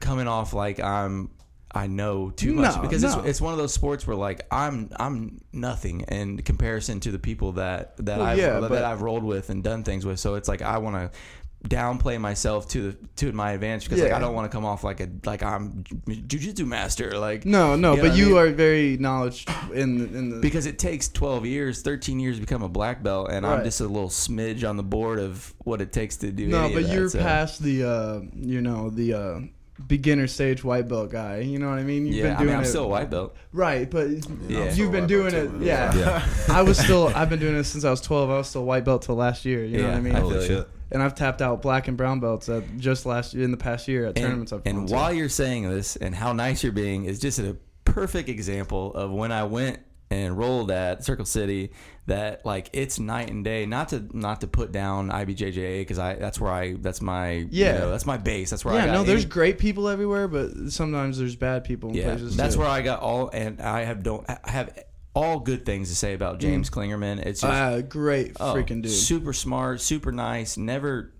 coming 0.00 0.28
off 0.28 0.52
like 0.52 0.78
I'm 0.78 1.30
I 1.74 1.86
know 1.86 2.30
too 2.30 2.52
much 2.54 2.76
No, 2.76 2.82
because 2.82 3.02
no. 3.02 3.18
it's, 3.20 3.28
it's 3.28 3.40
one 3.40 3.52
of 3.52 3.58
those 3.58 3.72
sports 3.72 4.06
where 4.06 4.16
like 4.16 4.46
I'm 4.50 4.90
I'm 4.96 5.40
nothing 5.52 6.00
in 6.02 6.42
comparison 6.42 7.00
to 7.00 7.10
the 7.10 7.18
people 7.18 7.52
that 7.52 7.96
that 7.98 8.18
Well, 8.18 8.26
I've 8.26 8.38
yeah, 8.38 8.60
that 8.60 8.68
but- 8.68 8.84
I've 8.84 9.00
rolled 9.02 9.24
with 9.24 9.48
and 9.50 9.64
done 9.64 9.82
things 9.82 10.04
with. 10.04 10.20
So 10.20 10.34
it's 10.34 10.48
like 10.48 10.60
I 10.62 10.78
want 10.78 10.96
to 11.12 11.18
downplay 11.68 12.20
myself 12.20 12.68
to 12.68 12.90
the 12.90 12.98
to 13.14 13.30
my 13.30 13.52
advantage 13.52 13.84
because 13.88 14.02
like 14.02 14.10
I 14.10 14.18
don't 14.18 14.34
want 14.34 14.50
to 14.50 14.54
come 14.54 14.64
off 14.64 14.82
like 14.82 14.98
a 15.00 15.08
like 15.24 15.44
I'm 15.44 15.84
jujitsu 16.08 16.66
master 16.66 17.16
like 17.16 17.46
No, 17.46 17.76
no, 17.76 17.92
You 17.92 17.96
know 17.98 18.02
but 18.02 18.10
I 18.12 18.14
you 18.16 18.26
mean? 18.30 18.36
are 18.38 18.48
very 18.50 18.96
knowledge 18.98 19.46
in 19.72 19.98
the, 19.98 20.18
in 20.18 20.28
the 20.30 20.40
because 20.40 20.66
it 20.66 20.76
takes 20.80 21.08
12 21.08 21.46
years 21.46 21.80
13 21.82 22.18
years 22.18 22.34
to 22.36 22.40
become 22.40 22.62
a 22.64 22.68
black 22.68 23.02
belt 23.04 23.30
and 23.30 23.46
i'm 23.46 23.62
just 23.62 23.80
a 23.80 23.84
little 23.86 24.08
smidge 24.08 24.68
on 24.68 24.76
the 24.76 24.82
board 24.82 25.20
of 25.20 25.54
what 25.58 25.80
it 25.80 25.92
takes 25.92 26.16
to 26.16 26.32
do 26.32 26.48
no, 26.48 26.68
but 26.68 26.82
that, 26.82 26.92
you're 26.92 27.08
so- 27.08 27.20
past 27.20 27.62
the 27.62 27.84
uh, 27.88 28.20
you 28.34 28.60
know 28.60 28.90
the 28.90 29.14
uh, 29.14 29.40
beginner 29.86 30.26
stage 30.26 30.62
white 30.62 30.86
belt 30.88 31.10
guy. 31.10 31.38
You 31.40 31.58
know 31.58 31.68
what 31.70 31.78
I 31.78 31.82
mean? 31.82 32.06
You've 32.06 32.16
yeah 32.16 32.22
been 32.24 32.32
i 32.32 32.36
doing 32.38 32.46
mean 32.48 32.56
i'm 32.56 32.62
it 32.62 32.66
still 32.66 32.84
a 32.84 32.88
white 32.88 33.10
belt 33.10 33.34
right, 33.52 33.90
but 33.90 34.08
Yeah. 34.48 34.72
you've 34.72 34.92
been 34.92 35.06
doing 35.06 35.34
it. 35.34 35.48
too. 35.48 35.58
Yeah. 35.62 35.94
Yeah. 35.94 36.26
I 36.48 36.62
was 36.62 36.78
still. 36.78 37.08
I've 37.08 37.30
been 37.30 37.40
doing 37.40 37.56
it 37.56 37.64
since 37.64 37.84
I 37.84 37.90
was 37.90 38.00
12. 38.00 38.30
I 38.30 38.36
was 38.38 38.48
still 38.48 38.64
white 38.64 38.84
belt 38.84 39.02
till 39.02 39.14
last 39.16 39.44
year. 39.44 39.64
You 39.64 39.78
know 39.78 39.84
what 39.84 39.90
Yeah, 39.92 39.96
I 39.96 40.00
mean? 40.00 40.14
I 40.16 40.20
Holy 40.20 40.32
feel 40.34 40.42
you. 40.42 40.48
shit. 40.58 40.68
and 40.90 41.02
I've 41.02 41.14
tapped 41.14 41.40
out 41.42 41.62
black 41.62 41.88
and 41.88 41.96
brown 41.96 42.20
belts 42.20 42.48
at 42.48 42.64
just 42.78 43.06
last 43.06 43.32
year 43.34 43.44
in 43.44 43.50
the 43.50 43.56
past 43.56 43.88
year 43.88 44.04
at 44.04 44.08
and, 44.08 44.16
tournaments 44.18 44.52
I've 44.52 44.62
and 44.66 44.76
gone 44.78 44.86
to. 44.88 44.94
while 44.94 45.12
you're 45.12 45.28
saying 45.28 45.68
this 45.70 45.96
and 45.96 46.14
how 46.14 46.32
nice 46.32 46.62
you're 46.62 46.72
being 46.72 47.06
is 47.06 47.18
just 47.18 47.38
a 47.38 47.56
perfect 47.84 48.28
example 48.28 48.94
of 48.94 49.10
when 49.10 49.32
i 49.32 49.42
went 49.44 49.78
and 50.12 50.36
rolled 50.38 50.70
at 50.70 51.04
circle 51.04 51.24
city 51.24 51.72
that 52.06 52.44
like 52.44 52.68
it's 52.72 52.98
night 52.98 53.30
and 53.30 53.44
day 53.44 53.64
not 53.66 53.88
to 53.88 54.04
not 54.12 54.40
to 54.42 54.46
put 54.46 54.72
down 54.72 55.08
ibjja 55.10 55.80
because 55.80 55.98
i 55.98 56.14
that's 56.14 56.38
where 56.40 56.50
i 56.52 56.74
that's 56.74 57.00
my 57.00 57.32
you 57.32 57.48
Yeah. 57.50 57.78
know, 57.78 57.90
that's 57.90 58.04
my 58.06 58.16
base 58.16 58.50
that's 58.50 58.64
where 58.64 58.74
i 58.74 58.78
yeah, 58.78 58.86
got 58.86 58.92
no, 58.92 59.02
there's 59.04 59.22
any- 59.22 59.30
great 59.30 59.58
people 59.58 59.88
everywhere, 59.88 60.28
but 60.28 60.70
sometimes 60.70 61.18
there's 61.18 61.36
bad 61.36 61.64
people 61.64 61.90
in 61.90 61.96
yeah 61.96 62.04
places. 62.10 62.36
that's 62.36 62.54
too. 62.54 62.60
where 62.60 62.68
i 62.68 62.82
got 62.82 63.00
all 63.00 63.28
and 63.32 63.60
i 63.60 63.84
have 63.84 64.02
don't 64.02 64.28
i 64.28 64.38
have 64.50 64.76
all 65.14 65.38
good 65.40 65.64
things 65.66 65.88
to 65.90 65.94
say 65.94 66.12
about 66.14 66.38
james 66.40 66.70
klingerman 66.70 67.18
it's 67.24 67.40
just 67.42 67.52
uh, 67.52 67.80
great 67.82 68.32
Oh, 68.40 68.54
freaking 68.54 68.82
dude. 68.82 68.90
Super 68.90 69.32
smart, 69.32 69.80
super 69.80 70.10
nice. 70.12 70.56
Never 70.56 71.12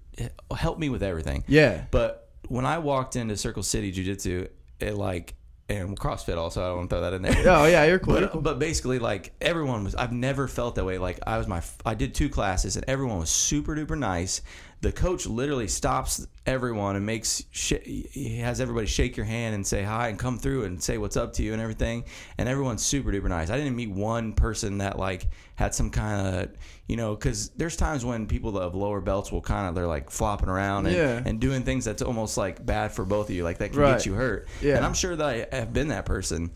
helped 0.56 0.80
me 0.80 0.88
with 0.90 1.02
everything. 1.02 1.42
yeah, 1.48 1.84
But 1.90 2.28
when 2.48 2.66
I 2.66 2.78
walked 2.78 3.16
into 3.16 3.36
Circle 3.36 3.62
City 3.62 3.90
Jiu 3.92 4.04
Jitsu, 4.04 4.48
it 4.80 4.94
like 4.94 5.34
and 5.76 5.98
CrossFit 5.98 6.36
also. 6.36 6.62
I 6.62 6.68
don't 6.68 6.76
want 6.78 6.90
to 6.90 6.96
throw 6.96 7.00
that 7.02 7.12
in 7.14 7.22
there. 7.22 7.34
oh 7.56 7.66
yeah, 7.66 7.84
you're 7.84 7.98
cool. 7.98 8.14
you're 8.14 8.22
But, 8.22 8.32
cool. 8.32 8.40
but 8.42 8.58
basically, 8.58 8.98
like 8.98 9.32
everyone 9.40 9.84
was, 9.84 9.94
I've 9.94 10.12
never 10.12 10.48
felt 10.48 10.74
that 10.76 10.84
way. 10.84 10.98
Like 10.98 11.18
I 11.26 11.38
was 11.38 11.46
my, 11.46 11.62
I 11.84 11.94
did 11.94 12.14
two 12.14 12.28
classes, 12.28 12.76
and 12.76 12.84
everyone 12.88 13.18
was 13.18 13.30
super 13.30 13.74
duper 13.74 13.98
nice. 13.98 14.42
The 14.82 14.90
coach 14.92 15.26
literally 15.26 15.68
stops 15.68 16.26
everyone 16.44 16.96
and 16.96 17.06
makes, 17.06 17.44
sh- 17.52 17.74
he 17.84 18.38
has 18.40 18.60
everybody 18.60 18.86
shake 18.88 19.16
your 19.16 19.24
hand 19.24 19.54
and 19.54 19.64
say 19.64 19.84
hi 19.84 20.08
and 20.08 20.18
come 20.18 20.38
through 20.38 20.64
and 20.64 20.82
say 20.82 20.98
what's 20.98 21.16
up 21.16 21.32
to 21.34 21.42
you 21.44 21.52
and 21.52 21.62
everything. 21.62 22.04
And 22.36 22.48
everyone's 22.48 22.84
super 22.84 23.12
duper 23.12 23.28
nice. 23.28 23.48
I 23.48 23.56
didn't 23.58 23.76
meet 23.76 23.90
one 23.92 24.32
person 24.32 24.78
that 24.78 24.98
like 24.98 25.28
had 25.54 25.72
some 25.72 25.88
kind 25.90 26.26
of, 26.36 26.50
you 26.88 26.96
know, 26.96 27.14
because 27.14 27.50
there's 27.50 27.76
times 27.76 28.04
when 28.04 28.26
people 28.26 28.58
of 28.58 28.74
lower 28.74 29.00
belts 29.00 29.30
will 29.30 29.40
kind 29.40 29.68
of 29.68 29.76
they're 29.76 29.86
like 29.86 30.10
flopping 30.10 30.48
around 30.48 30.86
and, 30.86 30.96
Yeah. 30.96 31.22
and 31.24 31.38
doing 31.40 31.62
things 31.62 31.84
that's 31.84 32.02
almost 32.02 32.36
like 32.36 32.66
bad 32.66 32.90
for 32.90 33.04
both 33.04 33.28
of 33.30 33.36
you, 33.36 33.44
like 33.44 33.58
that 33.58 33.70
can 33.70 33.78
Right. 33.80 33.92
get 33.98 34.04
you 34.06 34.14
hurt. 34.14 34.48
Yeah. 34.60 34.76
And 34.76 34.84
I'm 34.84 34.94
sure 34.94 35.14
that 35.14 35.48
I 35.52 35.56
have 35.56 35.72
been 35.72 35.88
that 35.88 36.06
person. 36.06 36.50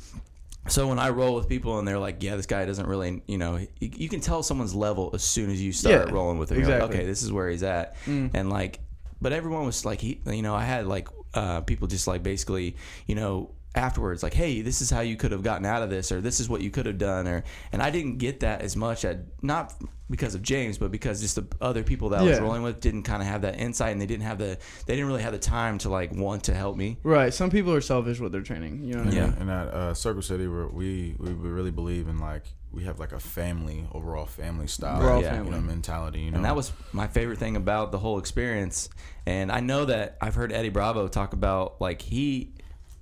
So 0.69 0.89
when 0.89 0.99
I 0.99 1.11
roll 1.11 1.35
with 1.35 1.49
people 1.49 1.79
and 1.79 1.87
they're 1.87 1.99
like, 1.99 2.23
"Yeah, 2.23 2.37
this 2.37 2.47
guy 2.47 2.65
doesn't 2.65 2.87
really," 2.87 3.23
you 3.27 3.39
know, 3.39 3.57
you, 3.57 3.69
you 3.81 4.09
can 4.09 4.21
tell 4.21 4.43
someone's 4.43 4.75
level 4.75 5.11
as 5.15 5.23
soon 5.23 5.51
as 5.51 5.63
you 5.63 5.73
start 5.73 6.09
Yeah, 6.09 6.15
rolling 6.15 6.39
with 6.39 6.49
them. 6.51 6.59
You're 6.59 6.67
like, 6.69 6.77
exactly. 6.77 6.97
Mm. 6.97 7.01
okay, 7.01 7.07
this 7.07 7.23
is 7.23 7.33
where 7.33 7.49
he's 7.49 7.63
at, 7.63 7.97
and 8.07 8.51
like, 8.51 8.81
but 9.21 9.33
everyone 9.33 9.65
was 9.67 9.85
like, 9.85 10.01
he, 10.01 10.21
you 10.27 10.43
know, 10.43 10.55
I 10.55 10.65
had 10.65 10.87
like 10.87 11.09
uh, 11.35 11.61
people 11.63 11.89
just 11.89 12.07
like 12.07 12.23
basically, 12.23 12.77
you 13.07 13.15
know. 13.15 13.51
Afterwards, 13.77 14.23
like, 14.23 14.33
hey, 14.33 14.63
this 14.63 14.81
is 14.81 14.89
how 14.89 15.01
you 15.01 15.17
could 15.17 15.33
have 15.33 15.43
gotten 15.43 15.67
out 15.67 15.83
of 15.83 15.91
this, 15.91 16.11
or 16.11 16.23
this 16.23 16.41
is 16.41 16.49
what 16.49 16.63
you 16.63 16.71
could 16.71 16.87
have 16.87 16.97
done, 16.97 17.29
or 17.29 17.45
and 17.73 17.83
I 17.83 17.91
didn't 17.91 18.17
get 18.17 18.41
that 18.41 18.63
as 18.63 18.75
much 18.75 19.05
at 19.05 19.19
not 19.43 19.75
because 20.09 20.35
of 20.35 20.41
James, 20.41 20.79
but 20.79 20.91
because 20.91 21.21
just 21.21 21.35
the 21.37 21.47
other 21.61 21.83
people 21.83 22.09
that 22.11 22.21
I 22.21 22.23
was 22.23 22.39
Yeah. 22.39 22.43
rolling 22.43 22.63
with 22.63 22.81
didn't 22.81 23.03
kind 23.03 23.21
of 23.21 23.29
have 23.29 23.43
that 23.43 23.61
insight, 23.61 23.93
and 23.93 24.01
they 24.01 24.07
didn't 24.07 24.23
have 24.25 24.39
the 24.39 24.57
they 24.87 24.95
didn't 24.95 25.09
really 25.09 25.23
have 25.23 25.35
the 25.35 25.39
time 25.39 25.77
to 25.79 25.91
like 25.91 26.11
want 26.15 26.45
to 26.45 26.55
help 26.55 26.75
me. 26.79 26.97
right. 27.03 27.35
Some 27.35 27.51
people 27.51 27.71
are 27.75 27.83
selfish 27.83 28.19
with 28.19 28.33
their 28.33 28.41
training. 28.41 28.83
You 28.83 28.95
know 28.95 29.05
what 29.05 29.13
I 29.13 29.17
Yeah. 29.17 29.27
mean? 29.27 29.35
And 29.41 29.51
at 29.51 29.69
uh, 29.69 29.93
Circle 29.95 30.23
City, 30.23 30.47
we're, 30.49 30.69
we 30.69 31.15
we 31.19 31.33
really 31.33 31.71
believe 31.71 32.09
in 32.09 32.19
like 32.19 32.45
we 32.73 32.85
have 32.85 32.99
like 32.99 33.13
a 33.13 33.21
family 33.21 33.87
overall 33.93 34.25
family 34.25 34.69
style, 34.69 35.01
We're 35.01 35.21
Yeah. 35.21 35.37
you 35.37 35.45
know, 35.45 35.51
family. 35.51 35.61
mentality. 35.61 36.21
You 36.21 36.31
know, 36.31 36.37
And 36.37 36.45
that 36.47 36.57
was 36.57 36.73
my 36.93 37.09
favorite 37.09 37.39
thing 37.39 37.57
about 37.57 37.93
the 37.93 37.99
whole 37.99 38.19
experience. 38.19 38.89
And 39.27 39.53
I 39.53 39.61
know 39.61 39.85
that 39.85 40.17
I've 40.23 40.35
heard 40.35 40.51
Eddie 40.51 40.71
Bravo 40.71 41.09
talk 41.09 41.35
about 41.35 41.79
like 41.79 42.01
he 42.01 42.55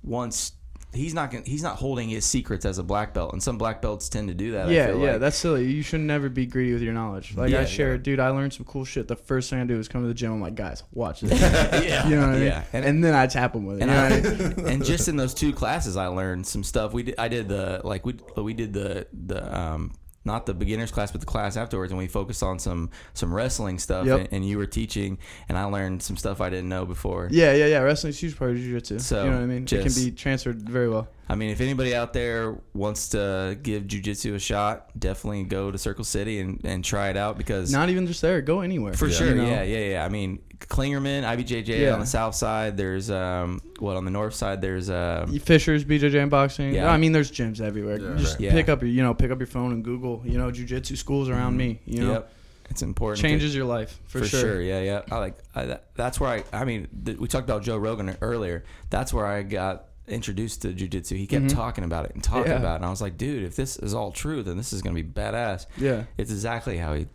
wants 0.03 0.51
he's 0.95 1.13
not 1.13 1.31
gonna, 1.31 1.43
he's 1.45 1.61
not 1.61 1.75
holding 1.75 2.09
his 2.09 2.25
secrets 2.25 2.65
as 2.65 2.77
a 2.77 2.83
black 2.83 3.13
belt, 3.13 3.33
and 3.33 3.41
some 3.43 3.57
black 3.57 3.81
belts 3.81 4.09
tend 4.09 4.27
to 4.29 4.33
do 4.33 4.51
that. 4.53 4.67
I 4.67 4.71
Yeah, 4.71 4.87
yeah, 4.87 5.11
like. 5.11 5.19
that's 5.19 5.37
silly. 5.37 5.69
You 5.71 5.81
should 5.81 6.01
never 6.01 6.29
be 6.29 6.45
greedy 6.45 6.73
with 6.73 6.81
your 6.81 6.93
knowledge. 6.93 7.35
Like 7.35 7.51
Yeah, 7.51 7.61
I 7.61 7.65
share, 7.65 7.91
yeah. 7.95 8.01
dude. 8.01 8.19
I 8.19 8.29
learned 8.29 8.53
some 8.53 8.65
cool 8.65 8.85
shit. 8.85 9.07
The 9.07 9.15
first 9.15 9.49
thing 9.49 9.59
I 9.59 9.65
do 9.65 9.77
is 9.77 9.87
come 9.87 10.01
to 10.01 10.07
the 10.07 10.13
gym. 10.13 10.31
I'm 10.31 10.41
like, 10.41 10.55
guys, 10.55 10.83
watch 10.91 11.21
this. 11.21 11.39
yeah, 11.39 12.07
You 12.09 12.15
know 12.15 12.21
what 12.27 12.29
I 12.29 12.33
mean? 12.39 12.43
yeah. 12.47 12.63
And, 12.73 12.85
And, 12.85 13.03
then 13.03 13.13
I 13.13 13.27
tap 13.27 13.53
them 13.53 13.65
with 13.65 13.77
it. 13.79 13.83
and, 13.83 13.91
I, 13.91 14.07
I 14.07 14.69
and 14.73 14.83
just 14.83 15.07
in 15.07 15.15
those 15.17 15.33
two 15.33 15.53
classes, 15.53 15.97
I 15.97 16.07
learned 16.07 16.47
some 16.47 16.63
stuff. 16.63 16.93
We 16.93 17.03
did, 17.03 17.15
I 17.17 17.27
did 17.27 17.47
the 17.49 17.81
like 17.83 18.05
we 18.05 18.15
we 18.37 18.53
did 18.53 18.73
the 18.73 19.07
the 19.13 19.57
um 19.57 19.91
not 20.25 20.45
the 20.45 20.53
beginners 20.53 20.91
class, 20.91 21.11
but 21.11 21.21
the 21.21 21.27
class 21.27 21.55
afterwards, 21.55 21.91
and 21.91 21.99
we 21.99 22.07
focused 22.07 22.43
on 22.43 22.59
some 22.59 22.89
some 23.13 23.33
wrestling 23.33 23.79
stuff. 23.79 24.05
Yep. 24.05 24.19
And, 24.19 24.29
and 24.31 24.45
you 24.47 24.57
were 24.57 24.65
teaching, 24.65 25.17
and 25.47 25.57
I 25.57 25.63
learned 25.65 26.01
some 26.03 26.17
stuff 26.17 26.41
I 26.41 26.49
didn't 26.49 26.69
know 26.69 26.85
before. 26.85 27.29
Yeah, 27.31 27.53
yeah, 27.53 27.67
yeah. 27.67 27.79
Wrestling's 27.79 28.17
a 28.17 28.19
huge 28.19 28.37
part 28.37 28.51
of 28.51 28.57
jiu-jitsu. 28.57 28.99
So, 28.99 29.23
you 29.23 29.29
know 29.29 29.37
what 29.37 29.43
I 29.43 29.45
mean? 29.45 29.63
it 29.63 29.69
can 29.69 29.93
be 29.93 30.11
transferred 30.11 30.67
very 30.67 30.89
well. 30.89 31.07
I 31.27 31.35
mean, 31.35 31.49
if 31.49 31.59
anybody 31.59 31.95
out 31.95 32.13
there 32.13 32.55
wants 32.73 33.09
to 33.09 33.57
give 33.63 33.83
jujitsu 33.83 34.35
a 34.35 34.39
shot, 34.39 34.91
definitely 34.99 35.43
go 35.43 35.71
to 35.71 35.77
Circle 35.77 36.03
City 36.03 36.39
and, 36.39 36.61
and 36.63 36.83
try 36.83 37.09
it 37.09 37.17
out 37.17 37.37
because 37.37 37.71
Not 37.71 37.89
even 37.89 38.05
just 38.05 38.21
there. 38.21 38.41
Go 38.41 38.61
anywhere. 38.61 38.93
for 38.93 39.07
You 39.07 39.13
sure, 39.13 39.33
know? 39.33 39.43
yeah, 39.45 39.63
yeah, 39.63 39.89
yeah. 39.91 40.05
I 40.05 40.09
mean, 40.09 40.39
Klingerman, 40.67 41.23
IBJJ 41.23 41.67
Yeah. 41.81 41.93
on 41.93 41.99
the 41.99 42.05
south 42.05 42.35
side. 42.35 42.77
There's 42.77 43.09
um, 43.11 43.61
what 43.79 43.95
on 43.97 44.05
the 44.05 44.11
north 44.11 44.33
side? 44.33 44.61
There's 44.61 44.89
um, 44.89 45.37
Fishers, 45.39 45.85
BJJ 45.85 46.21
and 46.21 46.31
boxing. 46.31 46.73
Yeah. 46.73 46.89
I 46.91 46.97
mean, 46.97 47.11
there's 47.11 47.31
gyms 47.31 47.61
everywhere. 47.61 47.99
Yeah. 47.99 48.15
Just 48.17 48.39
Yeah. 48.39 48.51
pick 48.51 48.69
up 48.69 48.81
your, 48.81 48.89
you 48.89 49.01
know, 49.03 49.13
pick 49.13 49.31
up 49.31 49.39
your 49.39 49.47
phone 49.47 49.71
and 49.73 49.83
Google, 49.83 50.21
you 50.25 50.37
know, 50.37 50.51
jujitsu 50.51 50.97
schools 50.97 51.29
around 51.29 51.55
me. 51.57 51.79
You 51.85 52.03
know, 52.05 52.11
yep, 52.13 52.31
it's 52.69 52.81
important. 52.81 53.21
to- 53.21 53.27
changes 53.27 53.55
your 53.55 53.65
life 53.65 53.99
for, 54.07 54.19
for, 54.19 54.25
sure. 54.25 54.39
sure. 54.41 54.61
Yeah, 54.61 54.81
yeah. 54.81 55.01
I 55.11 55.17
like 55.17 55.37
I, 55.53 55.65
that, 55.65 55.85
that's 55.95 56.19
where 56.19 56.29
I. 56.29 56.43
I 56.51 56.65
mean, 56.65 56.87
th- 57.05 57.17
we 57.17 57.27
talked 57.27 57.47
about 57.47 57.63
Joe 57.63 57.77
Rogan 57.77 58.15
earlier. 58.21 58.63
That's 58.89 59.13
where 59.13 59.25
I 59.25 59.43
got 59.43 59.85
introduced 60.07 60.61
to 60.63 60.67
jujitsu. 60.69 61.17
He 61.17 61.25
kept 61.25 61.49
talking 61.49 61.83
about 61.83 62.05
it 62.05 62.11
and 62.13 62.23
talking 62.23 62.43
Mm-hmm. 62.43 62.51
Yeah. 62.51 62.57
about 62.59 62.73
it, 62.73 62.75
and 62.77 62.85
I 62.85 62.89
was 62.89 63.01
like, 63.01 63.17
dude, 63.17 63.43
if 63.43 63.55
this 63.55 63.77
is 63.77 63.93
all 63.93 64.11
true, 64.11 64.43
then 64.43 64.55
this 64.57 64.71
is 64.73 64.81
gonna 64.81 64.95
be 64.95 65.03
badass. 65.03 65.65
Yeah, 65.77 66.03
It's 66.17 66.31
exactly 66.31 66.77
how 66.77 66.93
he. 66.93 67.07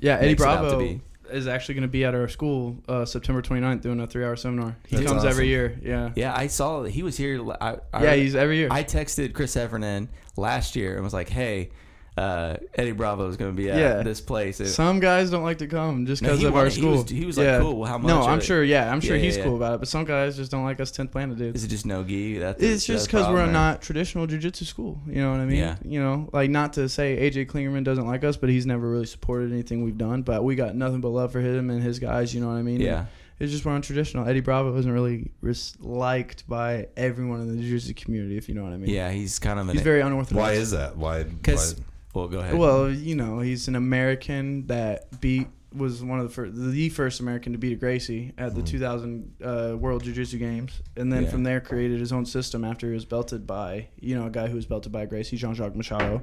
yeah. 0.00 0.16
Eddie 0.16 0.28
Makes 0.28 0.42
it 0.42 0.44
to 0.46 0.50
Bravo 0.60 0.78
be. 0.78 1.00
Is 1.30 1.46
actually 1.46 1.74
going 1.74 1.82
to 1.82 1.88
be 1.88 2.04
at 2.04 2.14
our 2.14 2.28
school 2.28 2.82
uh, 2.88 3.04
September 3.04 3.42
29th 3.42 3.80
doing 3.80 4.00
a 4.00 4.06
three-hour 4.06 4.36
seminar. 4.36 4.76
He 4.86 4.96
That's 4.96 5.08
comes 5.08 5.18
awesome. 5.18 5.30
every 5.30 5.48
year. 5.48 5.78
Yeah. 5.82 6.10
Yeah, 6.14 6.34
I 6.34 6.46
saw 6.46 6.84
he 6.84 7.02
was 7.02 7.16
here. 7.16 7.44
I, 7.60 7.78
I 7.92 8.04
Yeah, 8.04 8.14
he's 8.14 8.34
every 8.34 8.58
year. 8.58 8.68
I 8.70 8.84
texted 8.84 9.34
Chris 9.34 9.54
Heffernan 9.54 10.08
last 10.36 10.76
year 10.76 10.94
and 10.94 11.04
was 11.04 11.14
like, 11.14 11.28
"Hey, 11.28 11.70
uh, 12.18 12.56
Eddie 12.74 12.92
Bravo 12.92 13.28
is 13.28 13.36
going 13.36 13.52
to 13.52 13.56
be 13.56 13.70
at 13.70 13.78
Yeah. 13.78 14.02
this 14.02 14.20
place." 14.20 14.60
And- 14.60 14.68
Some 14.68 15.00
guys 15.00 15.30
don't 15.30 15.42
like 15.42 15.58
to 15.58 15.66
come 15.66 16.06
just 16.06 16.22
because 16.22 16.40
he 16.40 16.46
of 16.46 16.54
our 16.54 16.62
wanted- 16.62 16.72
he 16.74 16.80
school. 16.80 16.92
was- 17.02 17.10
he 17.10 17.24
was 17.24 17.38
like, 17.38 17.60
"Cool, 17.60 17.76
well, 17.78 17.88
how 17.90 17.98
No, 17.98 18.22
I'm 18.22 18.38
it?" 18.38 18.44
sure. 18.44 18.62
Yeah, 18.64 18.90
I'm 18.92 19.00
sure 19.00 19.16
Yeah, 19.16 19.22
he's 19.22 19.36
yeah, 19.36 19.42
cool 19.44 19.52
yeah. 19.52 19.56
about 19.58 19.74
it. 19.74 19.78
But 19.80 19.88
some 19.88 20.04
guys 20.04 20.36
just 20.36 20.50
don't 20.50 20.64
like 20.64 20.80
us 20.80 20.90
10th 20.90 21.10
planet 21.12 21.38
dudes. 21.38 21.58
is 21.58 21.64
it 21.64 21.68
just 21.68 21.86
no 21.86 22.02
gi? 22.04 22.38
That's 22.38 22.62
It's 22.62 22.84
just 22.86 23.06
because 23.06 23.28
we're 23.28 23.44
or- 23.44 23.46
not 23.46 23.80
traditional 23.82 24.26
jujitsu 24.26 24.64
school. 24.64 25.00
You 25.06 25.20
know 25.22 25.30
what 25.30 25.40
I 25.40 25.44
mean? 25.46 25.58
Yeah. 25.58 25.76
You 25.84 26.00
know, 26.00 26.28
like 26.32 26.50
not 26.50 26.72
to 26.74 26.88
say 26.88 27.16
AJ 27.18 27.46
Klingerman 27.46 27.84
doesn't 27.84 28.06
like 28.06 28.24
us, 28.24 28.36
but 28.36 28.48
he's 28.50 28.66
never 28.66 28.88
really 28.90 29.06
supported 29.06 29.52
anything 29.52 29.84
we've 29.84 29.98
done. 29.98 30.22
But 30.22 30.44
we 30.44 30.54
got 30.56 30.74
nothing 30.74 31.00
but 31.00 31.08
love 31.10 31.32
for 31.32 31.40
him 31.40 31.70
and 31.70 31.82
his 31.82 31.98
guys. 31.98 32.34
You 32.34 32.40
know 32.40 32.48
what 32.48 32.56
I 32.56 32.62
mean? 32.62 32.80
Yeah, 32.80 33.04
It's 33.40 33.52
just 33.52 33.64
we're 33.64 33.72
untraditional. 33.78 34.26
Eddie 34.26 34.40
Bravo 34.40 34.76
isn't 34.76 34.90
really 34.90 35.30
res- 35.40 35.76
liked 35.80 36.42
by 36.48 36.88
everyone 36.96 37.40
in 37.40 37.48
the 37.56 37.62
jiu-jitsu 37.62 37.94
community, 37.94 38.36
if 38.36 38.48
you 38.48 38.54
know 38.56 38.64
what 38.64 38.72
I 38.72 38.76
mean. 38.78 38.90
yeah. 38.90 39.10
He's 39.12 39.38
kind 39.38 39.60
of 39.60 39.68
an. 39.68 39.74
He's 39.76 39.82
very 39.82 40.00
unorthodox. 40.00 40.42
Why 40.42 40.52
is 40.54 40.72
that? 40.72 40.96
Why? 40.96 41.22
Because 41.22 41.74
why- 41.76 41.84
well, 42.14 42.28
go 42.28 42.38
ahead. 42.40 42.54
Well, 42.56 42.90
you 42.90 43.14
know, 43.14 43.40
he's 43.40 43.68
an 43.68 43.76
American 43.76 44.66
that 44.68 45.20
beat 45.20 45.48
was 45.74 46.02
one 46.02 46.18
of 46.18 46.26
the 46.26 46.32
first, 46.32 46.52
the 46.56 46.88
first 46.88 47.20
American 47.20 47.52
to 47.52 47.58
beat 47.58 47.72
a 47.72 47.76
Gracie 47.76 48.32
at 48.38 48.54
the 48.54 48.62
2000 48.62 49.34
uh, 49.44 49.76
World 49.78 50.02
Jiu 50.02 50.14
Jitsu 50.14 50.38
Games, 50.38 50.80
and 50.96 51.12
then 51.12 51.24
Yeah. 51.24 51.30
from 51.30 51.42
there 51.44 51.60
created 51.60 52.00
his 52.00 52.10
own 52.12 52.24
system 52.24 52.64
after 52.64 52.86
he 52.88 52.94
was 52.94 53.04
belted 53.04 53.46
by 53.46 53.88
you 54.00 54.14
know 54.18 54.26
a 54.26 54.30
guy 54.30 54.46
who 54.48 54.56
was 54.56 54.64
belted 54.66 54.90
by 54.92 55.04
Gracie, 55.04 55.36
Jean 55.36 55.54
Jacques 55.54 55.76
Machado, 55.76 56.22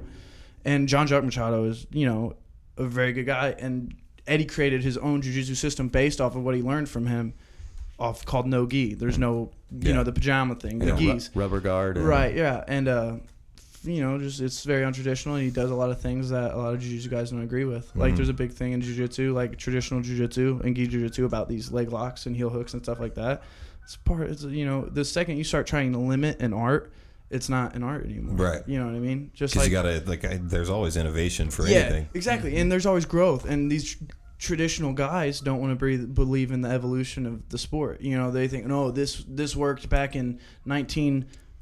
and 0.64 0.88
Jean 0.88 1.06
Jacques 1.06 1.24
Machado 1.24 1.64
is 1.64 1.86
you 1.92 2.06
know 2.06 2.34
a 2.76 2.84
very 2.84 3.12
good 3.12 3.24
guy, 3.26 3.54
and 3.58 3.94
Eddie 4.26 4.44
created 4.46 4.82
his 4.82 4.98
own 4.98 5.22
Jiu 5.22 5.32
Jitsu 5.32 5.54
system 5.54 5.88
based 5.88 6.20
off 6.20 6.34
of 6.34 6.42
what 6.42 6.56
he 6.56 6.60
learned 6.62 6.88
from 6.88 7.06
him, 7.06 7.32
off 8.00 8.24
called 8.26 8.48
no 8.48 8.66
gi. 8.66 8.94
There's 8.94 9.16
no 9.18 9.52
you 9.70 9.90
Yeah. 9.90 9.94
know 9.94 10.02
the 10.02 10.12
pajama 10.12 10.56
thing, 10.56 10.80
the 10.80 10.92
ru- 10.92 10.98
gis. 10.98 11.30
rubber 11.36 11.60
guard. 11.60 11.96
and- 11.98 12.06
Right, 12.06 12.34
yeah, 12.34 12.64
and 12.66 12.88
uh, 12.88 13.16
you 13.86 14.02
know, 14.02 14.18
just 14.18 14.40
it's 14.40 14.64
very 14.64 14.84
untraditional. 14.84 15.34
And 15.34 15.42
he 15.42 15.50
does 15.50 15.70
a 15.70 15.74
lot 15.74 15.90
of 15.90 16.00
things 16.00 16.30
that 16.30 16.52
a 16.54 16.56
lot 16.56 16.74
of 16.74 16.80
jiu-jitsu 16.80 17.08
guys 17.08 17.30
don't 17.30 17.42
agree 17.42 17.64
with. 17.64 17.90
Like, 17.94 18.12
Mhm. 18.12 18.16
there's 18.16 18.28
a 18.28 18.34
big 18.34 18.52
thing 18.52 18.72
in 18.72 18.80
jiu-jitsu, 18.80 19.32
like 19.34 19.56
traditional 19.58 20.00
jiu-jitsu 20.00 20.60
and 20.64 20.74
gi 20.76 20.86
jiu-jitsu 20.88 21.24
about 21.24 21.48
these 21.48 21.70
leg 21.72 21.90
locks 21.92 22.26
and 22.26 22.36
heel 22.36 22.50
hooks 22.50 22.74
and 22.74 22.82
stuff 22.82 23.00
like 23.00 23.14
that. 23.14 23.42
It's 23.84 23.96
part. 23.96 24.28
It's 24.30 24.42
you 24.42 24.66
know, 24.66 24.82
the 24.84 25.04
second 25.04 25.36
you 25.38 25.44
start 25.44 25.66
trying 25.66 25.92
to 25.92 25.98
limit 25.98 26.40
an 26.40 26.52
art 26.52 26.92
it's 27.28 27.48
not 27.48 27.74
an 27.74 27.82
art 27.82 28.04
anymore. 28.04 28.36
Right. 28.36 28.62
You 28.68 28.78
know 28.78 28.86
what 28.86 28.94
I 28.94 29.00
mean? 29.00 29.32
Just 29.34 29.56
like 29.56 29.66
you 29.66 29.72
gotta 29.72 30.00
like, 30.06 30.24
I, 30.24 30.38
there's 30.40 30.70
always 30.70 30.96
innovation 30.96 31.50
for 31.50 31.66
yeah, 31.66 31.78
anything. 31.78 32.08
exactly. 32.14 32.56
And 32.56 32.70
there's 32.70 32.86
always 32.86 33.04
growth, 33.04 33.44
and 33.44 33.68
these 33.68 33.96
tr- 33.96 34.04
traditional 34.38 34.92
guys 34.92 35.40
don't 35.40 35.60
want 35.60 35.72
to 35.72 35.76
breathe, 35.76 36.14
believe 36.14 36.52
in 36.52 36.60
the 36.60 36.68
evolution 36.68 37.26
of 37.26 37.48
the 37.48 37.58
sport. 37.58 38.00
You 38.00 38.16
know, 38.16 38.30
they 38.30 38.46
think, 38.46 38.66
no, 38.66 38.92
this 38.92 39.24
this 39.26 39.56
worked 39.56 39.88
back 39.88 40.14
in 40.14 40.38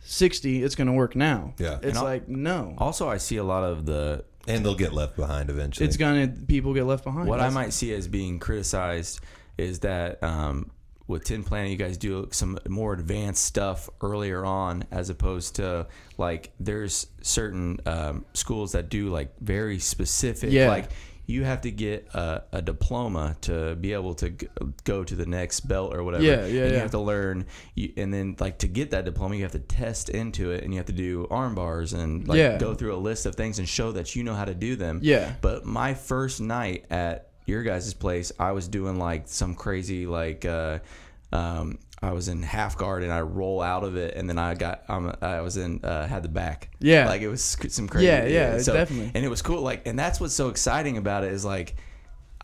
1960, 0.05 0.63
it's 0.63 0.75
going 0.75 0.87
to 0.87 0.93
work 0.93 1.17
now. 1.17 1.55
Yeah. 1.59 1.79
it's 1.83 1.97
I'll- 1.99 2.05
like 2.05 2.29
no, 2.29 2.75
Also, 2.79 3.09
I 3.09 3.17
see 3.17 3.37
a 3.37 3.45
lot 3.45 3.65
of 3.65 3.87
the 3.87 4.25
And 4.47 4.65
they'll 4.65 4.75
get 4.75 4.93
left 4.93 5.17
behind 5.17 5.49
eventually. 5.51 5.87
it's 5.87 5.97
gonna 5.97 6.29
people 6.29 6.75
get 6.75 6.85
left 6.85 7.05
behind. 7.05 7.29
what 7.29 7.41
I 7.41 7.49
might 7.49 7.73
see 7.73 7.95
as 7.95 8.07
being 8.09 8.39
criticized 8.39 9.21
is 9.57 9.79
that 9.81 10.23
um, 10.23 10.71
with 11.07 11.25
10th 11.25 11.47
Planet, 11.47 11.71
you 11.71 11.77
guys 11.77 11.97
do 11.97 12.29
some 12.33 12.59
more 12.69 12.93
advanced 12.93 13.45
stuff 13.45 13.89
earlier 14.03 14.45
on, 14.45 14.85
as 14.91 15.09
opposed 15.11 15.57
to 15.57 15.87
like 16.19 16.53
there's 16.61 17.07
certain 17.23 17.79
um, 17.87 18.25
schools 18.35 18.73
that 18.73 18.89
do 18.91 19.09
like 19.09 19.35
very 19.41 19.79
specific, 19.79 20.51
Yeah. 20.53 20.69
like 20.69 20.91
you 21.27 21.45
have 21.45 21.63
to 21.63 21.71
get 21.71 22.09
a, 22.15 22.43
a 22.53 22.61
diploma 22.63 23.37
to 23.43 23.75
be 23.77 23.93
able 23.95 24.15
to 24.15 24.31
g- 24.31 24.49
go 24.85 25.03
to 25.05 25.15
the 25.17 25.25
next 25.27 25.61
belt 25.61 25.95
or 25.95 26.03
whatever. 26.05 26.23
Yeah, 26.25 26.33
yeah, 26.33 26.43
and 26.45 26.53
You 26.53 26.61
yeah. 26.77 26.79
have 26.81 26.91
to 26.91 26.99
learn, 27.01 27.47
you, 27.75 27.93
and 27.97 28.13
then 28.13 28.37
like 28.41 28.59
to 28.59 28.69
get 28.69 28.91
that 28.91 29.05
diploma, 29.05 29.37
you 29.37 29.43
have 29.43 29.53
to 29.53 29.59
test 29.59 30.09
into 30.11 30.51
it, 30.51 30.65
and 30.65 30.73
you 30.75 30.79
have 30.79 30.87
to 30.87 30.93
do 30.93 31.27
arm 31.31 31.55
bars 31.55 31.93
and 31.95 32.29
like 32.29 32.39
Yeah. 32.39 32.59
go 32.59 32.75
through 32.75 32.95
a 32.95 32.99
list 32.99 33.25
of 33.27 33.35
things 33.35 33.59
and 33.59 33.69
show 33.69 33.93
that 33.93 34.15
you 34.15 34.23
know 34.23 34.35
how 34.35 34.45
to 34.45 34.55
do 34.55 34.77
them. 34.77 35.01
Yeah. 35.03 35.33
But 35.41 35.65
my 35.65 35.95
first 35.95 36.41
night 36.41 36.85
at 36.91 37.31
your 37.47 37.63
guys' 37.63 37.95
place, 37.95 38.31
I 38.39 38.53
was 38.53 38.69
doing 38.69 38.99
like 38.99 39.29
some 39.29 39.55
crazy 39.55 40.07
like 40.07 40.45
uh, 40.45 40.79
um, 41.33 41.79
I 42.05 42.13
was 42.13 42.29
in 42.29 42.43
half 42.43 42.77
guard 42.77 43.03
and 43.03 43.13
I 43.13 43.21
roll 43.21 43.63
out 43.63 43.83
of 43.85 43.97
it 43.97 44.15
and 44.15 44.29
then 44.29 44.39
I 44.39 44.55
got 44.55 44.85
um, 44.89 45.15
I 45.21 45.41
was 45.41 45.57
in 45.57 45.85
uh, 45.85 46.07
had 46.07 46.23
the 46.23 46.29
back. 46.29 46.71
Yeah. 46.79 47.07
Like 47.07 47.23
it 47.23 47.29
was 47.29 47.43
some 47.43 47.89
crazy. 47.89 48.07
Yeah, 48.07 48.27
yeah, 48.27 48.59
definitely. 48.59 49.11
And 49.15 49.25
it 49.25 49.29
was 49.29 49.43
cool. 49.43 49.63
Like 49.63 49.87
and 49.87 49.99
that's 49.99 50.21
what's 50.21 50.35
so 50.35 50.49
exciting 50.49 50.97
about 50.97 51.25
it 51.25 51.33
is 51.33 51.45
like. 51.45 51.77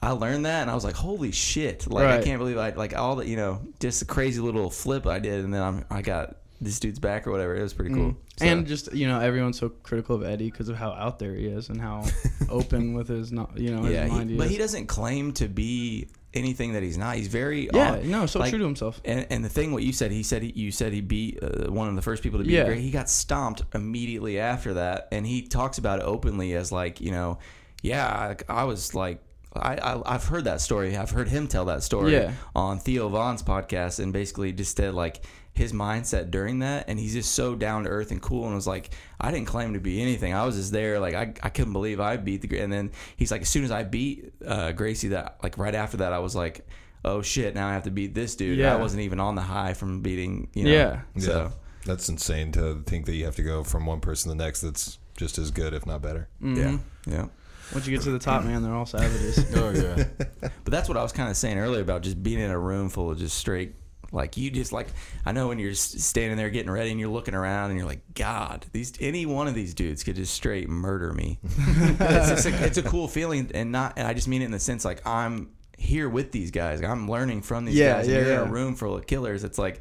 I 0.02 0.12
learned 0.12 0.46
that 0.46 0.62
and 0.62 0.70
I 0.70 0.74
was 0.74 0.82
like, 0.82 0.94
"Holy 0.94 1.30
shit!" 1.30 1.86
Like 1.86 2.06
I 2.06 2.22
can't 2.22 2.38
believe 2.38 2.56
I 2.56 2.70
like 2.70 2.96
all 2.96 3.16
the 3.16 3.28
you 3.28 3.36
know 3.36 3.60
just 3.80 4.00
a 4.00 4.06
crazy 4.06 4.40
little 4.40 4.70
flip 4.70 5.06
I 5.06 5.18
did, 5.18 5.44
and 5.44 5.52
then 5.52 5.60
I'm 5.60 5.84
I 5.90 6.00
got 6.00 6.36
this 6.58 6.80
dude's 6.80 6.98
back 6.98 7.26
or 7.26 7.30
whatever. 7.32 7.54
It 7.54 7.62
was 7.62 7.74
pretty 7.74 7.94
cool. 7.94 8.16
So- 8.38 8.46
and 8.46 8.66
just 8.66 8.94
you 8.94 9.06
know, 9.06 9.20
everyone's 9.20 9.58
so 9.58 9.68
critical 9.68 10.16
of 10.16 10.22
Eddie 10.22 10.50
because 10.50 10.70
of 10.70 10.76
how 10.76 10.92
out 10.92 11.18
there 11.18 11.34
he 11.34 11.46
is 11.46 11.68
and 11.68 11.78
how 11.78 12.06
open 12.48 12.94
with 12.94 13.08
his 13.08 13.30
not 13.30 13.58
you 13.58 13.74
know 13.74 13.82
his 13.82 13.92
yeah, 13.92 14.06
mind 14.06 14.30
he, 14.30 14.34
he 14.36 14.38
but 14.38 14.46
is. 14.46 14.52
he 14.52 14.56
doesn't 14.56 14.86
claim 14.86 15.32
to 15.32 15.48
be 15.48 16.08
anything 16.34 16.74
that 16.74 16.82
he's 16.82 16.96
not. 16.98 17.16
He's 17.16 17.28
very 17.28 17.68
yeah, 17.72 17.96
hon- 17.96 18.10
no, 18.10 18.26
so 18.26 18.38
like- 18.38 18.50
true 18.50 18.58
to 18.58 18.64
himself. 18.64 19.00
And, 19.04 19.26
and 19.30 19.44
the 19.44 19.48
thing, 19.48 19.72
what 19.72 19.82
you 19.82 19.92
said, 19.92 20.12
he 20.12 20.22
said 20.22 20.42
he, 20.42 20.50
you 20.50 20.70
said 20.70 20.92
he 20.92 21.00
beat 21.00 21.42
uh, 21.42 21.70
one 21.70 21.88
of 21.88 21.96
the 21.96 22.02
first 22.02 22.22
people 22.22 22.38
to 22.38 22.44
beat 22.44 22.52
Yeah. 22.54 22.64
Gray. 22.66 22.80
He 22.80 22.90
got 22.90 23.08
stomped 23.10 23.62
immediately 23.74 24.38
after 24.38 24.74
that, 24.74 25.08
and 25.12 25.26
he 25.26 25.42
talks 25.42 25.78
about 25.78 25.98
it 26.00 26.04
openly 26.04 26.54
as 26.54 26.70
like, 26.70 27.00
you 27.00 27.10
know, 27.10 27.38
yeah, 27.82 28.06
I, 28.48 28.60
I 28.62 28.64
was 28.64 28.94
like. 28.94 29.20
I, 29.52 29.74
I 29.78 30.14
I've 30.14 30.24
heard 30.26 30.44
that 30.44 30.60
story. 30.60 30.96
I've 30.96 31.10
heard 31.10 31.28
him 31.28 31.48
tell 31.48 31.64
that 31.64 31.82
story 31.82 32.12
Yeah. 32.12 32.34
on 32.54 32.78
Theo 32.78 33.08
Von's 33.08 33.42
podcast, 33.42 33.98
and 33.98 34.12
basically 34.12 34.52
just 34.52 34.76
said 34.76 34.94
like 34.94 35.22
his 35.52 35.72
mindset 35.72 36.30
during 36.30 36.60
that, 36.60 36.86
and 36.88 36.98
he's 36.98 37.12
just 37.12 37.32
so 37.32 37.54
down 37.54 37.84
to 37.84 37.90
earth 37.90 38.10
and 38.10 38.22
cool, 38.22 38.46
and 38.46 38.54
was 38.54 38.66
like, 38.66 38.90
I 39.20 39.30
didn't 39.30 39.46
claim 39.46 39.74
to 39.74 39.80
be 39.80 40.00
anything. 40.00 40.32
I 40.32 40.44
was 40.44 40.56
just 40.56 40.72
there, 40.72 41.00
like 41.00 41.14
I, 41.14 41.32
I 41.42 41.48
couldn't 41.50 41.72
believe 41.72 42.00
I 42.00 42.16
beat 42.16 42.42
the. 42.42 42.58
And 42.60 42.72
then 42.72 42.92
he's 43.16 43.30
like, 43.30 43.42
as 43.42 43.48
soon 43.48 43.64
as 43.64 43.70
I 43.70 43.82
beat 43.82 44.32
uh, 44.46 44.72
Gracie, 44.72 45.08
that 45.08 45.38
like 45.42 45.58
right 45.58 45.74
after 45.74 45.98
that, 45.98 46.12
I 46.12 46.18
was 46.20 46.34
like, 46.34 46.66
oh 47.04 47.22
shit, 47.22 47.54
now 47.54 47.68
I 47.68 47.72
have 47.72 47.84
to 47.84 47.90
beat 47.90 48.14
this 48.14 48.36
dude. 48.36 48.58
Yeah. 48.58 48.74
I 48.74 48.76
wasn't 48.76 49.02
even 49.02 49.20
on 49.20 49.34
the 49.34 49.42
high 49.42 49.74
from 49.74 50.00
beating. 50.00 50.48
You 50.54 50.64
know, 50.64 50.70
Yeah. 50.70 51.00
So 51.18 51.32
Yeah. 51.32 51.50
That's 51.86 52.08
insane 52.10 52.52
to 52.52 52.82
think 52.84 53.06
that 53.06 53.14
you 53.14 53.24
have 53.24 53.36
to 53.36 53.42
go 53.42 53.64
from 53.64 53.86
one 53.86 54.00
person 54.00 54.30
to 54.30 54.36
the 54.36 54.44
next 54.44 54.60
that's 54.60 54.98
just 55.16 55.38
as 55.38 55.50
good, 55.50 55.72
if 55.72 55.86
not 55.86 56.02
better. 56.02 56.28
yeah, 56.42 56.78
yeah. 57.06 57.26
Once 57.72 57.86
you 57.86 57.96
get 57.96 58.02
to 58.02 58.10
the 58.10 58.18
top, 58.18 58.44
man, 58.44 58.62
they're 58.62 58.74
all 58.74 58.86
savages. 58.86 59.38
Oh 59.56 59.70
yeah. 59.70 60.04
But 60.64 60.70
that's 60.72 60.88
what 60.88 60.98
I 60.98 61.02
was 61.02 61.12
kind 61.12 61.30
of 61.30 61.36
saying 61.36 61.58
earlier 61.58 61.82
about 61.82 62.02
just 62.02 62.22
being 62.22 62.38
in 62.38 62.50
a 62.50 62.58
room 62.58 62.88
full 62.90 63.10
of 63.10 63.18
just 63.18 63.38
straight. 63.38 63.74
Like 64.12 64.36
you 64.36 64.50
just 64.50 64.72
like 64.72 64.88
I 65.24 65.32
know 65.32 65.48
when 65.48 65.58
you're 65.58 65.74
standing 65.74 66.36
there 66.36 66.50
getting 66.50 66.70
ready 66.70 66.90
and 66.90 66.98
you're 66.98 67.10
looking 67.10 67.34
around 67.34 67.70
and 67.70 67.78
you're 67.78 67.88
like 67.88 68.02
God 68.14 68.66
these 68.72 68.92
any 69.00 69.26
one 69.26 69.46
of 69.46 69.54
these 69.54 69.74
dudes 69.74 70.02
could 70.02 70.16
just 70.16 70.34
straight 70.34 70.68
murder 70.68 71.12
me. 71.12 71.38
it's, 71.44 72.28
just 72.28 72.46
a, 72.46 72.64
it's 72.64 72.78
a 72.78 72.82
cool 72.82 73.08
feeling 73.08 73.50
and 73.54 73.70
not 73.72 73.94
and 73.96 74.06
I 74.06 74.14
just 74.14 74.28
mean 74.28 74.42
it 74.42 74.46
in 74.46 74.50
the 74.50 74.58
sense 74.58 74.84
like 74.84 75.06
I'm 75.06 75.50
here 75.78 76.08
with 76.08 76.32
these 76.32 76.50
guys 76.50 76.82
I'm 76.82 77.08
learning 77.08 77.42
from 77.42 77.64
these 77.64 77.76
Yeah, 77.76 77.94
guys 77.94 78.06
and 78.06 78.16
yeah, 78.16 78.22
you're 78.22 78.42
in 78.42 78.48
a 78.48 78.52
room 78.52 78.74
full 78.74 78.96
of 78.96 79.06
killers 79.06 79.44
it's 79.44 79.58
like 79.58 79.80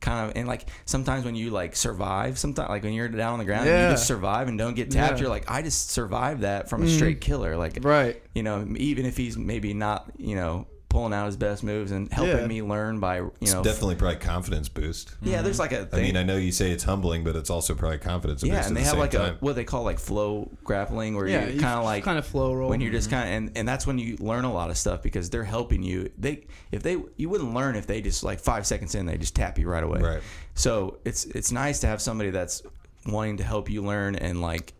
kind 0.00 0.28
of 0.28 0.36
and 0.36 0.46
like 0.46 0.68
sometimes 0.84 1.24
when 1.24 1.34
you 1.34 1.50
like 1.50 1.74
survive 1.74 2.38
sometimes 2.38 2.68
like 2.68 2.82
when 2.82 2.92
you're 2.92 3.08
down 3.08 3.34
on 3.34 3.38
the 3.38 3.44
ground 3.44 3.68
and 3.68 3.84
you 3.84 3.90
just 3.94 4.06
survive 4.06 4.48
and 4.48 4.58
don't 4.58 4.74
get 4.74 4.90
tapped 4.90 5.14
Yeah. 5.14 5.20
You're 5.22 5.30
like 5.30 5.50
I 5.50 5.62
just 5.62 5.90
survived 5.90 6.42
that 6.42 6.68
from 6.68 6.82
a 6.82 6.86
mm-hmm. 6.86 6.96
straight 6.96 7.20
killer 7.20 7.56
like 7.56 7.78
right. 7.82 8.20
you 8.34 8.42
know, 8.42 8.66
even 8.76 9.06
if 9.06 9.16
he's 9.16 9.36
maybe 9.36 9.72
not, 9.74 10.10
you 10.18 10.36
know, 10.36 10.66
pulling 10.96 11.12
out 11.12 11.26
his 11.26 11.36
best 11.36 11.62
moves 11.62 11.90
and 11.92 12.10
helping 12.10 12.38
Yeah. 12.38 12.46
me 12.46 12.62
learn 12.62 13.00
by, 13.00 13.18
you 13.18 13.30
It's 13.42 13.52
know, 13.52 13.62
definitely 13.62 13.96
probably 13.96 14.16
confidence 14.16 14.70
boost. 14.70 15.14
yeah, 15.20 15.34
mm-hmm. 15.34 15.44
there's 15.44 15.58
like 15.58 15.72
a 15.72 15.82
I 15.82 15.84
thing. 15.84 16.02
mean, 16.04 16.16
I 16.16 16.22
know 16.22 16.36
you 16.38 16.52
say 16.52 16.70
it's 16.70 16.84
humbling, 16.84 17.22
but 17.22 17.36
it's 17.36 17.50
also 17.50 17.74
probably 17.74 17.98
confidence 17.98 18.40
boost. 18.40 18.50
yeah, 18.50 18.60
at 18.60 18.66
and 18.68 18.74
they 18.74 18.80
the 18.80 18.84
have 18.86 18.92
same 18.92 19.00
like 19.00 19.10
time. 19.10 19.34
a 19.34 19.44
what 19.44 19.56
they 19.56 19.64
call 19.64 19.82
like 19.82 19.98
flow 19.98 20.50
grappling, 20.64 21.14
where 21.14 21.26
Yeah, 21.28 21.48
you're 21.48 21.60
kind 21.60 21.78
of 21.78 21.84
like 21.84 22.02
kind 22.04 22.16
of 22.18 22.26
flow 22.26 22.54
roll. 22.54 22.70
when 22.70 22.80
you're 22.80 22.92
just 22.92 23.10
kind 23.10 23.28
of 23.28 23.34
and, 23.34 23.58
and 23.58 23.68
that's 23.68 23.86
when 23.86 23.98
you 23.98 24.16
learn 24.20 24.44
a 24.46 24.52
lot 24.52 24.70
of 24.70 24.78
stuff 24.78 25.02
because 25.02 25.28
they're 25.28 25.44
helping 25.44 25.82
you. 25.82 26.10
They 26.16 26.46
if 26.72 26.82
they 26.82 26.96
you 27.16 27.28
wouldn't 27.28 27.52
learn 27.52 27.76
if 27.76 27.86
they 27.86 28.00
just 28.00 28.24
like 28.24 28.40
five 28.40 28.66
seconds 28.66 28.94
in 28.94 29.04
they 29.04 29.18
just 29.18 29.34
tap 29.36 29.58
you 29.58 29.68
right 29.68 29.84
away. 29.84 30.00
Right. 30.00 30.22
So 30.54 30.96
it's 31.04 31.26
it's 31.26 31.52
nice 31.52 31.80
to 31.80 31.86
have 31.88 32.00
somebody 32.00 32.30
that's 32.30 32.62
wanting 33.06 33.36
to 33.36 33.44
help 33.44 33.68
you 33.68 33.82
learn 33.84 34.16
and 34.16 34.40
like 34.40 34.72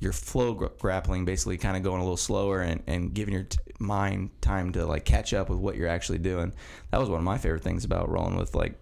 your 0.00 0.12
flow 0.12 0.54
gra- 0.54 0.70
grappling 0.78 1.24
basically 1.24 1.58
kind 1.58 1.76
of 1.76 1.82
going 1.82 2.00
a 2.00 2.04
little 2.04 2.16
slower 2.16 2.60
and, 2.60 2.82
and 2.86 3.14
giving 3.14 3.34
your 3.34 3.44
t- 3.44 3.58
mind 3.78 4.30
time 4.40 4.72
to 4.72 4.86
like 4.86 5.04
catch 5.04 5.34
up 5.34 5.50
with 5.50 5.58
what 5.58 5.76
you're 5.76 5.88
actually 5.88 6.18
doing. 6.18 6.52
That 6.90 7.00
was 7.00 7.08
one 7.08 7.18
of 7.18 7.24
my 7.24 7.38
favorite 7.38 7.62
things 7.62 7.84
about 7.84 8.08
rolling 8.08 8.36
with 8.36 8.54
like 8.54 8.74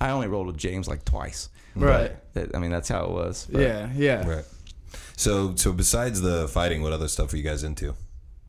I 0.00 0.10
only 0.10 0.28
rolled 0.28 0.46
with 0.46 0.56
James 0.56 0.88
like 0.88 1.04
twice. 1.04 1.48
right. 1.74 2.14
That, 2.34 2.54
I 2.54 2.58
mean 2.58 2.70
that's 2.70 2.88
how 2.88 3.04
it 3.04 3.10
was. 3.10 3.48
But 3.50 3.62
Yeah, 3.62 3.90
yeah. 3.94 4.28
Right. 4.28 4.44
So, 5.16 5.56
so 5.56 5.72
besides 5.72 6.20
the 6.20 6.46
fighting, 6.48 6.82
what 6.82 6.92
other 6.92 7.08
stuff 7.08 7.32
are 7.32 7.36
you 7.36 7.42
guys 7.42 7.64
into? 7.64 7.94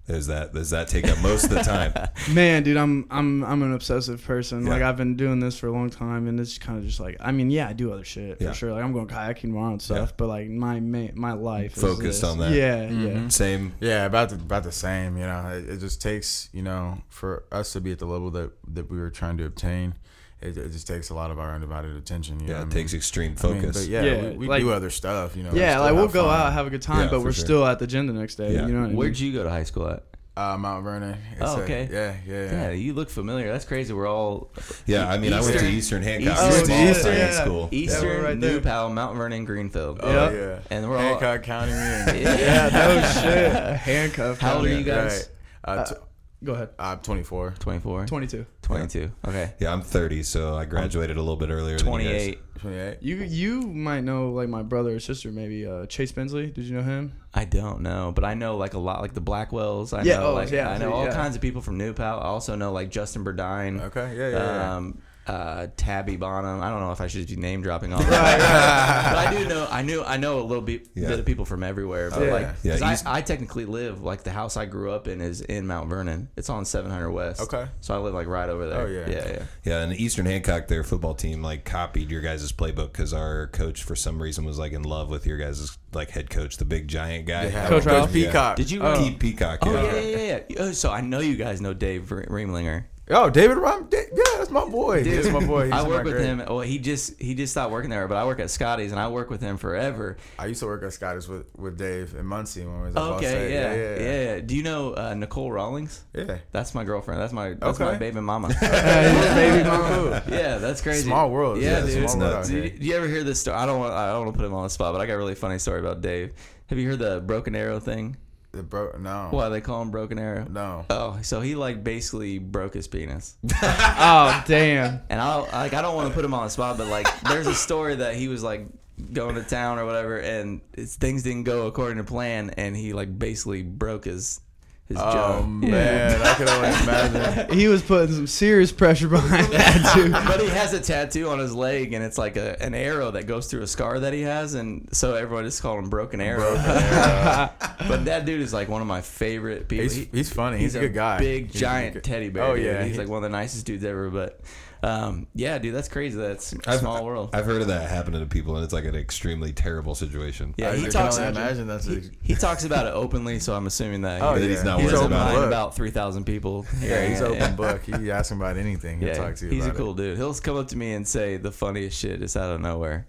Is 0.10 0.28
that 0.28 0.54
does 0.54 0.72
that 0.72 0.88
take 0.88 1.08
up 1.08 1.20
most 1.22 1.46
of 1.46 1.52
the 1.52 1.62
time? 1.62 1.94
Man, 2.34 2.64
dude, 2.64 2.78
I'm 2.78 3.06
I'm 3.12 3.44
I'm 3.44 3.62
an 3.62 3.74
obsessive 3.74 4.24
person. 4.24 4.66
Yeah. 4.66 4.72
Like 4.72 4.82
I've 4.82 4.98
been 4.98 5.16
doing 5.16 5.40
this 5.40 5.58
for 5.60 5.68
a 5.68 5.72
long 5.72 5.90
time, 5.90 6.28
and 6.28 6.40
it's 6.40 6.58
kind 6.58 6.80
of 6.80 6.86
just 6.86 7.00
like 7.00 7.18
I 7.20 7.32
mean, 7.32 7.52
yeah, 7.52 7.68
I 7.70 7.74
do 7.74 7.94
other 7.94 8.04
shit 8.04 8.42
Yeah. 8.42 8.50
for 8.50 8.54
sure. 8.56 8.74
Like 8.74 8.84
I'm 8.84 8.92
going 8.94 9.08
kayaking 9.08 9.42
tomorrow 9.42 9.72
and 9.74 9.82
stuff, 9.82 10.10
Yeah. 10.10 10.16
but 10.18 10.28
like 10.28 10.50
my 10.50 10.80
ma- 10.80 11.14
my 11.14 11.34
life 11.34 11.78
is 11.78 11.84
Focused 11.84 12.24
on 12.24 12.40
that. 12.40 12.52
Yeah, 12.52 12.86
mm-hmm. 12.90 13.08
yeah. 13.24 13.28
Same. 13.30 13.74
Yeah, 13.80 14.06
about 14.06 14.30
the 14.30 14.36
about 14.36 14.64
the 14.64 14.72
same. 14.72 15.16
You 15.18 15.26
know, 15.28 15.50
it, 15.50 15.70
it 15.70 15.78
just 15.80 16.02
takes 16.02 16.50
you 16.54 16.64
know 16.64 17.02
for 17.10 17.44
us 17.52 17.74
to 17.74 17.82
be 17.82 17.92
at 17.92 18.00
the 18.00 18.08
level 18.08 18.32
that 18.32 18.52
that 18.74 18.90
we 18.90 18.98
were 19.00 19.12
trying 19.12 19.38
to 19.38 19.46
obtain. 19.46 19.94
It, 20.42 20.58
it 20.58 20.72
just 20.72 20.88
takes 20.88 21.10
a 21.10 21.14
lot 21.14 21.32
of 21.32 21.40
our 21.40 21.54
undivided 21.54 21.96
attention. 21.98 22.40
You 22.40 22.48
Yeah, 22.48 22.54
what 22.54 22.58
it 22.60 22.62
I 22.62 22.66
mean? 22.66 22.72
takes 22.72 22.94
extreme 22.94 23.36
I 23.44 23.48
mean, 23.48 23.62
focus. 23.62 23.78
but 23.84 23.90
yeah, 23.90 24.04
Yeah, 24.04 24.30
we, 24.30 24.38
we 24.38 24.48
like- 24.48 24.62
do 24.62 24.72
other 24.72 24.90
stuff. 24.90 25.36
You 25.36 25.44
know. 25.44 25.52
Yeah, 25.54 25.80
like 25.80 25.94
we'll 25.94 26.08
go 26.08 26.24
fun. 26.26 26.40
out, 26.40 26.54
have 26.54 26.66
a 26.68 26.70
good 26.70 26.82
time, 26.82 27.06
Yeah, 27.06 27.10
but 27.12 27.20
we're 27.22 27.34
sure. 27.34 27.46
still 27.46 27.66
at 27.68 27.80
the 27.80 27.88
gym 27.88 28.08
the 28.08 28.14
next 28.14 28.36
day. 28.36 28.54
Yeah. 28.54 28.66
You 28.66 28.74
know 28.74 28.80
what 28.80 28.86
I 28.86 28.88
mean? 28.90 28.98
Where'd 28.98 29.20
you 29.20 29.34
go 29.34 29.44
to 29.44 29.50
high 29.50 29.64
school 29.64 29.88
at? 29.90 30.04
uh, 30.38 30.58
Mount 30.58 30.86
Vernon. 30.86 31.18
It's 31.34 31.42
Oh, 31.42 31.60
a- 31.60 31.64
okay. 31.64 31.90
yeah, 31.92 32.16
yeah, 32.26 32.34
Yeah, 32.46 32.52
yeah. 32.52 32.72
you 32.72 32.94
look 32.94 33.10
familiar. 33.10 33.52
That's 33.52 33.66
crazy. 33.66 33.92
We're 33.92 34.08
all 34.08 34.54
Yeah, 34.86 35.10
I 35.10 35.18
mean, 35.18 35.34
I 35.34 35.42
went 35.42 35.52
to 35.60 35.66
Eastern- 35.68 36.02
Eastern 36.02 36.04
Hancock 36.04 36.32
Eastern- 36.32 36.62
Oh, 36.62 36.94
science 36.94 37.04
yeah. 37.06 37.44
school. 37.44 37.68
Eastern, 37.72 38.06
we're 38.08 38.24
right 38.24 38.38
New 38.38 38.48
there. 38.54 38.62
Pal, 38.62 38.90
Mount 38.90 39.18
Vernon, 39.18 39.44
Greenfield. 39.44 40.00
Oh 40.02 40.10
Yep. 40.10 40.34
yeah. 40.34 40.60
And 40.78 40.90
we're 40.90 40.96
all- 40.96 41.02
Hancock 41.20 41.44
County. 41.44 41.74
Man. 41.74 42.16
yeah, 42.22 42.70
no 42.72 43.22
shit. 43.22 43.76
Handcuffed. 43.82 44.42
How 44.42 44.56
old 44.56 44.66
are 44.68 44.70
you 44.70 44.84
guys? 44.86 45.30
Right. 45.68 45.78
Uh, 45.80 45.84
t- 45.84 45.96
Go 46.44 46.54
ahead. 46.54 46.70
I'm 46.80 47.00
24. 47.00 47.56
24? 47.60 48.06
22. 48.06 48.46
22. 48.62 49.12
Okay. 49.28 49.54
Yeah, 49.60 49.74
I'm 49.74 49.82
30, 49.82 50.24
so 50.24 50.56
I 50.56 50.64
graduated 50.64 51.18
a 51.18 51.20
little 51.20 51.36
bit 51.36 51.50
earlier. 51.50 51.78
than 51.78 51.86
you 51.86 52.00
guys. 52.10 52.36
28. 52.36 52.40
28. 52.60 52.98
You 53.02 53.16
you 53.18 53.62
might 53.62 54.02
know 54.06 54.32
like 54.32 54.48
my 54.50 54.64
brother 54.64 54.96
or 54.96 55.00
sister 55.00 55.32
maybe 55.32 55.66
uh, 55.66 55.86
Chase 55.88 56.12
Bensley. 56.14 56.48
Did 56.48 56.66
you 56.66 56.76
know 56.78 56.84
him? 56.84 57.14
I 57.34 57.46
don't 57.46 57.82
know, 57.82 58.12
but 58.14 58.24
I 58.24 58.34
know 58.36 58.56
like 58.58 58.74
a 58.74 58.80
lot, 58.80 59.02
like 59.02 59.14
the 59.14 59.22
Blackwells. 59.22 59.98
I 59.98 60.04
Yeah, 60.04 60.18
know, 60.18 60.32
oh, 60.32 60.34
like 60.34 60.52
yeah, 60.52 60.70
I 60.70 60.78
know 60.78 60.94
all 60.94 61.06
yeah. 61.06 61.14
kinds 61.14 61.36
of 61.36 61.42
people 61.42 61.62
from 61.62 61.78
New 61.78 61.94
Pal. 61.94 62.20
I 62.20 62.24
also 62.24 62.56
know 62.56 62.72
like 62.72 62.90
Justin 62.90 63.24
Burdine. 63.26 63.82
Okay. 63.82 64.16
Yeah, 64.16 64.30
yeah. 64.30 64.38
yeah. 64.38 64.76
Um, 64.76 65.02
uh, 65.30 65.68
Tabby 65.78 66.16
Bonham. 66.18 66.62
I 66.62 66.70
don't 66.70 66.80
know 66.80 66.92
if 66.92 67.02
I 67.02 67.08
should 67.08 67.28
be 67.28 67.36
name 67.36 67.62
dropping 67.62 67.94
all 67.94 68.00
that, 68.04 69.14
but 69.14 69.18
I 69.28 69.38
do 69.38 69.48
know. 69.48 69.68
I 69.70 69.82
knew. 69.82 70.04
I 70.04 70.18
know 70.18 70.40
a 70.40 70.42
little 70.42 70.64
bit, 70.64 70.88
Yeah. 70.96 71.10
bit 71.10 71.20
of 71.20 71.26
people 71.26 71.46
from 71.46 71.64
everywhere. 71.64 72.10
But 72.10 72.22
Yeah. 72.26 72.34
like, 72.34 72.48
Yeah, 72.64 72.78
'cause 72.80 72.94
East- 72.94 73.06
I, 73.08 73.18
I 73.18 73.22
technically 73.22 73.66
live 73.66 74.02
like 74.02 74.24
the 74.24 74.32
house 74.32 74.58
I 74.58 74.66
grew 74.66 74.92
up 74.92 75.08
in 75.08 75.22
is 75.22 75.42
in 75.42 75.68
Mount 75.68 75.90
Vernon. 75.90 76.30
It's 76.36 76.50
on 76.50 76.66
700 76.66 77.12
West. 77.12 77.42
Okay. 77.42 77.66
So 77.82 77.94
I 77.94 77.98
live 78.00 78.14
like 78.14 78.28
right 78.28 78.50
over 78.50 78.68
there. 78.68 78.82
Oh, 78.82 78.88
yeah. 78.88 79.10
Yeah. 79.10 79.28
Yeah. 79.28 79.44
Yeah, 79.64 79.82
and 79.84 79.94
Eastern 79.94 80.26
Hancock, 80.26 80.68
their 80.68 80.84
football 80.84 81.14
team, 81.14 81.42
like 81.44 81.64
copied 81.66 82.10
your 82.10 82.22
guys' 82.22 82.52
playbook 82.52 82.92
because 82.94 83.14
our 83.14 83.48
coach, 83.48 83.84
for 83.84 83.96
some 83.96 84.22
reason, 84.22 84.46
was 84.46 84.58
like 84.58 84.72
in 84.74 84.84
love 84.84 85.10
with 85.10 85.26
your 85.28 85.38
guys' 85.38 85.78
like 85.94 86.10
head 86.12 86.30
coach, 86.30 86.58
the 86.58 86.66
big 86.66 86.88
giant 86.88 87.26
guy. 87.28 87.46
Yeah. 87.46 87.68
Coach 87.68 87.84
Coach 87.84 87.94
Ralph? 87.94 88.14
Peacock. 88.14 88.56
Did 88.56 88.72
you? 88.72 88.82
Oh. 88.82 88.96
Pete 88.98 89.20
Peacock. 89.20 89.60
Oh 89.64 89.72
yeah. 89.74 89.84
yeah, 89.84 90.00
yeah, 90.00 90.18
yeah. 90.18 90.40
yeah. 90.50 90.56
Oh, 90.60 90.72
so 90.72 90.92
I 90.92 91.02
know 91.02 91.20
you 91.20 91.36
guys 91.36 91.62
know 91.62 91.74
Dave 91.74 92.12
Re- 92.12 92.26
Reemlinger. 92.26 92.86
Oh, 93.12 93.30
David 93.30 93.58
Rom. 93.58 93.88
Yeah, 93.92 94.02
that's 94.14 94.38
that's 94.38 94.52
my 94.52 94.66
boy. 94.66 95.04
Dude, 95.04 95.18
That's 95.24 95.34
my 95.34 95.46
boy. 95.46 95.66
He's 95.66 95.74
I 95.74 95.88
work 95.88 96.04
with 96.04 96.14
great- 96.14 96.26
him. 96.26 96.38
Well, 96.48 96.60
he 96.62 96.78
just 96.80 97.20
he 97.22 97.36
just 97.36 97.52
stopped 97.54 97.72
working 97.72 97.90
there, 97.90 98.08
but 98.08 98.18
I 98.18 98.26
work 98.26 98.40
at 98.40 98.50
Scotty's 98.50 98.92
and 98.92 99.00
I 99.00 99.08
work 99.08 99.30
with 99.30 99.42
him 99.42 99.58
forever. 99.58 100.18
I 100.38 100.46
used 100.46 100.60
to 100.62 100.66
work 100.68 100.84
at 100.84 100.94
Scotty's 100.94 101.28
with, 101.28 101.46
with 101.58 101.78
Dave 101.78 102.14
and 102.16 102.28
Muncie 102.28 102.66
when 102.66 102.78
we 102.80 102.86
was 102.88 102.96
at 102.96 103.00
Ball 103.00 103.14
Okay, 103.14 103.26
State. 103.28 103.52
yeah, 103.52 103.74
yeah, 103.74 104.00
yeah, 104.00 104.36
yeah. 104.36 104.40
Do 104.42 104.56
you 104.56 104.64
know 104.64 104.94
uh, 104.94 105.14
Nicole 105.16 105.52
Rawlings? 105.52 106.04
yeah. 106.14 106.24
yeah. 106.28 106.38
That's 106.52 106.74
my 106.76 106.84
girlfriend. 106.84 107.20
That's 107.22 107.34
my 107.34 107.54
that's 107.54 107.80
my 107.80 107.96
baby 107.98 108.22
mama. 108.22 108.50
baby 108.62 109.64
mama. 109.68 110.24
yeah, 110.30 110.58
that's 110.58 110.82
crazy. 110.82 111.04
Small 111.04 111.30
world. 111.32 111.60
Yeah, 111.60 111.80
Yeah, 111.80 111.86
dude. 111.86 112.10
small 112.10 112.20
world 112.28 112.34
out 112.36 112.46
Do 112.46 112.58
you, 112.58 112.70
do 112.70 112.86
you 112.86 112.96
ever 112.96 113.08
hear 113.08 113.24
this 113.24 113.42
story? 113.42 113.58
I 113.58 113.66
don't 113.66 113.80
want 113.80 113.94
I 113.94 114.08
don't 114.12 114.26
want 114.26 114.34
to 114.34 114.38
put 114.38 114.46
him 114.46 114.54
on 114.54 114.64
the 114.64 114.70
spot, 114.70 114.94
but 114.94 115.02
I 115.02 115.06
got 115.06 115.14
a 115.14 115.18
really 115.18 115.36
funny 115.36 115.58
story 115.60 115.80
about 115.80 116.02
Dave. 116.02 116.34
Have 116.68 116.78
you 116.78 116.88
heard 116.90 117.00
the 117.00 117.20
broken 117.22 117.56
arrow 117.56 117.80
thing? 117.80 118.18
The 118.52 118.64
bro, 118.64 118.98
no, 119.00 119.28
Why 119.30 119.50
they 119.50 119.62
call 119.62 119.82
him 119.82 119.92
broken 119.92 120.18
arrow? 120.18 120.46
no. 120.50 120.86
Oh, 120.90 121.20
so 121.22 121.40
he 121.40 121.54
like 121.56 121.84
basically 121.84 122.40
broke 122.40 122.74
his 122.74 122.88
penis. 122.88 123.36
Oh 123.62 124.44
damn. 124.48 125.02
And 125.10 125.22
I 125.22 125.38
don't, 125.38 125.52
like 125.52 125.74
I 125.74 125.82
don't 125.84 125.96
want 125.96 126.08
to 126.08 126.14
put 126.16 126.26
him 126.26 126.34
on 126.34 126.46
the 126.46 126.50
spot, 126.50 126.78
but 126.78 126.88
like 126.88 127.08
there's 127.22 127.46
a 127.48 127.54
story 127.54 127.96
that 127.96 128.16
he 128.16 128.28
was 128.28 128.42
like 128.42 128.66
going 129.14 129.36
to 129.36 129.44
town 129.44 129.78
or 129.78 129.86
whatever, 129.86 130.18
and 130.18 130.62
it's, 130.74 130.96
things 130.96 131.24
didn't 131.24 131.44
go 131.44 131.68
according 131.68 131.98
to 131.98 132.04
plan, 132.04 132.50
and 132.58 132.76
he 132.76 132.94
like 132.94 133.18
basically 133.20 133.62
broke 133.62 134.06
his 134.06 134.42
his 134.90 134.98
Oh 134.98 135.12
jaw. 135.14 135.44
man, 135.46 136.20
I 136.22 136.34
can 136.34 136.50
only 136.50 136.68
imagine. 136.84 137.58
He 137.58 137.68
was 137.68 137.82
putting 137.82 138.14
some 138.14 138.28
serious 138.28 138.72
pressure 138.72 139.08
behind 139.08 139.46
that 139.54 139.92
too. 139.96 140.12
But 140.12 140.42
he 140.42 140.48
has 140.48 140.74
a 140.74 140.80
tattoo 140.82 141.30
on 141.30 141.40
his 141.40 141.54
leg, 141.54 141.94
and 141.94 142.04
it's 142.04 142.18
like 142.18 142.36
a, 142.38 142.62
an 142.62 142.74
arrow 142.74 143.12
that 143.12 143.28
goes 143.28 143.48
through 143.48 143.62
a 143.62 143.68
scar 143.68 144.00
that 144.00 144.14
he 144.14 144.22
has, 144.24 144.56
and 144.56 144.90
so 144.92 145.14
everyone 145.16 145.46
just 145.46 145.62
called 145.62 145.80
him 145.84 145.90
Broken 145.90 146.20
Arrow. 146.22 146.56
but 146.56 148.06
that 148.06 148.26
dude 148.26 148.42
is 148.42 148.52
like 148.54 148.68
one 148.68 148.82
of 148.82 148.88
my 148.88 149.02
favorite 149.02 149.68
people. 149.68 149.84
He's, 149.84 149.96
He- 149.96 150.10
he's 150.12 150.34
funny. 150.34 150.58
He's, 150.58 150.76
a 150.76 150.80
good 150.82 150.94
guy. 150.94 151.20
Big 151.20 151.52
He's 151.52 151.62
giant 151.62 151.94
good- 151.94 152.04
teddy 152.04 152.30
bear. 152.30 152.44
Oh 152.44 152.56
dude. 152.56 152.66
yeah, 152.66 152.84
he's 152.84 152.98
like 152.98 153.08
one 153.08 153.18
of 153.18 153.24
the 153.24 153.30
nicest 153.38 153.66
dudes 153.66 153.84
ever. 153.86 154.10
But 154.10 154.42
um, 154.82 155.28
yeah, 155.36 155.58
dude, 155.60 155.76
that's 155.76 155.88
crazy. 155.90 156.18
That's 156.18 156.54
a 156.54 156.58
I've- 156.68 156.80
small 156.80 157.04
world. 157.06 157.32
I've 157.34 157.46
heard 157.46 157.62
of 157.62 157.68
that 157.68 157.90
happening 157.90 158.22
to 158.22 158.26
people, 158.26 158.56
and 158.56 158.64
it's 158.64 158.74
like 158.74 158.86
an 158.86 158.96
extremely 158.96 159.52
terrible 159.52 159.94
situation. 159.96 160.54
yeah, 160.58 160.72
I 160.72 160.78
he 160.78 160.88
talks. 160.88 161.18
only 161.18 161.30
imagine 161.32 161.68
that's 161.68 161.88
a, 161.88 161.96
He, 162.00 162.10
he 162.22 162.36
talks 162.36 162.64
about 162.64 162.86
it 162.88 162.94
openly, 162.94 163.40
so 163.40 163.54
I'm 163.56 163.68
assuming 163.68 164.02
that 164.04 164.22
Oh, 164.22 164.36
he, 164.36 164.42
That 164.42 164.50
he's 164.50 164.64
not 164.64 164.80
he's 164.80 164.92
worried 164.92 165.00
open 165.00 165.12
about 165.14 165.32
about, 165.32 165.44
it. 165.44 165.48
about 165.48 165.76
three 165.76 165.92
thousand 165.92 166.24
people. 166.26 166.66
yeah, 166.82 167.06
he's 167.08 167.20
yeah, 167.20 167.26
open 167.28 167.38
yeah. 167.40 167.52
book. 167.52 167.82
He 167.84 168.10
asks 168.12 168.32
him 168.32 168.40
about 168.42 168.56
anything. 168.58 169.00
He'll 169.00 169.10
Yeah, 169.10 169.14
talk 169.16 169.36
to 169.36 169.46
you. 169.46 169.52
he's 169.52 169.66
a 169.66 169.72
cool 169.72 169.92
it. 169.92 169.98
dude. 169.98 170.18
He'll 170.18 170.34
come 170.36 170.56
up 170.58 170.70
to 170.70 170.78
me 170.78 170.94
and 170.94 171.08
say 171.08 171.38
the 171.38 171.52
funniest 171.52 171.98
shit 172.00 172.20
just 172.22 172.38
out 172.38 172.52
of 172.54 172.62
nowhere. 172.62 173.08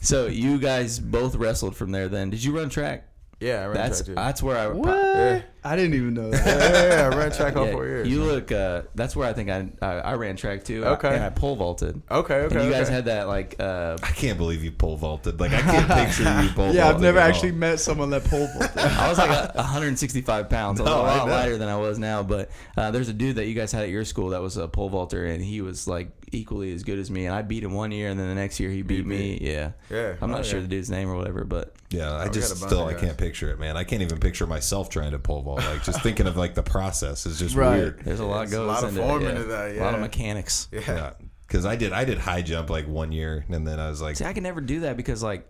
so 0.00 0.26
you 0.26 0.58
guys 0.58 0.98
both 0.98 1.36
wrestled 1.36 1.76
from 1.76 1.92
there. 1.92 2.08
Then 2.08 2.30
did 2.30 2.42
you 2.42 2.56
run 2.56 2.68
track? 2.70 3.06
Yeah, 3.40 3.62
I 3.62 3.66
ran 3.66 3.74
That's 3.74 3.98
track 3.98 4.06
too. 4.06 4.14
that's 4.14 4.42
where 4.42 4.56
I. 4.58 4.66
What? 4.68 5.44
Yeah. 5.64 5.70
I 5.70 5.76
didn't 5.76 5.94
even 5.94 6.14
know 6.14 6.30
that. 6.30 6.46
yeah, 6.46 6.72
yeah, 6.72 7.08
yeah, 7.08 7.14
I 7.14 7.18
ran 7.18 7.30
track 7.32 7.56
all 7.56 7.66
Yeah, 7.66 7.72
four 7.72 7.86
years. 7.86 8.08
You 8.08 8.24
look. 8.24 8.50
Uh, 8.50 8.82
that's 8.94 9.14
where 9.14 9.28
I 9.28 9.32
think 9.32 9.48
I 9.48 9.68
I, 9.80 9.92
I 9.98 10.14
ran 10.14 10.36
track 10.36 10.64
too. 10.64 10.84
Okay. 10.84 11.14
and 11.14 11.22
I 11.22 11.30
pole 11.30 11.56
vaulted. 11.56 12.02
okay, 12.10 12.34
okay. 12.34 12.56
and 12.56 12.64
you 12.64 12.70
guys 12.70 12.86
okay. 12.86 12.94
had 12.94 13.04
that 13.06 13.28
like. 13.28 13.56
Uh, 13.60 13.96
I 14.02 14.10
can't 14.10 14.38
believe 14.38 14.64
you 14.64 14.72
pole 14.72 14.96
vaulted. 14.96 15.40
Like 15.40 15.52
I 15.52 15.60
can't 15.62 15.88
picture 16.06 16.42
you 16.42 16.48
pole. 16.50 16.74
Yeah, 16.74 16.88
I've 16.88 17.00
never 17.00 17.18
actually 17.18 17.52
met 17.52 17.80
someone 17.80 18.10
that 18.10 18.24
pole 18.24 18.48
vaulted. 18.48 18.76
I 18.78 19.08
was 19.08 19.18
like 19.18 19.30
a, 19.30 19.52
165 19.54 20.48
pounds. 20.50 20.80
I 20.80 20.84
was 20.84 20.90
No, 20.90 20.98
a 20.98 21.02
I 21.04 21.18
lot 21.18 21.26
know. 21.26 21.32
lighter 21.32 21.58
than 21.58 21.68
I 21.68 21.76
was 21.76 21.98
now. 21.98 22.22
But 22.22 22.50
uh, 22.76 22.90
there's 22.90 23.08
a 23.08 23.12
dude 23.14 23.36
that 23.36 23.46
you 23.46 23.54
guys 23.54 23.72
had 23.72 23.84
at 23.84 23.90
your 23.90 24.04
school 24.04 24.30
that 24.30 24.42
was 24.42 24.56
a 24.56 24.68
pole 24.68 24.88
vaulter, 24.88 25.24
and 25.26 25.42
he 25.42 25.60
was 25.60 25.86
like 25.86 26.10
equally 26.32 26.72
as 26.72 26.82
good 26.82 26.98
as 26.98 27.10
me. 27.10 27.26
And 27.26 27.34
I 27.34 27.42
beat 27.42 27.62
him 27.62 27.72
one 27.72 27.92
year, 27.92 28.08
and 28.08 28.18
then 28.18 28.28
the 28.28 28.34
next 28.34 28.58
year 28.58 28.70
he 28.70 28.82
beat 28.82 29.06
me. 29.06 29.38
Yeah. 29.40 29.72
Yeah, 29.90 30.14
I'm 30.20 30.30
not 30.30 30.40
oh, 30.40 30.42
sure 30.42 30.58
yeah. 30.58 30.62
the 30.62 30.68
dude's 30.68 30.90
name 30.90 31.08
or 31.08 31.16
whatever, 31.16 31.44
but 31.44 31.74
Yeah, 31.90 32.10
I 32.10 32.24
we 32.24 32.30
just 32.30 32.48
got 32.48 32.56
a 32.56 32.60
bunch 32.60 32.70
still 32.72 32.86
I 32.86 32.94
can't 32.94 33.18
picture 33.18 33.50
it, 33.50 33.58
man. 33.58 33.76
I 33.76 33.84
can't 33.84 34.02
even 34.02 34.18
picture 34.18 34.46
myself 34.46 34.88
trying 34.88 35.12
to 35.12 35.18
pole 35.18 35.42
vault. 35.42 35.51
Like 35.56 35.82
just 35.84 36.02
thinking 36.02 36.26
of 36.26 36.36
like 36.36 36.54
the 36.54 36.62
process 36.62 37.26
is 37.26 37.38
just 37.38 37.54
Right. 37.54 37.76
weird. 37.78 38.00
there's 38.04 38.20
a 38.20 38.24
lot 38.24 38.44
It's 38.44 38.52
a 38.54 38.62
lot 38.62 38.82
of 38.84 38.90
into 38.90 39.02
form 39.02 39.22
it, 39.24 39.30
into 39.30 39.44
that, 39.44 39.74
Yeah. 39.74 39.82
A 39.82 39.84
lot 39.84 39.94
of 39.94 40.00
mechanics. 40.00 40.68
Yeah. 40.72 40.80
Yeah, 40.86 41.12
because 41.46 41.64
I 41.66 41.76
did 41.76 41.92
I 41.92 42.04
did 42.04 42.18
high 42.18 42.42
jump 42.42 42.70
like 42.70 42.86
one 42.88 43.12
year, 43.12 43.44
and 43.48 43.66
then 43.66 43.78
I 43.80 43.88
was 43.88 44.00
like, 44.02 44.16
See, 44.16 44.24
I 44.24 44.32
can 44.32 44.42
never 44.42 44.60
do 44.60 44.80
that 44.80 44.96
because 44.96 45.22
like 45.22 45.48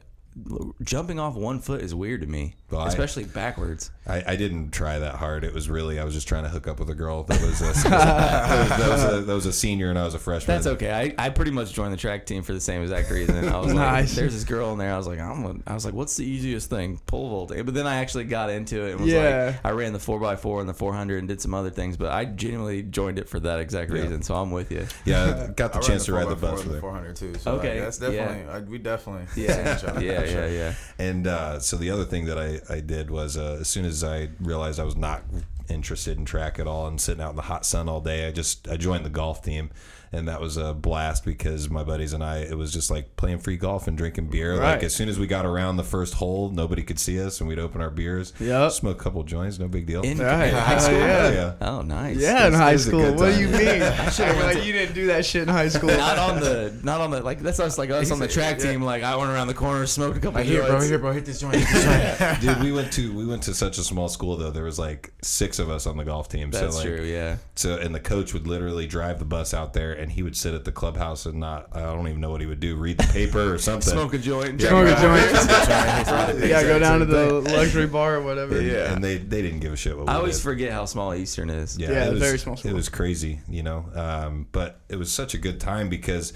jumping 0.82 1.20
off 1.20 1.34
one 1.34 1.59
foot 1.61 1.82
is 1.82 1.94
weird 1.94 2.22
to 2.22 2.26
me, 2.26 2.55
Well, 2.70 2.80
I- 2.80 2.88
especially 2.88 3.24
backwards. 3.24 3.90
I, 4.07 4.32
I 4.32 4.36
didn't 4.36 4.70
try 4.72 4.98
that 4.98 5.14
hard. 5.14 5.44
It 5.44 5.55
was 5.55 5.70
really 5.70 6.00
I 6.00 6.05
was 6.05 6.12
just 6.14 6.26
trying 6.26 6.42
to 6.42 6.48
hook 6.48 6.66
up 6.66 6.80
with 6.80 6.90
a 6.90 6.94
girl 6.94 7.22
that 7.28 7.40
was 7.40 7.61
a, 7.61 7.88
that, 7.88 8.88
was 8.88 9.05
a, 9.05 9.20
that 9.20 9.34
was 9.34 9.46
a 9.46 9.53
senior 9.53 9.90
and 9.90 9.98
I 9.98 10.05
was 10.05 10.14
a 10.14 10.18
freshman. 10.18 10.57
That's 10.57 10.66
okay. 10.66 11.14
I, 11.18 11.26
I 11.26 11.30
pretty 11.30 11.53
much 11.53 11.72
joined 11.72 11.92
the 11.92 11.96
track 11.96 12.26
team 12.26 12.42
for 12.42 12.53
the 12.53 12.61
same 12.61 12.82
exact 12.82 13.11
reason. 13.11 13.48
I 13.48 13.59
was 13.59 13.72
like, 13.72 14.09
there's 14.09 14.34
this 14.34 14.44
girl 14.44 14.72
in 14.72 14.78
there. 14.78 14.92
I 14.92 14.96
was 14.96 15.07
like, 15.07 15.20
I'm. 15.20 15.44
A, 15.44 15.55
I 15.66 15.74
was 15.74 15.84
like, 15.84 15.94
what's 15.94 16.16
the 16.16 16.24
easiest 16.24 16.68
thing? 16.68 16.98
Pole 17.07 17.28
vaulting. 17.30 17.64
But 17.64 17.74
then 17.74 17.86
I 17.86 17.96
actually 17.96 18.24
got 18.24 18.50
into 18.50 18.84
it 18.86 18.92
and 18.92 19.00
was 19.03 19.12
Yeah. 19.12 19.46
like, 19.46 19.64
I 19.64 19.70
ran 19.70 19.92
the 19.92 19.98
four 20.00 20.24
x 20.26 20.42
four 20.42 20.61
and 20.61 20.68
the 20.68 20.74
400 20.74 21.18
and 21.18 21.28
did 21.28 21.40
some 21.40 21.55
other 21.55 21.70
things. 21.70 21.96
But 21.96 22.11
I 22.11 22.24
genuinely 22.24 22.82
joined 22.82 23.18
it 23.20 23.28
for 23.28 23.38
that 23.40 23.61
exact 23.61 23.90
reason. 23.92 24.22
So 24.22 24.34
I'm 24.34 24.50
with 24.50 24.72
you. 24.72 24.86
Yeah, 25.05 25.48
got 25.57 25.72
the 25.72 25.78
I 25.78 25.80
ran 25.80 25.88
chance 25.88 26.05
to 26.07 26.12
ride 26.14 26.28
the 26.28 26.34
bus 26.34 26.62
and 26.62 26.72
with 26.72 26.80
400 26.80 27.14
too. 27.16 27.34
So 27.36 27.53
Okay, 27.53 27.74
like, 27.74 27.84
that's 27.84 27.98
definitely 27.98 28.53
uh, 28.53 28.61
we 28.62 28.78
definitely 28.78 29.26
Yeah, 29.44 29.76
seen 29.76 30.00
yeah, 30.03 30.24
yeah, 30.24 30.46
yeah. 30.46 30.74
And 30.98 31.26
uh, 31.26 31.61
so 31.61 31.76
the 31.76 31.90
other 31.90 32.05
thing 32.05 32.24
that 32.26 32.38
I, 32.38 32.61
I 32.72 32.80
did 32.80 33.11
was 33.11 33.36
uh, 33.36 33.59
as 33.61 33.68
soon 33.68 33.84
as 33.84 33.91
I 34.03 34.30
realized 34.40 34.80
I 34.80 34.84
was 34.84 34.97
not 34.97 35.22
interested 35.68 36.18
in 36.18 36.24
track 36.24 36.59
at 36.59 36.66
all 36.66 36.86
and 36.86 37.01
sitting 37.01 37.22
out 37.22 37.30
in 37.30 37.36
the 37.36 37.43
hot 37.43 37.64
sun 37.66 37.88
all 37.88 38.01
day, 38.01 38.26
I 38.26 38.32
just 38.32 38.68
I 38.68 38.76
joined 38.76 39.05
the 39.05 39.11
golf 39.11 39.43
team, 39.43 39.70
and 40.13 40.29
that 40.29 40.41
was 40.41 40.57
a 40.57 40.75
blast 40.75 41.25
because 41.25 41.71
my 41.71 41.83
buddies 41.83 42.13
and 42.13 42.23
I 42.23 42.39
it 42.39 42.57
was 42.57 42.73
just 42.73 42.91
like 42.91 43.17
playing 43.17 43.39
free 43.39 43.57
golf 43.57 43.89
and 43.89 43.97
drinking 43.97 44.27
beer. 44.29 44.57
Like 44.57 44.83
as 44.83 44.95
soon 44.95 45.09
as 45.09 45.19
we 45.19 45.27
got 45.27 45.47
around 45.47 45.77
the 45.77 45.85
first 45.85 46.15
hole, 46.15 46.51
nobody 46.51 46.83
could 46.83 46.99
see 46.99 47.21
us, 47.21 47.41
and 47.41 47.49
we'd 47.49 47.59
open 47.59 47.81
our 47.81 47.91
beers, 47.91 48.33
Yep. 48.39 48.73
smoke 48.73 49.01
a 49.01 49.05
couple 49.05 49.23
joints, 49.25 49.59
no 49.59 49.69
big 49.69 49.87
deal. 49.87 50.03
In 50.03 50.19
Right. 50.19 50.53
high 50.53 50.71
Hell 50.73 50.81
school. 50.81 50.99
yeah. 50.99 51.31
yeah. 51.31 51.53
Oh, 51.61 51.83
nice. 51.83 52.17
Yeah, 52.19 52.47
in 52.47 52.53
high 52.53 52.77
school. 52.77 53.01
good 53.01 53.19
What 53.19 53.35
do 53.35 53.41
you 53.41 53.49
mean? 53.49 53.83
I 53.83 54.43
like 54.43 54.65
you 54.65 54.73
didn't 54.73 54.95
do 54.95 55.07
that 55.07 55.25
shit 55.25 55.43
in 55.43 55.49
high 55.49 55.69
school. 55.69 55.89
Not 55.89 56.19
on 56.19 56.41
the, 56.41 56.79
not 56.83 57.01
on 57.01 57.11
the, 57.11 57.21
like 57.23 57.41
that's 57.41 57.61
us, 57.61 57.79
like 57.79 57.91
us 57.91 58.11
on 58.11 58.19
the 58.19 58.29
track 58.29 58.59
yeah. 58.59 58.73
team. 58.73 58.83
Like 58.83 59.03
I 59.03 59.17
went 59.17 59.31
around 59.31 59.49
the 59.49 59.55
corner, 59.55 59.87
smoked 59.87 60.17
a 60.17 60.21
couple 60.21 60.41
Like, 60.41 60.47
here, 60.47 60.61
bro, 60.63 60.73
joints. 60.73 60.89
here, 60.89 60.99
bro, 60.99 61.13
hit 61.13 61.25
this 61.25 61.41
joint. 61.41 61.57
Hit 61.57 61.69
this 61.69 62.19
joint. 62.19 62.41
Dude, 62.41 62.63
we 62.63 62.73
went 62.73 62.93
to 62.95 63.13
we 63.15 63.27
went 63.27 63.43
to 63.45 63.55
such 63.55 63.79
a 63.79 63.83
small 63.83 64.09
school 64.09 64.37
though. 64.37 64.51
There 64.51 64.65
was 64.65 64.79
like 64.79 65.13
six 65.23 65.59
of 65.59 65.71
us 65.71 65.87
on 65.87 65.97
the 65.97 66.05
golf 66.05 66.29
team. 66.29 66.51
That's 66.51 66.75
so 66.75 66.79
like, 66.79 66.87
true. 66.89 67.05
Yeah. 67.05 67.37
So 67.55 67.77
and 67.79 67.95
the 67.95 68.01
coach 68.01 68.33
would 68.35 68.47
literally 68.47 68.87
drive 68.87 69.19
the 69.19 69.25
bus 69.25 69.55
out 69.55 69.73
there, 69.73 69.93
and 70.03 70.12
he 70.12 70.22
would 70.22 70.36
sit 70.36 70.53
at 70.55 70.64
the 70.64 70.72
clubhouse 70.72 71.24
and 71.24 71.40
not. 71.40 71.68
I 71.74 71.80
don't 71.80 72.07
even 72.09 72.20
know 72.20 72.30
what 72.30 72.40
he 72.40 72.46
would 72.46 72.61
do. 72.61 72.76
Read 72.76 72.98
the 72.98 73.11
paper 73.12 73.55
or 73.55 73.59
something. 73.68 73.92
Smoke 73.92 74.12
a 74.14 74.18
joint. 74.18 74.61
Smoke 74.61 74.88
a 74.88 75.00
joint. 75.00 76.42
Yeah, 76.48 76.62
go 76.62 76.78
down 76.78 76.98
to 77.00 77.05
the 77.07 77.40
luxury 77.40 77.86
bar 77.86 78.16
or 78.16 78.22
whatever. 78.22 78.59
And, 78.59 78.66
Yeah. 78.66 78.92
and 78.92 79.03
they 79.03 79.16
they 79.18 79.42
didn't 79.42 79.61
give 79.61 79.72
a 79.72 79.76
shit 79.76 79.96
what 79.96 80.07
we 80.07 80.12
I 80.12 80.16
always 80.16 80.36
did. 80.36 80.42
forget 80.44 80.72
how 80.72 80.84
small 80.84 81.14
Eastern 81.14 81.50
is. 81.50 81.78
Yeah, 81.78 81.90
Yeah, 81.90 82.07
it 82.09 82.12
was, 82.12 82.20
very 82.22 82.38
small 82.38 82.57
school. 82.57 82.70
It 82.70 82.74
was 82.74 82.88
crazy, 82.88 83.40
you 83.48 83.62
know. 83.62 83.86
Um, 83.94 84.46
but 84.53 84.80
it 84.88 84.96
was 84.96 85.11
such 85.12 85.34
a 85.34 85.38
good 85.38 85.61
time 85.61 85.88
because 85.88 86.32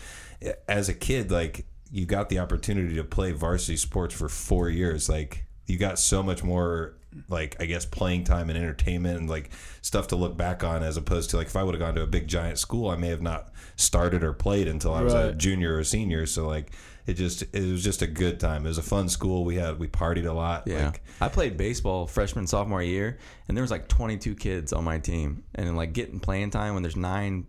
as 0.69 0.89
a 0.89 0.95
kid, 0.95 1.31
like 1.31 1.67
you 1.91 2.05
got 2.07 2.29
the 2.29 2.39
opportunity 2.39 2.95
to 2.97 3.05
play 3.05 3.33
varsity 3.33 3.77
sports 3.77 4.15
for 4.15 4.29
four 4.29 4.69
years. 4.69 5.09
Like 5.09 5.45
you 5.67 5.79
got 5.79 5.99
so 5.99 6.23
much 6.23 6.43
more 6.43 6.96
like 7.29 7.57
I 7.61 7.67
guess 7.67 7.85
playing 7.85 8.25
time 8.25 8.51
and 8.51 8.59
entertainment 8.59 9.19
and 9.19 9.29
like 9.29 9.51
stuff 9.83 10.09
to 10.09 10.17
look 10.17 10.37
back 10.37 10.65
on 10.65 10.83
as 10.83 10.97
opposed 10.97 11.31
to 11.31 11.37
like 11.37 11.47
if 11.47 11.57
I 11.57 11.63
would 11.63 11.75
have 11.75 11.81
gone 11.81 11.95
to 11.95 12.03
a 12.03 12.07
big 12.07 12.29
giant 12.29 12.59
school, 12.59 12.91
I 12.91 12.97
may 12.97 13.09
have 13.09 13.23
not 13.23 13.53
started 13.77 14.23
or 14.23 14.33
played 14.33 14.69
until 14.69 14.95
I 14.95 15.03
was 15.03 15.15
a 15.15 15.33
junior 15.33 15.77
or 15.77 15.85
senior. 15.85 16.27
So 16.27 16.47
like 16.47 16.73
it 17.07 17.15
just 17.15 17.43
it 17.43 17.71
was 17.71 17.85
just 17.85 18.03
a 18.03 18.07
good 18.07 18.41
time. 18.41 18.65
It 18.65 18.69
was 18.69 18.79
a 18.79 18.83
fun 18.83 19.09
school. 19.09 19.45
We 19.45 19.57
had 19.57 19.79
we 19.79 19.87
partied 19.87 20.27
a 20.27 20.33
lot. 20.33 20.65
Yeah. 20.67 20.87
Like, 20.87 21.03
I 21.21 21.29
played 21.29 21.57
baseball 21.57 22.07
freshman, 22.07 22.47
sophomore 22.47 22.83
year, 22.83 23.19
and 23.49 23.57
there 23.57 23.63
was 23.63 23.71
like 23.71 23.89
22 23.89 24.35
kids 24.35 24.73
on 24.73 24.85
my 24.85 24.99
team. 24.99 25.45
And 25.55 25.77
like 25.77 25.93
getting 25.93 26.19
playing 26.19 26.51
time 26.51 26.75
when 26.75 26.83
there's 26.83 26.97
nine 26.97 27.47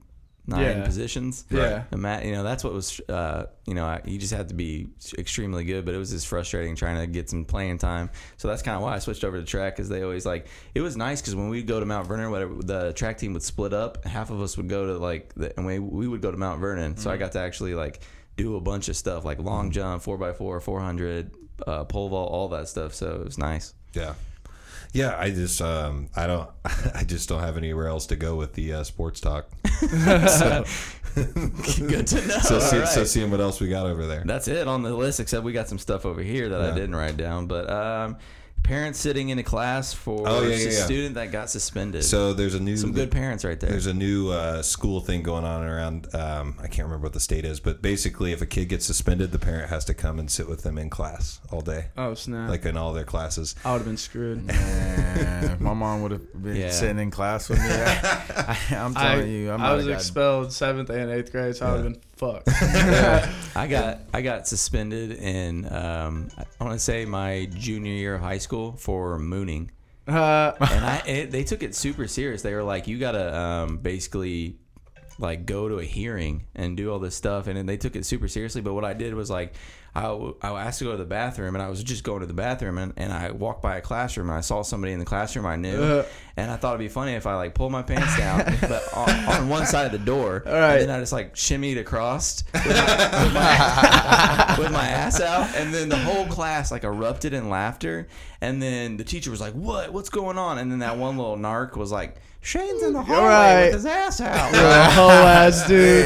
nine 0.48 0.62
Yeah. 0.62 0.86
positions. 0.86 1.46
Yeah. 1.50 1.84
And 1.92 2.02
Matt, 2.02 2.26
you 2.26 2.32
know, 2.32 2.42
that's 2.44 2.64
what 2.64 2.74
was, 2.74 3.00
uh, 3.10 3.48
you 3.66 3.74
know, 3.74 3.86
I- 3.86 4.02
you 4.06 4.18
just 4.18 4.34
had 4.34 4.48
to 4.50 4.56
be 4.56 4.88
extremely 5.18 5.66
good, 5.66 5.84
but 5.86 5.94
it 5.94 5.98
was 5.98 6.12
just 6.12 6.26
frustrating 6.28 6.76
trying 6.76 7.00
to 7.00 7.06
get 7.08 7.30
some 7.30 7.44
playing 7.46 7.78
time. 7.80 8.10
So 8.38 8.48
that's 8.48 8.62
kind 8.62 8.76
of 8.78 8.82
why 8.82 8.96
I 8.96 9.00
switched 9.00 9.24
over 9.26 9.38
to 9.38 9.44
track 9.46 9.76
because 9.76 9.90
they 9.90 10.02
always 10.04 10.26
like, 10.26 10.48
it 10.74 10.82
was 10.82 10.96
nice 10.96 11.20
because 11.22 11.36
when 11.36 11.50
we'd 11.50 11.68
go 11.68 11.80
to 11.80 11.86
Mount 11.86 12.08
Vernon, 12.08 12.32
whatever, 12.32 12.54
the 12.64 12.94
track 12.94 13.18
team 13.18 13.34
would 13.34 13.44
split 13.44 13.74
up. 13.74 14.06
Half 14.06 14.30
of 14.30 14.42
us 14.42 14.56
would 14.58 14.70
go 14.70 14.88
to 14.88 14.98
like, 14.98 15.34
the, 15.36 15.56
and 15.58 15.66
we, 15.66 15.80
we 15.80 16.08
would 16.08 16.22
go 16.22 16.32
to 16.32 16.38
Mount 16.38 16.62
Vernon. 16.62 16.96
So 16.98 17.12
I 17.12 17.18
got 17.18 17.34
to 17.34 17.40
actually 17.40 17.76
like 17.76 18.00
do 18.38 18.56
a 18.56 18.62
bunch 18.62 18.88
of 18.88 18.96
stuff 18.96 19.26
like 19.26 19.40
long 19.40 19.72
jump, 19.72 20.02
4x4, 20.04 20.62
400, 20.62 21.32
uh, 21.66 21.84
pole 21.86 22.08
vault, 22.10 22.32
all 22.32 22.48
that 22.50 22.68
stuff. 22.70 22.94
So 22.94 23.16
it 23.16 23.26
was 23.26 23.38
nice. 23.38 23.74
Yeah. 23.94 24.14
Yeah, 24.98 25.16
I 25.16 25.30
just 25.30 25.62
um 25.62 26.10
I 26.16 26.26
don't 26.26 26.50
I 26.96 27.04
just 27.04 27.30
don't 27.30 27.42
have 27.42 27.56
anywhere 27.56 27.88
else 27.88 28.08
to 28.08 28.16
go 28.16 28.36
with 28.36 28.54
the 28.54 28.74
uh, 28.74 28.84
sports 28.84 29.20
talk. 29.20 29.46
so, 29.80 30.66
Good 31.14 32.08
to 32.08 32.28
know. 32.28 32.40
so, 32.40 32.60
see, 32.60 32.80
All 32.80 32.88
so 32.88 33.04
seeing 33.04 33.30
what 33.30 33.40
else 33.40 33.60
we 33.60 33.68
got 33.68 33.86
over 33.86 34.08
there. 34.08 34.24
That's 34.26 34.48
it 34.48 34.68
on 34.68 34.82
the 34.82 34.92
list, 34.96 35.20
except 35.20 35.44
we 35.44 35.54
got 35.54 35.68
some 35.70 35.78
stuff 35.78 36.04
over 36.04 36.24
here 36.24 36.50
that 36.50 36.62
I 36.62 36.74
didn't 36.74 36.96
write 36.96 37.16
down. 37.16 37.46
But 37.46 37.70
um, 37.70 38.18
parents 38.68 39.00
sitting 39.00 39.30
in 39.30 39.40
a 39.40 39.44
class 39.44 39.94
for 39.94 40.28
Oh, 40.28 40.42
yeah, 40.44 40.50
yeah, 40.56 40.68
a 40.68 40.72
yeah. 40.74 40.84
student 40.84 41.16
that 41.16 41.32
got 41.32 41.50
suspended. 41.50 42.04
So 42.04 42.34
there's 42.34 42.54
a 42.54 42.60
new 42.60 42.76
some 42.76 42.92
good 42.92 43.10
parents 43.10 43.46
right 43.46 43.58
there. 43.60 43.70
There's 43.70 43.88
a 43.88 43.94
new 43.94 44.30
uh, 44.30 44.62
school 44.62 45.00
thing 45.00 45.24
going 45.24 45.46
on 45.46 45.64
around. 45.64 46.14
Um, 46.14 46.56
I 46.60 46.68
can't 46.68 46.86
remember 46.86 47.06
what 47.06 47.14
the 47.14 47.22
state 47.22 47.46
is, 47.46 47.60
but 47.62 47.82
basically, 47.82 48.34
if 48.34 48.42
a 48.42 48.46
kid 48.46 48.66
gets 48.70 48.86
suspended, 48.86 49.32
the 49.32 49.40
parent 49.40 49.70
has 49.70 49.86
to 49.86 49.94
come 49.94 50.20
and 50.20 50.30
sit 50.30 50.50
with 50.50 50.64
them 50.64 50.78
in 50.78 50.90
class 50.90 51.40
all 51.50 51.62
day, 51.62 51.86
Oh 51.98 52.14
snap! 52.14 52.50
like 52.50 52.66
in 52.66 52.76
all 52.76 52.92
their 52.94 53.06
classes. 53.06 53.56
I 53.64 53.72
would 53.72 53.80
have 53.80 53.88
been 53.88 53.98
screwed. 53.98 54.46
Man, 54.48 55.58
my 55.62 55.74
mom 55.74 56.02
would 56.02 56.12
have 56.12 56.44
been 56.44 56.58
Yeah. 56.58 56.70
sitting 56.72 57.00
in 57.00 57.10
class 57.10 57.48
with 57.50 57.60
me. 57.60 57.66
I, 57.70 58.58
am 58.72 58.94
I, 58.98 59.02
telling 59.16 59.32
you, 59.32 59.50
I, 59.52 59.56
I 59.56 59.74
was 59.76 59.88
expelled 59.88 60.52
seventh 60.52 60.90
and 60.90 61.10
eighth 61.10 61.32
grade, 61.32 61.56
so 61.56 61.66
I 61.66 61.72
would 61.72 61.84
have 61.86 61.94
been 61.94 62.02
fucked. 62.18 62.50
I 63.56 63.68
got 63.70 64.00
I 64.14 64.22
got 64.22 64.48
suspended 64.48 65.12
in 65.12 65.66
um, 65.72 66.30
I 66.60 66.64
want 66.64 66.76
to 66.78 66.84
say 66.84 67.06
my 67.06 67.48
junior 67.54 67.94
year 67.94 68.16
of 68.16 68.22
high 68.22 68.38
school 68.40 68.74
for 68.74 69.18
mooning, 69.20 69.72
Uh, 70.08 70.54
and 70.60 70.86
I 70.86 71.04
it, 71.06 71.32
they 71.32 71.44
took 71.44 71.64
it 71.64 71.76
super 71.76 72.08
serious. 72.08 72.42
They 72.42 72.54
were 72.54 72.64
like, 72.64 72.88
you 72.88 72.98
gotta 73.00 73.36
um, 73.38 73.78
basically 73.78 74.58
like 75.20 75.46
go 75.46 75.68
to 75.68 75.80
a 75.80 75.84
hearing 75.84 76.46
and 76.56 76.78
do 76.78 76.92
all 76.92 77.00
this 77.00 77.16
stuff, 77.16 77.48
and 77.48 77.58
then 77.58 77.66
they 77.66 77.78
took 77.78 77.96
it 77.96 78.06
super 78.06 78.28
seriously. 78.28 78.62
But 78.62 78.74
what 78.74 78.86
I 78.86 78.94
did 78.94 79.14
was 79.14 79.30
like. 79.30 79.54
I 79.56 79.58
I, 79.98 80.04
w- 80.04 80.36
I 80.44 80.50
asked 80.50 80.78
to 80.80 80.86
go 80.86 80.92
to 80.92 80.98
the 80.98 81.06
bathroom 81.06 81.56
and 81.56 81.64
I 81.64 81.70
was 81.70 81.84
just 81.84 82.04
going 82.04 82.20
to 82.20 82.28
the 82.28 82.34
bathroom 82.34 82.78
and, 82.78 82.94
and 82.98 83.12
I 83.12 83.32
walked 83.32 83.64
by 83.64 83.78
a 83.78 83.82
classroom 83.82 84.30
and 84.30 84.38
I 84.38 84.42
saw 84.42 84.62
somebody 84.62 84.94
in 84.94 85.00
the 85.00 85.06
classroom 85.06 85.48
I 85.48 85.56
knew 85.56 85.82
Uh. 85.82 86.06
And 86.38 86.50
I 86.50 86.56
thought 86.56 86.70
it'd 86.76 86.80
be 86.80 86.88
funny 86.88 87.14
if 87.14 87.26
I 87.28 87.36
like 87.36 87.54
pulled 87.56 87.72
my 87.72 87.82
pants 87.82 88.16
down 88.18 88.46
but 88.62 88.84
on, 88.94 89.10
on 89.26 89.50
one 89.50 89.66
side 89.66 89.88
of 89.88 89.92
the 89.92 89.98
door 90.06 90.44
All 90.46 90.54
right. 90.54 90.80
and 90.80 90.90
then 90.90 90.96
I 90.96 91.00
just 91.00 91.12
like 91.12 91.34
shimmied 91.36 91.78
across 91.80 92.44
with 92.54 92.66
my, 92.66 93.24
with 93.24 93.34
my- 93.34 94.56
with 94.60 94.72
my 94.72 94.88
ass 94.88 95.20
out, 95.22 95.54
and 95.56 95.74
then 95.74 95.90
the 95.90 95.98
whole 95.98 96.26
class 96.28 96.72
like 96.72 96.84
erupted 96.84 97.34
in 97.34 97.50
laughter. 97.50 98.08
And 98.42 98.62
then 98.62 98.98
the 98.98 99.04
teacher 99.04 99.32
was 99.32 99.42
like, 99.42 99.54
"What? 99.54 99.92
What's 99.94 100.10
going 100.10 100.38
on?" 100.38 100.58
And 100.60 100.72
then 100.72 100.80
that 100.80 100.98
one 100.98 101.18
little 101.18 101.38
narc 101.38 101.76
was 101.76 101.92
like, 101.92 102.18
"Shane's 102.42 102.84
in 102.84 102.94
the 102.94 103.02
hallway 103.02 103.28
right. 103.28 103.66
with 103.66 103.74
his 103.76 103.86
ass 103.86 104.22
out." 104.22 104.54
You're 104.54 104.64
a 104.64 104.92
whole 104.92 105.10
ass 105.12 105.68
dude. 105.68 106.06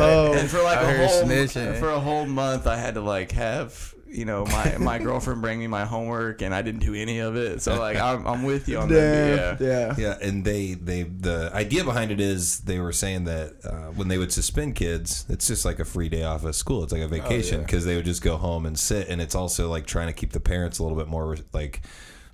Oh. 0.00 0.32
And 0.38 0.48
for 0.48 0.62
like 0.62 0.78
I 0.78 0.92
a 0.92 1.06
whole 1.08 1.22
snitching. 1.24 1.78
for 1.78 1.90
a 1.90 2.00
whole 2.00 2.26
month, 2.26 2.66
I 2.66 2.76
had 2.76 2.94
to 2.94 3.00
like 3.00 3.32
have 3.32 3.94
you 4.12 4.24
know 4.24 4.44
my 4.46 4.76
my 4.78 4.98
girlfriend 5.06 5.42
bring 5.42 5.58
me 5.58 5.66
my 5.66 5.84
homework, 5.84 6.42
and 6.42 6.54
I 6.54 6.62
didn't 6.62 6.80
do 6.80 6.94
any 6.94 7.18
of 7.18 7.36
it. 7.36 7.62
So 7.62 7.78
like 7.78 7.96
I'm, 7.96 8.26
I'm 8.26 8.42
with 8.42 8.68
you 8.68 8.78
on 8.78 8.88
that. 8.88 9.60
Yeah. 9.60 9.66
Yeah. 9.66 9.94
Yeah, 9.98 10.18
and 10.20 10.44
they 10.44 10.74
they 10.74 11.02
the 11.02 11.50
idea 11.54 11.84
behind 11.84 12.10
it 12.10 12.20
is 12.20 12.60
they 12.60 12.78
were 12.78 12.92
saying 12.92 13.24
that 13.24 13.54
uh, 13.64 13.90
when 13.92 14.08
they 14.08 14.18
would 14.18 14.32
suspend 14.32 14.74
kids, 14.74 15.26
it's 15.28 15.46
just 15.46 15.64
like 15.64 15.78
a 15.78 15.84
free 15.84 16.08
day 16.08 16.24
off 16.24 16.44
of 16.44 16.54
school. 16.54 16.82
It's 16.84 16.92
like 16.92 17.02
a 17.02 17.08
vacation 17.08 17.60
yeah. 17.60 17.66
because 17.66 17.84
they 17.84 17.96
would 17.96 18.04
just 18.04 18.22
go 18.22 18.36
home 18.36 18.66
and 18.66 18.78
sit, 18.78 19.08
and 19.08 19.20
it's 19.20 19.34
also 19.34 19.68
like 19.68 19.86
trying 19.86 20.08
to 20.08 20.12
keep 20.12 20.32
the 20.32 20.40
parents 20.40 20.78
a 20.78 20.82
little 20.82 20.98
bit 20.98 21.08
more 21.08 21.36
like 21.52 21.82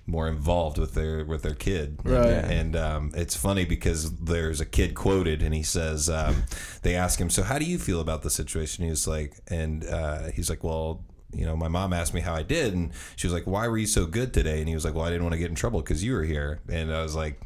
more 0.09 0.27
involved 0.27 0.77
with 0.77 0.93
their 0.93 1.23
with 1.23 1.43
their 1.43 1.53
kid. 1.53 1.99
Right. 2.03 2.27
And 2.27 2.75
um, 2.75 3.11
it's 3.15 3.35
funny 3.35 3.65
because 3.65 4.11
there's 4.15 4.59
a 4.59 4.65
kid 4.65 4.95
quoted, 4.95 5.41
and 5.41 5.53
he 5.53 5.63
says 5.63 6.09
um, 6.09 6.43
they 6.81 6.95
ask 6.95 7.19
him, 7.19 7.29
"So 7.29 7.43
how 7.43 7.59
do 7.59 7.65
you 7.65 7.77
feel 7.77 8.01
about 8.01 8.23
the 8.23 8.29
situation?" 8.29 8.83
He 8.83 8.89
was 8.89 9.07
like, 9.07 9.35
and 9.47 9.85
uh, 9.85 10.31
he's 10.31 10.49
like, 10.49 10.63
"Well." 10.63 11.05
You 11.33 11.45
know, 11.45 11.55
my 11.55 11.67
mom 11.67 11.93
asked 11.93 12.13
me 12.13 12.21
how 12.21 12.33
I 12.33 12.43
did, 12.43 12.73
and 12.73 12.91
she 13.15 13.27
was 13.27 13.33
like, 13.33 13.45
"Why 13.45 13.67
were 13.67 13.77
you 13.77 13.87
so 13.87 14.05
good 14.05 14.33
today?" 14.33 14.59
And 14.59 14.67
he 14.67 14.73
was 14.73 14.83
like, 14.83 14.95
"Well, 14.95 15.05
I 15.05 15.09
didn't 15.09 15.23
want 15.23 15.33
to 15.33 15.39
get 15.39 15.49
in 15.49 15.55
trouble 15.55 15.81
because 15.81 16.03
you 16.03 16.13
were 16.13 16.23
here." 16.23 16.59
And 16.69 16.93
I 16.93 17.03
was 17.03 17.15
like, 17.15 17.39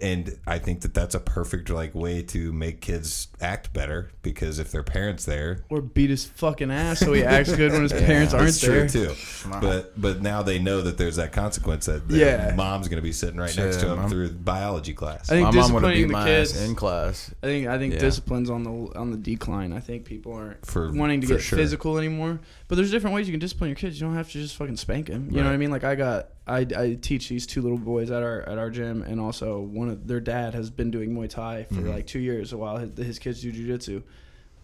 and 0.00 0.38
I 0.46 0.58
think 0.58 0.82
that 0.82 0.94
that's 0.94 1.14
a 1.14 1.20
perfect 1.20 1.68
like 1.70 1.94
way 1.94 2.22
to 2.22 2.52
make 2.52 2.80
kids 2.80 3.28
act 3.40 3.72
better 3.72 4.10
because 4.22 4.58
if 4.58 4.70
their 4.70 4.82
parents 4.82 5.24
there, 5.24 5.64
Or 5.68 5.80
beat 5.82 6.10
his 6.10 6.24
fucking 6.26 6.70
ass 6.70 7.00
so 7.00 7.12
he 7.12 7.24
acts 7.24 7.54
good 7.54 7.72
when 7.72 7.82
his 7.82 7.92
parents 8.06 8.32
aren't 8.32 8.48
it's 8.48 8.60
there. 8.60 8.86
true 8.88 9.06
too. 9.08 9.14
But 9.60 10.00
but 10.00 10.22
now 10.22 10.42
they 10.42 10.58
know 10.58 10.80
that 10.82 10.96
there's 10.98 11.16
that 11.16 11.32
consequence 11.32 11.86
that 11.86 12.08
their 12.08 12.48
Yeah. 12.48 12.54
mom's 12.54 12.88
going 12.88 12.96
to 12.98 13.02
be 13.02 13.12
sitting 13.12 13.38
right 13.38 13.54
next 13.56 13.78
to 13.80 13.90
him 13.92 13.96
mom- 13.98 14.10
through 14.10 14.30
biology 14.30 14.92
class. 14.94 15.30
I 15.30 15.34
think 15.34 15.54
my 15.54 15.60
mom 15.60 15.72
would 15.72 15.82
have 15.84 15.92
disciplining 15.92 16.02
beat 16.02 16.06
the 16.08 16.12
my 16.12 16.24
kids. 16.26 16.52
ass 16.56 16.68
in 16.68 16.74
class. 16.74 17.34
I 17.42 17.46
think 17.46 17.66
I 17.68 17.78
think 17.78 17.94
Yeah. 17.94 18.00
discipline's 18.00 18.50
on 18.50 18.62
the 18.62 18.98
on 18.98 19.10
the 19.10 19.16
decline. 19.18 19.72
I 19.72 19.80
think 19.80 20.04
people 20.04 20.32
aren't 20.34 20.64
For- 20.66 20.92
wanting 20.92 21.20
to 21.22 21.26
for 21.26 21.34
get 21.34 21.42
sure. 21.42 21.58
physical 21.58 21.98
anymore. 21.98 22.40
But 22.68 22.76
there's 22.76 22.90
different 22.92 23.16
ways 23.16 23.26
you 23.26 23.32
can 23.32 23.40
discipline 23.40 23.70
your 23.70 23.76
kids. 23.76 24.00
You 24.00 24.06
don't 24.06 24.14
have 24.16 24.26
to 24.30 24.32
just 24.34 24.54
fucking 24.56 24.76
spank 24.76 25.06
them. 25.08 25.28
You 25.30 25.38
know 25.38 25.44
what 25.46 25.54
I 25.54 25.56
mean? 25.56 25.70
Like 25.72 25.82
I 25.84 25.94
got 25.96 26.28
I, 26.50 26.66
I 26.76 26.94
teach 27.00 27.28
these 27.28 27.46
two 27.46 27.62
little 27.62 27.78
boys 27.78 28.10
at 28.10 28.22
our 28.22 28.42
at 28.48 28.58
our 28.58 28.70
gym, 28.70 29.02
and 29.02 29.20
also 29.20 29.60
one 29.60 29.88
of 29.88 30.06
their 30.06 30.20
dad 30.20 30.54
has 30.54 30.70
been 30.70 30.90
doing 30.90 31.14
Muay 31.14 31.28
Thai 31.30 31.64
for 31.64 31.74
Mm-hmm. 31.74 31.88
like 31.90 32.06
two 32.06 32.18
years 32.18 32.54
while 32.54 32.76
his, 32.78 32.96
his 32.96 33.18
kids 33.18 33.40
do 33.42 33.52
jujitsu, 33.52 34.02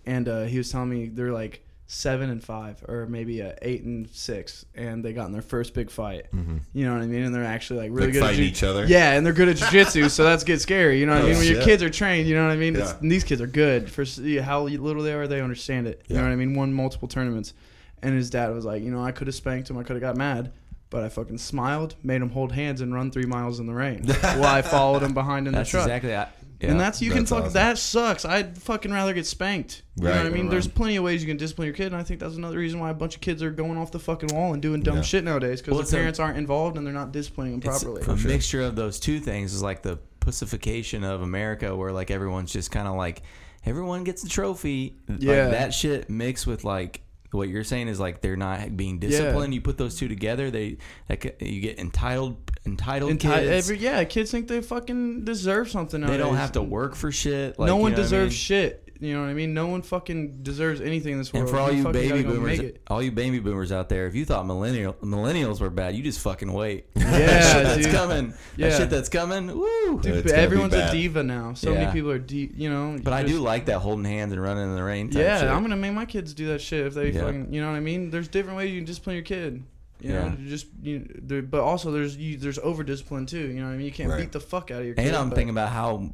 and 0.05 0.29
uh, 0.29 0.43
he 0.45 0.59
was 0.59 0.71
telling 0.71 0.91
me 0.91 1.09
they're 1.09 1.33
like 1.33 1.63
seven 1.89 2.31
and 2.31 2.43
five 2.43 2.83
or 2.89 3.07
maybe 3.07 3.41
uh, 3.41 3.53
eight 3.63 3.85
and 3.85 4.09
six, 4.11 4.67
and 4.75 5.05
they 5.05 5.13
got 5.13 5.27
in 5.27 5.33
their 5.33 5.41
first 5.43 5.73
big 5.73 5.89
fight. 5.89 6.27
You 6.75 6.85
know 6.85 6.95
what 6.95 7.03
I 7.03 7.07
mean? 7.07 7.23
And 7.23 7.33
they're 7.33 7.45
actually 7.45 7.79
like 7.79 7.91
really 7.93 8.07
Like 8.09 8.13
good 8.15 8.23
at 8.23 8.27
fighting 8.27 8.41
ju- 8.45 8.51
each 8.51 8.63
other? 8.65 8.85
Yeah, 8.87 9.13
and 9.13 9.25
they're 9.25 9.33
good 9.33 9.49
at 9.49 9.57
jujitsu, 9.57 10.11
so 10.11 10.25
that's 10.25 10.43
get 10.43 10.61
scary. 10.61 10.99
You 10.99 11.07
know 11.07 11.13
what 11.15 11.23
Oh, 11.23 11.27
I 11.27 11.29
mean? 11.31 11.39
When 11.39 11.47
your 11.53 11.63
kids 11.63 11.83
are 11.85 11.91
trained, 11.91 12.27
you 12.29 12.35
know 12.35 12.45
what 12.45 12.53
I 12.53 12.57
mean? 12.57 12.75
Yeah. 12.75 12.93
these 13.01 13.23
kids 13.23 13.41
are 13.41 13.47
good 13.47 13.89
for 13.89 14.05
how 14.43 14.65
little 14.65 15.03
they 15.05 15.13
are. 15.13 15.29
They 15.29 15.41
understand 15.41 15.87
it. 15.87 16.03
You 16.09 16.17
Yeah. 16.17 16.23
know 16.23 16.27
what 16.29 16.33
I 16.33 16.37
mean? 16.37 16.55
Won 16.57 16.73
multiple 16.73 17.07
tournaments, 17.07 17.55
and 18.03 18.15
his 18.17 18.31
dad 18.31 18.53
was 18.53 18.65
like, 18.65 18.83
you 18.83 18.91
know, 18.91 19.01
I 19.05 19.13
could 19.13 19.29
have 19.29 19.37
spanked 19.37 19.71
him, 19.71 19.79
I 19.79 19.85
could 19.85 19.95
have 19.95 20.03
got 20.03 20.17
mad. 20.17 20.51
But 20.89 21.03
I 21.03 21.09
fucking 21.09 21.39
smiled, 21.39 21.97
made 22.03 22.23
him 22.23 22.31
hold 22.31 22.53
hands, 22.53 22.81
and 22.81 22.95
run 22.95 23.11
three 23.11 23.27
miles 23.27 23.59
in 23.59 23.67
the 23.67 23.75
rain 23.75 24.05
while 24.21 24.45
I 24.45 24.63
followed 24.63 25.03
him 25.03 25.15
behind 25.15 25.49
in 25.49 25.53
That's 25.55 25.71
the 25.71 25.79
truck. 25.79 25.87
exactly. 25.89 26.15
I, 26.15 26.29
yeah. 26.61 26.71
And 26.71 26.81
that's 26.81 27.03
you 27.03 27.11
That's 27.11 27.19
can 27.19 27.27
fuck. 27.27 27.41
awesome. 27.47 27.53
That 27.53 27.77
sucks. 27.77 28.25
I'd 28.25 28.57
fucking 28.57 28.91
rather 28.91 29.13
get 29.13 29.27
spanked. 29.27 29.83
You 29.97 30.05
know 30.05 30.11
what 30.17 30.21
I 30.27 30.31
mean? 30.31 30.45
right. 30.45 30.51
There's 30.53 30.67
plenty 30.69 30.97
of 30.97 31.05
ways 31.05 31.21
you 31.23 31.29
can 31.29 31.37
discipline 31.37 31.67
your 31.67 31.75
kid, 31.75 31.89
and 31.89 31.97
I 31.97 32.03
think 32.03 32.19
that's 32.21 32.37
another 32.37 32.57
reason 32.57 32.81
why 32.81 32.89
a 32.91 32.95
bunch 32.95 33.15
of 33.17 33.21
kids 33.21 33.43
are 33.43 33.51
going 33.51 33.77
off 33.77 33.91
the 33.93 33.99
fucking 33.99 34.31
wall 34.35 34.55
and 34.55 34.63
doing 34.63 34.81
dumb 34.81 34.97
Yeah. 34.97 35.03
shit 35.03 35.25
nowadays 35.25 35.61
because 35.61 35.73
Well, 35.73 35.79
the 35.81 35.83
it's 35.83 35.93
a- 35.93 35.97
parents 35.97 36.19
aren't 36.21 36.39
involved 36.39 36.79
and 36.79 36.87
they're 36.87 36.95
not 36.95 37.13
disciplining 37.13 37.59
them 37.61 37.71
It's 37.71 37.83
properly. 37.85 38.03
a 38.07 38.27
mixture 38.27 38.63
of 38.63 38.75
those 38.77 38.99
two 39.01 39.19
things 39.21 39.53
is 39.53 39.61
like 39.63 39.83
the 39.83 39.99
pussification 40.21 41.05
of 41.05 41.21
America, 41.21 41.75
where 41.77 41.93
like 41.93 42.11
everyone's 42.11 42.53
just 42.53 42.71
kind 42.71 42.87
of 42.89 42.95
like 42.95 43.23
everyone 43.67 44.05
gets 44.05 44.23
a 44.25 44.29
trophy. 44.29 44.97
Yeah. 45.09 45.43
like, 45.43 45.51
that 45.51 45.75
shit 45.75 46.09
mixed 46.09 46.47
with 46.47 46.63
like 46.65 47.03
what 47.37 47.49
you're 47.49 47.65
saying 47.65 47.89
is 47.89 48.01
like 48.01 48.21
they're 48.21 48.37
not 48.37 48.77
being 48.77 48.99
disciplined. 48.99 49.55
You 49.55 49.61
put 49.61 49.79
those 49.79 49.97
two 49.97 50.09
together, 50.09 50.51
they 50.51 50.79
c- 51.11 51.33
you 51.41 51.61
get 51.61 51.79
entitled 51.79 52.37
entitled 52.65 53.13
Enti- 53.13 53.21
kids. 53.21 53.49
every, 53.71 53.79
yeah, 53.79 54.03
kids 54.05 54.31
think 54.31 54.49
they 54.49 54.61
fucking 54.61 55.25
deserve 55.25 55.71
something. 55.71 56.01
they 56.01 56.17
don't 56.17 56.37
have 56.37 56.53
to 56.53 56.63
work 56.63 56.97
for 56.97 57.13
shit. 57.13 57.59
Like, 57.59 57.69
no 57.69 57.77
one 57.77 57.93
what 57.93 58.01
I 58.01 58.03
deserves 58.03 58.33
mean? 58.33 58.39
shit. 58.39 58.86
You 59.01 59.15
know 59.15 59.23
what 59.23 59.29
I 59.29 59.35
mean? 59.35 59.53
No 59.55 59.67
one 59.67 59.83
fucking 59.83 60.43
deserves 60.43 60.81
anything 60.81 61.13
in 61.13 61.19
this 61.19 61.33
world. 61.33 61.43
And 61.49 61.51
for 61.55 61.61
all 61.61 61.71
you 61.73 61.83
fucking 61.83 62.01
baby 62.01 62.23
boomers, 62.23 62.61
all 62.89 63.03
you 63.03 63.11
baby 63.13 63.39
boomers 63.39 63.73
out 63.73 63.89
there, 63.89 64.07
if 64.07 64.15
you 64.15 64.25
thought 64.25 64.47
millennial 64.47 64.95
millennials 64.95 65.61
were 65.61 65.71
bad, 65.71 65.95
you 65.95 66.03
just 66.03 66.21
fucking 66.21 66.53
wait. 66.53 66.87
Yeah, 66.97 67.11
that 67.11 67.53
shit 67.53 67.65
that's 67.83 67.87
coming. 67.97 68.35
Yeah. 68.57 68.69
That 68.69 68.77
shit 68.79 68.91
that's 68.91 69.09
coming. 69.09 69.47
Woo. 69.49 70.01
Dude, 70.01 70.07
It's 70.17 70.23
but 70.23 70.25
gonna 70.25 70.25
be 70.25 70.33
everyone's 70.33 70.75
a 70.75 70.91
diva 70.93 71.23
now. 71.23 71.55
So 71.55 71.73
Yeah. 71.73 71.81
many 71.81 71.93
people 71.93 72.11
are 72.11 72.19
deep. 72.19 72.53
You 72.57 72.69
know. 72.71 72.99
But 73.03 73.13
I 73.13 73.23
just- 73.23 73.35
do 73.35 73.41
like 73.41 73.67
that 73.67 73.79
holding 73.79 74.05
hands 74.05 74.33
and 74.33 74.43
running 74.43 74.65
in 74.65 74.75
the 74.77 74.83
rain. 74.83 75.09
Type 75.11 75.23
Yeah, 75.23 75.41
shit. 75.41 75.49
I'm 75.49 75.63
gonna 75.63 75.77
make 75.77 75.93
my 75.93 76.05
kids 76.05 76.35
do 76.35 76.49
that 76.49 76.61
shit 76.61 76.87
if 76.87 76.95
they 76.95 77.11
Yeah. 77.11 77.21
fucking. 77.23 77.53
You 77.55 77.61
know 77.63 77.71
what 77.71 77.77
I 77.77 77.81
mean? 77.81 78.11
There's 78.11 78.29
different 78.29 78.57
ways 78.59 78.71
you 78.71 78.79
can 78.79 78.85
discipline 78.85 79.17
your 79.17 79.25
kid. 79.25 79.63
You 80.01 80.13
know, 80.13 80.35
Yeah. 80.39 80.49
just 80.49 80.67
you. 80.83 81.09
There, 81.23 81.41
but 81.41 81.61
also 81.63 81.91
there's 81.91 82.17
you, 82.19 82.37
there's 82.37 82.59
over 82.59 82.83
discipline 82.85 83.25
too. 83.25 83.39
You 83.49 83.61
know 83.61 83.67
what 83.67 83.73
I 83.73 83.77
mean? 83.77 83.87
You 83.87 83.93
can't 83.93 84.11
Right. 84.11 84.21
beat 84.21 84.33
the 84.33 84.41
fuck 84.41 84.71
out 84.71 84.81
of 84.81 84.87
your 84.87 84.95
kid. 84.95 85.07
And 85.07 85.17
I'm 85.17 85.31
but- 85.31 85.37
thinking 85.37 85.51
about 85.51 85.71
how 85.71 86.13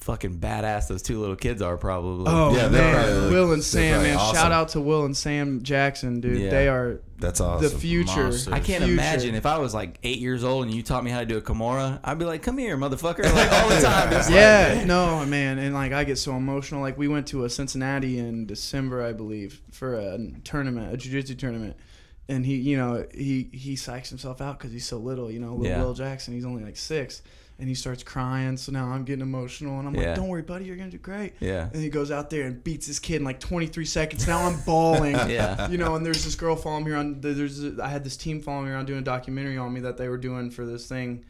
fucking 0.00 0.38
badass 0.38 0.88
those 0.88 1.02
two 1.02 1.18
little 1.20 1.36
kids 1.36 1.60
are. 1.62 1.76
Probably. 1.76 2.24
Oh 2.26 2.54
Yeah, 2.54 2.68
they're 2.68 2.92
man, 2.92 3.04
probably- 3.12 3.30
Will 3.30 3.52
and 3.52 3.62
Sam, 3.64 3.92
probably 3.94 4.08
man! 4.10 4.18
awesome. 4.18 4.36
Shout 4.36 4.52
out 4.52 4.68
to 4.70 4.80
Will 4.80 5.04
and 5.04 5.16
Sam 5.16 5.62
Jackson, 5.62 6.20
dude. 6.20 6.38
Yeah. 6.38 6.50
They 6.50 6.68
are 6.68 7.00
That's 7.18 7.40
awesome. 7.40 7.70
the 7.70 7.78
future. 7.78 8.22
Monsters. 8.24 8.48
I 8.48 8.60
can't 8.60 8.82
Future. 8.82 8.92
imagine 8.92 9.34
if 9.34 9.44
I 9.46 9.58
was 9.58 9.74
like 9.74 9.98
eight 10.02 10.18
years 10.18 10.42
old 10.42 10.64
and 10.64 10.74
you 10.74 10.82
taught 10.82 11.04
me 11.04 11.10
how 11.10 11.20
to 11.20 11.26
do 11.26 11.36
a 11.36 11.42
Kimura, 11.42 12.00
I'd 12.02 12.18
be 12.18 12.24
like, 12.24 12.42
"Come 12.42 12.56
here, 12.58 12.76
motherfucker!" 12.78 13.24
Like 13.32 13.52
all 13.52 13.68
the 13.68 13.80
time. 13.80 14.10
Just 14.10 14.30
like- 14.30 14.36
Yeah, 14.36 14.84
no, 14.86 15.24
man, 15.26 15.58
and 15.58 15.74
like 15.74 15.92
I 15.92 16.04
get 16.04 16.16
so 16.18 16.34
emotional. 16.34 16.80
Like 16.80 16.96
we 16.96 17.06
went 17.08 17.26
to 17.28 17.44
a 17.44 17.50
Cincinnati 17.50 18.18
in 18.18 18.46
December, 18.46 19.04
I 19.04 19.12
believe, 19.12 19.60
for 19.70 19.94
a 19.96 20.18
tournament, 20.44 20.92
a 20.94 20.96
jiu-jitsu 20.96 21.34
tournament, 21.34 21.76
and 22.28 22.46
he, 22.46 22.56
you 22.56 22.76
know, 22.78 23.06
he 23.12 23.50
he 23.52 23.74
psychs 23.74 24.08
himself 24.08 24.40
out 24.40 24.58
because 24.58 24.72
he's 24.72 24.86
so 24.86 24.96
little. 24.96 25.30
You 25.30 25.40
know, 25.40 25.50
little 25.54 25.66
Yeah. 25.66 25.82
Will 25.82 25.92
Jackson, 25.94 26.32
he's 26.32 26.46
only 26.46 26.64
like 26.64 26.76
six, 26.78 27.20
and 27.60 27.68
he 27.68 27.74
starts 27.74 28.02
crying. 28.02 28.56
So 28.56 28.72
now 28.72 28.86
I'm 28.86 29.04
getting 29.04 29.22
emotional, 29.22 29.78
and 29.78 29.86
I'm 29.88 29.94
Yeah. 29.94 30.08
like, 30.08 30.16
"Don't 30.16 30.28
worry, 30.28 30.42
buddy, 30.42 30.64
you're 30.64 30.76
gonna 30.76 30.90
do 30.90 30.98
great." 30.98 31.34
Yeah. 31.40 31.68
And 31.72 31.82
he 31.82 31.88
goes 31.90 32.10
out 32.10 32.30
there 32.30 32.46
and 32.46 32.62
beats 32.64 32.86
his 32.86 32.98
kid 32.98 33.16
in 33.16 33.24
like 33.24 33.38
23 33.40 33.84
seconds. 33.84 34.26
Now 34.26 34.46
I'm 34.46 34.58
bawling. 34.66 35.14
Yeah. 35.30 35.68
You 35.68 35.78
know, 35.78 35.94
and 35.94 36.04
there's 36.04 36.24
this 36.24 36.34
girl 36.34 36.56
following 36.56 36.84
me 36.84 36.90
around. 36.92 37.22
There's 37.22 37.62
I 37.78 37.88
had 37.88 38.02
this 38.04 38.16
team 38.16 38.40
following 38.40 38.66
me 38.66 38.72
around 38.72 38.86
doing 38.86 38.98
a 39.00 39.02
documentary 39.02 39.56
on 39.58 39.72
me 39.72 39.80
that 39.80 39.96
they 39.96 40.08
were 40.08 40.18
doing 40.18 40.50
for 40.50 40.64
this 40.66 40.86
thing, 40.86 41.24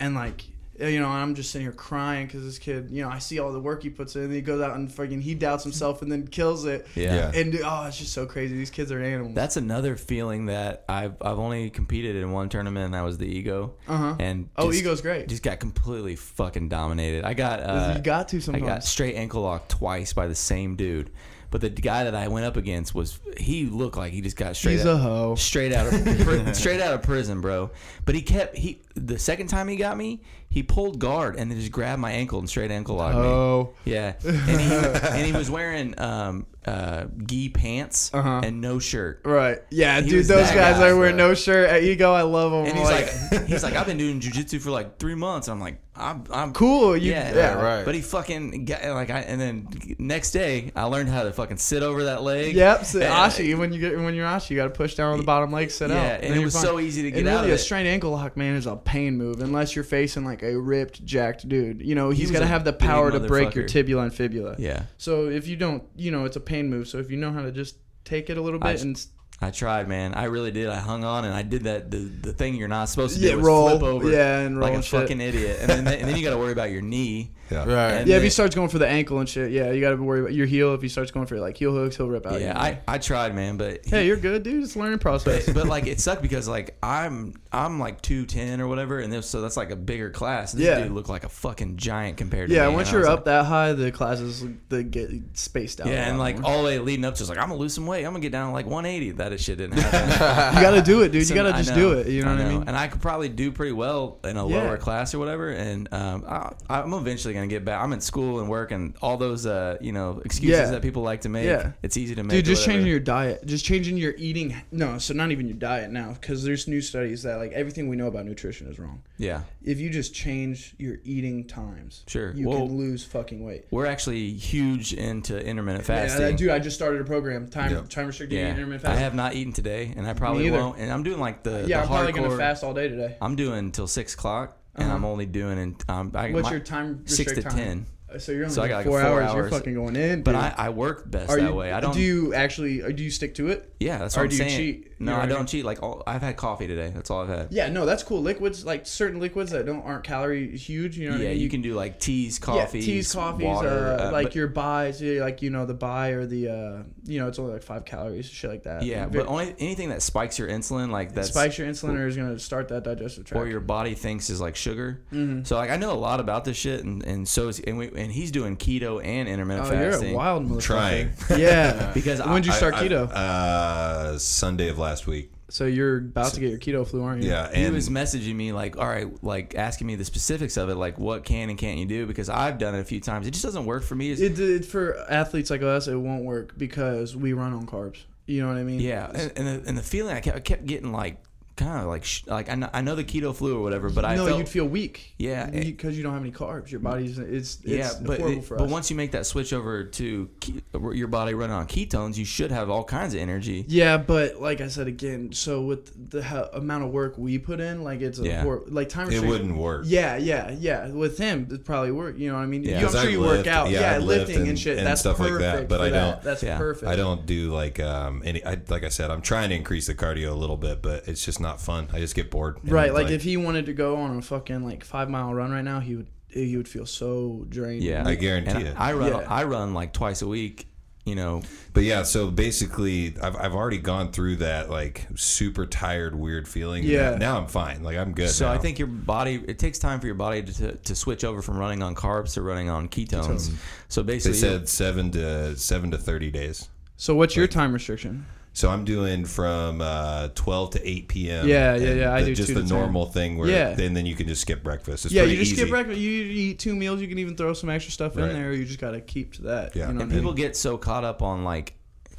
and 0.00 0.14
like 0.14 0.44
you 0.80 0.98
know, 1.00 1.08
I'm 1.08 1.34
just 1.34 1.50
sitting 1.50 1.66
here 1.66 1.72
crying 1.72 2.26
because 2.26 2.44
this 2.44 2.58
kid, 2.58 2.88
you 2.90 3.02
know, 3.02 3.08
I 3.10 3.18
see 3.18 3.38
all 3.38 3.52
the 3.52 3.60
work 3.60 3.82
he 3.82 3.90
puts 3.90 4.16
in. 4.16 4.22
And 4.24 4.32
he 4.32 4.40
goes 4.40 4.60
out 4.60 4.74
and 4.74 4.90
fucking 4.92 5.20
he 5.20 5.34
doubts 5.34 5.62
himself 5.62 6.02
and 6.02 6.10
then 6.10 6.26
kills 6.26 6.64
it. 6.64 6.86
Yeah. 6.94 7.14
Yeah. 7.14 7.40
And 7.40 7.60
oh, 7.64 7.84
it's 7.86 7.98
just 7.98 8.12
so 8.12 8.26
crazy. 8.26 8.56
These 8.56 8.70
kids 8.70 8.90
are 8.90 9.00
animals. 9.02 9.34
That's 9.34 9.56
another 9.56 9.96
feeling 9.96 10.46
that 10.46 10.84
I've 10.88 11.14
I've 11.20 11.38
only 11.38 11.70
competed 11.70 12.16
in 12.16 12.32
one 12.32 12.48
tournament, 12.48 12.86
and 12.86 12.94
that 12.94 13.02
was 13.02 13.18
the 13.18 13.26
ego. 13.26 13.74
Uh-huh. 13.86 14.16
And 14.18 14.48
Oh, 14.56 14.72
ego's 14.72 15.00
great. 15.02 15.28
Just 15.28 15.42
got 15.42 15.60
completely 15.60 16.16
fucking 16.16 16.68
dominated. 16.68 17.24
I 17.24 17.34
got 17.34 17.60
uh, 17.60 17.94
you 17.96 18.02
got 18.02 18.28
to 18.28 18.40
I 18.52 18.60
got 18.60 18.84
straight 18.84 19.14
ankle 19.14 19.42
locked 19.42 19.70
twice 19.70 20.12
by 20.12 20.26
the 20.26 20.34
same 20.34 20.76
dude. 20.76 21.10
But 21.50 21.60
the 21.60 21.68
guy 21.68 22.04
that 22.04 22.14
I 22.14 22.28
went 22.28 22.46
up 22.46 22.56
against 22.56 22.94
was 22.94 23.20
he 23.36 23.66
looked 23.66 23.98
like 23.98 24.14
he 24.14 24.22
just 24.22 24.38
got 24.38 24.56
straight 24.56 24.72
He's 24.78 24.86
out, 24.86 24.94
a 24.94 24.96
hoe. 24.96 25.34
straight 25.34 25.74
out 25.74 25.86
of 25.86 26.56
straight 26.56 26.80
out 26.80 26.94
of 26.94 27.02
prison, 27.02 27.42
bro. 27.42 27.70
But 28.06 28.14
he 28.14 28.22
kept 28.22 28.56
he 28.56 28.80
the 28.94 29.18
second 29.18 29.46
time 29.48 29.68
he 29.68 29.76
got 29.76 29.96
me, 29.96 30.20
he 30.48 30.62
pulled 30.62 30.98
guard 30.98 31.36
and 31.36 31.50
then 31.50 31.58
just 31.58 31.72
grabbed 31.72 32.00
my 32.00 32.12
ankle 32.12 32.38
and 32.38 32.48
straight 32.48 32.70
ankle 32.70 32.96
locked 32.96 33.16
me. 33.16 33.22
Oh, 33.22 33.74
Yeah, 33.84 34.14
and 34.24 34.60
he 34.60 34.74
and 34.74 35.26
he 35.26 35.32
was 35.32 35.50
wearing 35.50 35.98
um 35.98 36.46
uh 36.64 37.06
gi 37.26 37.48
pants 37.48 38.10
Uh-huh. 38.14 38.40
and 38.44 38.60
no 38.60 38.78
shirt. 38.78 39.22
right. 39.24 39.58
Yeah, 39.70 40.00
He 40.00 40.10
dude, 40.10 40.26
those 40.26 40.46
guys 40.50 40.54
guy, 40.54 40.72
that 40.78 40.96
wear 40.96 41.08
bro. 41.10 41.16
no 41.16 41.34
shirt 41.34 41.68
at 41.68 41.82
Ego, 41.82 42.12
I 42.12 42.22
love 42.22 42.52
them. 42.52 42.66
And 42.66 42.78
he's 42.78 42.88
like, 43.32 43.46
he's 43.48 43.62
like, 43.64 43.74
I've 43.76 43.86
been 43.86 43.96
doing 43.98 44.20
jujitsu 44.20 44.60
for 44.60 44.70
like 44.70 44.98
three 44.98 45.14
months. 45.16 45.48
I'm 45.48 45.58
like, 45.58 45.78
I'm, 45.96 46.24
I'm 46.32 46.52
cool. 46.52 46.96
You, 46.96 47.10
yeah, 47.12 47.34
yeah, 47.34 47.54
right. 47.54 47.84
But 47.84 47.94
he 47.96 48.00
fucking 48.00 48.64
got 48.66 48.82
like, 48.94 49.10
I 49.10 49.20
and 49.20 49.40
then 49.40 49.68
next 49.98 50.30
day 50.30 50.70
I 50.76 50.84
learned 50.84 51.08
how 51.08 51.24
to 51.24 51.32
fucking 51.32 51.56
sit 51.58 51.82
over 51.82 52.04
that 52.04 52.22
leg. 52.22 52.54
Yep, 52.54 52.84
so 52.84 53.00
And- 53.00 53.08
Ashi. 53.12 53.58
When 53.58 53.72
you 53.72 53.80
get 53.80 53.98
when 53.98 54.14
you're 54.14 54.26
Ashi, 54.26 54.50
you 54.50 54.56
got 54.56 54.64
to 54.64 54.70
push 54.70 54.94
down 54.94 55.12
on 55.12 55.18
the 55.18 55.24
bottom 55.24 55.50
leg, 55.50 55.70
sit 55.70 55.90
Yeah, 55.90 55.96
out. 55.96 56.20
and 56.22 56.32
then 56.32 56.40
it 56.40 56.44
was 56.44 56.54
fine. 56.54 56.62
so 56.62 56.78
easy 56.78 57.02
to 57.02 57.10
get 57.10 57.20
and 57.20 57.28
out 57.28 57.32
really, 57.40 57.46
of 57.48 57.52
a 57.52 57.54
it. 57.54 57.58
strained 57.58 57.88
ankle 57.88 58.10
lock, 58.12 58.36
man, 58.36 58.54
is 58.54 58.66
a 58.66 58.76
pain 58.84 59.16
move 59.16 59.40
unless 59.40 59.74
you're 59.74 59.84
facing 59.84 60.24
like 60.24 60.42
a 60.42 60.58
ripped, 60.58 61.04
jacked 61.04 61.48
dude. 61.48 61.80
You 61.82 61.94
know, 61.94 62.10
He 62.10 62.18
he's 62.20 62.28
was 62.30 62.38
got 62.38 62.40
to 62.40 62.46
have 62.48 62.64
the 62.64 62.72
power 62.72 63.10
to 63.10 63.20
break 63.20 63.54
your 63.54 63.66
tibula 63.66 64.02
and 64.02 64.14
fibula. 64.14 64.56
Yeah, 64.58 64.84
So 64.98 65.28
if 65.28 65.46
you 65.48 65.56
don't, 65.56 65.82
you 65.96 66.10
know, 66.10 66.24
it's 66.24 66.36
a 66.36 66.40
pain 66.40 66.68
move. 66.70 66.88
So 66.88 66.98
if 66.98 67.10
you 67.10 67.16
know 67.16 67.32
how 67.32 67.42
to 67.42 67.52
just 67.52 67.76
take 68.04 68.30
it 68.30 68.36
a 68.36 68.42
little 68.42 68.58
bit 68.60 68.76
j- 68.76 68.82
and 68.82 69.06
I 69.40 69.50
tried, 69.50 69.88
man. 69.88 70.14
I 70.14 70.24
really 70.24 70.52
did. 70.52 70.68
I 70.68 70.76
hung 70.78 71.02
on 71.04 71.24
and 71.24 71.34
I 71.34 71.42
did 71.42 71.64
that 71.64 71.90
the, 71.90 71.96
the 71.98 72.32
thing 72.32 72.54
you're 72.54 72.68
not 72.68 72.88
supposed 72.88 73.16
to 73.16 73.20
Yeah, 73.22 73.30
do 73.32 73.36
was 73.38 73.46
roll. 73.46 73.68
flip 73.70 73.82
over. 73.82 74.10
Yeah, 74.10 74.38
and 74.40 74.56
roll 74.58 74.70
like 74.70 74.78
a 74.78 74.82
shit. 74.82 75.00
fucking 75.00 75.20
idiot. 75.20 75.58
And 75.60 75.68
then 75.70 75.86
and 75.88 76.08
then 76.08 76.16
you 76.16 76.22
got 76.22 76.30
to 76.30 76.38
worry 76.38 76.52
about 76.52 76.70
your 76.70 76.82
knee. 76.82 77.32
Yeah. 77.52 77.64
Right. 77.64 77.92
And 77.92 78.08
yeah, 78.08 78.16
if 78.16 78.22
he 78.22 78.30
starts 78.30 78.54
going 78.54 78.68
for 78.68 78.78
the 78.78 78.86
ankle 78.88 79.18
and 79.18 79.28
shit, 79.28 79.52
yeah, 79.52 79.70
you 79.72 79.80
got 79.80 79.90
to 79.90 79.96
worry 80.02 80.20
about 80.20 80.32
your 80.32 80.46
heel. 80.46 80.74
If 80.74 80.82
he 80.82 80.88
starts 80.88 81.10
going 81.10 81.26
for 81.26 81.38
like 81.38 81.56
heel 81.56 81.72
hooks, 81.72 81.96
he'll 81.96 82.08
rip 82.08 82.26
out. 82.26 82.40
Yeah, 82.40 82.58
I. 82.58 82.78
I 82.88 82.98
tried, 82.98 83.34
man, 83.34 83.56
but 83.56 83.80
Hey, 83.86 84.06
you're 84.06 84.16
good, 84.16 84.42
dude. 84.42 84.62
It's 84.64 84.74
a 84.74 84.78
learning 84.78 84.98
process. 84.98 85.46
but, 85.46 85.54
but 85.54 85.66
like 85.66 85.86
it 85.86 86.00
sucked 86.06 86.22
because 86.22 86.48
like 86.48 86.76
I'm 86.82 87.34
I'm 87.52 87.78
like 87.78 88.00
two 88.02 88.26
ten 88.26 88.60
or 88.60 88.66
whatever, 88.68 88.98
and 89.00 89.12
this, 89.12 89.28
so 89.28 89.40
that's 89.42 89.56
like 89.56 89.70
a 89.70 89.76
bigger 89.76 90.10
class. 90.10 90.52
This 90.52 90.66
Yeah. 90.66 90.80
dude 90.80 90.92
looked 90.92 91.08
like 91.08 91.24
a 91.24 91.28
fucking 91.28 91.76
giant 91.76 92.16
compared 92.16 92.48
to 92.48 92.54
me. 92.54 92.60
yeah, 92.60 92.68
me. 92.68 92.74
once 92.74 92.90
you're 92.90 93.00
was 93.00 93.08
up 93.10 93.24
that 93.26 93.44
high, 93.46 93.72
the 93.72 93.92
classes 93.92 94.44
they 94.68 94.82
get 94.84 95.10
spaced 95.34 95.80
out. 95.80 95.86
yeah, 95.88 96.08
and 96.08 96.18
like 96.18 96.38
more. 96.38 96.50
all 96.50 96.58
the 96.58 96.64
way 96.64 96.78
leading 96.78 97.04
up 97.04 97.14
to, 97.16 97.22
it's 97.22 97.28
like 97.28 97.38
I'm 97.38 97.48
gonna 97.48 97.60
lose 97.60 97.74
some 97.74 97.86
weight. 97.86 98.04
I'm 98.04 98.12
gonna 98.12 98.20
get 98.20 98.32
down 98.32 98.48
to 98.48 98.52
like 98.52 98.66
180. 98.66 99.10
That 99.12 99.38
shit 99.40 99.58
didn't 99.58 99.78
happen. 99.78 100.56
you 100.56 100.60
got 100.62 100.70
to 100.72 100.82
do 100.82 101.02
it, 101.02 101.10
dude. 101.12 101.26
So 101.26 101.34
you 101.34 101.42
got 101.42 101.50
to 101.50 101.56
just 101.58 101.70
know, 101.70 101.76
do 101.76 101.92
it. 101.98 102.06
You 102.08 102.24
know, 102.24 102.32
what 102.32 102.40
I 102.40 102.48
mean? 102.48 102.64
And 102.66 102.76
I 102.76 102.88
could 102.88 103.00
probably 103.00 103.28
do 103.28 103.50
pretty 103.52 103.72
well 103.72 104.18
in 104.24 104.36
a 104.36 104.46
Yeah. 104.48 104.56
lower 104.62 104.76
class 104.76 105.14
or 105.14 105.18
whatever. 105.18 105.50
And 105.50 105.88
um, 105.92 106.24
I, 106.26 106.52
I'm 106.68 106.92
eventually 106.94 107.34
gonna 107.34 107.41
get 107.48 107.64
back. 107.64 107.82
I'm 107.82 107.92
in 107.92 108.00
school 108.00 108.40
and 108.40 108.48
work 108.48 108.70
and 108.72 108.94
all 109.02 109.16
those 109.16 109.46
uh, 109.46 109.76
you 109.80 109.92
know 109.92 110.20
excuses 110.24 110.58
Yeah. 110.58 110.70
that 110.70 110.82
people 110.82 111.02
like 111.02 111.22
to 111.22 111.28
make. 111.28 111.44
Yeah. 111.46 111.72
it's 111.82 111.96
easy 111.96 112.14
to 112.14 112.22
make. 112.22 112.30
Dude, 112.30 112.44
just 112.44 112.64
changing 112.64 112.86
your 112.88 113.00
diet, 113.00 113.44
just 113.46 113.64
changing 113.64 113.96
your 113.96 114.14
eating. 114.16 114.54
No, 114.70 114.98
so 114.98 115.14
not 115.14 115.30
even 115.32 115.46
your 115.48 115.56
diet 115.56 115.90
now, 115.90 116.12
because 116.12 116.42
there's 116.44 116.68
new 116.68 116.80
studies 116.80 117.22
that 117.24 117.36
like 117.36 117.52
everything 117.52 117.88
we 117.88 117.96
know 117.96 118.06
about 118.06 118.24
nutrition 118.26 118.68
is 118.68 118.78
wrong. 118.78 119.02
Yeah, 119.18 119.42
If 119.62 119.78
you 119.78 119.88
just 119.90 120.14
change 120.14 120.74
your 120.78 120.96
eating 121.04 121.44
times, 121.46 122.02
Sure. 122.08 122.32
you 122.34 122.48
Well- 122.48 122.66
can 122.66 122.76
lose 122.76 123.04
fucking 123.04 123.44
weight. 123.44 123.66
we're 123.70 123.86
actually 123.86 124.30
huge 124.32 124.92
into 124.92 125.38
intermittent 125.38 125.84
fasting. 125.84 126.02
Yeah, 126.02 126.08
fasting. 126.08 126.26
that- 126.26 126.36
dude, 126.38 126.50
I 126.50 126.58
just 126.58 126.76
started 126.76 127.00
a 127.00 127.04
program, 127.04 127.48
time 127.48 127.86
time 127.88 128.06
restricted 128.08 128.38
Yeah, 128.38 128.50
intermittent 128.50 128.88
I 128.92 128.96
have 128.96 129.14
not 129.14 129.34
eaten 129.34 129.52
today, 129.52 129.92
and 129.96 130.06
I 130.06 130.14
probably 130.14 130.50
won't. 130.50 130.78
And 130.78 130.90
I'm 130.90 131.02
doing 131.02 131.20
like 131.20 131.42
the 131.44 131.64
yeah, 131.68 131.78
the 131.78 131.82
I'm 131.82 131.88
probably 131.88 132.12
gonna 132.12 132.36
fast 132.36 132.64
all 132.64 132.74
day 132.74 132.88
today. 132.88 133.16
I'm 133.22 133.36
doing 133.36 133.70
till 133.70 133.86
six 133.86 134.14
o'clock, 134.14 134.56
and 134.74 134.84
Uh-huh. 134.84 134.94
I'm 134.94 135.04
only 135.04 135.26
doing 135.26 135.58
in 135.58 135.76
um. 135.88 136.12
I, 136.14 136.30
What's 136.30 136.44
my- 136.44 136.50
your 136.52 136.60
time? 136.60 137.06
six 137.06 137.32
to 137.32 137.42
time? 137.42 137.54
ten? 137.56 137.86
Uh, 138.12 138.18
So 138.18 138.32
you're 138.32 138.44
only 138.44 138.54
So 138.54 138.62
I 138.62 138.68
got 138.68 138.76
like 138.78 138.86
four, 138.86 139.00
four 139.00 139.22
hours. 139.22 139.34
You're 139.34 139.48
fucking 139.50 139.74
going 139.74 139.96
in. 139.96 140.22
But. 140.22 140.34
I, 140.34 140.54
I 140.56 140.68
work 140.70 141.10
best 141.10 141.28
that 141.34 141.40
you? 141.42 141.54
way. 141.54 141.72
I 141.72 141.80
don't. 141.80 141.94
Do 141.94 142.00
you 142.00 142.34
actually? 142.34 142.80
Or 142.82 142.92
do 142.92 143.02
you 143.02 143.10
stick 143.10 143.34
to 143.36 143.48
it? 143.48 143.74
yeah, 143.80 143.98
that's 143.98 144.16
or 144.16 144.20
what 144.20 144.24
I'm 144.24 144.30
do 144.30 144.36
you 144.36 144.42
saying. 144.50 144.56
cheat? 144.56 144.91
You 145.02 145.06
No, 145.10 145.16
I 145.16 145.26
don't 145.26 145.48
cheat. 145.48 145.64
Like 145.64 145.82
all, 145.82 146.02
I've 146.06 146.22
had 146.22 146.36
coffee 146.36 146.66
today. 146.66 146.92
That's 146.94 147.10
all 147.10 147.22
I've 147.22 147.28
had. 147.28 147.48
Yeah, 147.50 147.68
no, 147.68 147.84
that's 147.86 148.02
cool. 148.02 148.22
Liquids, 148.22 148.64
like 148.64 148.86
certain 148.86 149.18
liquids 149.20 149.50
that 149.50 149.66
don't 149.66 149.82
aren't 149.82 150.04
calorie 150.04 150.56
huge. 150.56 150.96
You 150.96 151.06
know 151.06 151.12
what 151.16 151.20
Yeah, 151.22 151.30
I 151.30 151.32
mean? 151.32 151.42
you 151.42 151.48
can 151.48 151.60
do 151.62 151.74
like 151.74 151.98
teas, 151.98 152.38
coffees, 152.38 152.86
yeah, 152.86 152.94
teas, 152.94 153.12
coffees, 153.12 153.44
water, 153.46 153.68
uh, 153.98 154.08
uh, 154.08 154.12
like 154.12 154.26
but- 154.28 154.34
your 154.36 154.48
Bais, 154.48 155.20
like 155.20 155.42
you 155.42 155.50
know 155.50 155.66
the 155.66 155.74
Bai 155.74 156.10
or 156.10 156.24
the 156.26 156.48
uh, 156.48 156.82
you 157.04 157.18
know 157.18 157.26
it's 157.28 157.38
only 157.38 157.52
like 157.54 157.62
five 157.62 157.84
calories, 157.84 158.26
shit 158.26 158.48
like 158.50 158.62
that. 158.62 158.84
Yeah, 158.84 159.06
Very- 159.06 159.24
but 159.24 159.30
only 159.30 159.54
anything 159.58 159.88
that 159.88 160.02
spikes 160.02 160.38
your 160.38 160.48
insulin, 160.48 160.90
like 160.90 161.14
that 161.14 161.26
spikes 161.26 161.58
your 161.58 161.66
insulin 161.66 161.98
or 161.98 162.06
is 162.06 162.16
gonna 162.16 162.38
start 162.38 162.68
that 162.68 162.84
digestive 162.84 163.24
tract. 163.24 163.42
or 163.44 163.48
your 163.48 163.60
body 163.60 163.94
thinks 163.94 164.30
is 164.30 164.40
like 164.40 164.54
sugar. 164.56 165.00
Mhm. 165.12 165.46
So 165.46 165.56
like 165.56 165.70
I 165.70 165.76
know 165.76 165.92
a 165.92 165.94
lot 165.98 166.20
about 166.20 166.44
this 166.44 166.56
shit, 166.56 166.84
and, 166.84 167.02
and 167.04 167.26
so 167.26 167.48
is, 167.48 167.58
and 167.60 167.76
we 167.78 167.90
and 167.96 168.12
he's 168.12 168.30
doing 168.30 168.56
keto 168.56 169.04
and 169.04 169.28
intermittent 169.28 169.68
oh, 169.68 169.72
you're 169.80 169.90
fasting. 169.92 170.14
a 170.14 170.16
wild 170.16 170.48
motherfucker. 170.48 170.60
Trying. 170.62 171.10
Yeah. 171.36 171.90
Because 172.02 172.20
when 172.20 172.34
did 172.36 172.46
you 172.46 172.52
start 172.52 172.74
I- 172.74 172.80
I- 172.84 172.88
keto? 172.88 173.10
uh, 173.10 174.18
Sunday 174.18 174.68
of 174.68 174.78
last 174.78 174.91
week. 175.06 175.32
so 175.48 175.64
you're 175.66 175.98
about 175.98 176.32
to 176.34 176.40
get 176.40 176.50
your 176.50 176.58
keto 176.58 176.86
flu, 176.86 177.02
aren't 177.02 177.22
you? 177.22 177.30
Yeah, 177.30 177.52
he 177.54 177.70
was 177.70 177.88
messaging 177.88 178.34
me 178.34 178.52
like, 178.52 178.76
all 178.76 178.86
right, 178.88 179.08
like 179.22 179.54
asking 179.54 179.86
me 179.86 179.94
the 179.96 180.04
specifics 180.04 180.56
of 180.56 180.68
it, 180.68 180.76
like 180.76 180.98
what 180.98 181.24
can 181.24 181.50
and 181.50 181.58
can't 181.58 181.78
you 181.78 181.86
do? 181.86 182.06
Because 182.06 182.28
I've 182.28 182.58
done 182.58 182.74
it 182.74 182.80
a 182.80 182.84
few 182.84 183.00
times. 183.00 183.26
It 183.26 183.32
just 183.32 183.44
doesn't 183.44 183.64
work 183.66 183.82
for 183.82 183.94
me. 183.94 184.12
It's- 184.12 184.38
It, 184.38 184.40
it 184.40 184.64
for 184.64 184.96
athletes 185.10 185.50
like 185.50 185.62
us, 185.62 185.88
it 185.88 185.96
won't 185.96 186.24
work 186.24 186.56
because 186.56 187.16
we 187.16 187.32
run 187.32 187.52
on 187.52 187.66
carbs. 187.66 188.04
You 188.26 188.40
know 188.42 188.48
what 188.48 188.56
I 188.56 188.62
mean? 188.62 188.80
yeah, 188.80 189.10
and, 189.12 189.32
and, 189.36 189.46
the, 189.46 189.68
and 189.68 189.76
the 189.76 189.82
feeling 189.82 190.14
I 190.16 190.20
kept, 190.20 190.36
I 190.36 190.40
kept 190.40 190.64
getting 190.64 190.92
like 190.92 191.16
kind 191.62 191.82
of 191.82 191.86
like 191.88 192.04
sh- 192.04 192.22
like 192.26 192.48
I 192.48 192.54
know, 192.54 192.68
I 192.72 192.80
know 192.80 192.94
the 192.94 193.04
keto 193.04 193.34
flu 193.34 193.58
or 193.58 193.62
whatever, 193.62 193.90
but 193.90 194.04
I 194.04 194.16
no, 194.16 194.26
felt, 194.26 194.38
you'd 194.38 194.48
feel 194.48 194.66
weak. 194.66 195.14
Yeah, 195.18 195.46
because 195.50 195.96
you 195.96 196.02
don't 196.02 196.12
have 196.12 196.22
any 196.22 196.32
carbs. 196.32 196.70
Your 196.70 196.80
body's 196.80 197.18
it's, 197.18 197.58
it's 197.62 197.64
yeah, 197.64 197.90
but 198.04 198.18
horrible 198.20 198.38
it- 198.38 198.44
for 198.44 198.56
but 198.56 198.68
once 198.68 198.90
you 198.90 198.96
make 198.96 199.12
that 199.12 199.26
switch 199.26 199.52
over 199.52 199.84
to 199.84 200.28
ke- 200.40 200.62
your 200.94 201.08
body 201.08 201.34
running 201.34 201.54
on 201.56 201.66
ketones, 201.66 202.16
you 202.16 202.24
should 202.24 202.50
have 202.50 202.70
all 202.70 202.84
kinds 202.84 203.14
of 203.14 203.20
energy. 203.20 203.64
Yeah, 203.68 203.96
but 203.98 204.40
like 204.40 204.60
I 204.60 204.68
said 204.68 204.86
again, 204.88 205.32
so 205.32 205.62
with 205.62 206.10
the 206.10 206.22
ha- 206.22 206.48
amount 206.54 206.84
of 206.84 206.90
work 206.90 207.16
we 207.18 207.38
put 207.38 207.60
in, 207.60 207.84
like 207.84 208.00
it's 208.00 208.18
a 208.18 208.24
Yeah. 208.24 208.42
hor- 208.42 208.64
like 208.68 208.88
time. 208.88 209.10
it 209.10 209.22
wouldn't 209.24 209.56
work. 209.56 209.84
Yeah, 209.86 210.16
yeah, 210.16 210.50
yeah. 210.50 210.88
With 210.88 211.18
him, 211.18 211.48
it 211.50 211.64
probably 211.64 211.92
work. 211.92 212.18
You 212.18 212.28
know 212.30 212.34
what 212.36 212.42
I 212.42 212.46
mean? 212.46 212.64
Yeah. 212.64 212.70
You, 212.70 212.76
I'm 212.76 212.82
'Cause 212.84 212.92
sure 213.00 213.08
I 213.08 213.12
you 213.12 213.20
lift, 213.20 213.38
work 213.38 213.46
out. 213.46 213.70
yeah, 213.70 213.92
Yeah, 213.92 213.98
lifting 213.98 214.36
and, 214.36 214.48
and- 214.48 214.58
shit. 214.58 214.78
and 214.78 214.86
That's 214.86 215.00
stuff 215.00 215.18
like 215.20 215.32
that, 215.34 215.52
perfect 215.52 215.68
but 215.68 215.80
I 215.80 215.90
don't- 215.90 216.22
That's 216.22 216.42
Yeah. 216.42 216.58
perfect. 216.58 216.86
I 216.90 216.96
don't 216.96 217.26
do 217.26 217.52
like 217.52 217.78
um 217.80 218.22
any. 218.24 218.44
I, 218.44 218.58
like 218.68 218.84
I 218.84 218.88
said, 218.88 219.10
I'm 219.10 219.22
trying 219.22 219.50
to 219.50 219.54
increase 219.56 219.86
the 219.86 219.94
cardio 219.94 220.30
a 220.30 220.34
little 220.34 220.56
bit, 220.56 220.82
but 220.82 221.06
it's 221.08 221.24
just 221.24 221.40
not 221.40 221.51
fun. 221.60 221.88
I 221.92 221.98
just 221.98 222.14
get 222.14 222.30
bored. 222.30 222.58
And, 222.62 222.72
Right, 222.72 222.92
like, 222.92 223.10
if 223.10 223.22
he 223.22 223.36
wanted 223.36 223.66
to 223.66 223.72
go 223.72 223.96
on 223.96 224.16
a 224.16 224.22
fucking 224.22 224.64
like 224.64 224.84
five 224.84 225.08
mile 225.10 225.34
run 225.34 225.52
right 225.52 225.62
now, 225.64 225.80
he 225.80 225.96
would 225.96 226.08
he 226.28 226.56
would 226.56 226.68
feel 226.68 226.86
so 226.86 227.44
drained. 227.48 227.82
Yeah, 227.82 228.04
I 228.06 228.14
guarantee 228.14 228.52
And 228.52 228.68
it. 228.68 228.80
I 228.80 228.92
run 228.94 229.08
Yeah. 229.08 229.26
I 229.28 229.44
run 229.44 229.74
like 229.74 229.92
twice 229.92 230.22
a 230.22 230.26
week. 230.28 230.68
You 231.04 231.16
know, 231.16 231.42
But 231.72 231.82
yeah, 231.82 232.04
so 232.04 232.30
basically, 232.30 233.16
I've, 233.20 233.34
I've 233.34 233.54
already 233.56 233.78
gone 233.78 234.12
through 234.12 234.36
that 234.36 234.70
like 234.70 235.08
super 235.16 235.66
tired, 235.66 236.14
weird 236.14 236.46
feeling. 236.46 236.84
Yeah. 236.84 237.10
Now, 237.10 237.16
now 237.16 237.38
I'm 237.38 237.48
fine. 237.48 237.82
Like 237.82 237.96
I'm 237.96 238.12
good. 238.12 238.30
So 238.30 238.48
I 238.48 238.56
think 238.56 238.78
your 238.78 238.86
body 238.86 239.42
it 239.48 239.58
takes 239.58 239.80
time 239.80 239.98
for 239.98 240.06
your 240.06 240.14
body 240.14 240.44
to, 240.44 240.52
to, 240.52 240.76
to 240.76 240.94
switch 240.94 241.24
over 241.24 241.42
from 241.42 241.58
running 241.58 241.82
on 241.82 241.96
carbs 241.96 242.34
to 242.34 242.42
running 242.42 242.68
on 242.68 242.88
ketones. 242.88 243.52
So 243.88 244.04
basically, 244.04 244.04
they 244.04 244.14
basically, 244.14 244.38
said 244.38 244.68
seven 244.68 245.10
to 245.10 245.56
seven 245.56 245.90
to 245.90 245.98
thirty 245.98 246.30
days. 246.30 246.68
So 246.96 247.16
what's 247.16 247.34
your 247.34 247.48
time 247.48 247.72
restriction? 247.72 248.24
So 248.54 248.68
I'm 248.68 248.84
doing 248.84 249.24
from 249.24 249.80
uh, 249.80 250.28
12 250.34 250.70
to 250.72 250.86
8 250.88 251.08
p.m. 251.08 251.48
Yeah, 251.48 251.74
yeah, 251.74 251.92
yeah, 251.94 252.12
I 252.14 252.20
the- 252.20 252.26
do 252.26 252.34
just 252.34 252.48
the 252.48 252.60
to 252.62 252.68
10. 252.68 252.68
normal 252.68 253.06
thing 253.06 253.38
where 253.38 253.48
Yeah. 253.48 253.72
then 253.74 253.94
then 253.94 254.04
you 254.04 254.14
can 254.14 254.28
just 254.28 254.42
skip 254.42 254.62
breakfast. 254.62 255.06
It's 255.06 255.14
yeah, 255.14 255.22
you 255.22 255.36
just 255.38 255.52
easy. 255.52 255.56
skip 255.56 255.70
breakfast. 255.70 255.98
You 255.98 256.10
eat 256.10 256.58
two 256.58 256.74
meals. 256.74 257.00
You 257.00 257.08
can 257.08 257.18
even 257.18 257.34
throw 257.36 257.54
some 257.54 257.70
extra 257.70 257.92
stuff 257.92 258.16
in 258.18 258.28
there. 258.28 258.52
You 258.52 258.64
just 258.66 258.78
gotta 258.78 259.00
keep 259.00 259.32
to 259.34 259.42
that. 259.42 259.74
Yeah. 259.74 259.82
You 259.82 259.84
know 259.86 259.88
and 259.90 259.98
what 260.00 260.04
I 260.04 260.06
mean? 260.08 260.18
people 260.18 260.32
get 260.34 260.54
so 260.56 260.76
caught 260.76 261.02
up 261.04 261.22
on 261.22 261.44
like 261.44 261.74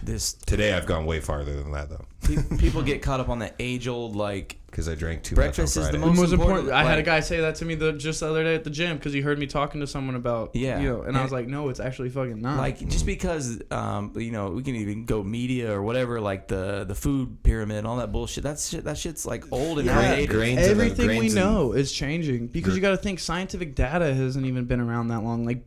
this. 0.06 0.34
Today 0.34 0.74
I've 0.74 0.86
gone 0.86 1.06
way 1.06 1.20
farther 1.20 1.56
than 1.56 1.72
that 1.72 1.90
though 1.90 2.06
pe- 2.24 2.58
People 2.58 2.82
get 2.82 3.02
caught 3.02 3.20
up 3.20 3.30
on 3.30 3.40
the 3.40 3.52
age 3.60 3.88
old 3.88 4.16
like 4.16 4.58
because 4.68 4.90
I 4.90 4.96
drank 4.96 5.22
too 5.22 5.36
Breakfast 5.36 5.76
much 5.78 5.84
is 5.84 5.88
on 5.88 5.94
the 5.94 6.00
Friday. 6.00 6.00
The 6.00 6.06
most 6.08 6.18
most 6.20 6.34
important. 6.34 6.60
important, 6.70 6.76
I 6.76 6.84
had 6.90 6.94
a 6.94 6.96
like- 6.98 7.06
guy 7.06 7.20
say 7.20 7.42
that 7.42 7.56
to 7.56 7.66
me 7.66 7.76
the, 7.76 7.94
just 7.94 8.22
the 8.22 8.28
other 8.30 8.44
day 8.44 8.56
at 8.56 8.64
the 8.64 8.72
gym 8.72 8.98
because 8.98 9.14
he 9.14 9.22
heard 9.22 9.38
me 9.38 9.46
talking 9.46 9.82
to 9.82 9.88
someone 9.88 10.16
about 10.16 10.56
Yeah. 10.56 10.80
you 10.80 10.90
know, 10.90 11.02
and 11.04 11.16
I 11.16 11.22
was 11.22 11.32
like, 11.32 11.48
no, 11.48 11.70
it's 11.70 11.80
actually 11.80 12.10
fucking 12.10 12.42
not. 12.42 12.58
like 12.58 12.80
just 12.88 13.06
because 13.06 13.62
um 13.72 14.14
you 14.16 14.32
know 14.32 14.50
we 14.50 14.64
can 14.64 14.76
even 14.76 15.06
go 15.06 15.22
media 15.24 15.72
or 15.72 15.84
whatever 15.84 16.20
like 16.20 16.48
the 16.48 16.86
the 16.86 16.96
food 16.96 17.44
pyramid 17.44 17.78
and 17.78 17.88
all 17.88 17.98
that 17.98 18.12
bullshit. 18.12 18.44
That's 18.44 18.70
shit. 18.70 18.84
That 18.86 18.98
shit's 18.98 19.26
like 19.26 19.44
old 19.52 19.78
and 19.80 19.86
Yeah. 19.88 20.00
outdated. 20.00 20.30
Grains 20.30 20.60
in 20.66 20.72
everything 20.72 21.08
we 21.08 21.18
grains 21.18 21.36
in- 21.36 21.42
know 21.42 21.74
is 21.74 21.92
changing 21.92 22.48
because 22.48 22.74
you 22.76 22.82
got 22.82 22.92
to 22.92 22.98
think 22.98 23.20
scientific 23.20 23.76
data 23.76 24.14
hasn't 24.14 24.46
even 24.46 24.66
been 24.66 24.80
around 24.80 25.10
that 25.10 25.22
long. 25.24 25.46
Like 25.46 25.64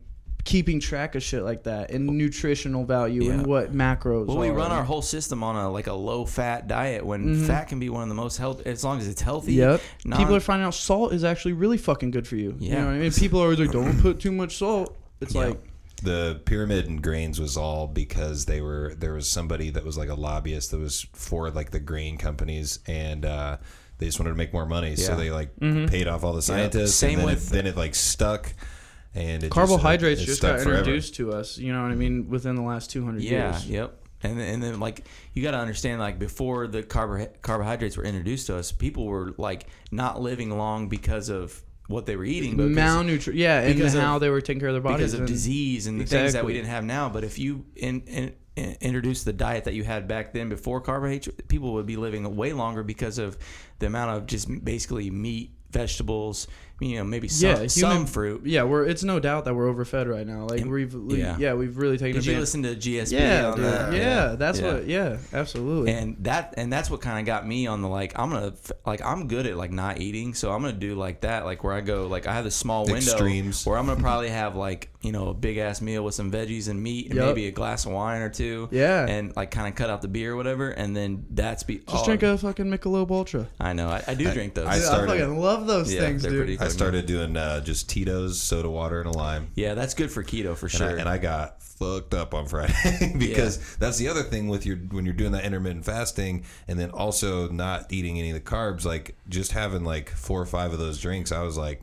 keeping 0.47 0.81
track 0.81 1.14
of 1.16 1.23
shit 1.23 1.43
like 1.43 1.64
that 1.64 1.90
and 1.90 2.06
nutritional 2.06 2.85
value 2.85 3.31
and 3.31 3.44
what 3.47 3.74
macros. 3.74 4.27
Well, 4.28 4.39
we 4.39 4.48
are. 4.48 4.55
run 4.55 4.70
our 4.70 4.85
whole 4.85 5.02
system 5.02 5.43
on 5.43 5.56
a 5.56 5.68
like 5.70 5.89
a 5.89 5.93
low 5.93 6.24
fat 6.24 6.68
diet 6.68 7.05
when 7.05 7.44
fat 7.47 7.64
can 7.68 7.78
be 7.81 7.90
one 7.90 8.02
of 8.05 8.09
the 8.09 8.14
most 8.14 8.39
healthy 8.39 8.64
as 8.64 8.82
long 8.85 8.98
as 8.98 9.09
it's 9.09 9.20
healthy. 9.20 9.56
Mm-hmm. 9.56 9.70
Yep. 9.73 9.81
non- 10.06 10.18
People 10.20 10.36
are 10.36 10.40
finding 10.40 10.64
out 10.66 10.74
salt 10.74 11.12
is 11.12 11.24
actually 11.24 11.52
really 11.52 11.77
fucking 11.77 12.12
good 12.12 12.27
for 12.27 12.36
you. 12.36 12.55
You 12.59 12.70
Yeah. 12.70 12.81
know 12.81 12.86
what 12.86 12.94
I 12.94 12.98
mean? 13.01 13.10
People 13.12 13.40
are 13.40 13.44
always 13.44 13.59
like, 13.59 13.73
don't 13.73 14.01
put 14.01 14.20
too 14.20 14.32
much 14.32 14.56
salt. 14.56 14.97
It's 15.20 15.35
Yeah. 15.35 15.47
like, 15.48 15.59
The 16.02 16.40
pyramid 16.44 16.86
and 16.86 17.02
grains 17.02 17.40
was 17.40 17.56
all 17.56 17.86
because 17.89 18.44
they 18.44 18.60
were 18.60 18.94
there 18.97 19.14
was 19.14 19.28
somebody 19.28 19.70
that 19.70 19.85
was 19.85 19.97
like 19.98 20.10
a 20.10 20.14
lobbyist 20.14 20.70
that 20.70 20.78
was 20.78 21.06
for 21.12 21.51
like 21.51 21.70
the 21.73 21.81
grain 21.81 22.18
companies 22.18 22.78
and 22.86 23.24
uh, 23.24 23.56
they 23.98 24.06
just 24.06 24.20
wanted 24.20 24.31
to 24.31 24.36
make 24.36 24.52
more 24.52 24.66
money, 24.66 24.94
so 24.94 25.16
they 25.16 25.31
like 25.31 25.56
Mm-hmm. 25.59 25.86
paid 25.86 26.06
off 26.06 26.23
all 26.23 26.35
the 26.35 26.43
scientists. 26.43 26.94
Same 26.94 27.12
and 27.12 27.20
then 27.20 27.27
with- 27.35 27.48
it, 27.51 27.52
then 27.52 27.66
it 27.66 27.77
like 27.77 27.94
stuck. 27.97 28.52
And 29.16 29.43
it 29.43 29.47
just, 29.47 29.52
Carbohydrates 29.52 30.20
uh, 30.20 30.22
it 30.22 30.26
just 30.26 30.43
got 30.43 30.60
forever. 30.60 30.78
introduced 30.78 31.14
to 31.16 31.32
us. 31.32 31.59
You 31.59 31.72
know 31.72 31.82
what 31.82 31.90
I 31.90 31.94
mean? 31.94 32.28
Within 32.28 32.55
the 32.55 32.62
last 32.62 32.90
200 32.90 33.22
Yeah, 33.22 33.52
years. 33.52 33.68
yep. 33.68 34.02
And 34.22 34.38
then, 34.40 34.55
and 34.55 34.62
then 34.62 34.80
like 34.80 35.05
you 35.34 35.43
got 35.43 35.51
to 35.52 35.59
understand 35.59 36.01
like 36.01 36.18
before 36.18 36.66
the 36.66 36.82
carbo- 36.82 37.30
carbohydrates 37.43 37.97
were 37.97 38.05
introduced 38.05 38.47
to 38.48 38.56
us, 38.56 38.72
people 38.72 39.06
were 39.06 39.34
like 39.38 39.66
not 39.90 40.20
living 40.20 40.56
long 40.56 40.88
because 40.88 41.28
of 41.28 41.62
what 41.88 42.05
they 42.06 42.16
were 42.16 42.24
eating, 42.24 42.56
but 42.56 42.68
Malnutrition. 42.68 43.38
Yeah, 43.38 43.60
and 43.60 43.76
because 43.76 43.94
of- 43.94 44.01
how 44.01 44.18
they 44.18 44.28
were 44.30 44.40
taking 44.40 44.59
care 44.60 44.70
of 44.70 44.74
their 44.74 44.82
bodies. 44.82 45.12
because 45.12 45.20
of 45.20 45.26
disease 45.26 45.86
and 45.86 46.01
the 46.01 46.05
things 46.06 46.32
that 46.32 46.44
we 46.44 46.52
didn't 46.52 46.68
have 46.68 46.82
now. 46.84 47.09
But 47.09 47.22
if 47.24 47.38
you 47.38 47.64
in, 47.76 48.01
in, 48.09 48.32
in, 48.56 48.76
introduce 48.80 49.22
the 49.22 49.32
diet 49.32 49.64
that 49.64 49.74
you 49.74 49.84
had 49.84 50.09
back 50.09 50.32
then 50.32 50.48
before 50.48 50.80
carbohydrates, 50.80 51.28
people 51.47 51.74
would 51.74 51.86
be 51.86 51.97
living 51.97 52.34
way 52.36 52.52
longer 52.52 52.82
because 52.82 53.18
of 53.18 53.38
the 53.78 53.86
amount 53.86 54.16
of 54.16 54.26
just 54.26 54.48
basically 54.64 55.10
meat, 55.10 55.52
vegetables, 55.70 56.48
you 56.81 56.97
know, 56.97 57.05
maybe 57.05 57.27
some, 57.28 57.48
yeah, 57.62 57.66
some 57.69 58.07
fruit. 58.07 58.43
Yeah, 58.44 58.65
we're. 58.65 58.85
It's 58.85 59.03
no 59.03 59.19
doubt 59.19 59.47
that 59.47 59.55
we're 59.55 59.66
overfed 59.69 60.09
right 60.09 60.27
now. 60.27 60.47
Like 60.47 60.61
And- 60.61 60.70
we've. 60.70 60.93
we- 60.94 61.16
yeah. 61.19 61.36
yeah. 61.39 61.55
we've 61.55 61.78
really 61.78 61.97
taken. 61.97 62.16
Did 62.20 62.27
you 62.27 62.32
advantage- 62.39 62.40
listen 62.40 62.62
to 62.65 62.77
GSP 62.77 63.12
Yeah, 63.19 63.47
on 63.51 63.57
dude. 63.57 63.65
that? 63.65 63.93
yeah, 63.94 64.35
that's 64.36 64.61
Yeah. 64.61 64.73
what. 64.74 64.86
Yeah, 64.86 65.16
absolutely. 65.32 65.93
and 65.93 66.16
that 66.20 66.55
and 66.57 66.73
that's 66.73 66.90
what 66.90 67.01
kind 67.01 67.19
of 67.19 67.24
got 67.27 67.47
me 67.47 67.66
on 67.66 67.81
the 67.82 67.89
like 67.89 68.12
i'm 68.19 68.31
gonna 68.31 68.53
like 68.85 69.01
i'm 69.05 69.27
good 69.28 69.47
at 69.47 69.57
like 69.57 69.70
not 69.70 70.01
eating 70.01 70.35
so 70.35 70.53
i'm 70.53 70.61
gonna 70.62 70.73
do 70.73 70.94
like 70.94 71.20
that 71.23 71.44
like 71.44 71.62
where 71.65 71.73
i 71.73 71.81
go 71.81 72.07
like 72.07 72.27
i 72.27 72.32
have 72.35 72.44
this 72.44 72.55
small 72.57 72.85
window 72.85 72.97
Extremes. 72.98 73.65
where 73.66 73.78
i'm 73.78 73.86
gonna 73.86 74.01
probably 74.09 74.28
have 74.28 74.57
like 74.57 74.90
you 75.03 75.12
know 75.12 75.28
a 75.28 75.35
big 75.35 75.57
ass 75.59 75.81
meal 75.81 76.05
with 76.05 76.15
some 76.15 76.31
veggies 76.31 76.69
and 76.69 76.82
meat 76.82 77.07
and 77.07 77.16
Yup. 77.16 77.27
maybe 77.28 77.47
a 77.47 77.53
glass 77.53 77.86
of 77.86 77.93
wine 77.93 78.23
or 78.23 78.28
two 78.31 78.69
Yeah. 78.73 79.07
and 79.07 79.35
like 79.36 79.51
kind 79.51 79.69
of 79.69 79.74
cut 79.74 79.89
out 79.90 80.03
the 80.03 80.09
beer 80.09 80.32
or 80.32 80.36
whatever 80.36 80.70
and 80.70 80.97
then 80.97 81.27
that's 81.31 81.62
be 81.62 81.78
Just 81.78 81.89
oh, 81.89 82.05
drink 82.05 82.23
a 82.23 82.36
fucking 82.39 82.66
Michelob 82.66 83.11
Ultra. 83.11 83.47
i 83.61 83.73
know 83.73 83.89
i, 83.89 84.03
I 84.07 84.15
do 84.15 84.31
drink 84.32 84.55
those 84.55 84.66
I 84.66 84.78
started- 84.78 85.11
I 85.12 85.19
fucking 85.19 85.39
love 85.39 85.66
those 85.66 85.93
Yeah, 85.93 86.01
things, 86.01 86.23
dude. 86.23 86.36
pretty- 86.36 86.57
I 86.66 86.68
started 86.70 87.06
doing 87.06 87.36
uh, 87.36 87.60
just 87.60 87.88
Tito's, 87.88 88.40
soda 88.40 88.68
water, 88.70 89.01
and 89.01 89.09
a 89.09 89.12
lime. 89.12 89.48
yeah 89.55 89.74
that's 89.74 89.94
good 89.94 90.10
for 90.10 90.22
keto 90.22 90.56
for 90.56 90.66
And, 90.66 90.72
sure 90.72 90.88
I, 90.88 91.01
and 91.01 91.09
I 91.09 91.18
got 91.18 91.62
fucked 91.62 92.14
up 92.14 92.32
on 92.32 92.47
Friday 92.47 92.72
because 93.18 93.76
that's 93.76 93.98
the 93.98 94.09
other 94.09 94.22
thing 94.22 94.48
with 94.48 94.64
your 94.64 94.76
when 94.76 95.05
you're 95.05 95.14
doing 95.14 95.32
that 95.32 95.44
intermittent 95.44 95.84
fasting 95.84 96.44
and 96.68 96.78
then 96.78 96.90
also 96.90 97.48
not 97.48 97.93
eating 97.93 98.18
any 98.18 98.30
of 98.30 98.34
the 98.34 98.40
carbs. 98.40 98.84
Like 98.84 99.14
just 99.28 99.52
having 99.52 99.84
like 99.84 100.10
four 100.10 100.40
or 100.40 100.47
five 100.47 100.72
of 100.72 100.78
those 100.78 100.98
drinks, 100.98 101.32
I 101.32 101.43
was 101.43 101.59
like, 101.59 101.82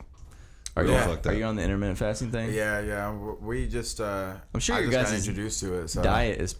are, 0.76 0.84
you, 0.84 0.92
fucked 0.98 1.28
are 1.28 1.34
you 1.34 1.44
on 1.44 1.54
the 1.54 1.62
intermittent 1.62 1.98
fasting 1.98 2.32
thing 2.32 2.52
Yeah, 2.52 2.80
yeah. 2.80 3.12
We 3.12 3.68
just. 3.68 4.00
Uh, 4.00 4.34
I'm 4.52 4.60
sure 4.60 4.74
I 4.76 4.80
your 4.80 4.90
just 4.90 5.04
got 5.04 5.10
guys' 5.12 5.28
introduced 5.28 5.60
to 5.60 5.74
it. 5.74 5.88
So. 5.88 6.02
diet 6.02 6.40
is 6.40 6.56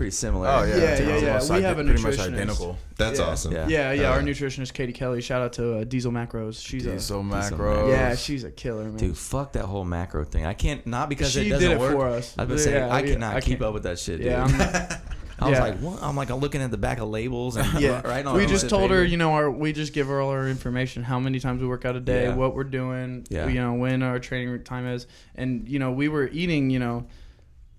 pretty 0.00 0.10
similar 0.12 0.48
Oh 0.48 0.62
yeah, 0.62 0.76
Yeah, 0.76 0.98
yeah, 0.98 1.18
yeah. 1.18 1.54
We 1.56 1.62
have 1.62 1.78
a 1.78 1.84
pretty 1.84 2.00
much 2.02 2.14
nutritionist. 2.14 2.32
identical. 2.32 2.78
That's 2.96 3.18
Yeah. 3.18 3.24
awesome. 3.26 3.52
Yeah. 3.52 3.68
Yeah, 3.68 3.92
yeah. 3.92 4.08
Uh, 4.08 4.12
our 4.14 4.20
nutritionist 4.22 4.72
Katie 4.72 4.94
Kelly. 4.94 5.20
Shout 5.20 5.42
out 5.42 5.52
to 5.54 5.76
uh, 5.80 5.84
Diesel 5.84 6.10
Macros. 6.10 6.64
She's 6.66 6.84
Diesel 6.84 7.20
a 7.20 7.22
macros. 7.22 7.90
yeah, 7.90 8.14
she's 8.14 8.44
a 8.44 8.50
killer, 8.50 8.84
man. 8.84 8.96
Dude, 8.96 9.18
fuck 9.18 9.52
that 9.52 9.66
whole 9.66 9.84
macro 9.84 10.24
thing. 10.24 10.46
I 10.46 10.54
can't 10.54 10.86
not 10.86 11.10
because 11.10 11.32
She 11.32 11.48
it 11.48 11.50
doesn't 11.50 11.68
did 11.68 11.74
it 11.76 11.80
work. 11.80 11.92
for 11.92 12.08
us. 12.08 12.34
I 12.38 12.44
was 12.44 12.48
gonna 12.48 12.58
say 12.60 12.72
Yeah, 12.74 12.88
I 12.88 13.00
yeah, 13.00 13.12
cannot 13.12 13.36
I 13.36 13.40
keep 13.40 13.58
can't- 13.58 13.62
up 13.62 13.74
with 13.74 13.82
that 13.82 13.98
shit, 13.98 14.18
dude. 14.18 14.26
yeah, 14.28 14.44
I'm, 14.44 14.54
I 15.42 15.48
was 15.50 15.58
Yeah. 15.58 15.64
like, 15.64 15.78
what? 15.80 16.02
I'm 16.02 16.16
like, 16.16 16.30
I'm 16.30 16.38
looking 16.40 16.62
at 16.62 16.70
the 16.70 16.78
back 16.78 16.98
of 16.98 17.08
labels 17.10 17.56
and 17.56 17.66
yeah. 17.80 18.00
right 18.06 18.24
on. 18.24 18.34
we 18.36 18.42
just 18.46 18.52
piece 18.52 18.62
of 18.64 18.68
told 18.70 18.90
her, 18.90 19.04
you 19.04 19.18
know, 19.18 19.32
our 19.32 19.50
we 19.50 19.74
just 19.74 19.92
give 19.92 20.06
her 20.06 20.20
all 20.22 20.30
our 20.30 20.48
information, 20.48 21.02
how 21.02 21.18
many 21.20 21.40
times 21.40 21.60
we 21.60 21.68
work 21.68 21.84
out 21.84 21.94
a 21.96 22.00
day, 22.00 22.24
Yeah. 22.24 22.34
what 22.36 22.54
we're 22.54 22.64
doing, 22.64 23.26
Yeah. 23.28 23.48
you 23.48 23.60
know, 23.60 23.74
when 23.74 24.02
our 24.02 24.18
training 24.18 24.62
time 24.64 24.86
is, 24.86 25.06
and 25.34 25.68
you 25.68 25.78
know, 25.78 25.92
we 25.92 26.08
were 26.08 26.26
eating, 26.32 26.70
you 26.70 26.78
know, 26.78 27.06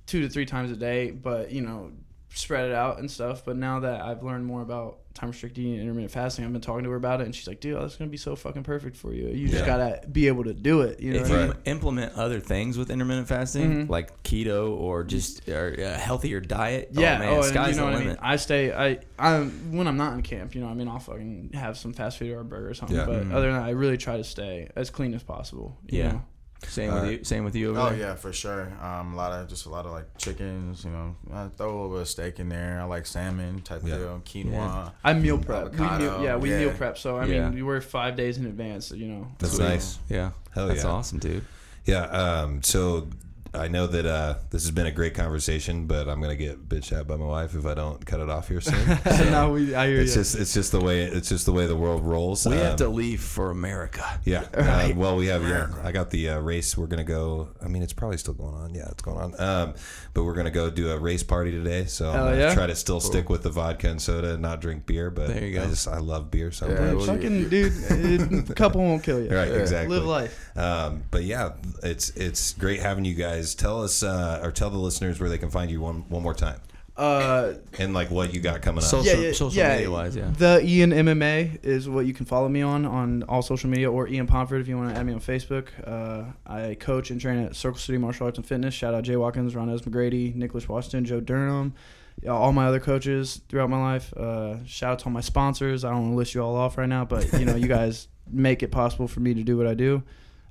two 0.08 0.22
to 0.22 0.28
three 0.30 0.46
times 0.46 0.72
a 0.72 0.76
day, 0.76 1.12
but 1.12 1.52
you 1.52 1.62
know, 1.62 1.92
spread 2.34 2.70
it 2.70 2.74
out 2.76 3.00
and 3.00 3.10
stuff. 3.12 3.44
But 3.46 3.58
now 3.58 3.80
that 3.82 4.02
I've 4.02 4.24
learned 4.24 4.46
more 4.46 4.62
about 4.62 5.00
time 5.14 5.30
restricted 5.32 5.60
eating 5.60 5.74
and 5.74 5.82
intermittent 5.82 6.12
fasting, 6.12 6.46
I've 6.46 6.54
been 6.54 6.62
talking 6.62 6.86
to 6.86 6.90
her 6.92 6.96
about 6.96 7.20
it, 7.20 7.26
and 7.26 7.36
she's 7.36 7.46
like, 7.46 7.60
dude, 7.60 7.76
that's 7.78 7.98
gonna 7.98 8.10
be 8.10 8.16
so 8.16 8.34
fucking 8.36 8.64
perfect 8.64 8.96
for 8.96 9.14
you. 9.14 9.28
You 9.28 9.50
just 9.50 9.66
Yeah. 9.66 9.66
gotta 9.66 10.08
be 10.08 10.28
able 10.28 10.46
to 10.46 10.54
do 10.54 10.82
it. 10.82 11.02
You 11.02 11.14
know, 11.14 11.20
if 11.20 11.30
you? 11.30 11.36
Right. 11.36 11.54
implement 11.66 12.14
other 12.16 12.40
things 12.40 12.78
with 12.78 12.90
intermittent 12.90 13.28
fasting, 13.28 13.88
Mhm. 13.88 13.90
like 13.90 14.24
keto 14.24 14.72
or 14.72 15.04
just 15.04 15.50
or 15.50 15.74
a 15.74 15.90
healthier 15.98 16.40
diet, 16.40 16.90
Yeah, 16.94 17.16
oh 17.16 17.20
man, 17.20 17.38
oh, 17.38 17.42
sky's 17.42 17.76
you 17.76 17.82
know 17.82 17.88
the 17.88 17.92
what 17.92 17.94
I 17.96 17.98
limit. 18.00 18.08
mean. 18.08 18.18
I 18.22 18.36
stay. 18.38 18.72
I 18.74 19.00
I 19.20 19.40
when 19.70 19.88
I'm 19.88 19.98
not 19.98 20.14
in 20.14 20.22
camp, 20.22 20.56
you 20.56 20.62
know, 20.62 20.68
I 20.68 20.74
mean, 20.74 20.88
I'll 20.88 21.00
fucking 21.00 21.52
have 21.56 21.78
some 21.78 21.92
fast 21.92 22.18
food 22.18 22.32
or 22.32 22.40
a 22.40 22.46
burger 22.46 22.70
or 22.70 22.74
something. 22.74 22.96
Yeah. 22.96 23.06
But 23.06 23.26
Mhm. 23.26 23.34
other 23.34 23.48
than 23.52 23.60
that, 23.60 23.66
I 23.66 23.72
really 23.72 23.98
try 23.98 24.16
to 24.16 24.24
stay 24.24 24.70
as 24.78 24.90
clean 24.90 25.14
as 25.14 25.24
possible. 25.24 25.78
you 25.90 26.00
Yeah. 26.00 26.12
know? 26.14 26.22
Same 26.68 26.94
All 26.94 27.02
with 27.02 27.12
you. 27.12 27.24
Same 27.24 27.44
with 27.44 27.56
you 27.56 27.72
over 27.72 27.80
Oh 27.80 27.90
there. 27.90 27.98
yeah, 28.00 28.16
for 28.16 28.32
sure. 28.32 28.72
Um, 28.82 29.14
a 29.14 29.16
lot 29.18 29.32
of 29.34 29.48
just 29.48 29.66
a 29.66 29.70
lot 29.70 29.86
of 29.86 29.92
like 29.92 30.06
chickens. 30.18 30.86
You 30.86 30.92
know, 30.92 31.16
I 31.34 31.48
throw 31.58 31.70
a 31.70 31.74
little 31.74 31.90
bit 31.90 32.02
of 32.02 32.08
steak 32.08 32.40
in 32.40 32.50
there. 32.50 32.80
I 32.80 32.84
like 32.86 33.06
salmon 33.06 33.62
type 33.62 33.82
Yeah. 33.84 33.98
deal, 33.98 34.22
quinoa. 34.26 34.52
Yeah. 34.52 34.90
I 35.04 35.14
meal 35.14 35.38
prep. 35.40 35.72
We 35.74 35.80
meal, 35.80 36.24
yeah, 36.24 36.36
we 36.38 36.52
yeah. 36.52 36.60
meal 36.60 36.72
prep. 36.72 36.98
So 36.98 37.18
I 37.18 37.26
Yeah. 37.26 37.46
mean, 37.46 37.56
we 37.56 37.64
were 37.64 37.82
five 37.82 38.16
days 38.16 38.38
in 38.38 38.46
advance. 38.46 38.86
So, 38.88 38.96
you 38.96 39.08
know, 39.08 39.28
That's 39.40 39.56
Sweet. 39.56 39.64
nice. 39.66 40.00
Yeah, 40.08 40.32
Hell 40.52 40.68
that's 40.68 40.78
yeah. 40.78 40.84
That's 40.84 40.86
awesome, 40.86 41.20
dude. 41.20 41.46
Yeah. 41.86 42.04
Um, 42.04 42.62
so 42.64 43.08
I 43.54 43.68
know 43.68 43.86
that 43.86 44.06
uh, 44.06 44.36
this 44.50 44.64
has 44.64 44.72
been 44.72 44.86
a 44.86 44.92
great 44.92 45.14
conversation, 45.14 45.86
but 45.86 46.08
I'm 46.08 46.22
gonna 46.22 46.38
get 46.38 46.70
bitched 46.70 46.98
at 46.98 47.06
by 47.06 47.18
my 47.18 47.26
wife 47.26 47.54
if 47.54 47.66
I 47.66 47.74
don't 47.74 48.04
cut 48.06 48.22
it 48.22 48.30
off 48.30 48.48
here 48.48 48.62
soon. 48.62 48.98
So 49.12 49.30
no, 49.30 49.52
we. 49.52 49.76
I 49.76 49.88
hear 49.88 50.00
it's 50.00 50.16
you. 50.16 50.22
just 50.22 50.36
it's 50.36 50.54
just 50.54 50.72
the 50.72 50.80
way 50.80 51.02
it's 51.04 51.28
just 51.28 51.46
the 51.46 51.52
way 51.52 51.66
the 51.66 51.76
world 51.76 52.02
rolls. 52.04 52.46
We 52.48 52.56
have 52.56 52.72
Um, 52.72 52.78
to 52.78 52.88
leave 52.88 53.22
for 53.22 53.52
America. 53.52 54.20
Yeah. 54.24 54.46
Right. 54.72 54.92
Uh, 54.94 54.96
well, 54.96 55.16
we 55.18 55.28
have. 55.28 55.44
Yeah, 55.44 55.68
I 55.84 55.92
got 55.92 56.12
the 56.12 56.30
uh, 56.30 56.40
race. 56.40 56.78
We're 56.78 56.88
gonna 56.88 57.04
go. 57.04 57.50
I 57.62 57.68
mean, 57.68 57.82
it's 57.84 57.94
probably 57.94 58.18
still 58.18 58.36
going 58.36 58.54
on. 58.56 58.74
Yeah, 58.74 58.88
it's 58.90 59.02
going 59.04 59.18
on. 59.18 59.40
Um, 59.42 59.74
but 60.14 60.24
we're 60.24 60.34
gonna 60.36 60.52
go 60.52 60.70
do 60.70 60.92
a 60.92 60.98
race 60.98 61.24
party 61.24 61.52
today. 61.52 61.86
So 61.86 62.10
I'm 62.10 62.16
gonna 62.16 62.38
yeah. 62.38 62.54
try 62.54 62.68
to 62.68 62.76
still 62.76 63.02
stick 63.02 63.30
with 63.30 63.44
the 63.44 63.50
vodka 63.50 63.90
and 63.90 64.02
soda 64.02 64.34
and 64.34 64.42
not 64.42 64.62
drink 64.62 64.86
beer. 64.86 65.10
But 65.10 65.28
There 65.28 65.44
you 65.44 65.56
go. 65.56 65.64
I 65.64 65.68
just 65.68 65.88
I 65.90 65.98
love 65.98 66.32
beer 66.32 66.52
so 66.52 66.70
Yeah, 66.70 66.94
well, 66.94 67.06
fucking 67.06 67.50
dude, 67.50 68.50
a 68.50 68.54
couple 68.56 68.82
won't 68.82 69.04
kill 69.04 69.22
you. 69.22 69.30
Right. 69.30 69.52
Exactly. 69.52 69.98
Live 69.98 70.06
life. 70.06 70.58
Um, 70.58 71.04
but 71.12 71.24
yeah, 71.24 71.54
it's 71.84 72.12
it's 72.12 72.54
great 72.54 72.80
having 72.80 73.04
you 73.04 73.16
guys. 73.16 73.41
Tell 73.56 73.84
us 73.84 74.04
uh, 74.04 74.40
or 74.44 74.52
tell 74.52 74.70
the 74.70 74.78
listeners 74.78 75.20
where 75.20 75.30
they 75.30 75.38
can 75.38 75.50
find 75.50 75.70
you 75.72 75.82
one 75.82 76.06
one 76.10 76.24
more 76.24 76.34
time 76.34 76.60
Uh, 76.98 77.54
and 77.80 77.94
like 77.94 78.12
what 78.12 78.34
you 78.34 78.40
got 78.42 78.62
coming 78.62 78.84
up. 78.84 78.90
So- 78.90 78.98
yeah, 79.02 79.12
Social- 79.14 79.24
yeah, 79.24 79.32
social 79.34 79.58
yeah. 79.64 79.74
media 79.76 79.92
wise, 79.92 80.16
yeah. 80.16 80.30
The 80.38 80.62
Ian 80.64 80.92
MMA 80.92 81.64
is 81.64 81.88
what 81.90 82.06
you 82.06 82.14
can 82.14 82.26
follow 82.26 82.50
me 82.50 82.62
on 82.62 82.86
on 82.86 83.24
all 83.24 83.42
social 83.42 83.70
media, 83.70 83.90
or 83.92 84.08
Ian 84.08 84.28
Pomford 84.28 84.62
if 84.62 84.68
you 84.68 84.78
want 84.78 84.94
to 84.94 85.00
add 85.00 85.06
me 85.06 85.14
on 85.14 85.20
Facebook. 85.20 85.68
Uh, 85.86 86.32
I 86.46 86.76
coach 86.80 87.10
and 87.12 87.20
train 87.20 87.40
at 87.46 87.56
Circle 87.56 87.80
City 87.80 87.98
Martial 87.98 88.26
Arts 88.28 88.38
and 88.38 88.46
Fitness. 88.46 88.74
Shout 88.74 88.94
out 88.94 89.04
Jay 89.04 89.16
Watkins, 89.16 89.56
Ron 89.56 89.68
Ronez 89.70 89.82
McGrady, 89.84 90.36
Nicholas 90.36 90.68
Washington, 90.70 91.06
Joe 91.06 91.22
Durham, 91.22 91.74
yeah, 92.22 92.32
all 92.32 92.52
my 92.54 92.66
other 92.68 92.80
coaches 92.80 93.42
throughout 93.50 93.70
my 93.70 93.82
life. 93.82 94.14
Uh, 94.16 94.64
shout 94.66 94.92
out 94.94 95.00
to 95.00 95.06
all 95.06 95.12
my 95.12 95.22
sponsors. 95.22 95.84
I 95.86 95.90
don't 95.92 96.02
want 96.02 96.12
to 96.14 96.18
list 96.18 96.36
you 96.36 96.42
all 96.44 96.56
off 96.56 96.78
right 96.78 96.90
now, 96.90 97.06
but 97.06 97.32
you 97.40 97.46
know 97.46 97.56
you 97.56 97.68
guys 97.70 98.10
make 98.30 98.62
it 98.64 98.70
possible 98.72 99.08
for 99.08 99.22
me 99.22 99.34
to 99.34 99.44
do 99.44 99.58
what 99.58 99.66
I 99.66 99.74
do. 99.74 100.04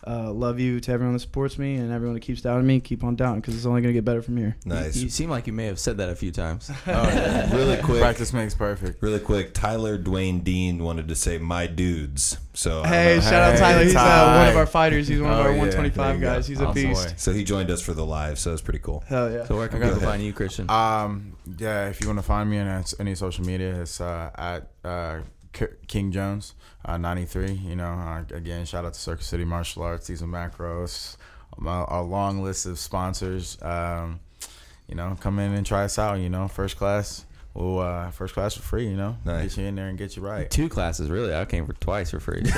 Uh, 0.07 0.33
love 0.33 0.59
you 0.59 0.81
to 0.81 0.93
everyone 0.93 1.13
that 1.13 1.21
supports 1.21 1.59
me 1.59 1.77
and 1.77 1.93
everyone 1.93 2.15
that 2.15 2.21
keeps 2.21 2.41
doubting 2.41 2.67
me. 2.67 2.81
Keep 2.81 3.05
on 3.05 3.17
doubting 3.17 3.41
because 3.41 3.55
it's 3.55 3.67
only 3.67 3.83
gonna 3.83 3.93
get 3.93 4.05
better 4.05 4.23
from 4.23 4.37
here. 4.37 4.57
nice. 4.65 4.97
You, 4.97 5.05
you 5.05 5.09
seem 5.11 5.29
like 5.31 5.47
you 5.47 5.53
may 5.53 5.67
have 5.67 5.79
said 5.79 5.99
that 5.99 6.09
a 6.09 6.15
few 6.15 6.31
times. 6.33 6.71
Oh, 6.87 6.93
yeah. 6.93 7.55
Really 7.55 7.77
quick. 7.83 8.01
Practice 8.01 8.33
makes 8.33 8.55
perfect. 8.55 9.03
Really 9.03 9.21
quick, 9.21 9.53
Tyler 9.55 9.99
Dwayne 9.99 10.43
Dean 10.43 10.83
wanted 10.83 11.09
to 11.09 11.15
say 11.15 11.39
my 11.39 11.67
dudes. 11.67 12.39
So 12.55 12.81
I 12.81 12.83
don't 12.83 12.93
Hey, 12.93 13.21
shout 13.21 13.35
out 13.35 13.53
Hey, 13.55 13.59
Tyler. 13.61 13.83
He's 13.85 13.95
uh, 13.95 14.35
one 14.39 14.49
of 14.49 14.57
our 14.57 14.67
fighters. 14.67 15.07
He's 15.09 15.21
one 15.21 15.33
of 15.33 15.39
Oh, 15.39 15.43
our 15.43 15.53
yeah. 15.53 15.59
125 15.59 16.21
There 16.21 16.31
guys. 16.35 16.47
He's 16.47 16.61
a 16.61 16.73
beast. 16.73 17.09
Boy. 17.09 17.15
So 17.17 17.33
he 17.33 17.45
joined 17.45 17.71
us 17.71 17.81
for 17.83 17.93
the 17.93 18.05
live, 18.05 18.39
so 18.39 18.53
it's 18.53 18.63
pretty 18.63 18.81
cool. 18.81 19.05
Hell 19.07 19.31
yeah. 19.31 19.45
So 19.45 19.57
where 19.57 19.69
can 19.69 19.83
Okay. 19.83 19.93
people 19.93 20.07
find 20.07 20.23
you, 20.23 20.33
Christian? 20.33 20.69
Um, 20.71 21.37
yeah, 21.59 21.89
if 21.89 22.01
you 22.01 22.07
want 22.09 22.19
to 22.19 22.23
find 22.25 22.49
me 22.51 22.59
on 22.59 22.67
any- 22.67 22.85
any 22.99 23.15
social 23.15 23.45
media, 23.45 23.81
it's 23.83 24.01
uh, 24.01 24.31
at 24.35 24.71
uh, 24.85 25.19
K- 25.19 25.25
King 25.87 26.13
Jones 26.13 26.55
uh, 26.85 26.97
93. 26.97 27.53
You 27.53 27.77
know, 27.77 27.85
uh, 27.85 28.25
again, 28.35 28.65
shout 28.65 28.85
out 28.85 28.95
to 28.95 29.01
Circle 29.01 29.25
City 29.25 29.45
Martial 29.45 29.83
Arts, 29.83 30.11
are 30.11 30.27
Macros, 30.27 31.17
um, 31.59 31.67
a 31.67 32.03
long 32.03 32.43
list 32.43 32.67
of 32.67 32.79
sponsors. 32.79 33.61
Um, 33.63 34.21
you 34.89 34.95
know, 34.95 35.17
come 35.21 35.39
in 35.39 35.55
and 35.55 35.65
try 35.65 35.85
us 35.85 35.99
out. 35.99 36.19
You 36.19 36.29
know, 36.29 36.49
first 36.49 36.77
class. 36.77 37.25
Well, 37.53 37.81
uh, 37.81 38.11
first 38.13 38.35
class 38.35 38.55
for 38.55 38.63
free. 38.63 38.87
You 38.89 38.97
know, 38.97 39.17
Nice. 39.25 39.57
get 39.57 39.63
you 39.63 39.69
in 39.69 39.75
there 39.75 39.89
and 39.89 39.99
get 39.99 40.17
you 40.17 40.23
right. 40.23 40.49
Two 40.49 40.69
classes, 40.69 41.11
really. 41.11 41.35
I 41.35 41.45
came 41.45 41.67
for 41.67 41.73
twice 41.75 42.11
for 42.13 42.21
free. 42.21 42.43
no, 42.45 42.51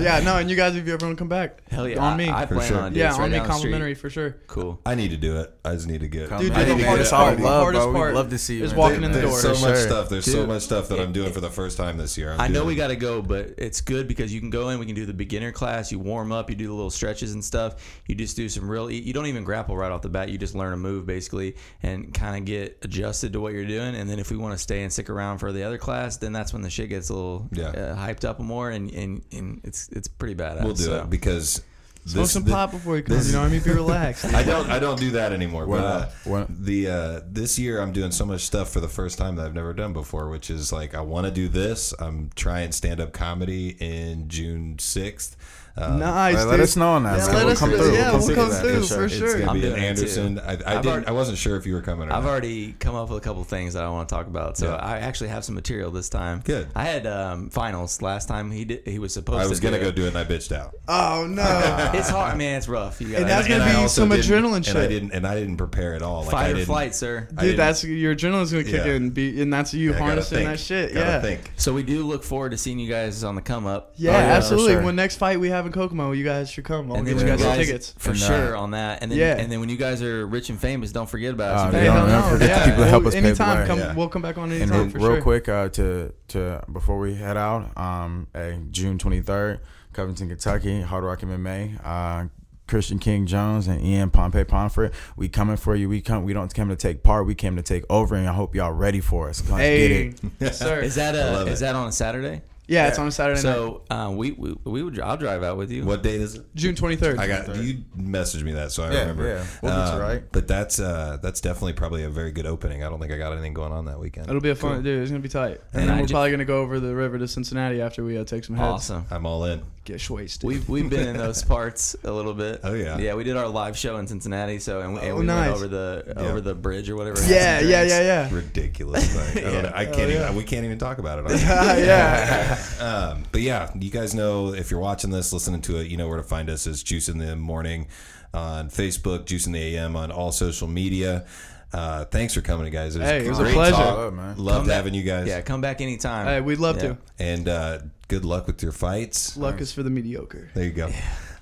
yeah, 0.00 0.20
no, 0.24 0.36
and 0.38 0.48
you 0.48 0.56
guys, 0.56 0.76
if 0.76 0.86
you 0.86 0.94
ever 0.94 1.04
want 1.06 1.18
to 1.18 1.20
come 1.20 1.28
back, 1.28 1.68
Hell 1.70 1.88
yeah, 1.88 1.98
on 1.98 2.16
me. 2.16 2.28
I, 2.28 2.42
I 2.42 2.46
For 2.46 2.54
plan 2.54 2.68
sure. 2.68 2.78
on 2.80 2.92
it. 2.92 2.96
yeah, 2.96 3.10
right 3.10 3.20
on 3.20 3.30
me, 3.30 3.36
down 3.38 3.46
the 3.48 3.52
street. 3.54 3.62
complimentary 3.72 3.94
for 3.94 4.08
sure. 4.10 4.36
Cool. 4.46 4.80
I 4.86 4.94
need 4.94 5.10
to 5.10 5.16
do 5.16 5.38
it. 5.40 5.52
I 5.64 5.74
just 5.74 5.88
need 5.88 6.00
to 6.00 6.08
get. 6.08 6.28
Come 6.28 6.40
Dude, 6.42 6.52
in. 6.52 6.66
dude, 6.68 6.78
the 6.78 6.84
hardest 6.86 7.06
it's 7.08 7.12
all 7.12 7.24
part- 7.26 7.38
the 7.38 7.44
love, 7.44 7.62
hardest 7.62 7.84
bro. 7.86 7.92
part 7.92 8.14
love 8.14 8.30
to 8.30 8.38
see 8.38 8.58
you. 8.58 8.64
is 8.64 8.70
man. 8.70 8.78
walking 8.78 9.02
in 9.02 9.10
the 9.12 9.18
There's 9.18 9.42
door. 9.42 9.54
so 9.54 9.66
much 9.66 9.76
sure. 9.78 9.86
stuff. 9.88 10.08
There's 10.08 10.30
so 10.30 10.46
much 10.46 10.62
stuff 10.62 10.88
that 10.88 11.00
I'm 11.00 11.12
doing 11.12 11.32
for 11.32 11.40
the 11.40 11.50
first 11.50 11.76
time 11.76 11.96
this 11.98 12.16
year. 12.16 12.32
I'm 12.32 12.40
I 12.40 12.46
know 12.48 12.54
doing- 12.60 12.66
we 12.68 12.74
got 12.76 12.88
to 12.88 12.96
go, 12.96 13.20
but 13.20 13.54
it's 13.58 13.80
good 13.80 14.06
because 14.06 14.32
you 14.32 14.38
can 14.40 14.50
go 14.50 14.68
in. 14.68 14.78
We 14.78 14.86
can 14.86 14.94
do 14.94 15.06
the 15.06 15.12
beginner 15.14 15.50
class. 15.50 15.90
You 15.90 15.98
warm 15.98 16.30
up. 16.30 16.48
You 16.50 16.56
do 16.56 16.68
the 16.68 16.72
little 16.74 16.90
stretches 16.90 17.34
and 17.34 17.44
stuff. 17.44 18.00
You 18.06 18.14
just 18.14 18.36
do 18.36 18.48
some 18.48 18.70
real. 18.70 18.88
You 18.90 19.12
don't 19.12 19.26
even 19.26 19.42
grapple 19.44 19.76
right 19.76 19.90
off 19.90 20.02
the 20.02 20.08
bat. 20.08 20.28
You 20.28 20.38
just 20.38 20.54
learn 20.54 20.72
a 20.72 20.76
move 20.76 21.04
basically 21.04 21.56
and 21.82 22.14
kind 22.14 22.36
of 22.36 22.44
get 22.44 22.78
adjusted 22.82 23.32
to 23.32 23.40
what 23.40 23.52
you're 23.52 23.64
doing. 23.64 23.71
And 23.80 24.08
then 24.10 24.18
if 24.18 24.30
we 24.30 24.36
want 24.36 24.52
to 24.52 24.58
stay 24.58 24.82
and 24.82 24.92
stick 24.92 25.08
around 25.08 25.38
for 25.38 25.52
the 25.52 25.62
other 25.62 25.78
class, 25.78 26.16
then 26.18 26.32
that's 26.32 26.52
when 26.52 26.62
the 26.62 26.70
shit 26.70 26.88
gets 26.90 27.08
a 27.08 27.14
little 27.14 27.48
Yeah. 27.52 27.68
uh, 27.68 27.96
hyped 27.96 28.24
up 28.24 28.38
more. 28.40 28.70
And, 28.70 28.90
and 28.92 29.22
and 29.32 29.60
it's 29.64 29.88
it's 29.88 30.08
pretty 30.08 30.34
badass. 30.34 30.64
We'll 30.64 30.74
do 30.74 30.82
so. 30.84 31.00
it 31.02 31.10
because 31.10 31.62
Smoke 32.04 32.24
this, 32.24 32.32
some 32.32 32.42
thi- 32.44 32.50
pop 32.50 32.72
before 32.72 32.96
you 32.96 33.04
come. 33.04 33.16
this- 33.16 33.28
You 33.28 33.34
know 33.34 33.42
what 33.42 33.48
I 33.48 33.52
mean? 33.52 33.62
Be 33.62 33.70
relaxed. 33.70 34.24
I 34.34 34.42
don't. 34.42 34.68
I 34.68 34.80
don't 34.80 34.98
do 34.98 35.12
that 35.12 35.32
anymore. 35.32 35.66
When, 35.66 35.80
But 35.80 36.12
uh, 36.26 36.34
uh, 36.34 36.46
the 36.48 36.88
uh, 36.88 37.20
this 37.30 37.60
year 37.60 37.80
I'm 37.80 37.92
doing 37.92 38.10
so 38.10 38.26
much 38.26 38.40
stuff 38.40 38.70
for 38.70 38.80
the 38.80 38.88
first 38.88 39.18
time 39.18 39.36
that 39.36 39.46
I've 39.46 39.54
never 39.54 39.72
done 39.72 39.92
before, 39.92 40.28
which 40.28 40.50
is 40.50 40.72
like 40.72 40.96
I 40.96 41.00
want 41.00 41.26
to 41.26 41.32
do 41.32 41.46
this. 41.46 41.94
I'm 42.00 42.30
trying 42.34 42.72
stand 42.72 43.00
up 43.00 43.12
comedy 43.12 43.76
in 43.78 44.26
June 44.28 44.78
sixth. 44.80 45.36
Um, 45.76 45.98
nice. 45.98 46.34
let- 46.36 46.46
let 46.48 46.56
dude. 46.56 46.64
us 46.64 46.76
know 46.76 46.90
on 46.90 47.04
that, 47.04 47.18
Yeah, 47.18 47.24
let 47.26 47.44
We'll 47.44 47.48
us 47.52 47.58
come 47.58 47.70
through. 47.70 47.92
Yeah, 47.94 48.10
We'll 48.12 48.18
we'll 48.26 48.34
come 48.34 48.50
come 48.50 48.50
through 48.60 48.72
that, 48.72 48.74
through 48.74 48.82
for 48.82 48.86
sure. 48.86 48.96
for 48.98 49.04
It's 49.04 49.14
sure. 49.14 49.38
gonna 49.38 49.50
I'm 49.52 49.60
be 49.60 49.66
in 49.66 49.70
doing 49.72 49.82
it. 49.82 49.86
Anderson. 49.86 50.38
I, 50.38 50.52
I 50.52 50.54
didn't. 50.56 50.86
already- 50.86 51.06
I 51.06 51.10
wasn't 51.12 51.38
sure 51.38 51.56
if 51.56 51.66
you 51.66 51.72
were 51.72 51.80
coming 51.80 52.08
or 52.10 52.12
I've 52.12 52.24
not. 52.24 52.30
already 52.30 52.72
come 52.78 52.94
up 52.94 53.08
with 53.08 53.18
a 53.18 53.20
couple 53.22 53.42
things 53.44 53.72
that 53.74 53.82
I 53.82 53.88
want 53.88 54.08
to 54.08 54.14
talk 54.14 54.26
about, 54.26 54.58
so 54.58 54.66
Yeah. 54.68 54.74
I 54.76 54.98
actually 54.98 55.28
have 55.30 55.44
some 55.44 55.54
material 55.54 55.90
this 55.90 56.10
time. 56.10 56.42
Good. 56.44 56.68
I 56.76 56.84
had 56.84 57.06
um, 57.06 57.48
finals 57.48 58.02
last 58.02 58.28
time. 58.28 58.50
He 58.50 58.66
did. 58.66 58.82
He 58.86 58.98
was 58.98 59.14
supposed. 59.14 59.38
To. 59.40 59.44
I 59.44 59.48
was 59.48 59.60
to 59.60 59.64
gonna 59.64 59.78
do 59.78 59.82
go 59.84 59.88
it. 59.88 59.96
do 59.96 60.04
it, 60.04 60.08
and 60.08 60.18
I 60.18 60.24
bitched 60.24 60.52
out. 60.52 60.74
Oh 60.88 61.26
no. 61.28 61.42
It's 61.94 62.10
hard, 62.10 62.36
man. 62.36 62.58
It's 62.58 62.68
rough. 62.68 63.00
You 63.00 63.06
And 63.08 63.14
gotta, 63.16 63.24
that's 63.26 63.48
gonna 63.48 63.64
I 63.64 63.82
be 63.82 63.88
some 63.88 64.08
didn't- 64.10 64.24
adrenaline 64.26 64.56
And 64.56 64.78
I 64.78 64.80
shit. 64.82 64.88
didn't. 64.90 65.12
And 65.12 65.26
I 65.26 65.34
didn't 65.36 65.56
prepare 65.56 65.94
at 65.94 66.02
all. 66.02 66.22
Like, 66.22 66.30
fight 66.32 66.56
or 66.56 66.64
flight, 66.66 66.94
sir. 66.94 67.28
Dude, 67.38 67.56
that's 67.58 67.82
your 67.82 68.14
adrenaline's 68.14 68.52
gonna 68.52 68.64
kick 68.64 68.84
Yeah. 68.84 68.92
in, 68.92 69.10
be, 69.10 69.40
and 69.40 69.50
that's 69.52 69.72
you 69.72 69.94
harnessing 69.94 70.44
that 70.44 70.60
shit. 70.60 70.92
Gotta 70.92 71.06
yeah. 71.06 71.20
think. 71.22 71.52
So 71.56 71.72
we 71.72 71.82
do 71.82 72.04
look 72.06 72.24
forward 72.24 72.50
to 72.50 72.58
seeing 72.58 72.78
you 72.78 72.90
guys 72.90 73.24
on 73.24 73.36
the 73.36 73.40
come 73.42 73.66
up. 73.66 73.94
Yeah, 73.96 74.10
Oh, 74.10 74.12
yeah, 74.14 74.26
for 74.26 74.32
absolutely. 74.36 74.84
When 74.84 74.96
next 74.96 75.16
fight 75.16 75.40
we 75.40 75.48
have 75.50 75.61
in 75.66 75.72
Kokomo, 75.72 76.12
you 76.12 76.24
guys 76.24 76.50
should 76.50 76.64
come. 76.64 76.90
I'll 76.90 76.98
And 76.98 77.06
get 77.06 77.18
you 77.18 77.26
guys 77.26 77.40
some 77.40 77.48
guys, 77.56 77.66
tickets. 77.66 77.94
for 77.98 78.10
And, 78.10 78.22
uh, 78.22 78.26
sure 78.26 78.56
on 78.56 78.70
that. 78.72 79.02
And 79.02 79.10
then 79.10 79.18
Yeah. 79.18 79.36
and 79.36 79.50
then 79.50 79.60
when 79.60 79.68
you 79.68 79.76
guys 79.76 80.02
are 80.02 80.26
rich 80.26 80.50
and 80.50 80.58
famous, 80.60 80.92
don't 80.92 81.08
forget 81.08 81.32
about 81.32 81.52
Oh, 81.52 81.54
us. 81.68 81.74
You 81.74 81.80
yeah. 81.80 81.84
guys- 81.86 81.92
Hey, 81.94 81.98
hell 81.98 82.06
don't 82.06 82.30
no. 82.30 82.36
forget 82.38 82.38
the 82.38 82.46
yeah. 82.46 82.64
people 82.66 82.84
that 82.84 82.90
help 82.90 83.02
Well, 83.02 83.08
us 83.08 83.14
pave 83.14 83.22
the 83.22 83.28
anytime, 83.28 83.66
come. 83.66 83.78
Yeah. 83.78 83.94
We'll 83.94 84.08
come 84.08 84.22
back 84.22 84.38
on 84.38 84.52
And 84.52 84.70
real, 84.70 84.90
for 84.90 84.98
real 84.98 85.06
sure. 85.08 85.22
quick 85.22 85.48
uh, 85.48 85.68
to 85.70 86.12
to 86.28 86.62
before 86.72 86.98
we 86.98 87.14
head 87.14 87.36
out, 87.36 87.76
um, 87.76 88.26
hey, 88.34 88.58
June 88.70 88.98
twenty 88.98 89.20
third, 89.20 89.60
Covington, 89.92 90.28
Kentucky, 90.28 90.82
Hard 90.82 91.04
Rock 91.04 91.20
MMA. 91.20 91.78
Uh, 91.84 92.28
Christian 92.68 92.98
King 92.98 93.26
Jones 93.26 93.66
and 93.66 93.84
Ian 93.84 94.08
Pompey 94.08 94.44
Pomfret, 94.44 94.92
we 95.14 95.28
coming 95.28 95.56
for 95.58 95.74
you. 95.76 95.90
We 95.90 96.00
come. 96.00 96.22
We 96.24 96.32
don't 96.32 96.54
come 96.54 96.70
to 96.70 96.76
take 96.76 97.02
part. 97.02 97.26
We 97.26 97.34
came 97.34 97.56
to 97.56 97.62
take 97.62 97.84
over, 97.90 98.14
and 98.14 98.26
I 98.26 98.32
hope 98.32 98.54
y'all 98.54 98.72
ready 98.72 99.00
for 99.00 99.28
us. 99.28 99.40
Let's 99.40 99.50
get 99.50 99.58
Hey, 99.58 100.06
it. 100.06 100.20
yes, 100.40 100.58
sir. 100.60 100.78
Is 100.80 100.94
that 100.94 101.14
a, 101.14 101.44
is 101.48 101.60
it. 101.60 101.64
that 101.66 101.74
on 101.74 101.88
a 101.88 101.92
Saturday? 101.92 102.40
Yeah, 102.72 102.88
it's 102.88 102.98
on 102.98 103.06
a 103.06 103.10
Saturday 103.10 103.36
night, 103.42 103.42
So 103.42 103.82
uh, 103.90 104.10
we, 104.14 104.32
we 104.32 104.54
we 104.64 104.82
would 104.82 104.98
I'll 105.00 105.16
drive 105.16 105.42
out 105.42 105.56
with 105.56 105.70
you. 105.70 105.84
What 105.84 106.02
date 106.02 106.20
is 106.20 106.34
it? 106.36 106.54
June 106.54 106.74
twenty 106.74 106.96
third. 106.96 107.18
I 107.18 107.26
got 107.28 107.54
you 107.56 107.84
messaged 107.96 108.42
me 108.42 108.52
that, 108.52 108.72
so 108.72 108.82
I 108.84 108.92
Yeah, 108.92 109.00
remember. 109.00 109.26
yeah. 109.28 109.44
We'll 109.62 109.72
get 109.76 109.86
you 109.88 109.92
Um, 109.94 110.00
right. 110.00 110.22
But 110.32 110.48
that's 110.48 110.80
uh, 110.80 111.18
that's 111.22 111.40
definitely 111.40 111.74
probably 111.74 112.04
a 112.04 112.10
very 112.10 112.32
good 112.32 112.46
opening. 112.46 112.82
I 112.84 112.88
don't 112.88 112.98
think 113.00 113.12
I 113.12 113.18
got 113.18 113.32
anything 113.32 113.54
going 113.54 113.72
on 113.72 113.84
that 113.86 113.98
weekend. 114.00 114.28
It'll 114.28 114.40
be 114.40 114.50
a 114.50 114.54
fun, 114.54 114.82
dude. 114.82 115.02
It's 115.02 115.10
gonna 115.10 115.22
be 115.22 115.28
tight. 115.28 115.60
And, 115.72 115.82
And 115.82 115.88
then 115.90 115.96
I 115.98 116.00
we're 116.00 116.06
ju- 116.06 116.12
probably 116.14 116.30
gonna 116.30 116.44
go 116.44 116.60
over 116.62 116.80
the 116.80 116.94
river 116.94 117.18
to 117.18 117.28
Cincinnati 117.28 117.80
after 117.80 118.02
we 118.04 118.16
uh, 118.18 118.24
take 118.24 118.44
some 118.44 118.56
heads. 118.56 118.72
Awesome. 118.90 119.06
I'm 119.10 119.26
all 119.26 119.44
in. 119.44 119.62
Get 119.84 120.08
wasted. 120.10 120.46
We've 120.46 120.68
we've 120.68 120.88
been 120.88 121.08
in 121.08 121.16
those 121.16 121.42
parts 121.54 121.96
a 122.04 122.12
little 122.12 122.34
bit. 122.34 122.60
Oh, 122.62 122.72
yeah. 122.72 122.98
Yeah, 122.98 123.14
we 123.14 123.24
did 123.24 123.36
our 123.36 123.48
live 123.48 123.76
show 123.76 123.96
in 123.96 124.06
Cincinnati. 124.06 124.60
So 124.60 124.80
and, 124.80 124.94
we- 124.94 125.00
and 125.00 125.10
Oh, 125.10 125.16
we 125.16 125.24
nice. 125.26 125.46
went 125.50 125.56
over 125.56 125.66
the 125.68 126.04
Yeah. 126.16 126.22
over 126.22 126.40
the 126.40 126.54
bridge 126.54 126.88
or 126.88 126.94
whatever. 126.94 127.20
yeah, 127.26 127.58
yeah, 127.58 127.82
yeah, 127.82 128.00
yeah. 128.00 128.28
Ridiculous. 128.32 129.14
Like, 129.16 129.36
I, 129.44 129.50
Yeah. 129.50 129.60
know. 129.62 129.72
I 129.74 129.84
can't 129.86 129.96
Oh, 129.96 130.06
yeah. 130.06 130.22
even. 130.26 130.36
We 130.36 130.44
can't 130.44 130.64
even 130.64 130.78
talk 130.78 130.98
about 130.98 131.18
it. 131.18 131.24
On 131.32 131.38
yeah. 131.78 132.58
um, 132.80 133.24
but 133.32 133.40
yeah, 133.40 133.70
you 133.78 133.90
guys 133.90 134.14
know 134.14 134.54
if 134.54 134.70
you're 134.70 134.78
watching 134.78 135.10
this, 135.10 135.32
listening 135.32 135.62
to 135.62 135.78
it, 135.78 135.88
you 135.88 135.96
know 135.96 136.06
where 136.08 136.18
to 136.18 136.22
find 136.22 136.48
us. 136.48 136.66
Is 136.68 136.82
Juice 136.84 137.08
in 137.08 137.18
the 137.18 137.34
Morning 137.34 137.88
on 138.32 138.68
Facebook, 138.70 139.26
Juice 139.26 139.46
in 139.46 139.52
the 139.52 139.76
AM 139.76 139.96
on 139.96 140.10
all 140.12 140.30
social 140.32 140.68
media. 140.68 141.26
Uh, 141.72 142.04
thanks 142.04 142.34
for 142.34 142.40
coming, 142.42 142.70
guys. 142.70 142.94
It 142.96 143.00
was 143.00 143.08
Hey, 143.08 143.24
it 143.24 143.28
was 143.28 143.38
a 143.38 143.44
pleasure. 143.46 143.72
talk. 143.72 143.96
Love, 143.96 144.14
man. 144.14 144.36
Loved 144.36 144.58
Come 144.58 144.66
back- 144.68 144.76
having 144.76 144.94
you 144.94 145.02
guys. 145.02 145.26
Yeah, 145.26 145.40
come 145.40 145.60
back 145.62 145.80
anytime. 145.80 146.26
Hey, 146.26 146.40
we'd 146.40 146.58
love 146.58 146.76
Yeah. 146.76 146.82
to. 146.90 146.98
And 147.18 147.48
uh, 147.48 147.78
good 148.12 148.26
luck 148.26 148.46
with 148.46 148.62
your 148.62 148.72
fights. 148.72 149.38
Luck 149.38 149.58
is 149.62 149.72
for 149.72 149.82
the 149.82 149.88
mediocre. 149.88 150.50
There 150.52 150.64
you 150.64 150.70
go. 150.72 150.90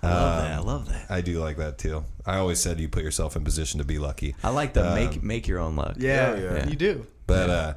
I 0.05 0.09
love 0.09 0.39
Um, 0.39 0.45
that. 0.45 0.53
I 0.53 0.59
love 0.61 0.89
that. 0.89 1.11
I 1.11 1.21
do 1.21 1.41
like 1.41 1.57
that 1.57 1.79
too. 1.79 2.05
I 2.25 2.37
always 2.37 2.61
said 2.61 2.79
you 2.79 2.89
put 2.89 3.03
yourself 3.03 3.35
in 3.35 3.43
position 3.43 3.79
to 3.79 3.85
be 3.85 3.99
lucky. 3.99 4.37
I 4.45 4.51
like 4.51 4.73
the 4.75 4.87
Um, 4.89 4.95
make 4.95 5.21
make 5.21 5.49
your 5.49 5.59
own 5.59 5.75
luck. 5.75 5.97
Yeah, 5.99 6.37
Yeah, 6.37 6.55
yeah. 6.59 6.69
you 6.69 6.77
do. 6.77 7.07
But 7.27 7.51
uh, 7.51 7.75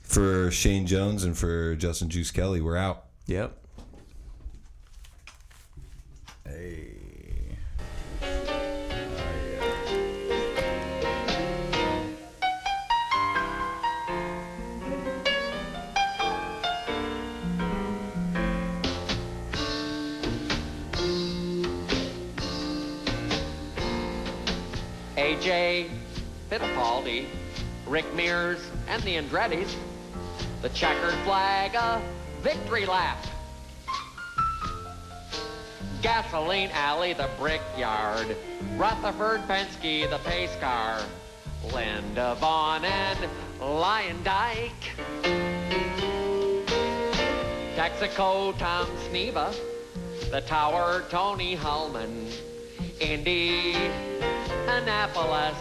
for 0.00 0.50
Shane 0.50 0.86
Jones 0.86 1.24
and 1.24 1.36
for 1.36 1.76
Justin 1.76 2.08
Juice 2.08 2.30
Kelly, 2.30 2.62
we're 2.62 2.78
out. 2.78 3.04
Yep. 3.26 3.52
Hey. 6.48 6.91
AJ 25.52 25.90
Fittipaldi, 26.50 27.26
Rick 27.86 28.14
Mears, 28.14 28.58
and 28.88 29.02
the 29.02 29.16
Andrettis. 29.16 29.74
The 30.62 30.70
checkered 30.70 31.14
flag, 31.24 31.74
a 31.74 32.00
victory 32.40 32.86
lap. 32.86 33.18
Gasoline 36.00 36.70
Alley, 36.72 37.12
the 37.12 37.28
brickyard. 37.38 38.34
Rutherford 38.76 39.40
Penske, 39.42 40.08
the 40.08 40.18
pace 40.24 40.56
car. 40.58 41.02
Linda 41.74 42.34
Vaughn 42.36 42.84
and 42.84 43.18
Lion 43.60 44.22
Dyke. 44.24 44.70
Texaco, 47.76 48.56
Tom 48.58 48.86
Sneva. 49.10 49.54
The 50.30 50.40
Tower, 50.40 51.04
Tony 51.10 51.56
Hulman. 51.56 52.28
Indy, 53.00 53.74
Annapolis. 54.72 55.56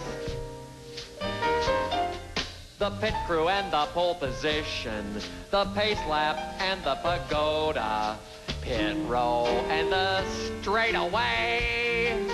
The 2.79 2.91
pit 3.01 3.13
crew 3.27 3.49
and 3.49 3.71
the 3.71 3.85
pole 3.93 4.15
position, 4.15 5.19
the 5.51 5.65
pace 5.75 5.99
lap 6.09 6.37
and 6.59 6.81
the 6.83 6.95
pagoda, 6.95 8.17
pit 8.61 8.95
row 9.07 9.47
and 9.69 9.91
the 9.91 10.23
straightaway. 10.61 12.25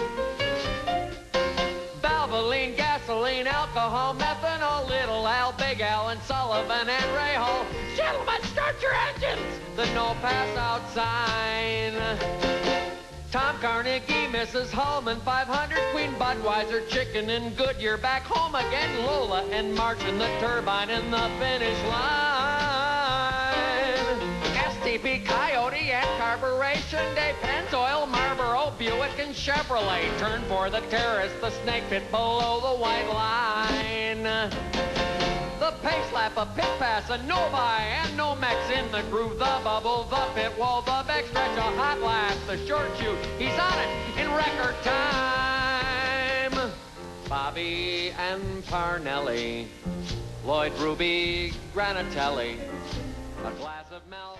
Valvoline, 2.01 2.77
gasoline, 2.77 3.47
alcohol, 3.47 4.13
methanol, 4.15 4.87
Little 4.87 5.27
Al, 5.27 5.53
Big 5.53 5.81
Al, 5.81 6.09
and 6.09 6.21
Sullivan 6.21 6.87
and 6.87 7.05
Rahal. 7.17 7.65
Gentlemen, 7.95 8.41
start 8.43 8.79
your 8.83 8.93
engines! 8.93 9.59
The 9.75 9.85
no 9.95 10.15
pass 10.21 10.55
out 10.57 10.87
sign. 10.91 12.66
Tom 13.37 13.59
Carnegie, 13.59 14.25
Mrs. 14.33 14.71
Hulman, 14.71 15.19
500 15.21 15.77
Queen 15.91 16.11
Budweiser, 16.13 16.89
Chicken 16.89 17.29
and 17.29 17.55
Goodyear, 17.55 17.95
back 17.95 18.23
home 18.23 18.55
again, 18.55 19.05
Lola 19.05 19.43
and 19.51 19.75
Martin, 19.75 20.17
the 20.17 20.25
turbine 20.39 20.89
in 20.89 21.11
the 21.11 21.29
finish 21.37 21.79
line. 21.83 23.53
STP, 24.55 25.23
Coyote 25.23 25.91
and 25.91 26.07
Carburation, 26.19 27.13
Day, 27.13 27.35
Pennzoil, 27.43 28.09
Marlboro, 28.09 28.73
Buick 28.79 29.19
and 29.19 29.35
Chevrolet, 29.35 30.17
turn 30.17 30.41
for 30.45 30.71
the 30.71 30.81
terrace, 30.89 31.31
the 31.39 31.51
snake 31.61 31.83
pit 31.91 32.09
below 32.09 32.59
the 32.59 32.81
white 32.81 33.07
line. 33.07 34.96
The 35.67 35.73
pace 35.83 36.13
lap, 36.13 36.31
a 36.37 36.45
pit 36.45 36.71
pass, 36.79 37.09
a 37.09 37.17
no 37.23 37.35
Novi 37.35 37.57
and 37.57 38.17
Nomex 38.17 38.71
in 38.71 38.89
the 38.89 39.01
groove, 39.11 39.33
the 39.37 39.59
bubble, 39.65 40.05
the 40.09 40.25
pit 40.33 40.57
wall, 40.57 40.81
the 40.81 41.03
back 41.05 41.25
stretch, 41.25 41.57
a 41.57 41.61
hot 41.61 41.99
lap, 41.99 42.37
the 42.47 42.55
short 42.65 42.87
chute, 42.97 43.17
he's 43.37 43.59
on 43.59 43.77
it 43.77 43.89
in 44.17 44.31
record 44.31 44.75
time. 44.81 46.71
Bobby 47.27 48.11
and 48.17 48.63
Parnelli, 48.67 49.67
Lloyd 50.45 50.71
Ruby, 50.77 51.51
Granatelli, 51.75 52.59
a 53.43 53.51
glass 53.51 53.91
of 53.91 54.07
milk. 54.09 54.39